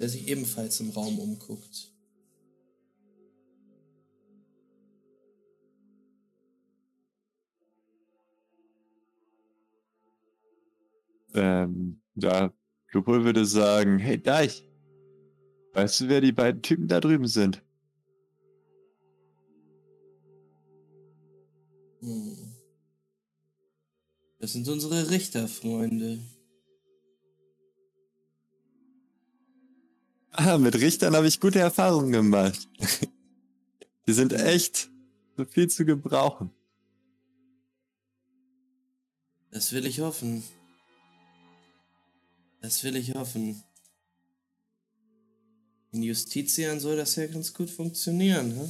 der 0.00 0.08
sich 0.08 0.28
ebenfalls 0.28 0.80
im 0.80 0.90
Raum 0.90 1.18
umguckt. 1.18 1.92
Ähm, 11.34 12.00
ja, 12.14 12.50
Lupol 12.92 13.24
würde 13.24 13.44
sagen, 13.44 13.98
hey 13.98 14.20
Deich, 14.22 14.66
weißt 15.74 16.00
du, 16.00 16.08
wer 16.08 16.20
die 16.22 16.32
beiden 16.32 16.62
Typen 16.62 16.88
da 16.88 17.00
drüben 17.00 17.26
sind? 17.26 17.62
Hm. 22.00 22.55
Das 24.38 24.52
sind 24.52 24.68
unsere 24.68 25.10
Richterfreunde. 25.10 26.20
Ah, 30.30 30.58
mit 30.58 30.74
Richtern 30.74 31.16
habe 31.16 31.26
ich 31.26 31.40
gute 31.40 31.58
Erfahrungen 31.58 32.12
gemacht. 32.12 32.68
Die 34.06 34.12
sind 34.12 34.34
echt 34.34 34.90
so 35.36 35.44
viel 35.46 35.68
zu 35.68 35.86
gebrauchen. 35.86 36.50
Das 39.50 39.72
will 39.72 39.86
ich 39.86 40.00
hoffen. 40.00 40.44
Das 42.60 42.84
will 42.84 42.96
ich 42.96 43.14
hoffen. 43.14 43.62
In 45.92 46.02
Justitian 46.02 46.78
soll 46.78 46.96
das 46.96 47.16
ja 47.16 47.26
ganz 47.26 47.54
gut 47.54 47.70
funktionieren, 47.70 48.54
hä? 48.54 48.68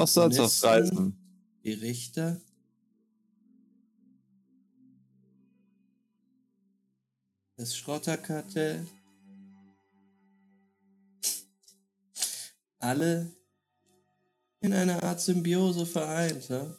Auch 0.00 0.08
sonst 0.08 0.38
auf. 0.38 0.64
Reisen. 0.64 1.14
Die 1.62 1.72
Richter. 1.74 2.40
Das 7.56 7.76
Schrotterkartell. 7.76 8.86
Alle 12.78 13.30
in 14.60 14.72
einer 14.72 15.02
Art 15.02 15.20
Symbiose 15.20 15.84
vereint, 15.84 16.48
ja? 16.48 16.74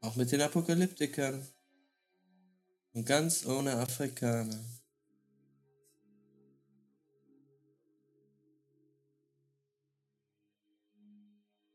Auch 0.00 0.16
mit 0.16 0.32
den 0.32 0.40
Apokalyptikern. 0.40 1.46
Und 2.94 3.04
ganz 3.04 3.44
ohne 3.44 3.72
Afrikaner. 3.72 4.64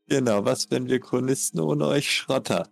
Genau, 0.08 0.44
was 0.44 0.70
wären 0.70 0.88
wir 0.88 1.00
Chronisten 1.00 1.60
ohne 1.60 1.86
euch 1.86 2.10
Schrotter? 2.10 2.70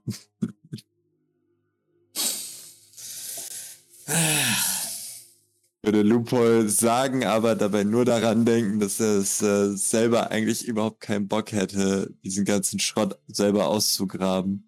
Würde 5.83 6.03
Lupol 6.03 6.69
sagen, 6.69 7.25
aber 7.25 7.55
dabei 7.55 7.85
nur 7.85 8.07
daran 8.07 8.47
denken, 8.47 8.81
dass 8.81 8.99
er 9.01 9.19
es 9.19 9.43
äh, 9.43 9.77
selber 9.77 10.31
eigentlich 10.31 10.67
überhaupt 10.67 11.01
keinen 11.01 11.29
Bock 11.29 11.53
hätte, 11.53 12.15
diesen 12.25 12.47
ganzen 12.47 12.79
Schrott 12.81 13.19
selber 13.29 13.69
auszugraben. 13.69 14.67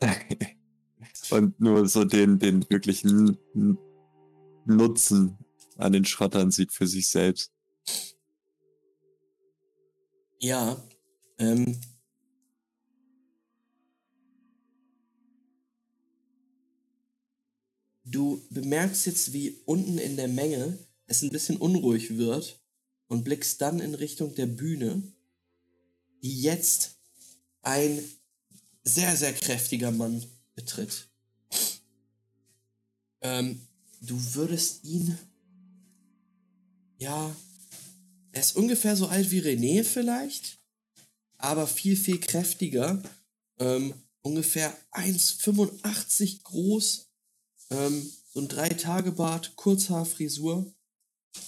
Und 1.30 1.60
nur 1.60 1.86
so 1.86 2.04
den, 2.04 2.38
den 2.38 2.68
wirklichen 2.70 3.36
Nutzen 4.64 5.36
an 5.76 5.92
den 5.92 6.06
Schrottern 6.06 6.50
sieht 6.50 6.72
für 6.72 6.86
sich 6.86 7.08
selbst. 7.08 7.52
Ja, 10.40 10.76
ähm. 11.38 11.78
Du 18.10 18.42
bemerkst 18.48 19.04
jetzt, 19.04 19.34
wie 19.34 19.60
unten 19.66 19.98
in 19.98 20.16
der 20.16 20.28
Menge 20.28 20.78
es 21.06 21.20
ein 21.20 21.28
bisschen 21.28 21.58
unruhig 21.58 22.16
wird 22.16 22.58
und 23.06 23.22
blickst 23.22 23.60
dann 23.60 23.80
in 23.80 23.94
Richtung 23.94 24.34
der 24.34 24.46
Bühne, 24.46 25.02
die 26.22 26.40
jetzt 26.40 26.96
ein 27.60 28.02
sehr, 28.82 29.14
sehr 29.14 29.34
kräftiger 29.34 29.90
Mann 29.90 30.24
betritt. 30.54 31.10
Ähm, 33.20 33.60
du 34.00 34.18
würdest 34.34 34.84
ihn. 34.84 35.18
Ja. 36.96 37.36
Er 38.32 38.40
ist 38.40 38.56
ungefähr 38.56 38.96
so 38.96 39.08
alt 39.08 39.30
wie 39.30 39.42
René 39.42 39.84
vielleicht, 39.84 40.60
aber 41.36 41.66
viel, 41.66 41.96
viel 41.96 42.20
kräftiger. 42.20 43.02
Ähm, 43.58 43.92
ungefähr 44.22 44.74
1,85 44.92 46.42
groß. 46.42 47.07
Ähm, 47.70 48.10
so 48.32 48.40
ein 48.40 48.48
Drei-Tage-Bart, 48.48 49.56
Kurzhaarfrisur 49.56 50.72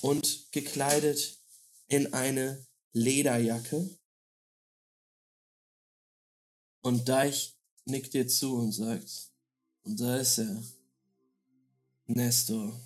und 0.01 0.53
gekleidet 0.53 1.39
in 1.89 2.13
eine 2.13 2.67
Lederjacke. 2.93 3.89
Und 6.83 7.09
Deich 7.09 7.57
nickt 7.85 8.15
dir 8.15 8.27
zu 8.27 8.57
und 8.57 8.73
sagt, 8.73 9.31
und 9.83 10.01
da 10.01 10.17
ist 10.17 10.39
er. 10.39 10.63
Nestor. 12.07 12.81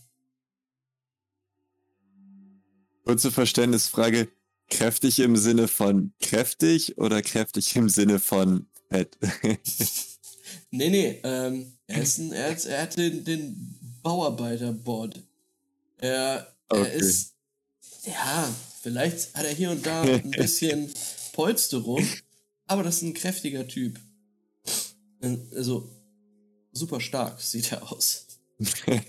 Kurze 3.05 3.31
Verständnisfrage. 3.31 4.31
Kräftig 4.69 5.19
im 5.19 5.37
Sinne 5.37 5.69
von 5.69 6.15
kräftig 6.21 6.97
oder 6.99 7.21
kräftig 7.23 7.77
im 7.77 7.89
Sinne 7.89 8.19
von 8.19 8.69
fett? 8.89 9.19
Nee, 10.71 10.91
nee, 10.91 11.21
ähm, 11.23 11.74
er, 11.87 12.03
ist 12.03 12.19
ein, 12.19 12.33
er, 12.33 12.51
hat, 12.51 12.65
er 12.65 12.83
hat 12.83 12.97
den, 12.97 13.25
den 13.25 13.79
Bauarbeiter-Board. 14.03 15.23
Er, 15.99 16.47
er 16.69 16.71
Okay. 16.81 16.99
ist, 16.99 17.35
ja, 18.05 18.53
vielleicht 18.83 19.35
hat 19.35 19.45
er 19.45 19.53
hier 19.53 19.71
und 19.71 19.85
da 19.85 20.03
ein 20.23 20.31
bisschen 20.31 20.93
Polsterung, 21.33 22.07
aber 22.67 22.83
das 22.83 22.97
ist 22.97 23.03
ein 23.03 23.15
kräftiger 23.15 23.67
Typ. 23.69 24.01
Also, 25.53 25.89
super 26.73 27.01
stark 27.01 27.41
sieht 27.41 27.73
er 27.73 27.93
aus. 27.93 28.27
okay. 28.61 29.03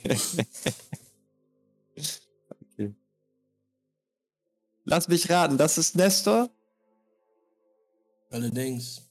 Lass 4.86 5.08
mich 5.08 5.30
raten, 5.30 5.58
das 5.58 5.78
ist 5.78 5.96
Nestor? 5.96 6.50
Allerdings. 8.30 9.02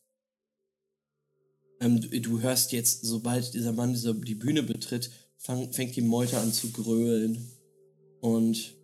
Ähm, 1.81 2.01
du, 2.01 2.21
du 2.21 2.41
hörst 2.41 2.73
jetzt, 2.73 3.05
sobald 3.05 3.53
dieser 3.55 3.73
Mann 3.73 3.93
diese, 3.93 4.15
die 4.15 4.35
Bühne 4.35 4.63
betritt, 4.63 5.11
fang, 5.39 5.73
fängt 5.73 5.97
die 5.97 6.03
Meute 6.03 6.39
an 6.39 6.53
zu 6.53 6.71
grölen. 6.71 7.51
Und. 8.21 8.75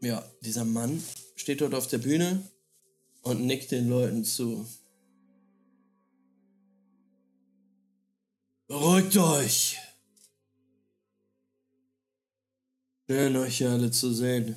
Ja, 0.00 0.22
dieser 0.42 0.66
Mann 0.66 1.02
steht 1.34 1.62
dort 1.62 1.74
auf 1.74 1.86
der 1.86 1.98
Bühne 1.98 2.42
und 3.22 3.46
nickt 3.46 3.70
den 3.70 3.88
Leuten 3.88 4.24
zu. 4.24 4.66
Beruhigt 8.66 9.16
euch! 9.16 9.78
Schön, 13.06 13.36
euch 13.36 13.66
alle 13.66 13.90
zu 13.90 14.14
sehen. 14.14 14.56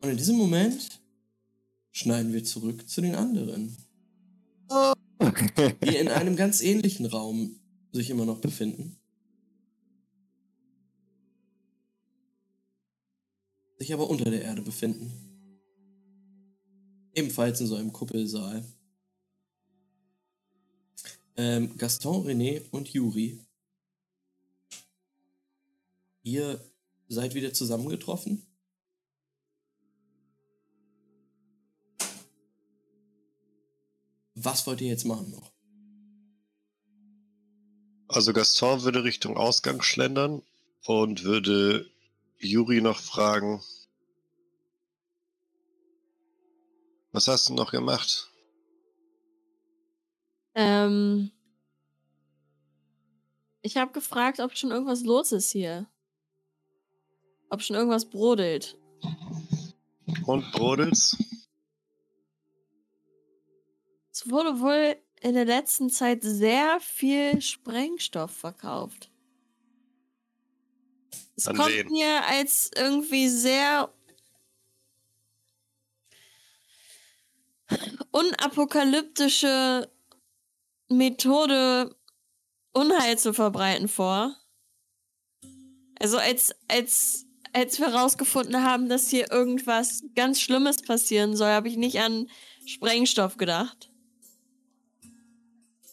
Und 0.00 0.10
in 0.10 0.16
diesem 0.16 0.36
Moment 0.36 1.00
schneiden 1.90 2.32
wir 2.32 2.44
zurück 2.44 2.88
zu 2.88 3.00
den 3.00 3.14
anderen, 3.14 3.76
die 5.82 5.96
in 5.96 6.08
einem 6.08 6.36
ganz 6.36 6.60
ähnlichen 6.60 7.06
Raum 7.06 7.58
sich 7.92 8.10
immer 8.10 8.24
noch 8.24 8.40
befinden. 8.40 8.96
Sich 13.78 13.92
aber 13.92 14.08
unter 14.08 14.30
der 14.30 14.42
Erde 14.42 14.62
befinden. 14.62 15.12
Ebenfalls 17.14 17.60
in 17.60 17.66
so 17.66 17.76
einem 17.76 17.92
Kuppelsaal. 17.92 18.64
Ähm, 21.36 21.76
Gaston, 21.76 22.26
René 22.26 22.62
und 22.70 22.88
Juri. 22.88 23.40
Ihr 26.22 26.60
seid 27.08 27.34
wieder 27.34 27.52
zusammengetroffen. 27.52 28.47
Was 34.40 34.66
wollt 34.66 34.80
ihr 34.80 34.88
jetzt 34.88 35.04
machen 35.04 35.30
noch? 35.32 35.52
Also 38.06 38.32
Gaston 38.32 38.82
würde 38.82 39.04
Richtung 39.04 39.36
Ausgang 39.36 39.82
schlendern 39.82 40.42
und 40.86 41.24
würde 41.24 41.90
Juri 42.38 42.80
noch 42.80 42.98
fragen, 42.98 43.60
was 47.10 47.26
hast 47.26 47.48
du 47.48 47.54
noch 47.54 47.72
gemacht? 47.72 48.30
Ähm, 50.54 51.32
ich 53.60 53.76
habe 53.76 53.92
gefragt, 53.92 54.38
ob 54.38 54.56
schon 54.56 54.70
irgendwas 54.70 55.02
los 55.02 55.32
ist 55.32 55.50
hier. 55.50 55.86
Ob 57.50 57.60
schon 57.62 57.76
irgendwas 57.76 58.08
brodelt. 58.08 58.78
Und 60.26 60.52
Brodels? 60.52 61.16
Es 64.18 64.28
wurde 64.28 64.58
wohl 64.58 64.96
in 65.20 65.34
der 65.34 65.44
letzten 65.44 65.90
Zeit 65.90 66.24
sehr 66.24 66.80
viel 66.80 67.40
Sprengstoff 67.40 68.32
verkauft. 68.32 69.12
Es 71.36 71.46
An 71.46 71.56
kommt 71.56 71.68
wen? 71.68 71.86
mir 71.86 72.26
als 72.26 72.68
irgendwie 72.74 73.28
sehr 73.28 73.94
unapokalyptische 78.10 79.88
Methode, 80.88 81.94
Unheil 82.72 83.18
zu 83.18 83.32
verbreiten 83.32 83.86
vor. 83.86 84.34
Also 86.00 86.18
als, 86.18 86.56
als, 86.66 87.24
als 87.52 87.78
wir 87.78 87.92
herausgefunden 87.92 88.64
haben, 88.64 88.88
dass 88.88 89.10
hier 89.10 89.30
irgendwas 89.30 90.02
ganz 90.16 90.40
Schlimmes 90.40 90.82
passieren 90.82 91.36
soll, 91.36 91.50
habe 91.50 91.68
ich 91.68 91.76
nicht 91.76 92.00
an 92.00 92.28
Sprengstoff 92.66 93.36
gedacht. 93.36 93.92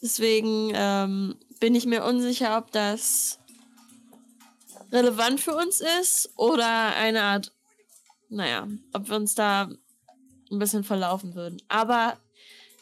Deswegen 0.06 0.70
ähm, 0.72 1.34
bin 1.58 1.74
ich 1.74 1.84
mir 1.84 2.04
unsicher, 2.04 2.58
ob 2.58 2.70
das 2.70 3.40
relevant 4.92 5.40
für 5.40 5.56
uns 5.56 5.80
ist 6.00 6.30
oder 6.36 6.94
eine 6.94 7.22
Art, 7.22 7.52
naja, 8.28 8.68
ob 8.92 9.08
wir 9.08 9.16
uns 9.16 9.34
da 9.34 9.62
ein 9.62 10.58
bisschen 10.60 10.84
verlaufen 10.84 11.34
würden. 11.34 11.60
Aber 11.66 12.16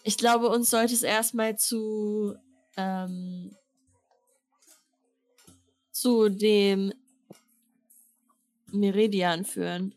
ich 0.03 0.19
glaube, 0.19 0.51
uns 0.51 0.69
sollte 0.69 0.93
es 0.93 1.03
erstmal 1.03 1.57
zu, 1.57 2.37
ähm, 2.77 3.57
zu 5.93 6.29
dem 6.29 6.93
Meridian 8.67 9.47
führen, 9.47 9.95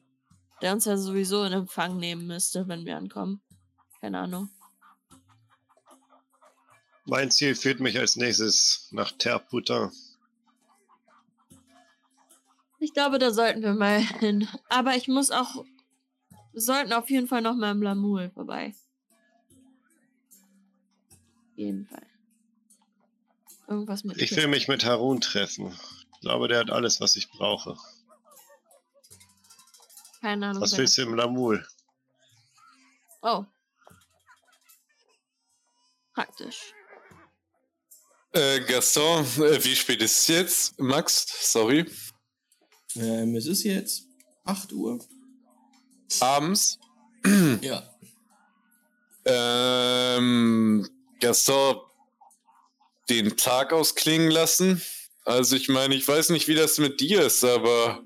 der 0.61 0.71
uns 0.71 0.85
ja 0.85 0.95
sowieso 0.95 1.43
in 1.43 1.51
Empfang 1.51 1.97
nehmen 1.97 2.25
müsste, 2.25 2.69
wenn 2.69 2.85
wir 2.85 2.95
ankommen. 2.95 3.41
Keine 3.99 4.19
Ahnung. 4.19 4.49
Mein 7.09 7.31
Ziel 7.31 7.55
führt 7.55 7.79
mich 7.79 7.97
als 7.97 8.17
nächstes 8.17 8.89
nach 8.91 9.13
Terputin. 9.13 9.91
Ich 12.79 12.93
glaube, 12.93 13.17
da 13.17 13.31
sollten 13.31 13.61
wir 13.61 13.73
mal 13.73 14.01
hin. 14.01 14.47
Aber 14.67 14.93
ich 14.95 15.07
muss 15.07 15.31
auch. 15.31 15.63
Wir 16.51 16.61
sollten 16.61 16.91
auf 16.91 17.09
jeden 17.09 17.27
Fall 17.27 17.41
noch 17.41 17.55
mal 17.55 17.71
im 17.71 17.81
Lamul 17.81 18.29
vorbei. 18.31 18.75
Auf 21.11 21.57
jeden 21.57 21.87
Fall. 21.87 22.05
Irgendwas 23.69 24.03
mit. 24.03 24.21
Ich 24.21 24.35
will 24.35 24.47
mich 24.47 24.67
mit 24.67 24.83
Harun 24.83 25.21
treffen. 25.21 25.73
Ich 26.13 26.19
glaube, 26.19 26.49
der 26.49 26.59
hat 26.59 26.71
alles, 26.71 26.99
was 26.99 27.15
ich 27.15 27.29
brauche. 27.29 27.77
Keine 30.19 30.47
Ahnung. 30.47 30.61
Was 30.61 30.77
willst 30.77 30.97
du 30.97 31.03
im 31.03 31.15
Lamul? 31.15 31.65
Oh. 33.21 33.45
Praktisch. 36.13 36.73
Äh, 38.33 38.59
Gaston, 38.61 39.25
äh, 39.37 39.63
wie 39.63 39.75
spät 39.75 40.01
ist 40.01 40.21
es 40.21 40.27
jetzt? 40.27 40.79
Max, 40.79 41.25
sorry. 41.51 41.85
Ähm, 42.95 43.35
es 43.35 43.45
ist 43.45 43.63
jetzt 43.63 44.07
8 44.43 44.73
Uhr. 44.73 44.99
Abends. 46.19 46.79
Ja. 47.61 47.83
Ähm, 49.25 50.87
Gaston, 51.19 51.77
den 53.09 53.35
Tag 53.35 53.73
ausklingen 53.73 54.31
lassen. 54.31 54.81
Also 55.25 55.57
ich 55.57 55.67
meine, 55.67 55.95
ich 55.95 56.07
weiß 56.07 56.29
nicht, 56.29 56.47
wie 56.47 56.55
das 56.55 56.77
mit 56.77 57.01
dir 57.01 57.25
ist, 57.25 57.43
aber 57.43 58.01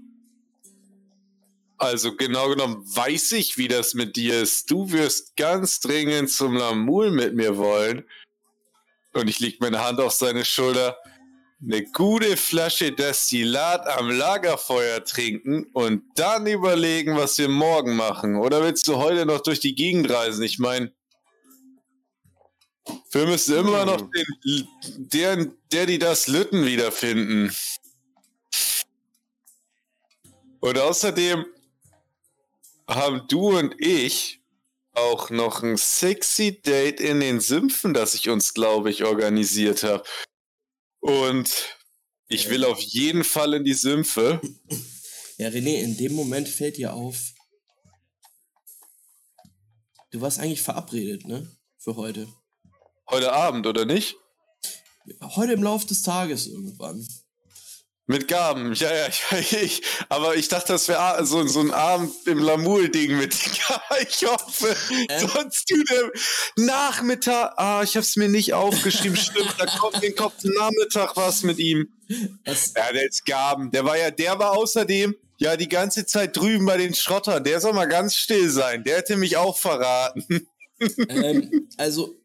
also 1.77 2.15
genau 2.15 2.49
genommen 2.49 2.83
weiß 2.95 3.33
ich, 3.33 3.57
wie 3.57 3.67
das 3.67 3.93
mit 3.93 4.15
dir 4.15 4.41
ist. 4.41 4.71
Du 4.71 4.91
wirst 4.91 5.35
ganz 5.35 5.79
dringend 5.79 6.31
zum 6.31 6.55
Lamul 6.55 7.11
mit 7.11 7.35
mir 7.35 7.57
wollen. 7.57 8.05
Und 9.13 9.27
ich 9.27 9.39
leg 9.39 9.59
meine 9.59 9.83
Hand 9.83 9.99
auf 9.99 10.13
seine 10.13 10.45
Schulter. 10.45 10.97
Eine 11.63 11.83
gute 11.83 12.37
Flasche 12.37 12.91
Destillat 12.91 13.85
am 13.87 14.09
Lagerfeuer 14.09 15.03
trinken 15.03 15.65
und 15.73 16.03
dann 16.15 16.47
überlegen, 16.47 17.15
was 17.15 17.37
wir 17.37 17.49
morgen 17.49 17.95
machen. 17.95 18.35
Oder 18.35 18.63
willst 18.63 18.87
du 18.87 18.97
heute 18.97 19.25
noch 19.25 19.41
durch 19.41 19.59
die 19.59 19.75
Gegend 19.75 20.09
reisen? 20.09 20.43
Ich 20.43 20.57
meine, 20.57 20.91
wir 23.11 23.25
müssen 23.27 23.57
immer 23.57 23.85
noch 23.85 24.01
den, 24.01 24.67
der, 24.97 25.45
der, 25.71 25.85
die 25.85 25.99
das 25.99 26.27
Lütten 26.27 26.65
wiederfinden. 26.65 27.55
Und 30.61 30.79
außerdem 30.79 31.45
haben 32.87 33.21
du 33.27 33.57
und 33.57 33.75
ich 33.79 34.40
auch 34.93 35.29
noch 35.29 35.63
ein 35.63 35.77
sexy 35.77 36.61
Date 36.61 36.99
in 36.99 37.19
den 37.19 37.39
Sümpfen, 37.39 37.93
das 37.93 38.13
ich 38.13 38.29
uns, 38.29 38.53
glaube 38.53 38.89
ich, 38.91 39.03
organisiert 39.03 39.83
habe. 39.83 40.03
Und 40.99 41.77
ich 42.27 42.49
will 42.49 42.65
auf 42.65 42.79
jeden 42.79 43.23
Fall 43.23 43.53
in 43.53 43.63
die 43.63 43.73
Sümpfe. 43.73 44.41
Ja, 45.37 45.49
René, 45.49 45.81
in 45.81 45.97
dem 45.97 46.13
Moment 46.13 46.47
fällt 46.47 46.77
dir 46.77 46.93
auf. 46.93 47.33
Du 50.11 50.21
warst 50.21 50.39
eigentlich 50.39 50.61
verabredet, 50.61 51.25
ne? 51.25 51.49
Für 51.77 51.95
heute. 51.95 52.27
Heute 53.09 53.33
Abend, 53.33 53.65
oder 53.65 53.85
nicht? 53.85 54.15
Heute 55.21 55.53
im 55.53 55.63
Lauf 55.63 55.85
des 55.85 56.03
Tages 56.03 56.47
irgendwann. 56.47 57.05
Mit 58.11 58.27
Gaben, 58.27 58.73
ja, 58.73 58.93
ja, 58.93 59.07
ja, 59.07 59.37
ich, 59.39 59.81
aber 60.09 60.35
ich 60.35 60.49
dachte, 60.49 60.73
das 60.73 60.89
wäre 60.89 61.25
so, 61.25 61.47
so 61.47 61.61
ein 61.61 61.71
Abend 61.71 62.11
im 62.25 62.39
Lamul-Ding 62.39 63.17
mit 63.17 63.33
Gaben. 63.39 63.81
Ich 64.09 64.25
hoffe, 64.27 64.75
Ähm. 65.07 65.29
sonst 65.29 65.71
du 65.71 65.81
der 65.83 66.11
Nachmittag, 66.57 67.53
ah, 67.55 67.81
ich 67.83 67.95
hab's 67.95 68.17
mir 68.17 68.27
nicht 68.27 68.53
aufgeschrieben, 68.53 69.15
stimmt, 69.15 69.55
da 69.57 69.65
kommt 69.65 70.03
den 70.03 70.13
Kopf 70.13 70.33
Nachmittag 70.43 71.15
was 71.15 71.43
mit 71.43 71.57
ihm. 71.59 71.87
Es, 72.43 72.73
Ja, 72.75 72.91
der 72.91 73.07
ist 73.07 73.25
Gaben, 73.25 73.71
der 73.71 73.85
war 73.85 73.97
ja, 73.97 74.11
der 74.11 74.37
war 74.37 74.51
außerdem 74.57 75.15
ja 75.37 75.55
die 75.55 75.69
ganze 75.69 76.05
Zeit 76.05 76.35
drüben 76.35 76.65
bei 76.65 76.75
den 76.77 76.93
Schrottern, 76.93 77.43
der 77.45 77.61
soll 77.61 77.71
mal 77.71 77.85
ganz 77.87 78.15
still 78.15 78.49
sein, 78.49 78.83
der 78.83 78.97
hätte 78.97 79.15
mich 79.15 79.37
auch 79.37 79.57
verraten. 79.57 80.47
ähm, 81.07 81.69
also, 81.77 82.19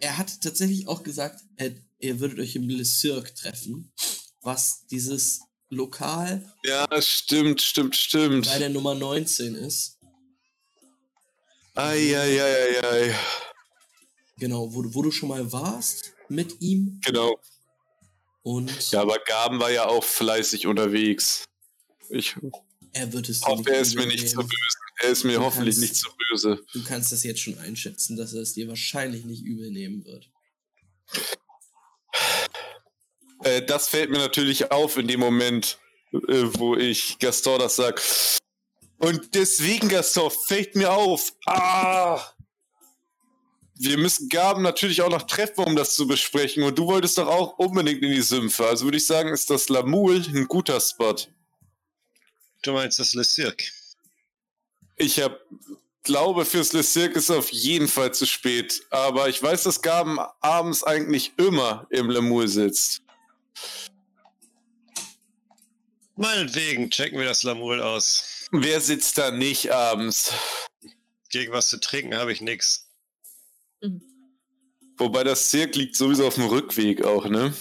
er 0.00 0.18
hat 0.18 0.40
tatsächlich 0.40 0.88
auch 0.88 1.04
gesagt, 1.04 1.40
er, 1.56 1.70
ihr 2.00 2.18
würdet 2.18 2.40
euch 2.40 2.56
im 2.56 2.68
Le 2.68 2.84
Cirque 2.84 3.32
treffen, 3.34 3.92
was 4.42 4.86
dieses 4.86 5.40
Lokal 5.68 6.52
Ja, 6.64 6.86
stimmt, 7.00 7.60
stimmt, 7.62 7.94
stimmt. 7.96 8.46
bei 8.46 8.58
der 8.58 8.70
Nummer 8.70 8.94
19 8.94 9.54
ist. 9.54 9.98
Eieieiei, 11.74 13.14
Genau, 14.38 14.72
wo, 14.74 14.82
du- 14.82 14.94
wo 14.94 15.02
du 15.02 15.10
schon 15.10 15.28
mal 15.28 15.52
warst 15.52 16.12
mit 16.28 16.60
ihm. 16.60 17.00
genau. 17.04 17.38
Und 18.42 18.90
Ja, 18.90 19.02
aber 19.02 19.18
Gaben 19.26 19.60
war 19.60 19.70
ja 19.70 19.86
auch 19.86 20.02
fleißig 20.02 20.66
unterwegs. 20.66 21.44
Ich 22.08 22.34
er 22.92 23.12
wird 23.12 23.28
es 23.28 23.42
hoffe, 23.42 23.70
er 23.70 23.80
ist 23.80 23.94
mir 23.94 24.06
nicht 24.06 24.28
so 24.28 24.38
nehmen. 24.38 24.48
böse. 24.48 24.78
Er 25.02 25.08
ist 25.10 25.24
mir 25.24 25.36
Du 25.38 25.44
hoffentlich 25.44 25.76
kannst- 25.76 25.90
nicht 25.90 25.96
so 25.96 26.08
böse. 26.30 26.64
Du 26.72 26.82
kannst 26.84 27.12
das 27.12 27.22
jetzt 27.22 27.40
schon 27.40 27.56
einschätzen, 27.58 28.16
dass 28.16 28.32
er 28.32 28.40
es 28.42 28.54
dir 28.54 28.66
wahrscheinlich 28.68 29.24
nicht 29.24 29.42
übel 29.44 29.70
nehmen 29.70 30.04
wird. 30.04 30.28
Äh, 33.44 33.62
das 33.62 33.88
fällt 33.88 34.10
mir 34.10 34.18
natürlich 34.18 34.70
auf 34.70 34.96
in 34.96 35.08
dem 35.08 35.20
Moment, 35.20 35.78
äh, 36.12 36.44
wo 36.58 36.76
ich 36.76 37.18
Gaston 37.18 37.58
das 37.58 37.76
sag. 37.76 38.00
Und 38.98 39.34
deswegen, 39.34 39.88
Gaston, 39.88 40.30
fällt 40.30 40.76
mir 40.76 40.92
auf. 40.92 41.32
Ah! 41.46 42.20
Wir 43.82 43.96
müssen 43.96 44.28
Gaben 44.28 44.60
natürlich 44.60 45.00
auch 45.00 45.08
noch 45.08 45.22
treffen, 45.22 45.64
um 45.64 45.74
das 45.74 45.94
zu 45.94 46.06
besprechen. 46.06 46.62
Und 46.64 46.78
du 46.78 46.86
wolltest 46.86 47.16
doch 47.16 47.28
auch 47.28 47.58
unbedingt 47.58 48.02
in 48.02 48.10
die 48.10 48.20
Sümpfe. 48.20 48.66
Also 48.66 48.84
würde 48.84 48.98
ich 48.98 49.06
sagen, 49.06 49.30
ist 49.30 49.48
das 49.48 49.70
Lamul 49.70 50.16
ein 50.16 50.46
guter 50.46 50.78
Spot. 50.78 51.16
Du 52.62 52.72
meinst 52.72 52.98
das 52.98 53.14
Le 53.14 53.24
Cirque? 53.24 53.64
Ich 54.96 55.18
hab, 55.18 55.40
glaube, 56.02 56.44
fürs 56.44 56.74
Le 56.74 56.82
Cirque 56.82 57.16
ist 57.16 57.30
auf 57.30 57.50
jeden 57.52 57.88
Fall 57.88 58.12
zu 58.12 58.26
spät. 58.26 58.82
Aber 58.90 59.30
ich 59.30 59.42
weiß, 59.42 59.62
dass 59.62 59.80
Gaben 59.80 60.18
abends 60.42 60.84
eigentlich 60.84 61.32
immer 61.38 61.86
im 61.88 62.10
Lemur 62.10 62.48
sitzt. 62.48 63.00
Meinetwegen 66.16 66.90
checken 66.90 67.18
wir 67.18 67.26
das 67.26 67.42
Lamul 67.42 67.80
aus. 67.80 68.46
Wer 68.52 68.80
sitzt 68.80 69.16
da 69.18 69.30
nicht 69.30 69.70
abends? 69.72 70.32
Gegen 71.30 71.52
was 71.52 71.68
zu 71.68 71.78
trinken 71.80 72.14
habe 72.16 72.32
ich 72.32 72.40
nix. 72.40 72.88
Wobei 74.98 75.24
das 75.24 75.50
Cirque 75.50 75.78
liegt 75.78 75.96
sowieso 75.96 76.26
auf 76.26 76.34
dem 76.34 76.44
Rückweg 76.44 77.04
auch, 77.04 77.26
ne? 77.26 77.54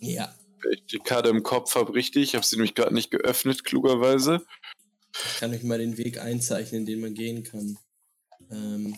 Ja, 0.00 0.34
Wenn 0.62 0.72
Ich 0.72 0.86
die 0.86 0.98
Karte 0.98 1.28
im 1.28 1.42
Kopf 1.42 1.74
habe, 1.76 1.94
richtig. 1.94 2.22
Ich 2.30 2.34
habe 2.34 2.44
sie 2.44 2.56
nämlich 2.56 2.74
gerade 2.74 2.94
nicht 2.94 3.10
geöffnet, 3.10 3.62
klugerweise. 3.64 4.44
ich 5.14 5.38
kann 5.38 5.52
euch 5.54 5.62
mal 5.62 5.78
den 5.78 5.98
Weg 5.98 6.18
einzeichnen, 6.18 6.84
den 6.86 7.00
man 7.00 7.14
gehen 7.14 7.44
kann. 7.44 7.78
Ähm, 8.50 8.96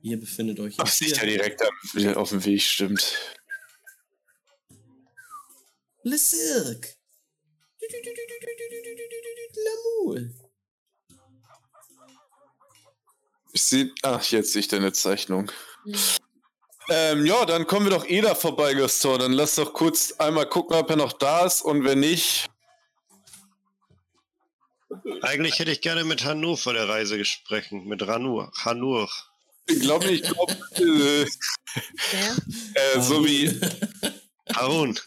ihr 0.00 0.18
befindet 0.18 0.58
euch 0.60 0.76
Ach, 0.78 0.86
sieht 0.86 1.16
ja 1.18 1.24
direkt 1.26 1.60
am- 1.62 2.16
auf 2.16 2.30
dem 2.30 2.44
Weg, 2.44 2.62
stimmt. 2.62 3.14
Le 6.08 6.16
Cirque. 6.16 6.94
Lamul. 9.64 10.34
Ich 13.52 13.62
sehe. 13.62 13.92
Ach, 14.02 14.24
jetzt 14.24 14.52
sehe 14.52 14.60
ich 14.60 14.68
deine 14.68 14.92
Zeichnung. 14.92 15.50
Hm. 15.84 15.94
Ähm, 16.90 17.26
ja, 17.26 17.44
dann 17.44 17.66
kommen 17.66 17.84
wir 17.84 17.90
doch 17.90 18.06
eh 18.06 18.22
da 18.22 18.34
vorbei, 18.34 18.72
Gaston. 18.72 19.18
Dann 19.18 19.32
lass 19.32 19.56
doch 19.56 19.74
kurz 19.74 20.12
einmal 20.12 20.48
gucken, 20.48 20.76
ob 20.76 20.88
er 20.88 20.96
noch 20.96 21.12
da 21.12 21.44
ist. 21.44 21.60
Und 21.60 21.84
wenn 21.84 22.00
nicht, 22.00 22.48
Eigentlich 25.22 25.58
hätte 25.58 25.70
ich 25.70 25.82
gerne 25.82 26.04
mit 26.04 26.24
Hanur 26.24 26.56
vor 26.56 26.72
der 26.72 26.88
Reise 26.88 27.18
gesprochen. 27.18 27.86
Mit 27.86 28.06
Ranur. 28.06 28.50
Hanur. 28.64 29.10
ich 29.66 29.80
glaube 29.80 30.06
nicht, 30.06 30.24
ich 30.24 30.30
glaube, 30.30 30.52
äh, 30.76 31.26
Wer? 32.10 32.36
äh, 32.74 33.00
so 33.00 33.24
wie. 33.24 33.60
Harun. 34.54 34.98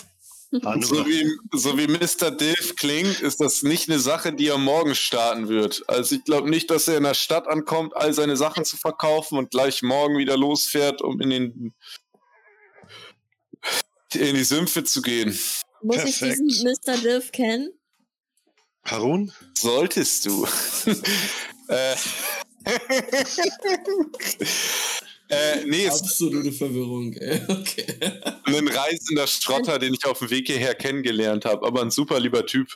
So 0.52 1.06
wie, 1.06 1.40
so 1.54 1.78
wie 1.78 1.88
Mr. 1.88 2.30
Dilf 2.30 2.76
klingt, 2.76 3.22
ist 3.22 3.40
das 3.40 3.64
nicht 3.64 3.90
eine 3.90 4.00
Sache, 4.00 4.34
die 4.34 4.48
er 4.48 4.58
morgen 4.58 4.96
starten 4.96 5.48
wird. 5.48 5.82
Also 5.88 6.16
ich 6.16 6.26
glaube 6.26 6.50
nicht, 6.50 6.70
dass 6.70 6.90
er 6.90 6.98
in 6.98 7.04
der 7.04 7.14
Stadt 7.14 7.48
ankommt, 7.48 7.96
all 7.96 8.14
seine 8.14 8.36
Sachen 8.36 8.66
zu 8.66 8.76
verkaufen 8.76 9.38
und 9.38 9.52
gleich 9.52 9.82
morgen 9.82 10.18
wieder 10.18 10.36
losfährt, 10.36 11.02
um 11.02 11.22
in 11.22 11.30
den 11.30 11.74
in 14.14 14.36
die 14.36 14.44
Sümpfe 14.44 14.84
zu 14.84 15.02
gehen. 15.02 15.30
Muss 15.82 15.96
Perfekt. 15.96 16.22
ich 16.22 16.38
diesen 16.38 16.70
Mr. 16.86 16.98
Dilf 16.98 17.32
kennen? 17.32 17.70
Harun? 18.84 19.32
Solltest 19.54 20.26
du. 20.26 20.46
äh, 21.70 21.96
äh, 25.32 25.66
nee, 25.66 25.86
es 25.86 25.96
ist 25.96 26.04
Absolute 26.04 26.52
Verwirrung, 26.52 27.14
ey. 27.14 27.42
Okay. 27.48 27.86
ein 28.46 28.68
reisender 28.68 29.28
Schrotter, 29.28 29.80
den 29.80 29.94
ich 29.94 30.06
auf 30.06 30.20
dem 30.20 30.30
Weg 30.30 30.48
hierher 30.48 30.76
kennengelernt 30.76 31.46
habe, 31.46 31.66
aber 31.66 31.82
ein 31.82 31.92
super 31.92 32.20
lieber 32.20 32.46
Typ. 32.46 32.68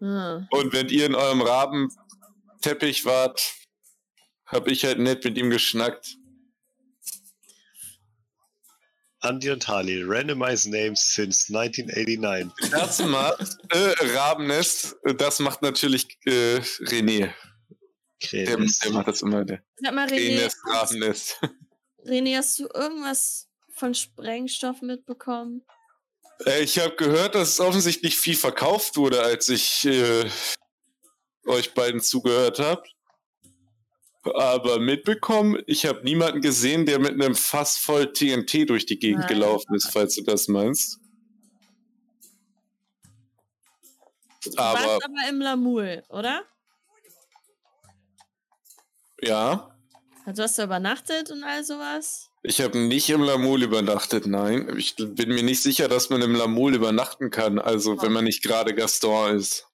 Ah. 0.00 0.46
Und 0.50 0.72
wenn 0.72 0.88
ihr 0.88 1.06
in 1.06 1.14
eurem 1.14 1.42
Rabenteppich 1.42 3.04
wart, 3.04 3.54
hab 4.46 4.68
ich 4.68 4.84
halt 4.84 4.98
nett 4.98 5.24
mit 5.24 5.36
ihm 5.36 5.50
geschnackt. 5.50 6.16
Andy 9.22 9.50
und 9.50 9.66
Harley. 9.66 10.02
Randomized 10.04 10.70
names 10.70 11.00
since 11.14 11.48
1989. 11.48 12.70
Das 12.70 13.00
macht 13.00 13.56
äh, 13.70 13.94
Rabennest, 14.14 14.96
das 15.16 15.40
macht 15.40 15.62
natürlich 15.62 16.18
äh, 16.26 16.60
René. 16.84 17.32
Der, 18.22 18.44
Kremis. 18.44 18.78
der 18.78 18.92
macht 18.92 19.08
das 19.08 19.22
immer. 19.22 19.44
Der 19.44 19.62
Sag 19.76 19.94
mal, 19.94 20.06
René, 20.08 20.52
Rabennest. 20.66 21.40
René, 22.04 22.36
hast 22.36 22.58
du 22.58 22.68
irgendwas 22.72 23.48
von 23.74 23.94
Sprengstoff 23.94 24.82
mitbekommen? 24.82 25.62
Äh, 26.46 26.62
ich 26.62 26.78
habe 26.78 26.94
gehört, 26.96 27.34
dass 27.34 27.60
offensichtlich 27.60 28.16
viel 28.16 28.36
verkauft 28.36 28.96
wurde, 28.96 29.22
als 29.22 29.48
ich 29.48 29.84
äh, 29.84 30.24
euch 31.46 31.74
beiden 31.74 32.00
zugehört 32.00 32.58
habe. 32.58 32.82
Aber 34.24 34.78
mitbekommen, 34.78 35.62
ich 35.66 35.84
habe 35.84 36.02
niemanden 36.02 36.40
gesehen, 36.40 36.86
der 36.86 36.98
mit 36.98 37.12
einem 37.12 37.34
Fass 37.34 37.76
voll 37.76 38.10
TNT 38.12 38.70
durch 38.70 38.86
die 38.86 38.98
Gegend 38.98 39.20
Nein. 39.20 39.28
gelaufen 39.28 39.74
ist, 39.74 39.92
falls 39.92 40.14
du 40.14 40.22
das 40.22 40.48
meinst. 40.48 40.98
Du 44.42 44.50
Aber 44.56 44.78
warst 44.78 45.04
aber 45.04 45.28
im 45.28 45.40
Lamul, 45.40 46.02
oder? 46.08 46.42
Ja, 49.26 49.70
Also 50.26 50.42
hast 50.42 50.58
du 50.58 50.62
übernachtet 50.62 51.30
und 51.30 51.42
all 51.44 51.64
sowas? 51.64 52.30
ich 52.46 52.60
habe 52.60 52.78
nicht 52.78 53.08
im 53.10 53.22
Lamul 53.22 53.62
übernachtet, 53.62 54.26
nein. 54.26 54.68
Ich 54.76 54.96
bin 54.96 55.30
mir 55.30 55.42
nicht 55.42 55.62
sicher, 55.62 55.88
dass 55.88 56.10
man 56.10 56.20
im 56.22 56.34
Lamul 56.34 56.74
übernachten 56.74 57.30
kann, 57.30 57.58
also 57.58 58.00
wenn 58.02 58.12
man 58.12 58.24
nicht 58.24 58.42
gerade 58.42 58.74
Gaston 58.74 59.36
ist. 59.36 59.66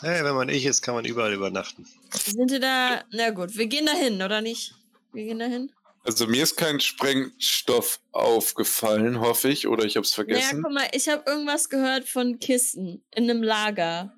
Hey, 0.00 0.24
wenn 0.24 0.34
man 0.34 0.48
ich 0.48 0.66
ist, 0.66 0.82
kann 0.82 0.94
man 0.94 1.04
überall 1.04 1.32
übernachten. 1.32 1.86
Sind 2.12 2.50
wir 2.50 2.58
da. 2.60 3.02
Na 3.12 3.30
gut, 3.30 3.56
wir 3.56 3.66
gehen 3.66 3.86
da 3.86 3.92
hin, 3.92 4.20
oder 4.22 4.40
nicht? 4.40 4.74
Wir 5.12 5.24
gehen 5.24 5.38
da 5.38 5.44
hin. 5.46 5.70
Also 6.04 6.26
mir 6.26 6.42
ist 6.42 6.56
kein 6.56 6.80
Sprengstoff 6.80 8.00
aufgefallen, 8.10 9.20
hoffe 9.20 9.48
ich, 9.48 9.68
oder 9.68 9.84
ich 9.84 9.94
habe 9.96 10.04
es 10.04 10.16
Naja, 10.16 10.26
vergessen. 10.34 10.62
guck 10.64 10.72
mal, 10.72 10.88
ich 10.92 11.08
habe 11.08 11.22
irgendwas 11.26 11.68
gehört 11.68 12.08
von 12.08 12.40
Kisten 12.40 13.04
in 13.12 13.30
einem 13.30 13.42
Lager. 13.44 14.12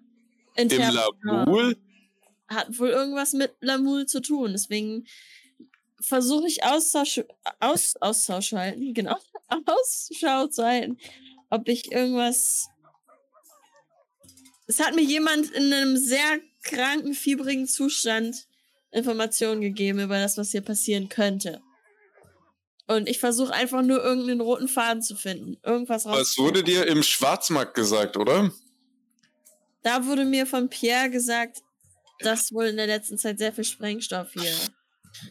In 0.57 0.71
Im 0.71 0.81
Lamul? 1.23 1.77
Hat 2.49 2.79
wohl 2.79 2.91
irgendwas 2.91 3.33
mit 3.33 3.53
Lamul 3.61 4.07
zu 4.07 4.21
tun. 4.21 4.53
Deswegen 4.53 5.07
versuche 6.01 6.47
ich 6.47 6.65
Austausch, 6.65 7.23
aus, 7.61 7.95
Austausch 8.01 8.53
halten, 8.53 8.95
genau, 8.95 9.17
Ausschau 9.67 10.47
zu 10.49 10.65
halten, 10.65 10.99
ob 11.51 11.69
ich 11.69 11.93
irgendwas. 11.93 12.69
Es 14.67 14.81
hat 14.81 14.95
mir 14.95 15.03
jemand 15.03 15.51
in 15.51 15.73
einem 15.73 15.97
sehr 15.97 16.41
kranken, 16.63 17.15
fiebrigen 17.15 17.67
Zustand 17.67 18.47
Informationen 18.91 19.61
gegeben 19.61 20.01
über 20.01 20.19
das, 20.19 20.39
was 20.39 20.53
hier 20.53 20.63
passieren 20.63 21.09
könnte. 21.09 21.61
Und 22.87 23.09
ich 23.09 23.19
versuche 23.19 23.53
einfach 23.53 23.83
nur 23.83 24.03
irgendeinen 24.03 24.41
roten 24.41 24.69
Faden 24.69 25.03
zu 25.03 25.17
finden. 25.17 25.59
Irgendwas 25.63 26.07
raus. 26.07 26.19
Was 26.19 26.39
wurde 26.39 26.63
dir 26.63 26.87
im 26.87 27.03
Schwarzmarkt 27.03 27.75
gesagt, 27.75 28.17
oder? 28.17 28.53
Da 29.83 30.07
wurde 30.07 30.25
mir 30.25 30.47
von 30.47 30.69
Pierre 30.69 31.11
gesagt, 31.11 31.63
dass 32.21 32.53
wohl 32.53 32.67
in 32.67 32.77
der 32.77 32.87
letzten 32.87 33.19
Zeit 33.19 33.39
sehr 33.39 33.53
viel 33.53 33.65
Sprengstoff 33.65 34.33
hier. 34.33 34.55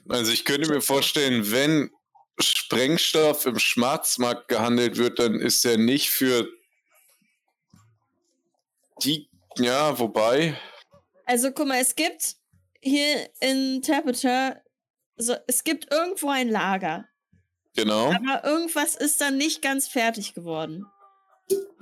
Also 0.10 0.32
ich 0.32 0.46
könnte 0.46 0.70
mir 0.70 0.82
vorstellen, 0.82 1.52
wenn 1.52 1.90
Sprengstoff 2.40 3.46
im 3.46 3.60
Schwarzmarkt 3.60 4.48
gehandelt 4.48 4.98
wird, 4.98 5.20
dann 5.20 5.40
ist 5.40 5.66
er 5.66 5.78
nicht 5.78 6.10
für 6.10 6.48
die, 9.04 9.30
ja, 9.58 9.98
wobei, 10.00 10.58
Also 11.26 11.52
guck 11.52 11.68
mal, 11.68 11.80
es 11.80 11.96
gibt 11.96 12.36
hier 12.82 13.30
in 13.40 13.82
Terpeter, 13.82 14.62
so, 15.16 15.36
es 15.48 15.64
gibt 15.64 15.92
irgendwo 15.92 16.30
ein 16.30 16.50
Lager. 16.50 17.06
genau. 17.76 18.12
Aber 18.12 18.44
irgendwas 18.46 18.96
ist 18.96 19.22
dann 19.22 19.38
nicht 19.38 19.62
ganz 19.62 19.88
fertig 19.88 20.34
geworden. 20.34 20.86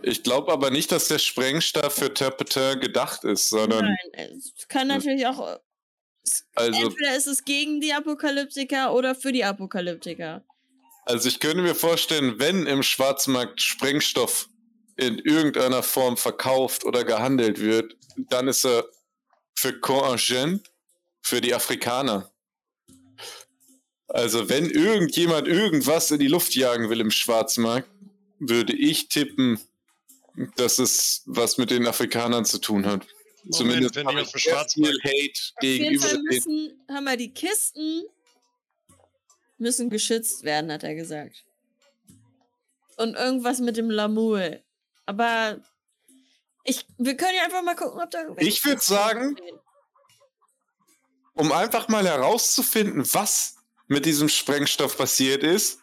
Ich 0.03 0.23
glaube 0.23 0.51
aber 0.51 0.71
nicht, 0.71 0.91
dass 0.91 1.07
der 1.07 1.19
Sprengstoff 1.19 1.93
für 1.93 2.13
Terpeter 2.13 2.75
gedacht 2.75 3.23
ist, 3.23 3.49
sondern 3.49 3.85
Nein, 4.13 4.31
es 4.37 4.67
kann 4.67 4.87
natürlich 4.87 5.25
auch. 5.27 5.59
es- 6.23 6.45
also, 6.55 6.87
Entweder 6.87 7.15
ist 7.15 7.27
es 7.27 7.43
gegen 7.45 7.81
die 7.81 7.93
Apokalyptiker 7.93 8.93
oder 8.93 9.13
für 9.15 9.31
die 9.31 9.43
Apokalyptiker. 9.43 10.43
also 11.05 11.27
ich 11.29 11.39
könnte 11.39 11.61
mir 11.61 11.75
vorstellen, 11.75 12.39
wenn 12.39 12.65
im 12.65 12.81
Schwarzmarkt 12.83 13.61
Sprengstoff 13.61 14.49
in 14.97 15.19
irgendeiner 15.19 15.83
Form 15.83 16.17
verkauft 16.17 16.83
oder 16.83 17.03
gehandelt 17.03 17.59
wird, 17.59 17.95
dann 18.17 18.47
ist 18.47 18.65
er 18.65 18.85
für 19.55 19.79
Congen, 19.79 20.61
für 21.21 21.41
die 21.41 21.53
Afrikaner. 21.53 22.31
Also 24.07 24.49
wenn 24.49 24.69
irgendjemand 24.69 25.47
irgendwas 25.47 26.11
in 26.11 26.19
die 26.19 26.27
Luft 26.27 26.55
jagen 26.55 26.89
will 26.89 26.99
im 26.99 27.11
Schwarzmarkt, 27.11 27.87
würde 28.41 28.73
ich 28.73 29.07
tippen, 29.07 29.59
dass 30.55 30.79
es 30.79 31.23
was 31.25 31.57
mit 31.57 31.69
den 31.69 31.87
Afrikanern 31.87 32.43
zu 32.45 32.57
tun 32.57 32.85
hat. 32.85 33.05
Zumindest 33.51 33.95
wenn 33.95 34.07
habe 34.07 34.21
ich 34.21 34.29
sehr 34.29 34.65
viel 34.67 34.99
Hate 35.03 35.31
Auf 35.55 35.63
jeden 35.63 35.79
gegenüber 35.79 36.07
Fall 36.07 36.21
müssen, 36.23 36.83
haben 36.89 37.03
wir 37.05 37.17
die 37.17 37.33
Kisten 37.33 38.03
müssen 39.57 39.89
geschützt 39.89 40.43
werden, 40.43 40.71
hat 40.71 40.83
er 40.83 40.95
gesagt. 40.95 41.43
Und 42.97 43.15
irgendwas 43.15 43.59
mit 43.59 43.77
dem 43.77 43.89
Lamul. 43.89 44.61
Aber 45.05 45.59
ich, 46.63 46.85
wir 46.97 47.15
können 47.17 47.35
ja 47.35 47.43
einfach 47.45 47.63
mal 47.63 47.75
gucken, 47.75 48.01
ob 48.01 48.09
da 48.11 48.23
Ich 48.37 48.63
würd 48.65 48.79
Kisten 48.79 48.93
sagen- 48.93 49.37
um 51.33 51.51
einfach 51.51 51.87
mal 51.87 52.05
herauszufinden, 52.05 53.03
was 53.13 53.55
mit 53.87 54.05
diesem 54.05 54.29
Sprengstoff 54.29 54.97
passiert 54.97 55.43
ist, 55.43 55.79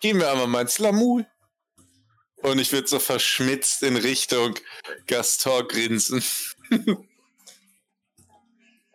gehen 0.00 0.18
wir 0.18 0.30
einmal 0.30 0.46
mal 0.46 0.62
ins 0.62 0.78
Lamul. 0.78 1.26
Und 2.42 2.58
ich 2.58 2.72
würde 2.72 2.88
so 2.88 2.98
verschmitzt 2.98 3.82
in 3.82 3.96
Richtung 3.96 4.58
Gaston 5.06 5.68
grinsen. 5.68 6.24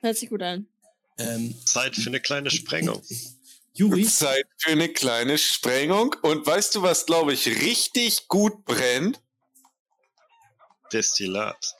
Hört 0.01 0.17
sich 0.17 0.29
gut 0.29 0.41
an. 0.41 0.67
Ähm, 1.17 1.55
Zeit 1.65 1.95
für 1.95 2.09
eine 2.09 2.19
kleine 2.19 2.49
Sprengung. 2.51 3.01
Juri, 3.73 4.05
Zeit 4.05 4.47
für 4.57 4.71
eine 4.71 4.89
kleine 4.89 5.37
Sprengung. 5.37 6.15
Und 6.21 6.45
weißt 6.45 6.75
du, 6.75 6.81
was, 6.81 7.05
glaube 7.05 7.33
ich, 7.33 7.47
richtig 7.47 8.27
gut 8.27 8.65
brennt? 8.65 9.21
Destillat. 10.91 11.75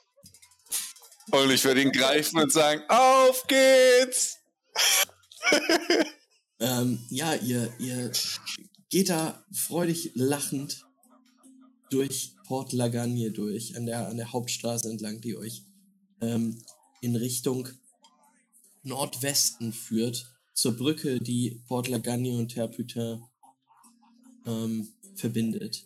Und 1.30 1.50
ich 1.50 1.64
würde 1.64 1.82
ihn 1.82 1.92
greifen 1.92 2.38
und 2.38 2.52
sagen, 2.52 2.82
auf 2.88 3.46
geht's! 3.46 4.38
ähm, 6.60 7.04
ja, 7.10 7.34
ihr, 7.34 7.72
ihr 7.78 8.12
geht 8.88 9.08
da 9.08 9.44
freudig 9.52 10.12
lachend 10.14 10.85
durch 11.90 12.34
Port 12.46 12.72
Lagagne 12.72 13.30
durch, 13.30 13.76
an 13.76 13.86
der, 13.86 14.08
an 14.08 14.16
der 14.16 14.32
Hauptstraße 14.32 14.90
entlang, 14.90 15.20
die 15.20 15.36
euch 15.36 15.62
ähm, 16.20 16.58
in 17.00 17.16
Richtung 17.16 17.68
Nordwesten 18.82 19.72
führt, 19.72 20.32
zur 20.54 20.76
Brücke, 20.76 21.20
die 21.20 21.62
Port 21.66 21.88
Lagagne 21.88 22.36
und 22.36 22.48
Terputin 22.48 23.22
ähm, 24.46 24.88
verbindet. 25.14 25.84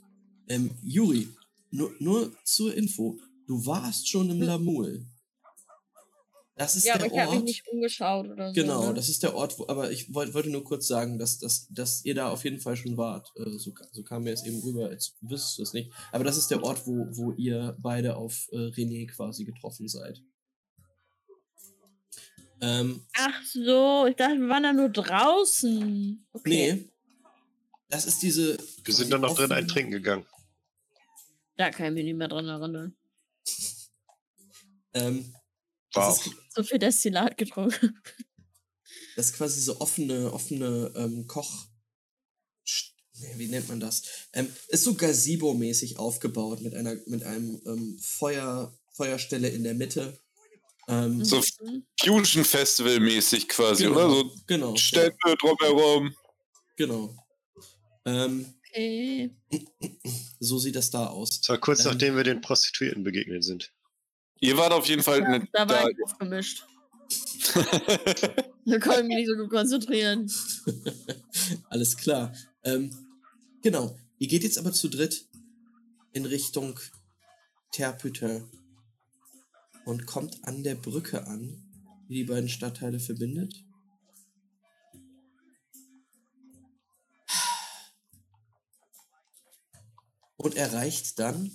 Ähm, 0.48 0.70
Juri, 0.82 1.28
nur, 1.70 1.92
nur 1.98 2.32
zur 2.44 2.74
Info, 2.74 3.18
du 3.46 3.64
warst 3.66 4.08
schon 4.08 4.30
im 4.30 4.42
Lamul. 4.42 5.06
Das 6.60 6.76
ist 6.76 6.84
Ja, 6.84 6.96
aber 6.96 7.04
der 7.08 7.12
ich 7.14 7.18
habe 7.18 7.30
mich 7.30 7.36
Ort. 7.38 7.44
nicht 7.46 7.68
umgeschaut 7.68 8.28
oder 8.28 8.48
so. 8.48 8.52
Genau, 8.52 8.88
ne? 8.88 8.94
das 8.94 9.08
ist 9.08 9.22
der 9.22 9.34
Ort, 9.34 9.58
wo, 9.58 9.66
aber 9.68 9.90
ich 9.92 10.12
wollt, 10.12 10.34
wollte 10.34 10.50
nur 10.50 10.62
kurz 10.62 10.86
sagen, 10.86 11.18
dass, 11.18 11.38
dass, 11.38 11.66
dass 11.70 12.04
ihr 12.04 12.14
da 12.14 12.28
auf 12.28 12.44
jeden 12.44 12.60
Fall 12.60 12.76
schon 12.76 12.98
wart. 12.98 13.32
Äh, 13.36 13.56
so, 13.56 13.72
so 13.92 14.02
kam 14.02 14.24
mir 14.24 14.34
es 14.34 14.44
eben 14.44 14.60
rüber, 14.60 14.90
als 14.90 15.16
wüsstest 15.22 15.56
du 15.56 15.62
es 15.62 15.72
nicht. 15.72 15.90
Aber 16.12 16.22
das 16.22 16.36
ist 16.36 16.50
der 16.50 16.62
Ort, 16.62 16.86
wo, 16.86 17.06
wo 17.12 17.32
ihr 17.32 17.74
beide 17.78 18.14
auf 18.16 18.46
äh, 18.52 18.56
René 18.56 19.06
quasi 19.10 19.46
getroffen 19.46 19.88
seid. 19.88 20.22
Ähm, 22.60 23.06
Ach 23.16 23.42
so, 23.42 24.06
ich 24.06 24.16
dachte, 24.16 24.38
wir 24.38 24.48
waren 24.50 24.62
da 24.62 24.74
nur 24.74 24.90
draußen. 24.90 26.26
Okay. 26.34 26.74
nee. 26.74 26.90
Das 27.88 28.04
ist 28.04 28.22
diese. 28.22 28.58
Wir 28.84 28.92
sind 28.94 29.10
dann 29.10 29.22
noch 29.22 29.34
drin 29.34 29.50
ein 29.50 29.66
Trinken 29.66 29.92
gegangen. 29.92 30.26
Da 31.56 31.70
kann 31.70 31.86
ich 31.86 31.92
mich 31.92 32.04
nicht 32.04 32.16
mehr 32.18 32.28
dran 32.28 32.46
erinnern. 32.48 32.94
Ähm, 34.92 35.32
Wow. 35.94 36.24
ist, 36.26 36.34
So 36.52 36.62
viel 36.62 36.78
Destillat 36.78 37.36
getrunken. 37.38 38.00
das 39.16 39.26
ist 39.26 39.36
quasi 39.36 39.60
so 39.60 39.80
offene, 39.80 40.32
offene 40.32 40.92
ähm, 40.96 41.26
Koch. 41.26 41.66
Nee, 43.14 43.34
wie 43.36 43.48
nennt 43.48 43.68
man 43.68 43.80
das? 43.80 44.02
Ähm, 44.32 44.48
ist 44.68 44.84
so 44.84 44.94
Gazebo-mäßig 44.94 45.98
aufgebaut 45.98 46.60
mit 46.62 46.74
einer 46.74 46.96
mit 47.06 47.22
einem 47.22 47.60
ähm, 47.66 47.98
Feuer, 48.02 48.74
Feuerstelle 48.94 49.48
in 49.48 49.62
der 49.62 49.74
Mitte. 49.74 50.18
Ähm, 50.88 51.22
So 51.24 51.40
Mhm. 51.60 51.86
Fusion 52.00 52.44
Festival 52.44 52.98
mäßig 52.98 53.46
quasi, 53.48 53.84
Genau. 53.84 53.96
oder? 53.96 54.10
So 54.10 54.34
genau. 54.46 54.76
Städte 54.76 55.36
drumherum. 55.38 56.14
Genau. 56.76 57.14
Ähm, 58.06 58.54
Okay. 58.72 59.36
so 60.38 60.58
sieht 60.58 60.76
das 60.76 60.90
da 60.90 61.06
aus. 61.08 61.40
Das 61.40 61.48
war 61.50 61.58
kurz 61.58 61.80
Ähm. 61.80 61.86
nachdem 61.92 62.16
wir 62.16 62.24
den 62.24 62.40
Prostituierten 62.40 63.02
begegnet 63.04 63.44
sind. 63.44 63.72
Ihr 64.40 64.56
wart 64.56 64.72
auf 64.72 64.86
jeden 64.86 65.02
Fall. 65.02 65.20
Ja, 65.20 65.26
eine, 65.26 65.48
da 65.52 65.68
war 65.68 65.90
ich 65.90 65.96
aufgemischt. 66.04 66.66
Da 68.66 68.72
Wir 68.72 68.76
ich 68.76 69.04
mich 69.04 69.16
nicht 69.16 69.28
so 69.28 69.36
gut 69.36 69.50
konzentrieren. 69.50 70.30
Alles 71.70 71.96
klar. 71.96 72.32
Ähm, 72.62 72.94
genau. 73.62 73.98
Ihr 74.18 74.28
geht 74.28 74.44
jetzt 74.44 74.58
aber 74.58 74.72
zu 74.72 74.88
dritt 74.88 75.26
in 76.12 76.26
Richtung 76.26 76.78
Terpüter 77.72 78.48
und 79.86 80.06
kommt 80.06 80.44
an 80.44 80.62
der 80.62 80.74
Brücke 80.74 81.26
an, 81.26 81.64
die 82.08 82.16
die 82.16 82.24
beiden 82.24 82.48
Stadtteile 82.48 83.00
verbindet. 83.00 83.64
Und 90.36 90.54
erreicht 90.54 91.18
dann 91.18 91.50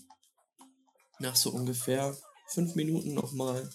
nach 1.20 1.36
so 1.36 1.52
ungefähr 1.52 2.18
fünf 2.47 2.76
Minuten 2.76 3.13
nochmal. 3.13 3.69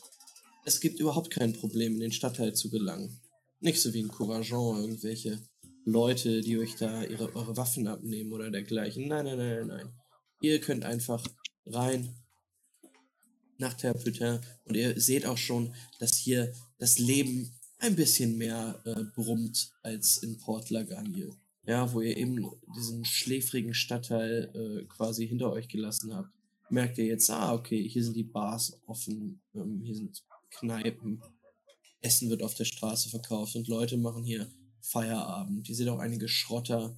Es 0.64 0.80
gibt 0.80 1.00
überhaupt 1.00 1.30
kein 1.30 1.52
Problem, 1.52 1.94
in 1.94 2.00
den 2.00 2.12
Stadtteil 2.12 2.54
zu 2.54 2.70
gelangen. 2.70 3.20
Nicht 3.60 3.80
so 3.80 3.92
wie 3.92 4.00
in 4.00 4.08
Courageon, 4.08 4.80
irgendwelche 4.80 5.40
Leute, 5.84 6.40
die 6.40 6.58
euch 6.58 6.76
da 6.76 7.02
ihre, 7.04 7.34
eure 7.34 7.56
Waffen 7.56 7.86
abnehmen 7.86 8.32
oder 8.32 8.50
dergleichen. 8.50 9.08
Nein, 9.08 9.24
nein, 9.24 9.38
nein, 9.38 9.66
nein. 9.66 9.92
Ihr 10.40 10.60
könnt 10.60 10.84
einfach 10.84 11.26
rein 11.66 12.14
nach 13.58 13.74
Terputin 13.74 14.40
und 14.64 14.76
ihr 14.76 14.98
seht 15.00 15.26
auch 15.26 15.36
schon, 15.36 15.74
dass 15.98 16.16
hier 16.16 16.52
das 16.78 16.98
Leben 16.98 17.52
ein 17.78 17.96
bisschen 17.96 18.36
mehr 18.36 18.80
äh, 18.84 19.04
brummt 19.14 19.72
als 19.82 20.18
in 20.18 20.38
Port 20.38 20.70
Lagagne. 20.70 21.30
Ja, 21.66 21.92
wo 21.92 22.00
ihr 22.00 22.16
eben 22.16 22.50
diesen 22.74 23.04
schläfrigen 23.04 23.74
Stadtteil 23.74 24.50
äh, 24.54 24.86
quasi 24.86 25.28
hinter 25.28 25.52
euch 25.52 25.68
gelassen 25.68 26.14
habt. 26.14 26.30
Merkt 26.70 26.98
ihr 26.98 27.06
jetzt, 27.06 27.28
ah, 27.30 27.52
okay, 27.52 27.88
hier 27.88 28.04
sind 28.04 28.16
die 28.16 28.24
Bars 28.24 28.80
offen, 28.86 29.42
ähm, 29.54 29.80
hier 29.82 29.96
sind 29.96 30.24
Kneipen, 30.50 31.20
Essen 32.00 32.30
wird 32.30 32.42
auf 32.42 32.54
der 32.54 32.64
Straße 32.64 33.10
verkauft 33.10 33.56
und 33.56 33.68
Leute 33.68 33.96
machen 33.96 34.24
hier 34.24 34.48
Feierabend. 34.80 35.68
Ihr 35.68 35.74
seht 35.74 35.88
auch 35.88 35.98
einige 35.98 36.28
Schrotter, 36.28 36.96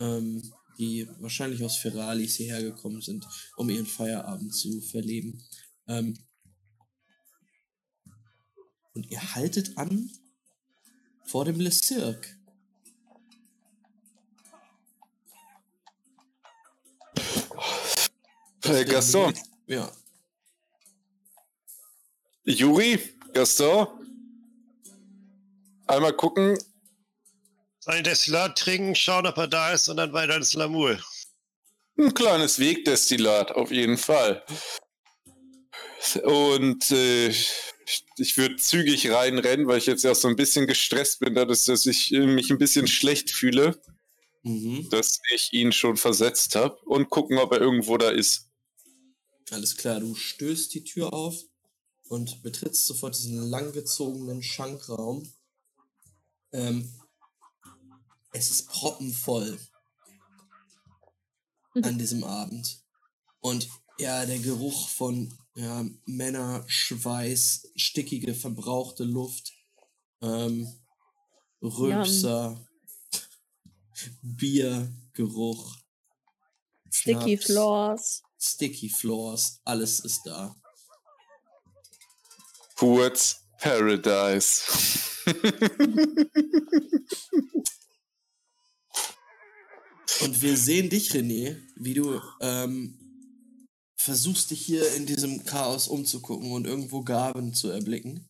ähm, 0.00 0.42
die 0.78 1.06
wahrscheinlich 1.20 1.62
aus 1.62 1.76
Ferralis 1.76 2.36
hierher 2.36 2.62
gekommen 2.62 3.02
sind, 3.02 3.26
um 3.56 3.68
ihren 3.70 3.86
Feierabend 3.86 4.54
zu 4.54 4.80
verleben. 4.80 5.42
Ähm, 5.86 6.18
und 8.94 9.10
ihr 9.10 9.34
haltet 9.34 9.76
an 9.76 10.10
vor 11.24 11.44
dem 11.44 11.60
Le 11.60 11.70
Cirque. 11.70 12.42
Äh, 18.64 18.84
Gaston, 18.84 19.34
Ja. 19.66 19.90
Juri, 22.44 22.98
Gaston. 23.32 23.86
Einmal 25.86 26.12
gucken. 26.14 26.58
Ein 27.86 28.04
Destillat 28.04 28.56
trinken, 28.58 28.94
schauen, 28.94 29.26
ob 29.26 29.36
er 29.36 29.48
da 29.48 29.72
ist 29.72 29.88
und 29.88 29.96
dann 29.96 30.12
weiter 30.12 30.36
ins 30.36 30.54
Lamur. 30.54 30.98
Ein 31.98 32.14
kleines 32.14 32.58
Wegdestillat, 32.58 33.52
auf 33.52 33.70
jeden 33.70 33.98
Fall. 33.98 34.44
Und 36.24 36.90
äh, 36.90 37.28
ich 38.16 38.36
würde 38.36 38.56
zügig 38.56 39.10
reinrennen, 39.10 39.66
weil 39.66 39.78
ich 39.78 39.86
jetzt 39.86 40.04
ja 40.04 40.14
so 40.14 40.28
ein 40.28 40.36
bisschen 40.36 40.66
gestresst 40.66 41.20
bin, 41.20 41.34
dadurch, 41.34 41.64
dass 41.64 41.86
ich 41.86 42.12
äh, 42.12 42.26
mich 42.26 42.50
ein 42.50 42.58
bisschen 42.58 42.86
schlecht 42.86 43.30
fühle, 43.30 43.80
Mhm. 44.44 44.88
dass 44.90 45.20
ich 45.32 45.52
ihn 45.52 45.70
schon 45.70 45.96
versetzt 45.96 46.56
habe. 46.56 46.76
Und 46.86 47.10
gucken, 47.10 47.38
ob 47.38 47.52
er 47.52 47.60
irgendwo 47.60 47.96
da 47.96 48.10
ist. 48.10 48.48
Alles 49.52 49.76
klar, 49.76 50.00
du 50.00 50.14
stößt 50.14 50.72
die 50.72 50.82
Tür 50.82 51.12
auf 51.12 51.36
und 52.04 52.42
betrittst 52.42 52.86
sofort 52.86 53.18
diesen 53.18 53.36
langgezogenen 53.36 54.42
Schankraum. 54.42 55.30
Ähm, 56.52 56.90
es 58.32 58.50
ist 58.50 58.68
proppenvoll 58.68 59.58
an 61.74 61.98
diesem 61.98 62.24
Abend. 62.24 62.82
Und 63.40 63.68
ja, 63.98 64.24
der 64.24 64.38
Geruch 64.38 64.88
von 64.88 65.36
ja, 65.54 65.84
Männerschweiß, 66.06 67.72
stickige, 67.76 68.34
verbrauchte 68.34 69.04
Luft, 69.04 69.52
ähm, 70.22 70.66
Rülpser, 71.60 72.58
Biergeruch, 74.22 75.76
Sticky 76.90 77.36
Schnaps. 77.36 77.44
Floors. 77.44 78.22
Sticky 78.42 78.88
Floors, 78.88 79.60
alles 79.64 80.00
ist 80.00 80.22
da. 80.24 80.56
Kurz 82.74 83.40
Paradise. 83.58 84.62
Und 90.22 90.42
wir 90.42 90.56
sehen 90.56 90.90
dich, 90.90 91.12
René, 91.12 91.56
wie 91.76 91.94
du 91.94 92.20
ähm, 92.40 92.98
versuchst, 93.96 94.50
dich 94.50 94.66
hier 94.66 94.92
in 94.94 95.06
diesem 95.06 95.44
Chaos 95.44 95.86
umzugucken 95.86 96.50
und 96.50 96.66
irgendwo 96.66 97.02
Gaben 97.02 97.54
zu 97.54 97.70
erblicken. 97.70 98.28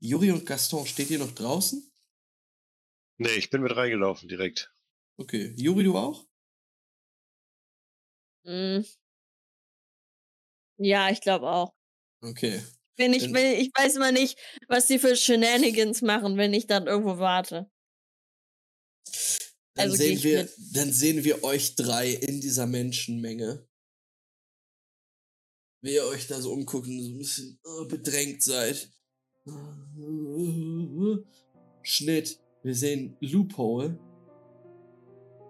Juri 0.00 0.30
und 0.30 0.44
Gaston, 0.44 0.86
steht 0.86 1.10
ihr 1.10 1.18
noch 1.18 1.32
draußen? 1.32 1.90
Nee, 3.16 3.36
ich 3.36 3.48
bin 3.48 3.62
mit 3.62 3.74
reingelaufen 3.74 4.28
direkt. 4.28 4.70
Okay. 5.16 5.54
Juri, 5.56 5.84
du 5.84 5.96
auch? 5.96 6.27
Mm. 8.48 8.84
Ja, 10.78 11.10
ich 11.10 11.20
glaube 11.20 11.50
auch. 11.50 11.74
Okay. 12.22 12.62
Wenn 12.96 13.12
ich 13.12 13.32
will, 13.32 13.60
ich 13.60 13.70
weiß 13.76 13.96
immer 13.96 14.10
nicht, 14.10 14.38
was 14.68 14.86
die 14.86 14.98
für 14.98 15.14
Shenanigans 15.14 16.02
machen, 16.02 16.36
wenn 16.36 16.54
ich 16.54 16.66
dann 16.66 16.86
irgendwo 16.86 17.18
warte. 17.18 17.70
Dann, 19.74 19.90
Also 19.90 19.96
sehen 19.96 20.22
wir, 20.22 20.42
mit. 20.42 20.52
dann 20.72 20.92
sehen 20.92 21.24
wir 21.24 21.44
euch 21.44 21.76
drei 21.76 22.10
in 22.10 22.40
dieser 22.40 22.66
Menschenmenge. 22.66 23.68
Wie 25.82 25.94
ihr 25.94 26.06
euch 26.06 26.26
da 26.26 26.40
so 26.40 26.52
umguckt 26.52 26.88
und 26.88 27.00
so 27.00 27.10
ein 27.10 27.18
bisschen 27.18 27.60
äh, 27.64 27.84
bedrängt 27.86 28.42
seid. 28.42 28.90
Schnitt. 31.82 32.40
Wir 32.64 32.74
sehen 32.74 33.16
Loophole, 33.20 33.98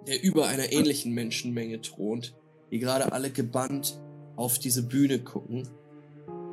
der 0.07 0.23
über 0.23 0.47
einer 0.47 0.71
ähnlichen 0.71 1.13
Menschenmenge 1.13 1.81
thront, 1.81 2.37
die 2.71 2.79
gerade 2.79 3.13
alle 3.13 3.31
gebannt 3.31 3.99
auf 4.37 4.59
diese 4.59 4.83
Bühne 4.83 5.19
gucken, 5.19 5.69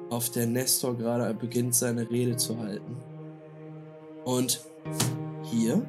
auf 0.10 0.30
der 0.30 0.48
Nestor 0.48 0.98
gerade 0.98 1.34
beginnt 1.34 1.76
seine 1.76 2.10
Rede 2.10 2.36
zu 2.38 2.58
halten. 2.60 2.98
Und 4.24 4.62
hier 5.44 5.82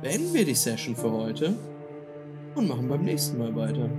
beenden 0.00 0.34
wir 0.34 0.44
die 0.44 0.54
Session 0.54 0.94
für 0.96 1.10
heute 1.10 1.54
und 2.54 2.68
machen 2.68 2.88
beim 2.88 3.04
nächsten 3.04 3.38
Mal 3.38 3.54
weiter. 3.54 3.90